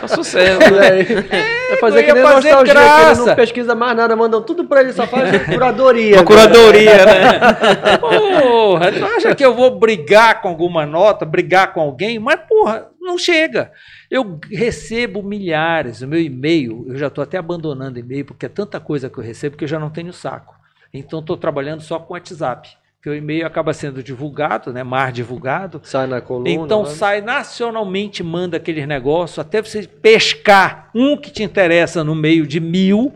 Tá 0.00 0.06
sucesso. 0.06 0.60
É, 0.90 1.70
vai 1.70 1.76
fazer 1.80 2.02
que 2.02 2.12
nem 2.12 2.22
nostalgia, 2.22 2.62
que 2.62 2.70
ele 2.70 2.72
graça. 2.72 3.26
não 3.26 3.34
pesquisa 3.34 3.74
mais 3.74 3.96
nada, 3.96 4.14
mandam 4.14 4.42
tudo 4.42 4.64
pra 4.64 4.80
ele, 4.80 4.92
só 4.92 5.06
faz 5.06 5.44
curadoria. 5.46 6.16
Uma 6.16 6.24
curadoria, 6.24 7.06
né? 7.06 7.98
Porra, 7.98 8.92
tu 8.92 9.04
acha 9.04 9.34
que 9.34 9.44
eu 9.44 9.54
vou 9.54 9.78
brigar 9.78 10.40
com 10.42 10.48
alguma 10.48 10.86
nota, 10.86 11.24
brigar 11.24 11.72
com 11.72 11.80
alguém? 11.80 12.18
Mas, 12.18 12.40
porra, 12.48 12.88
não 13.00 13.18
chega. 13.18 13.72
Eu 14.10 14.38
recebo 14.50 15.22
milhares, 15.22 16.02
o 16.02 16.08
meu 16.08 16.20
e-mail, 16.20 16.84
eu 16.88 16.96
já 16.96 17.06
estou 17.06 17.22
até 17.22 17.38
abandonando 17.38 17.98
e-mail, 17.98 18.24
porque 18.24 18.46
é 18.46 18.48
tanta 18.48 18.78
coisa 18.78 19.08
que 19.08 19.18
eu 19.18 19.24
recebo 19.24 19.56
que 19.56 19.64
eu 19.64 19.68
já 19.68 19.78
não 19.78 19.90
tenho 19.90 20.12
saco. 20.12 20.54
Então, 20.92 21.20
estou 21.20 21.36
trabalhando 21.36 21.80
só 21.80 21.98
com 21.98 22.14
WhatsApp. 22.14 22.79
Porque 23.00 23.08
o 23.08 23.14
e-mail 23.14 23.46
acaba 23.46 23.72
sendo 23.72 24.02
divulgado, 24.02 24.74
né, 24.74 24.82
mais 24.82 25.14
divulgado. 25.14 25.80
Sai 25.82 26.06
na 26.06 26.20
coluna. 26.20 26.50
Então 26.50 26.82
lá. 26.82 26.86
sai 26.86 27.22
nacionalmente, 27.22 28.22
manda 28.22 28.58
aqueles 28.58 28.86
negócios, 28.86 29.38
até 29.38 29.62
você 29.62 29.86
pescar 29.86 30.90
um 30.94 31.16
que 31.16 31.30
te 31.30 31.42
interessa 31.42 32.04
no 32.04 32.14
meio 32.14 32.46
de 32.46 32.60
mil. 32.60 33.14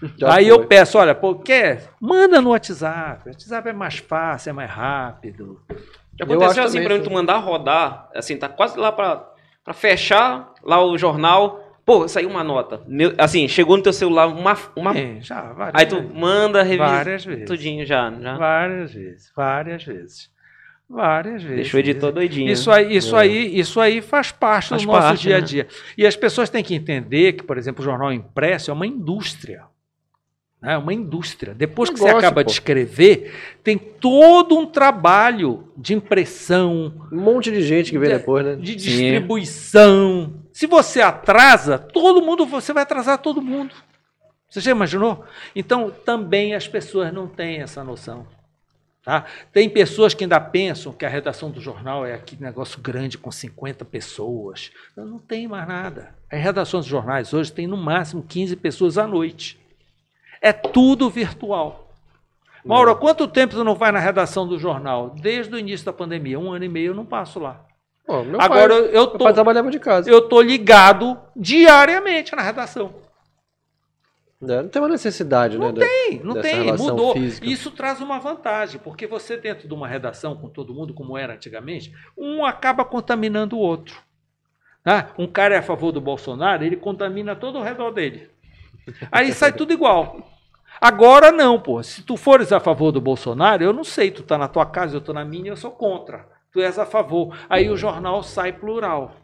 Já 0.16 0.34
aí 0.34 0.46
foi. 0.46 0.54
eu 0.54 0.64
peço, 0.66 0.96
olha, 0.96 1.14
pô, 1.14 1.34
quer? 1.34 1.90
Manda 2.00 2.40
no 2.40 2.48
WhatsApp. 2.48 3.26
O 3.26 3.28
WhatsApp 3.28 3.68
é 3.68 3.72
mais 3.74 3.98
fácil, 3.98 4.48
é 4.48 4.52
mais 4.54 4.70
rápido. 4.70 5.60
Já 6.18 6.24
Eu 6.24 6.32
aconteceu 6.32 6.64
assim, 6.64 6.82
pra 6.82 6.98
tu 6.98 7.10
mandar 7.10 7.36
rodar, 7.36 8.08
assim, 8.14 8.38
tá 8.38 8.48
quase 8.48 8.78
lá 8.78 8.90
pra 8.90 9.74
fechar 9.74 10.50
lá 10.64 10.82
o 10.82 10.96
jornal. 10.96 11.65
Pô, 11.86 12.08
saiu 12.08 12.28
uma 12.28 12.42
nota. 12.42 12.82
Meu- 12.88 13.14
assim, 13.16 13.46
chegou 13.46 13.76
no 13.76 13.82
teu 13.82 13.92
celular 13.92 14.26
uma. 14.26 14.56
uma 14.74 14.94
É, 14.98 15.18
já, 15.20 15.40
várias 15.52 15.80
aí 15.80 15.86
tu 15.86 15.96
vezes. 16.00 16.12
manda, 16.12 16.62
revisa. 16.62 16.84
Várias 16.84 17.24
vezes. 17.24 17.46
Tudinho 17.46 17.86
já. 17.86 18.12
já. 18.20 18.36
Várias 18.36 18.92
vezes, 18.92 19.32
várias 19.36 19.84
vezes. 19.84 20.30
Várias 20.90 21.42
vezes. 21.42 21.56
Deixa 21.56 21.76
o 21.76 21.80
editor 21.80 22.12
doidinho. 22.12 22.50
Isso 22.50 22.70
aí, 22.70 22.96
isso, 22.96 23.16
É. 23.16 23.20
aí, 23.20 23.58
isso 23.58 23.80
aí 23.80 24.00
faz 24.00 24.30
parte 24.32 24.68
Faz 24.70 24.82
do 24.82 24.86
nosso 24.88 25.00
parte, 25.00 25.22
dia 25.22 25.36
a 25.36 25.40
né? 25.40 25.46
dia. 25.46 25.66
E 25.96 26.04
as 26.06 26.14
pessoas 26.16 26.50
têm 26.50 26.62
que 26.62 26.74
entender 26.74 27.32
que, 27.34 27.42
por 27.44 27.56
exemplo, 27.56 27.82
o 27.82 27.84
jornal 27.84 28.12
impresso 28.12 28.70
é 28.70 28.74
uma 28.74 28.86
indústria. 28.86 29.62
É 30.68 30.76
uma 30.76 30.92
indústria. 30.92 31.54
Depois 31.54 31.88
que 31.88 31.96
você 31.96 32.06
Negócio, 32.06 32.26
acaba 32.26 32.42
pô. 32.42 32.46
de 32.48 32.52
escrever, 32.52 33.32
tem 33.62 33.78
todo 33.78 34.58
um 34.58 34.66
trabalho 34.66 35.68
de 35.76 35.94
impressão, 35.94 36.92
Um 37.12 37.20
monte 37.20 37.52
de 37.52 37.62
gente 37.62 37.92
que 37.92 37.98
vem 38.00 38.10
É, 38.10 38.18
depois, 38.18 38.44
né? 38.44 38.56
de 38.56 38.74
distribuição. 38.74 40.34
Se 40.52 40.66
você 40.66 41.00
atrasa, 41.00 41.78
todo 41.78 42.20
mundo, 42.20 42.44
você 42.44 42.72
vai 42.72 42.82
atrasar 42.82 43.18
todo 43.18 43.40
mundo. 43.40 43.74
Você 44.50 44.60
já 44.60 44.72
imaginou? 44.72 45.24
Então, 45.54 45.90
também 46.04 46.52
as 46.54 46.66
pessoas 46.66 47.12
não 47.12 47.28
têm 47.28 47.60
essa 47.60 47.84
noção. 47.84 48.26
Tá? 49.04 49.24
Tem 49.52 49.68
pessoas 49.70 50.14
que 50.14 50.24
ainda 50.24 50.40
pensam 50.40 50.92
que 50.92 51.06
a 51.06 51.08
redação 51.08 51.48
do 51.48 51.60
jornal 51.60 52.04
é 52.04 52.12
aquele 52.14 52.42
negócio 52.42 52.80
grande 52.80 53.16
com 53.16 53.30
50 53.30 53.84
pessoas. 53.84 54.72
Não, 54.96 55.04
não 55.06 55.18
tem 55.20 55.46
mais 55.46 55.68
nada. 55.68 56.12
As 56.28 56.40
redações 56.40 56.84
dos 56.84 56.90
jornais 56.90 57.32
hoje 57.32 57.52
têm 57.52 57.68
no 57.68 57.76
máximo 57.76 58.24
15 58.26 58.56
pessoas 58.56 58.98
à 58.98 59.06
noite. 59.06 59.64
É 60.40 60.52
tudo 60.52 61.08
virtual. 61.10 61.90
Mauro, 62.64 62.90
há 62.90 62.96
quanto 62.96 63.28
tempo 63.28 63.54
tu 63.54 63.62
não 63.62 63.74
vai 63.76 63.92
na 63.92 63.98
redação 64.00 64.46
do 64.46 64.58
jornal? 64.58 65.10
Desde 65.10 65.54
o 65.54 65.58
início 65.58 65.86
da 65.86 65.92
pandemia, 65.92 66.38
um 66.38 66.50
ano 66.52 66.64
e 66.64 66.68
meio 66.68 66.88
eu 66.90 66.94
não 66.94 67.06
passo 67.06 67.38
lá. 67.38 67.64
Pô, 68.04 68.24
Agora 68.38 68.48
pai, 68.48 68.78
eu, 68.78 68.84
eu 68.86 68.92
meu 68.92 69.06
tô, 69.18 69.32
trabalhava 69.32 69.70
de 69.70 69.78
casa. 69.78 70.10
eu 70.10 70.28
tô 70.28 70.40
ligado 70.40 71.18
diariamente 71.34 72.34
na 72.34 72.42
redação. 72.42 72.92
É, 74.42 74.62
não 74.62 74.68
tem 74.68 74.82
uma 74.82 74.88
necessidade, 74.88 75.56
Não 75.58 75.68
né? 75.68 75.72
da- 75.72 75.86
tem, 75.86 76.20
não 76.22 76.34
dessa 76.34 76.48
tem, 76.48 76.72
mudou. 76.76 77.12
física. 77.14 77.46
Isso 77.46 77.70
traz 77.70 78.00
uma 78.00 78.18
vantagem, 78.18 78.78
porque 78.82 79.06
você 79.06 79.36
dentro 79.36 79.66
de 79.66 79.72
uma 79.72 79.88
redação 79.88 80.36
com 80.36 80.48
todo 80.48 80.74
mundo, 80.74 80.92
como 80.92 81.16
era 81.16 81.34
antigamente, 81.34 81.92
um 82.16 82.44
acaba 82.44 82.84
contaminando 82.84 83.56
o 83.56 83.60
outro. 83.60 83.96
Tá? 84.84 85.08
Um 85.18 85.26
cara 85.26 85.54
é 85.54 85.58
a 85.58 85.62
favor 85.62 85.90
do 85.90 86.00
Bolsonaro, 86.00 86.62
ele 86.64 86.76
contamina 86.76 87.34
todo 87.34 87.58
o 87.58 87.62
redor 87.62 87.90
dele. 87.92 88.30
Aí 89.10 89.32
sai 89.32 89.52
tudo 89.52 89.72
igual. 89.72 90.30
Agora 90.80 91.32
não, 91.32 91.60
pô. 91.60 91.82
Se 91.82 92.02
tu 92.02 92.16
fores 92.16 92.52
a 92.52 92.60
favor 92.60 92.92
do 92.92 93.00
Bolsonaro, 93.00 93.64
eu 93.64 93.72
não 93.72 93.84
sei, 93.84 94.10
tu 94.10 94.22
tá 94.22 94.36
na 94.36 94.48
tua 94.48 94.66
casa, 94.66 94.96
eu 94.96 95.00
tô 95.00 95.12
na 95.12 95.24
minha, 95.24 95.50
eu 95.50 95.56
sou 95.56 95.70
contra. 95.70 96.28
Tu 96.52 96.60
és 96.60 96.78
a 96.78 96.86
favor. 96.86 97.36
Aí 97.48 97.68
o 97.70 97.76
jornal 97.76 98.22
sai 98.22 98.52
plural, 98.52 99.16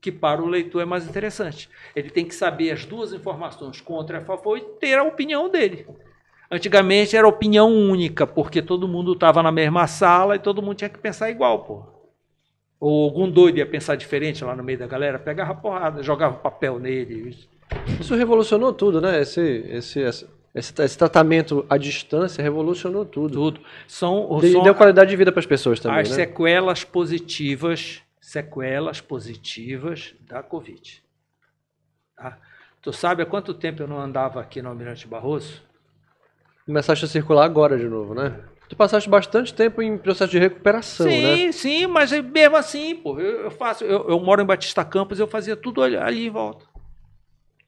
que 0.00 0.10
para 0.10 0.42
o 0.42 0.46
leitor 0.46 0.82
é 0.82 0.84
mais 0.84 1.08
interessante. 1.08 1.68
Ele 1.94 2.10
tem 2.10 2.24
que 2.24 2.34
saber 2.34 2.72
as 2.72 2.84
duas 2.84 3.12
informações 3.12 3.80
contra 3.80 4.18
e 4.18 4.20
a 4.20 4.24
favor 4.24 4.58
e 4.58 4.60
ter 4.78 4.98
a 4.98 5.04
opinião 5.04 5.48
dele. 5.48 5.86
Antigamente 6.50 7.16
era 7.16 7.26
opinião 7.26 7.70
única, 7.70 8.26
porque 8.26 8.60
todo 8.60 8.86
mundo 8.86 9.14
estava 9.14 9.42
na 9.42 9.50
mesma 9.50 9.86
sala 9.86 10.36
e 10.36 10.38
todo 10.38 10.60
mundo 10.60 10.76
tinha 10.76 10.90
que 10.90 10.98
pensar 10.98 11.30
igual, 11.30 11.64
pô. 11.64 11.84
Ou 12.78 13.04
algum 13.04 13.30
doido 13.30 13.58
ia 13.58 13.66
pensar 13.66 13.96
diferente 13.96 14.44
lá 14.44 14.54
no 14.54 14.62
meio 14.62 14.78
da 14.78 14.86
galera, 14.86 15.18
pegava 15.18 15.54
porrada, 15.54 16.02
jogava 16.02 16.36
papel 16.36 16.78
nele. 16.78 17.48
Isso 18.00 18.14
revolucionou 18.14 18.72
tudo, 18.72 19.00
né? 19.00 19.20
Esse, 19.20 19.40
esse, 19.40 20.00
esse, 20.00 20.28
esse, 20.54 20.98
tratamento 20.98 21.64
à 21.68 21.76
distância 21.76 22.42
revolucionou 22.42 23.04
tudo. 23.04 23.34
Tudo. 23.34 23.60
São, 23.86 24.38
E 24.42 24.52
são 24.52 24.62
deu 24.62 24.74
qualidade 24.74 25.10
de 25.10 25.16
vida 25.16 25.32
para 25.32 25.40
as 25.40 25.46
pessoas 25.46 25.80
também, 25.80 26.00
as 26.00 26.10
né? 26.10 26.14
sequelas 26.14 26.84
positivas, 26.84 28.02
sequelas 28.20 29.00
positivas 29.00 30.14
da 30.20 30.42
Covid. 30.42 31.02
Tá? 32.16 32.38
Tu 32.80 32.92
sabe 32.92 33.22
há 33.22 33.26
quanto 33.26 33.54
tempo 33.54 33.82
eu 33.82 33.88
não 33.88 34.00
andava 34.00 34.40
aqui 34.40 34.60
no 34.60 34.68
Almirante 34.68 35.06
Barroso? 35.06 35.62
Começaste 36.66 37.04
a 37.04 37.08
circular 37.08 37.44
agora 37.44 37.76
de 37.78 37.88
novo, 37.88 38.14
né? 38.14 38.40
Tu 38.68 38.76
passaste 38.76 39.08
bastante 39.08 39.52
tempo 39.52 39.82
em 39.82 39.98
processo 39.98 40.30
de 40.30 40.38
recuperação, 40.38 41.06
né? 41.06 41.12
sim, 41.12 41.52
sim, 41.52 41.86
mas 41.86 42.10
mesmo 42.10 42.56
assim, 42.56 42.96
pô, 42.96 43.20
eu, 43.20 43.42
eu 43.42 43.50
faço, 43.50 43.84
eu, 43.84 44.08
eu 44.08 44.18
moro 44.18 44.40
em 44.40 44.46
Batista 44.46 44.82
Campos, 44.82 45.20
eu 45.20 45.26
fazia 45.26 45.54
tudo 45.54 45.82
ali, 45.82 45.94
ali 45.94 46.26
em 46.26 46.30
volta. 46.30 46.71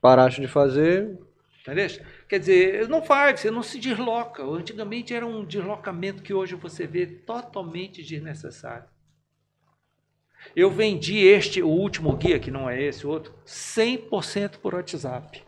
Paraste 0.05 0.39
de 0.39 0.47
fazer. 0.47 1.19
Entendeu? 1.63 1.87
Quer 2.29 2.39
dizer, 2.39 2.89
não 2.91 3.01
faz, 3.01 3.41
você 3.41 3.51
não 3.51 3.63
se 3.63 3.79
desloca. 3.79 4.45
Antigamente 4.45 5.15
era 5.15 5.27
um 5.27 5.47
deslocamento 5.47 6.23
que 6.23 6.35
hoje 6.35 6.55
você 6.55 6.87
vê 6.87 7.07
totalmente 7.07 8.03
desnecessário. 8.03 8.85
Eu 10.55 10.71
vendi 10.71 11.27
este, 11.27 11.63
o 11.63 11.69
último 11.69 12.15
guia, 12.19 12.39
que 12.39 12.51
não 12.51 12.69
é 12.69 12.83
esse, 12.83 13.07
o 13.07 13.09
outro, 13.09 13.33
100% 13.47 14.59
por 14.59 14.75
WhatsApp. 14.75 15.43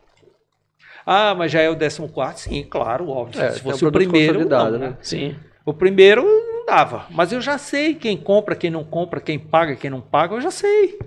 Ah, 1.05 1.35
mas 1.35 1.53
já 1.53 1.61
é 1.61 1.69
o 1.69 1.79
14? 1.79 2.49
Sim, 2.49 2.65
claro, 2.65 3.11
óbvio. 3.11 3.43
É, 3.43 3.51
Se 3.51 3.61
que 3.61 3.67
é 3.67 3.69
um 3.69 3.73
fosse 3.73 3.85
o 3.85 3.93
primeiro, 3.93 4.49
não, 4.49 4.71
né? 4.71 4.79
né? 4.79 4.99
Sim. 5.03 5.37
O 5.67 5.75
primeiro 5.75 6.25
não 6.25 6.65
dava, 6.65 7.05
mas 7.11 7.31
eu 7.31 7.43
já 7.43 7.59
sei 7.59 7.95
quem 7.95 8.17
compra, 8.17 8.57
quem 8.57 8.71
não 8.71 8.85
compra, 8.85 9.21
quem 9.21 9.39
paga, 9.39 9.77
quem 9.77 9.91
não 9.91 10.01
paga, 10.01 10.35
eu 10.35 10.41
já 10.41 10.51
sei. 10.51 10.99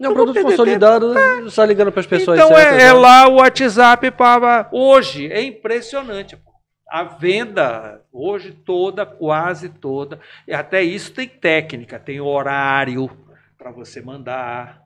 É 0.00 0.08
um 0.08 0.14
produto 0.14 0.40
consolidado, 0.40 1.12
está 1.46 1.66
ligando 1.66 1.92
para 1.92 2.00
as 2.00 2.06
pessoas 2.06 2.38
então 2.38 2.48
certas. 2.48 2.80
é, 2.80 2.84
é 2.84 2.86
né? 2.86 2.92
lá 2.94 3.28
o 3.28 3.34
WhatsApp 3.34 4.10
para 4.12 4.68
hoje 4.72 5.30
é 5.30 5.42
impressionante. 5.42 6.36
pô. 6.36 6.50
A 6.90 7.04
venda 7.04 8.00
hoje 8.10 8.50
toda, 8.50 9.04
quase 9.04 9.68
toda, 9.68 10.18
e 10.48 10.54
até 10.54 10.82
isso 10.82 11.12
tem 11.12 11.28
técnica, 11.28 12.00
tem 12.00 12.20
horário 12.20 13.10
para 13.58 13.70
você 13.70 14.00
mandar, 14.00 14.82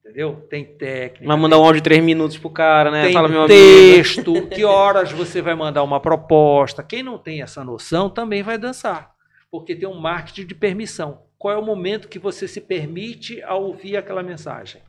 entendeu? 0.00 0.46
Tem 0.48 0.64
técnica. 0.64 1.26
Mas 1.26 1.38
mandar 1.38 1.58
um 1.58 1.64
áudio 1.64 1.80
de 1.80 1.82
três 1.82 2.02
minutos 2.02 2.38
pro 2.38 2.48
cara, 2.48 2.90
né? 2.90 3.04
tem 3.04 3.12
Fala, 3.12 3.28
meu 3.28 3.42
amigo. 3.42 3.52
texto, 3.52 4.46
que 4.46 4.64
horas 4.64 5.10
você 5.10 5.42
vai 5.42 5.56
mandar 5.56 5.82
uma 5.82 5.98
proposta. 5.98 6.84
Quem 6.84 7.02
não 7.02 7.18
tem 7.18 7.42
essa 7.42 7.64
noção 7.64 8.08
também 8.08 8.42
vai 8.44 8.56
dançar, 8.56 9.10
porque 9.50 9.74
tem 9.74 9.88
um 9.88 10.00
marketing 10.00 10.46
de 10.46 10.54
permissão. 10.54 11.22
Qual 11.42 11.52
é 11.52 11.58
o 11.58 11.64
momento 11.64 12.06
que 12.06 12.20
você 12.20 12.46
se 12.46 12.60
permite 12.60 13.42
a 13.42 13.56
ouvir 13.56 13.96
aquela 13.96 14.22
mensagem? 14.22 14.80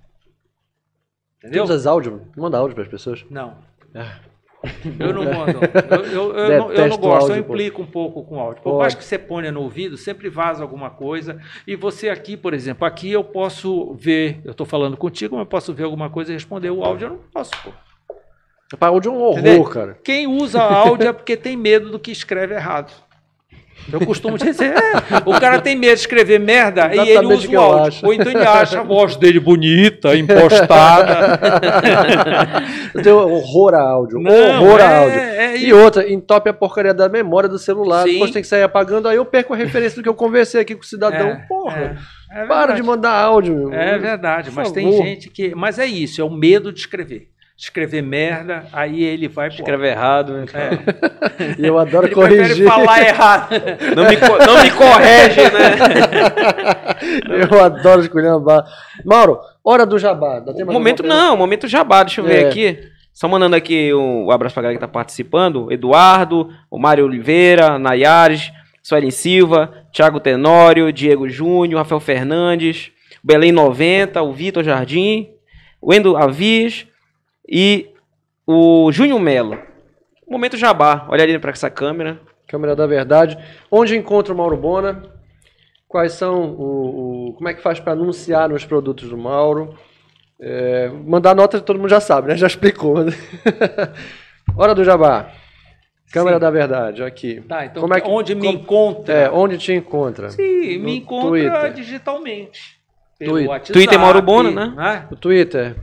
Tu 1.41 1.47
Entendeu? 1.47 1.63
usas 1.63 1.87
áudio? 1.87 2.27
Manda 2.37 2.59
áudio 2.59 2.75
para 2.75 2.83
as 2.83 2.89
pessoas. 2.91 3.25
Não. 3.27 3.57
Ah. 3.95 4.19
Eu 4.99 5.11
não 5.15 5.23
mando. 5.25 5.59
Eu, 5.89 6.03
eu- 6.05 6.37
eu 6.37 6.59
não, 6.59 6.71
eu 6.71 6.87
não 6.89 6.97
gosto, 6.97 7.29
eu 7.29 7.33
áudio, 7.37 7.43
pô. 7.43 7.53
implico 7.53 7.81
um 7.81 7.87
pouco 7.87 8.23
com 8.23 8.39
áudio. 8.39 8.61
Por 8.61 8.77
mais 8.77 8.93
que 8.93 9.03
você 9.03 9.17
ponha 9.17 9.51
no 9.51 9.61
ouvido, 9.61 9.97
sempre 9.97 10.29
vaza 10.29 10.61
alguma 10.61 10.91
coisa. 10.91 11.41
E 11.65 11.75
você 11.75 12.07
aqui, 12.07 12.37
por 12.37 12.53
exemplo, 12.53 12.85
aqui 12.85 13.11
eu 13.11 13.23
posso 13.23 13.95
ver, 13.95 14.39
eu 14.45 14.51
estou 14.51 14.67
falando 14.67 14.95
contigo, 14.95 15.35
mas 15.35 15.41
eu 15.45 15.49
posso 15.49 15.73
ver 15.73 15.85
alguma 15.85 16.11
coisa 16.11 16.29
e 16.31 16.35
responder. 16.35 16.69
O 16.69 16.83
áudio 16.83 17.07
eu 17.07 17.09
não 17.13 17.17
posso. 17.33 17.51
Pô. 17.63 17.71
Para 18.77 18.89
áudio 18.89 19.11
é 19.11 19.15
um 19.15 19.21
horror, 19.23 19.39
Entendeu? 19.39 19.63
cara. 19.65 19.97
Quem 20.03 20.27
usa 20.27 20.61
áudio 20.61 21.07
é 21.07 21.13
porque 21.13 21.35
tem 21.35 21.57
medo 21.57 21.89
do 21.89 21.99
que 21.99 22.11
escreve 22.11 22.53
errado. 22.53 22.93
Eu 23.91 24.05
costumo 24.05 24.37
dizer, 24.37 24.73
é, 24.73 24.93
o 25.25 25.39
cara 25.39 25.59
tem 25.59 25.75
medo 25.75 25.95
de 25.95 26.01
escrever 26.01 26.39
merda 26.39 26.87
e 26.87 26.99
ele 26.99 27.11
Exatamente 27.11 27.47
usa 27.47 27.59
o 27.59 27.61
áudio. 27.61 27.99
Ou 28.03 28.13
então 28.13 28.31
ele 28.31 28.45
acha 28.45 28.79
a 28.79 28.83
voz 28.83 29.15
dele 29.15 29.39
bonita, 29.39 30.15
impostada. 30.15 31.39
Eu 32.93 33.01
tenho 33.01 33.17
horror 33.17 33.73
a 33.73 33.81
áudio. 33.81 34.19
Não, 34.19 34.63
horror 34.63 34.81
a 34.81 34.83
é- 34.83 34.97
áudio. 34.97 35.19
é 35.19 35.57
e 35.57 35.73
outra, 35.73 36.11
entope 36.11 36.49
a 36.49 36.53
porcaria 36.53 36.93
da 36.93 37.07
memória 37.07 37.47
do 37.47 37.59
celular. 37.59 38.03
Sim. 38.03 38.13
Depois 38.13 38.31
tem 38.31 38.41
que 38.41 38.47
sair 38.47 38.63
apagando. 38.63 39.07
Aí 39.07 39.15
eu 39.15 39.25
perco 39.25 39.53
a 39.53 39.57
referência 39.57 39.95
do 39.97 40.03
que 40.03 40.09
eu 40.09 40.13
conversei 40.13 40.61
aqui 40.61 40.75
com 40.75 40.81
o 40.81 40.85
cidadão. 40.85 41.29
É, 41.29 41.35
Porra, 41.47 41.97
é, 42.31 42.43
é 42.43 42.45
para 42.45 42.73
de 42.73 42.83
mandar 42.83 43.11
áudio, 43.11 43.55
meu. 43.55 43.73
É 43.73 43.97
verdade, 43.97 44.51
mas 44.51 44.71
tem 44.71 44.91
gente 44.91 45.29
que. 45.29 45.53
Mas 45.55 45.79
é 45.79 45.85
isso, 45.85 46.21
é 46.21 46.23
o 46.23 46.29
medo 46.29 46.71
de 46.71 46.79
escrever. 46.79 47.32
Escrever 47.63 48.01
merda, 48.01 48.65
aí 48.73 49.05
ele 49.05 49.29
vai. 49.29 49.47
pô, 49.49 49.55
Escreve 49.55 49.87
errado, 49.87 50.33
né? 50.33 50.45
É, 50.53 51.61
E 51.61 51.65
eu 51.65 51.79
adoro 51.79 52.07
ele 52.07 52.13
prefere 52.13 52.41
corrigir. 52.43 52.67
falar 52.67 53.01
errado. 53.01 53.49
Não, 53.95 54.03
me, 54.03 54.17
não 54.45 54.61
me 54.63 54.71
correge, 54.71 55.41
né? 55.43 55.77
eu 57.51 57.63
adoro 57.63 58.01
esculhambar. 58.01 58.65
Mauro, 59.05 59.39
hora 59.63 59.85
do 59.85 59.97
jabá. 59.97 60.43
Momento 60.65 61.03
não, 61.03 61.37
momento 61.37 61.65
jabá, 61.65 62.03
deixa 62.03 62.19
eu 62.19 62.25
ver 62.25 62.43
É. 62.43 62.47
aqui. 62.49 62.79
Só 63.13 63.29
mandando 63.29 63.55
aqui 63.55 63.93
um 63.93 64.29
abraço 64.29 64.53
pra 64.55 64.63
galera 64.63 64.77
que 64.79 64.85
tá 64.85 64.91
participando. 64.91 65.71
Eduardo, 65.71 66.49
o 66.69 66.77
Mário 66.77 67.05
Oliveira, 67.05 67.79
Nayares, 67.79 68.51
Suelen 68.81 69.09
Silva, 69.11 69.73
Thiago 69.93 70.19
Tenório, 70.19 70.91
Diego 70.91 71.29
Júnior, 71.29 71.79
Rafael 71.79 72.01
Fernandes, 72.01 72.91
Belém 73.23 73.53
90, 73.53 74.21
o 74.21 74.33
Vitor 74.33 74.65
Jardim, 74.65 75.29
o 75.81 75.93
Endo 75.93 76.17
Avis 76.17 76.87
e 77.47 77.89
o 78.47 78.91
Júnior 78.91 79.19
Melo. 79.19 79.57
Momento 80.27 80.57
jabá. 80.57 81.05
Olha 81.09 81.23
ali 81.23 81.37
pra 81.39 81.51
essa 81.51 81.69
câmera. 81.69 82.19
Câmera 82.47 82.75
da 82.75 82.85
Verdade. 82.87 83.37
Onde 83.71 83.95
encontra 83.95 84.33
o 84.33 84.37
Mauro 84.37 84.57
Bona? 84.57 85.03
Quais 85.87 86.13
são 86.13 86.51
o, 86.53 87.29
o- 87.29 87.33
como 87.33 87.47
é 87.49 87.53
que 87.53 87.61
faz 87.61 87.79
para 87.79 87.93
anunciar 87.93 88.49
nos 88.49 88.65
produtos 88.65 89.09
do 89.09 89.17
Mauro? 89.17 89.75
É, 90.41 90.89
mandar 90.89 91.35
nota 91.35 91.61
todo 91.61 91.77
mundo 91.79 91.89
já 91.89 91.99
sabe, 91.99 92.27
né? 92.29 92.35
Já 92.35 92.47
explicou. 92.47 92.95
Hora 94.57 94.75
do 94.75 94.83
Jabá. 94.83 95.31
Câmera 96.11 96.35
Sim. 96.37 96.41
da 96.41 96.51
Verdade, 96.51 97.03
aqui. 97.03 97.41
Tá, 97.47 97.65
então 97.65 97.81
Como 97.81 97.93
é 97.95 98.01
que- 98.01 98.09
onde 98.09 98.35
me 98.35 98.41
como- 98.47 98.59
encontra? 98.59 99.13
É, 99.13 99.29
onde 99.31 99.57
te 99.57 99.73
encontra? 99.73 100.29
Sim, 100.29 100.77
No 100.77 100.83
me 100.85 100.97
encontra 100.97 101.29
Twitter. 101.29 101.73
digitalmente. 101.73 102.77
Pelo 103.17 103.31
Twitter. 103.31 103.49
WhatsApp, 103.49 103.73
Twitter 103.73 103.99
Mauro 103.99 104.21
Bona, 104.21 104.67
né? 104.75 105.07
O 105.11 105.15
Twitter. 105.15 105.75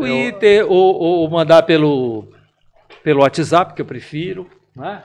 Twitter, 0.00 0.64
ou, 0.70 0.94
ou 0.96 1.30
mandar 1.30 1.62
pelo, 1.62 2.28
pelo 3.02 3.20
WhatsApp, 3.20 3.74
que 3.74 3.82
eu 3.82 3.86
prefiro. 3.86 4.48
Né? 4.74 5.02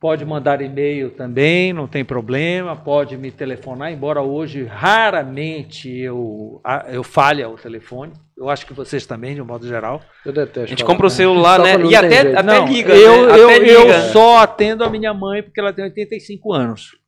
Pode 0.00 0.24
mandar 0.24 0.60
e-mail 0.60 1.10
também, 1.10 1.72
não 1.72 1.86
tem 1.86 2.04
problema. 2.04 2.74
Pode 2.74 3.16
me 3.16 3.30
telefonar, 3.30 3.92
embora 3.92 4.20
hoje 4.20 4.64
raramente 4.64 5.88
eu, 5.96 6.60
eu 6.88 7.04
falhe 7.04 7.40
ao 7.42 7.54
telefone. 7.54 8.12
Eu 8.36 8.48
acho 8.50 8.66
que 8.66 8.72
vocês 8.72 9.06
também, 9.06 9.36
de 9.36 9.40
um 9.40 9.44
modo 9.44 9.64
geral. 9.64 10.02
Eu 10.26 10.32
detesto. 10.32 10.60
A 10.60 10.66
gente 10.66 10.84
compra 10.84 11.06
o 11.06 11.10
celular, 11.10 11.60
né? 11.60 11.76
E 11.88 11.94
até, 11.94 12.20
até 12.32 12.42
Não, 12.42 12.66
liga. 12.66 12.92
eu, 12.92 13.26
né? 13.28 13.38
eu, 13.38 13.48
Até 13.48 13.58
eu 13.58 13.82
liga. 13.82 14.00
só 14.12 14.38
atendo 14.38 14.82
a 14.82 14.90
minha 14.90 15.14
mãe 15.14 15.40
porque 15.40 15.60
ela 15.60 15.72
tem 15.72 15.84
85 15.84 16.52
anos. 16.52 17.01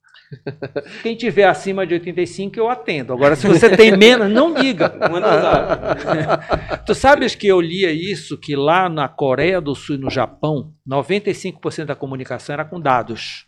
Quem 1.02 1.16
tiver 1.16 1.44
acima 1.44 1.86
de 1.86 1.94
85, 1.94 2.58
eu 2.58 2.68
atendo. 2.68 3.12
Agora, 3.12 3.36
se 3.36 3.46
você 3.46 3.74
tem 3.76 3.96
menos, 3.96 4.30
não 4.30 4.54
diga. 4.54 4.92
Tu 6.86 6.94
sabes 6.94 7.34
que 7.34 7.46
eu 7.46 7.60
lia 7.60 7.90
isso, 7.90 8.38
que 8.38 8.54
lá 8.54 8.88
na 8.88 9.08
Coreia 9.08 9.60
do 9.60 9.74
Sul 9.74 9.96
e 9.96 9.98
no 9.98 10.10
Japão, 10.10 10.72
95% 10.88 11.86
da 11.86 11.94
comunicação 11.94 12.54
era 12.54 12.64
com 12.64 12.80
dados. 12.80 13.46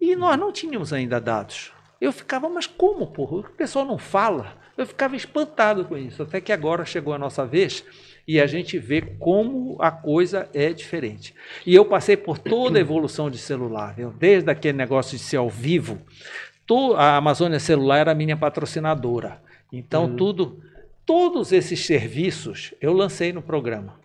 E 0.00 0.16
nós 0.16 0.38
não 0.38 0.52
tínhamos 0.52 0.92
ainda 0.92 1.20
dados. 1.20 1.72
Eu 2.00 2.12
ficava, 2.12 2.48
mas 2.48 2.66
como, 2.66 3.06
porra? 3.08 3.38
O 3.40 3.42
pessoal 3.50 3.84
não 3.84 3.98
fala. 3.98 4.54
Eu 4.76 4.86
ficava 4.86 5.14
espantado 5.14 5.84
com 5.84 5.96
isso. 5.96 6.22
Até 6.22 6.40
que 6.40 6.52
agora 6.52 6.84
chegou 6.86 7.12
a 7.12 7.18
nossa 7.18 7.44
vez 7.44 7.84
e 8.30 8.40
a 8.40 8.46
gente 8.46 8.78
vê 8.78 9.00
como 9.00 9.76
a 9.80 9.90
coisa 9.90 10.48
é 10.54 10.72
diferente. 10.72 11.34
E 11.66 11.74
eu 11.74 11.84
passei 11.84 12.16
por 12.16 12.38
toda 12.38 12.78
a 12.78 12.80
evolução 12.80 13.28
de 13.28 13.36
celular, 13.36 13.92
viu? 13.92 14.14
desde 14.16 14.48
aquele 14.48 14.78
negócio 14.78 15.18
de 15.18 15.24
ser 15.24 15.38
ao 15.38 15.50
vivo. 15.50 15.98
A 16.96 17.16
Amazônia 17.16 17.58
Celular 17.58 17.98
era 17.98 18.12
a 18.12 18.14
minha 18.14 18.36
patrocinadora. 18.36 19.42
Então, 19.72 20.14
tudo, 20.14 20.62
todos 21.04 21.50
esses 21.50 21.84
serviços 21.84 22.72
eu 22.80 22.92
lancei 22.92 23.32
no 23.32 23.42
programa. 23.42 23.99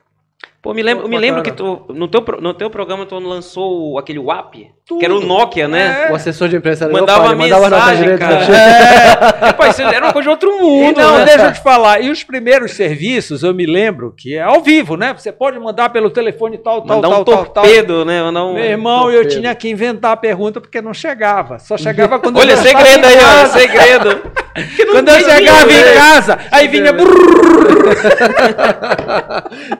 Pô, 0.61 0.73
me 0.73 0.81
lembro, 0.81 1.03
Pô, 1.03 1.09
me 1.09 1.17
lembro 1.19 1.43
que 1.43 1.51
tu, 1.51 1.85
no, 1.89 2.07
teu, 2.07 2.23
no 2.41 2.51
teu 2.51 2.71
programa 2.71 3.05
tu 3.05 3.17
lançou 3.19 3.99
aquele 3.99 4.17
WAP, 4.17 4.71
Tudo. 4.85 4.99
que 4.99 5.05
era 5.05 5.13
o 5.13 5.19
Nokia, 5.19 5.67
né? 5.67 6.07
É. 6.07 6.11
O 6.11 6.15
assessor 6.15 6.49
de 6.49 6.55
imprensa 6.57 6.89
Mandava 6.89 7.25
pai, 7.25 7.35
mandava 7.35 7.69
mensagem, 7.69 7.97
direita 8.03 8.25
cara. 8.27 8.45
ti. 8.45 8.51
É. 8.51 9.45
Rapaz, 9.45 9.77
isso 9.77 9.87
era 9.87 10.05
uma 10.05 10.11
coisa 10.11 10.23
de 10.27 10.29
outro 10.31 10.49
E 10.49 10.59
mundo. 10.59 10.97
não, 10.97 11.17
né? 11.19 11.25
deixa 11.25 11.45
eu 11.45 11.53
te 11.53 11.61
falar. 11.61 12.01
E 12.01 12.09
os 12.09 12.23
primeiros 12.23 12.71
serviços, 12.71 13.43
eu 13.43 13.53
me 13.53 13.67
lembro 13.67 14.11
que 14.17 14.35
é 14.35 14.41
ao 14.41 14.59
vivo, 14.61 14.97
né? 14.97 15.13
Você 15.15 15.31
pode 15.31 15.59
mandar 15.59 15.89
pelo 15.89 16.09
telefone 16.09 16.57
tal, 16.57 16.81
tal, 16.81 16.95
Mandar 16.95 17.09
tal, 17.09 17.21
um 17.21 17.23
tal, 17.23 17.45
tal. 17.45 17.63
torpedo, 17.63 18.03
né? 18.03 18.23
Mandar 18.23 18.45
um... 18.45 18.53
Meu 18.55 18.63
irmão, 18.65 19.11
eu 19.11 19.21
torpedo. 19.21 19.39
tinha 19.41 19.53
que 19.53 19.69
inventar 19.69 20.13
a 20.13 20.17
pergunta 20.17 20.59
porque 20.59 20.81
não 20.81 20.95
chegava. 20.95 21.59
Só 21.59 21.77
chegava 21.77 22.17
quando 22.17 22.39
Olha, 22.39 22.53
eu 22.53 22.57
segredo 22.57 23.05
aí, 23.05 23.17
ó, 23.17 23.45
segredo. 23.49 24.21
Quando 24.89 25.09
eu 25.09 25.19
chegava 25.19 25.71
em 25.71 25.93
casa, 25.95 26.39
aí 26.49 26.67
vinha. 26.69 26.91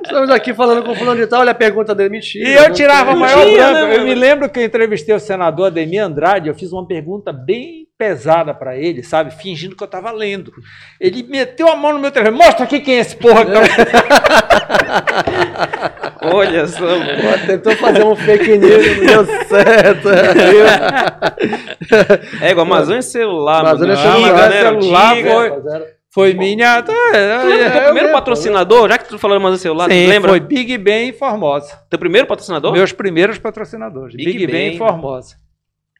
Estamos 0.03 0.30
aqui 0.30 0.53
falando 0.53 0.84
com 0.84 0.91
o 0.91 0.95
fulano 0.95 1.22
de 1.22 1.27
tal, 1.27 1.39
olha 1.41 1.52
a 1.52 1.56
pergunta 1.56 1.95
dele, 1.95 2.10
mentira. 2.10 2.47
E 2.47 2.56
eu 2.56 2.73
tirava 2.73 3.11
tem. 3.11 3.19
maior 3.19 3.49
branca. 3.49 3.88
né, 3.88 3.97
eu 3.97 4.03
me 4.03 4.14
lembro 4.14 4.49
que 4.49 4.60
eu 4.60 4.64
entrevistei 4.64 5.15
o 5.15 5.19
senador 5.19 5.68
Ademir 5.68 6.03
Andrade, 6.03 6.49
eu 6.49 6.56
fiz 6.56 6.73
uma 6.73 6.85
pergunta 6.85 7.31
bem 7.31 7.85
pesada 7.97 8.53
pra 8.53 8.76
ele, 8.77 9.02
sabe? 9.02 9.34
Fingindo 9.34 9.76
que 9.76 9.84
eu 9.84 9.88
tava 9.88 10.11
lendo. 10.11 10.52
Ele 10.99 11.23
meteu 11.23 11.69
a 11.69 11.76
mão 11.77 11.93
no 11.93 11.99
meu 11.99 12.11
telefone, 12.11 12.38
mostra 12.38 12.65
aqui 12.65 12.81
quem 12.81 12.97
é 12.97 12.99
esse 12.99 13.15
porra 13.15 13.45
que 13.45 13.52
tá... 13.52 13.61
Olha 16.34 16.68
só, 16.68 16.81
mano. 16.85 17.06
Pô, 17.22 17.47
tentou 17.47 17.76
fazer 17.76 18.03
um 18.03 18.15
fake 18.15 18.57
news, 18.57 18.97
não 18.97 19.06
deu 19.06 19.26
certo. 19.45 20.07
É 22.41 22.52
igual 22.52 22.65
Amazônia 22.65 23.02
celular, 23.02 23.61
Amazônia 23.61 23.95
mano. 23.95 24.11
celular, 24.11 24.34
Diga, 24.34 24.49
né? 24.49 24.61
celular 24.80 25.15
Diga. 25.15 25.30
foi- 25.31 25.95
Foi 26.11 26.34
minha. 26.34 26.81
Teu 26.81 26.95
É, 27.14 27.77
eu 27.80 27.84
primeiro 27.85 28.11
patrocinador? 28.14 28.88
Já 28.89 28.97
que 28.97 29.10
tu 29.10 29.19
falou 29.19 29.35
Amazônia 29.35 29.60
celular, 29.60 29.88
tu 29.89 29.93
Sim, 29.93 30.07
lembra? 30.07 30.30
foi 30.30 30.39
Big 30.39 30.77
Ben 30.77 31.10
e 31.10 31.14
Formosa. 31.14 31.77
Teu 31.89 31.99
primeiro 31.99 32.26
patrocinador? 32.26 32.72
Meus 32.72 32.93
primeiros 32.93 33.38
patrocinadores. 33.38 34.15
Big 34.15 34.31
Big, 34.31 34.47
Ben 34.47 34.56
Ben. 34.69 34.76
e 34.76 34.77
Formosa. 34.77 35.35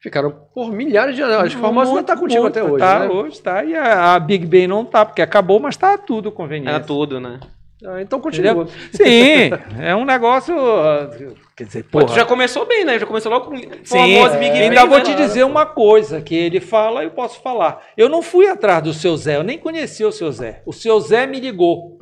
Ficaram 0.02 0.30
por 0.54 0.70
milhares 0.72 1.16
de 1.16 1.22
anos. 1.22 1.36
Acho 1.36 1.56
que 1.56 1.60
Formosa 1.60 1.90
ainda 1.90 2.02
tá 2.02 2.16
contigo 2.16 2.42
Muito, 2.42 2.58
até 2.58 2.66
hoje, 2.66 2.78
Tá, 2.78 2.98
né? 3.00 3.08
hoje 3.08 3.42
tá. 3.42 3.64
E 3.64 3.74
a, 3.74 4.14
a 4.14 4.20
Big 4.20 4.46
Ben 4.46 4.66
não 4.66 4.84
tá, 4.84 5.04
porque 5.04 5.20
acabou, 5.20 5.58
mas 5.60 5.76
tá 5.76 5.98
tudo 5.98 6.30
conveniente. 6.32 6.68
Era 6.70 6.80
tudo, 6.80 7.20
né? 7.20 7.38
Ah, 7.84 8.00
então 8.00 8.18
continua. 8.20 8.52
Entendeu? 8.52 8.68
Sim, 8.92 9.50
é 9.82 9.94
um 9.94 10.04
negócio. 10.04 10.54
Quer 11.54 11.64
dizer, 11.64 11.82
Pô, 11.84 11.98
porra. 12.00 12.06
tu 12.06 12.14
já 12.14 12.24
começou 12.24 12.64
bem, 12.64 12.84
né? 12.84 12.98
Já 12.98 13.06
começou 13.06 13.30
logo 13.30 13.46
com 13.50 13.56
Sim, 13.56 13.68
famosa 13.84 14.38
Big 14.38 14.50
ainda 14.50 14.80
Ben, 14.80 14.88
vou 14.88 14.98
né? 14.98 15.04
te 15.04 15.14
dizer 15.14 15.44
uma 15.44 15.66
coisa 15.66 16.20
que 16.22 16.34
ele 16.34 16.58
fala, 16.60 17.02
eu 17.04 17.10
posso 17.10 17.40
falar. 17.42 17.82
Eu 17.96 18.08
não 18.08 18.22
fui 18.22 18.48
atrás 18.48 18.82
do 18.82 18.94
seu 18.94 19.14
Zé, 19.16 19.36
eu 19.36 19.42
nem 19.42 19.58
conhecia 19.58 20.08
o 20.08 20.12
seu 20.12 20.32
Zé. 20.32 20.62
O 20.64 20.72
seu 20.72 20.98
Zé 21.00 21.26
me 21.26 21.38
ligou 21.38 21.98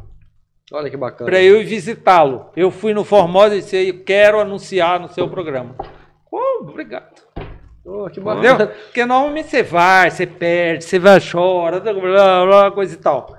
Olha 0.73 0.89
que 0.89 0.97
bacana. 0.97 1.29
para 1.29 1.43
eu 1.43 1.61
ir 1.61 1.65
visitá-lo. 1.65 2.51
Eu 2.57 2.71
fui 2.71 2.95
no 2.95 3.05
Formosa 3.05 3.57
e 3.57 3.61
disse: 3.61 3.77
"Eu 3.89 4.05
quero 4.05 4.39
anunciar 4.41 5.01
no 5.01 5.09
seu 5.09 5.29
programa. 5.29 5.75
Qual? 6.25 6.63
obrigado. 6.63 7.23
Oh, 7.85 8.05
que 8.09 8.19
Entendeu? 8.21 8.55
bacana. 8.57 8.67
Porque 8.69 9.05
normalmente 9.05 9.51
você 9.51 9.63
vai, 9.63 10.11
você 10.11 10.27
perde, 10.27 10.85
você 10.85 10.99
vai, 10.99 11.19
chora, 11.21 11.81
blá, 11.81 11.93
blá, 11.93 12.47
blá, 12.47 12.71
coisa 12.71 12.95
e 12.95 12.97
tal. 12.97 13.37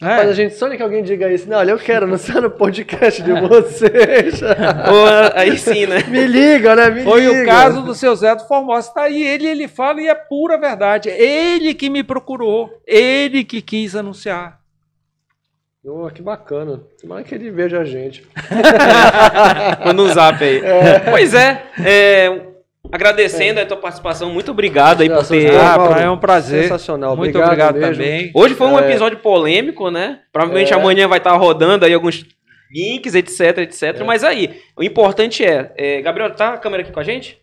É. 0.00 0.16
Mas 0.16 0.30
a 0.30 0.32
gente 0.32 0.54
sonha 0.54 0.76
que 0.76 0.82
alguém 0.82 1.02
diga 1.02 1.32
isso. 1.32 1.48
Não, 1.48 1.58
olha, 1.58 1.70
eu 1.72 1.78
quero 1.78 2.06
anunciar 2.06 2.40
no 2.40 2.50
podcast 2.50 3.22
de 3.22 3.32
vocês. 3.32 4.40
Aí 5.34 5.56
sim, 5.58 5.86
né? 5.86 6.02
Me 6.08 6.26
liga, 6.26 6.74
né? 6.74 6.90
Me 6.90 7.04
Foi 7.04 7.20
liga. 7.20 7.42
o 7.42 7.46
caso 7.46 7.82
do 7.82 7.94
seu 7.94 8.14
Zé 8.16 8.34
do 8.34 8.46
Formosa. 8.46 8.92
Tá 8.92 9.02
aí, 9.02 9.22
ele, 9.22 9.46
ele 9.46 9.68
fala 9.68 10.00
e 10.00 10.08
é 10.08 10.14
pura 10.14 10.58
verdade. 10.58 11.08
Ele 11.08 11.72
que 11.72 11.88
me 11.88 12.02
procurou, 12.02 12.70
ele 12.86 13.44
que 13.44 13.62
quis 13.62 13.94
anunciar. 13.94 14.60
Oh, 15.84 16.08
que 16.10 16.22
bacana. 16.22 16.80
Tomara 17.00 17.24
que 17.24 17.34
ele 17.34 17.50
veja 17.50 17.80
a 17.80 17.84
gente. 17.84 18.26
Manda 19.84 20.02
um 20.02 20.08
zap 20.08 20.42
aí. 20.42 20.62
Pois 21.10 21.34
é, 21.34 21.62
é, 21.84 22.51
agradecendo 22.92 23.58
a 23.60 23.66
tua 23.66 23.76
participação, 23.78 24.30
muito 24.30 24.50
obrigado 24.50 25.00
aí 25.00 25.08
por 25.08 25.26
ter. 25.26 25.54
Ah, 25.56 25.78
Mauro, 25.78 25.98
é 25.98 26.10
um 26.10 26.18
prazer. 26.18 26.64
sensacional. 26.64 27.16
Muito 27.16 27.36
Obrigado 27.38 27.70
obrigado, 27.70 27.92
também. 27.96 28.30
Hoje 28.34 28.54
foi 28.54 28.66
um 28.66 28.78
É. 28.78 28.86
episódio 28.88 29.18
polêmico, 29.18 29.90
né? 29.90 30.20
Provavelmente 30.32 30.72
É. 30.72 30.76
amanhã 30.76 31.08
vai 31.08 31.18
estar 31.18 31.32
rodando 31.36 31.84
aí 31.86 31.94
alguns 31.94 32.24
links, 32.70 33.14
etc, 33.14 33.58
etc. 33.58 34.00
É. 34.00 34.04
Mas 34.04 34.22
aí, 34.22 34.60
o 34.76 34.82
importante 34.82 35.44
é, 35.44 35.72
é, 35.76 36.00
Gabriel, 36.02 36.30
tá 36.34 36.54
a 36.54 36.58
câmera 36.58 36.82
aqui 36.82 36.92
com 36.92 37.00
a 37.00 37.04
gente? 37.04 37.38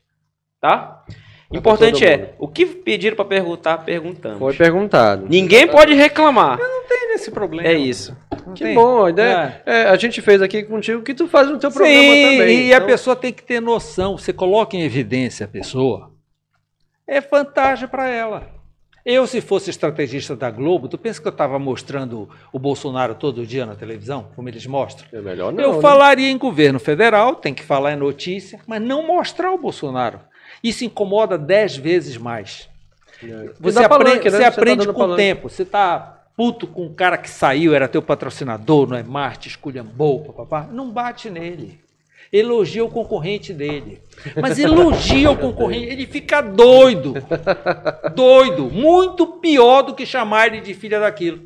Tá? 0.61 1.03
O 1.49 1.57
importante 1.57 2.05
é, 2.05 2.35
o 2.37 2.47
que 2.47 2.63
pediram 2.65 3.15
pra 3.15 3.25
perguntar, 3.25 3.79
perguntamos. 3.79 4.37
Foi 4.37 4.53
perguntado. 4.53 5.25
Ninguém 5.27 5.67
pode 5.67 5.93
reclamar. 5.95 6.59
Tem 6.87 7.13
esse 7.15 7.31
problema. 7.31 7.67
É 7.67 7.73
isso. 7.73 8.15
Não 8.45 8.53
Que 8.53 8.65
tem. 8.65 8.75
bom, 8.75 9.05
a 9.05 9.09
ideia. 9.09 9.61
é, 9.65 9.83
a 9.85 9.95
gente 9.95 10.21
fez 10.21 10.41
aqui 10.43 10.61
contigo 10.61 10.99
o 10.99 11.03
que 11.03 11.13
tu 11.15 11.27
faz 11.27 11.49
no 11.49 11.57
teu 11.57 11.71
programa 11.71 11.97
Sim, 11.99 12.23
também. 12.37 12.67
e 12.67 12.73
a 12.73 12.77
Então, 12.77 12.87
pessoa 12.87 13.15
tem 13.15 13.33
que 13.33 13.41
ter 13.41 13.59
noção. 13.59 14.15
Você 14.17 14.31
coloca 14.31 14.75
em 14.77 14.83
evidência 14.83 15.45
a 15.45 15.49
pessoa, 15.49 16.11
é 17.07 17.19
vantagem 17.19 17.87
para 17.87 18.07
ela. 18.07 18.47
Eu, 19.03 19.25
se 19.25 19.41
fosse 19.41 19.71
estrategista 19.71 20.35
da 20.35 20.51
Globo, 20.51 20.87
tu 20.87 20.97
pensa 20.99 21.19
que 21.19 21.27
eu 21.27 21.31
estava 21.31 21.57
mostrando 21.57 22.29
o 22.53 22.59
Bolsonaro 22.59 23.15
todo 23.15 23.43
dia 23.45 23.65
na 23.65 23.73
televisão, 23.73 24.27
como 24.35 24.47
eles 24.49 24.67
mostram? 24.67 25.07
É 25.11 25.19
melhor 25.19 25.51
não. 25.51 25.63
eu 25.63 25.73
né? 25.77 25.81
falaria 25.81 26.29
em 26.29 26.37
governo 26.37 26.79
federal, 26.79 27.33
tem 27.35 27.53
que 27.55 27.63
falar 27.63 27.93
em 27.93 27.95
notícia, 27.95 28.59
mas 28.67 28.79
não 28.79 29.07
mostrar 29.07 29.51
o 29.51 29.57
Bolsonaro. 29.57 30.19
Isso 30.63 30.83
incomoda 30.83 31.37
dez 31.37 31.75
vezes 31.75 32.17
mais. 32.17 32.69
É. 33.23 33.49
Você 33.59 33.83
aprende, 33.83 33.89
palanque, 33.89 34.25
né? 34.25 34.31
você 34.31 34.41
tá 34.41 34.47
aprende 34.47 34.85
dando 34.85 34.93
com 34.93 34.99
o 34.99 35.03
palanque. 35.03 35.21
tempo. 35.21 35.49
Você 35.49 35.65
tá 35.65 36.19
puto 36.35 36.67
com 36.67 36.85
o 36.85 36.93
cara 36.93 37.17
que 37.17 37.29
saiu, 37.29 37.73
era 37.73 37.87
teu 37.87 38.01
patrocinador, 38.01 38.87
não 38.87 38.95
é 38.95 39.03
Marte, 39.03 39.49
esculhambou, 39.49 40.21
papapá. 40.21 40.69
Não 40.71 40.89
bate 40.89 41.29
nele. 41.29 41.79
Elogia 42.31 42.85
o 42.85 42.89
concorrente 42.89 43.51
dele. 43.51 44.01
Mas 44.39 44.59
elogia 44.59 45.31
o 45.31 45.35
concorrente, 45.37 45.91
ele 45.91 46.05
fica 46.05 46.41
doido. 46.41 47.15
Doido. 48.15 48.69
Muito 48.69 49.25
pior 49.25 49.81
do 49.81 49.95
que 49.95 50.05
chamar 50.05 50.47
ele 50.47 50.61
de 50.61 50.73
filha 50.73 50.99
daquilo. 50.99 51.41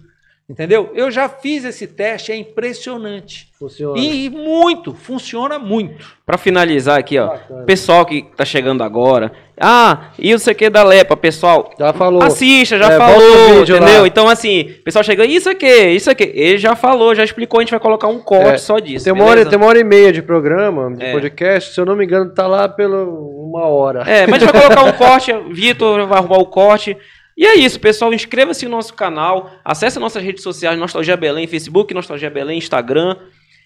Entendeu? 0.54 0.92
Eu 0.94 1.10
já 1.10 1.28
fiz 1.28 1.66
esse 1.66 1.88
teste, 1.88 2.32
é 2.32 2.36
impressionante. 2.36 3.48
Funciona. 3.58 4.00
E 4.00 4.30
muito, 4.30 4.94
funciona 4.94 5.58
muito. 5.58 6.06
Pra 6.24 6.38
finalizar 6.38 7.00
aqui, 7.00 7.18
ó. 7.18 7.28
Bacana. 7.30 7.64
Pessoal 7.64 8.06
que 8.06 8.22
tá 8.38 8.46
chegando 8.46 8.84
agora. 8.84 9.32
Ah, 9.60 10.12
e 10.20 10.34
o 10.36 10.40
que 10.56 10.70
da 10.70 10.84
Lepa, 10.84 11.18
pessoal. 11.18 11.72
Já 11.80 11.92
falou. 11.92 12.22
Assista, 12.22 12.78
já 12.78 12.92
É, 12.94 12.98
falou, 13.00 13.62
entendeu? 13.64 14.02
lá. 14.02 14.08
Então, 14.08 14.30
assim, 14.30 14.76
o 14.80 14.84
pessoal 14.84 15.04
chega, 15.04 15.26
isso 15.26 15.50
aqui, 15.50 15.66
isso 15.66 16.12
aqui. 16.12 16.32
Ele 16.36 16.60
já 16.60 16.76
falou, 16.76 17.16
já 17.16 17.24
explicou, 17.24 17.60
a 17.60 17.64
gente 17.64 17.72
vai 17.72 17.80
colocar 17.80 18.08
um 18.08 18.20
corte 18.20 18.52
É, 18.52 18.58
só 18.58 18.78
disso. 18.78 19.06
Tem 19.06 19.14
uma, 19.14 19.26
hora, 19.26 19.46
tem 19.48 19.58
uma 19.58 19.68
hora 19.68 19.80
e 19.80 19.84
meia 19.84 20.14
de 20.14 20.22
programa, 20.22 20.96
de 20.96 21.04
É. 21.04 21.12
podcast, 21.14 21.74
se 21.74 21.82
eu 21.82 21.86
não 21.86 21.96
me 21.96 22.06
engano, 22.06 22.32
tá 22.32 22.46
lá 22.46 22.70
pela 22.70 23.04
uma 23.06 23.66
hora. 23.66 24.04
É, 24.06 24.28
mas 24.28 24.44
a 24.44 24.46
gente 24.46 24.52
vai 24.54 24.62
colocar 24.62 24.84
um 24.84 24.92
corte, 24.98 25.34
Vitor 25.52 26.06
vai 26.06 26.20
arrumar 26.20 26.38
o 26.38 26.46
corte. 26.46 26.96
E 27.38 27.46
é 27.46 27.56
isso, 27.56 27.80
pessoal. 27.80 28.14
Inscreva-se 28.14 28.66
no 28.66 28.72
nosso 28.72 28.94
canal, 28.94 29.52
acesse 29.66 29.98
nossas 30.00 30.24
redes 30.24 30.44
sociais, 30.44 30.78
Nostalgia 30.78 31.18
Belém, 31.18 31.48
Facebook, 31.48 31.94
Nostalgia 31.94 32.30
Belém, 32.30 32.58
Instagram. 32.58 33.16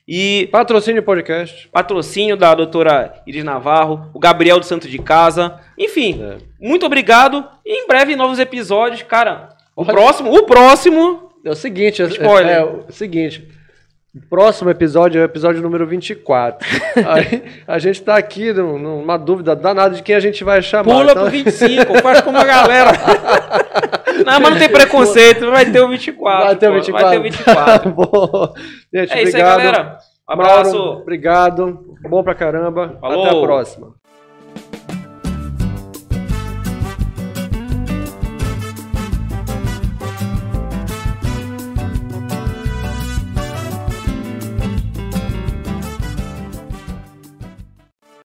E 0.10 0.48
Patrocínio 0.54 1.04
podcast. 1.04 1.68
patrocínio 1.68 2.38
da 2.38 2.56
doutora 2.56 3.22
Iris 3.28 3.44
Navarro, 3.44 4.10
o 4.14 4.20
Gabriel 4.20 4.58
do 4.58 4.66
Santo 4.66 4.88
de 4.88 4.98
Casa. 5.00 5.60
Enfim, 5.78 6.22
É. 6.24 6.38
muito 6.66 6.86
obrigado. 6.86 7.46
E 7.66 7.84
em 7.84 7.88
breve 7.88 8.16
novos 8.16 8.40
episódios. 8.40 9.02
Cara, 9.04 9.50
o 9.76 9.82
Olha. 9.82 9.92
próximo, 9.92 10.34
o 10.34 10.44
próximo. 10.44 11.30
É 11.44 11.50
o 11.50 11.56
seguinte, 11.56 12.02
é- 12.02 12.06
Spoiler. 12.06 12.56
É, 12.56 12.60
é 12.60 12.64
o 12.64 12.86
seguinte. 12.90 13.50
Próximo 14.30 14.70
episódio 14.72 15.20
é 15.20 15.22
o 15.22 15.26
episódio 15.26 15.62
número 15.62 15.86
24. 15.86 16.68
Aí, 17.08 17.44
a 17.68 17.78
gente 17.78 18.02
tá 18.02 18.16
aqui 18.18 18.52
num- 18.52 18.80
numa 18.80 19.16
dúvida 19.16 19.56
danada 19.56 19.94
de 19.96 20.02
quem 20.02 20.16
a 20.16 20.20
gente 20.20 20.44
vai 20.44 20.60
chamar. 20.62 20.86
Pula 20.92 21.12
Então, 21.12 21.24
pro 21.24 21.32
25, 21.32 21.98
faz 22.02 22.22
como 22.22 22.38
a 22.38 22.44
galera. 22.44 22.92
Não, 24.26 24.40
mas 24.40 24.50
não 24.50 24.58
tem 24.58 24.68
preconceito, 24.70 25.52
vai 25.52 25.64
ter 25.72 25.80
o 25.80 25.90
24. 25.90 26.46
vai 26.48 26.56
ter 26.56 26.68
o 26.68 26.72
pô, 26.72 26.76
24. 26.78 27.06
Vai 27.08 27.12
ter 27.12 27.20
o 27.20 27.24
24. 27.24 27.90
Bom, 27.94 28.54
gente, 28.92 29.14
É 29.14 29.22
isso 29.22 29.38
aí, 29.38 29.44
obrigado. 29.44 29.58
galera. 29.58 29.98
Um 30.28 30.34
abraço. 30.34 30.76
Mauro, 30.78 31.02
obrigado. 31.02 31.98
Bom 32.10 32.24
pra 32.24 32.34
caramba. 32.34 32.98
Falou. 33.00 33.24
Até 33.26 33.38
a 33.38 33.42
próxima. 33.42 33.94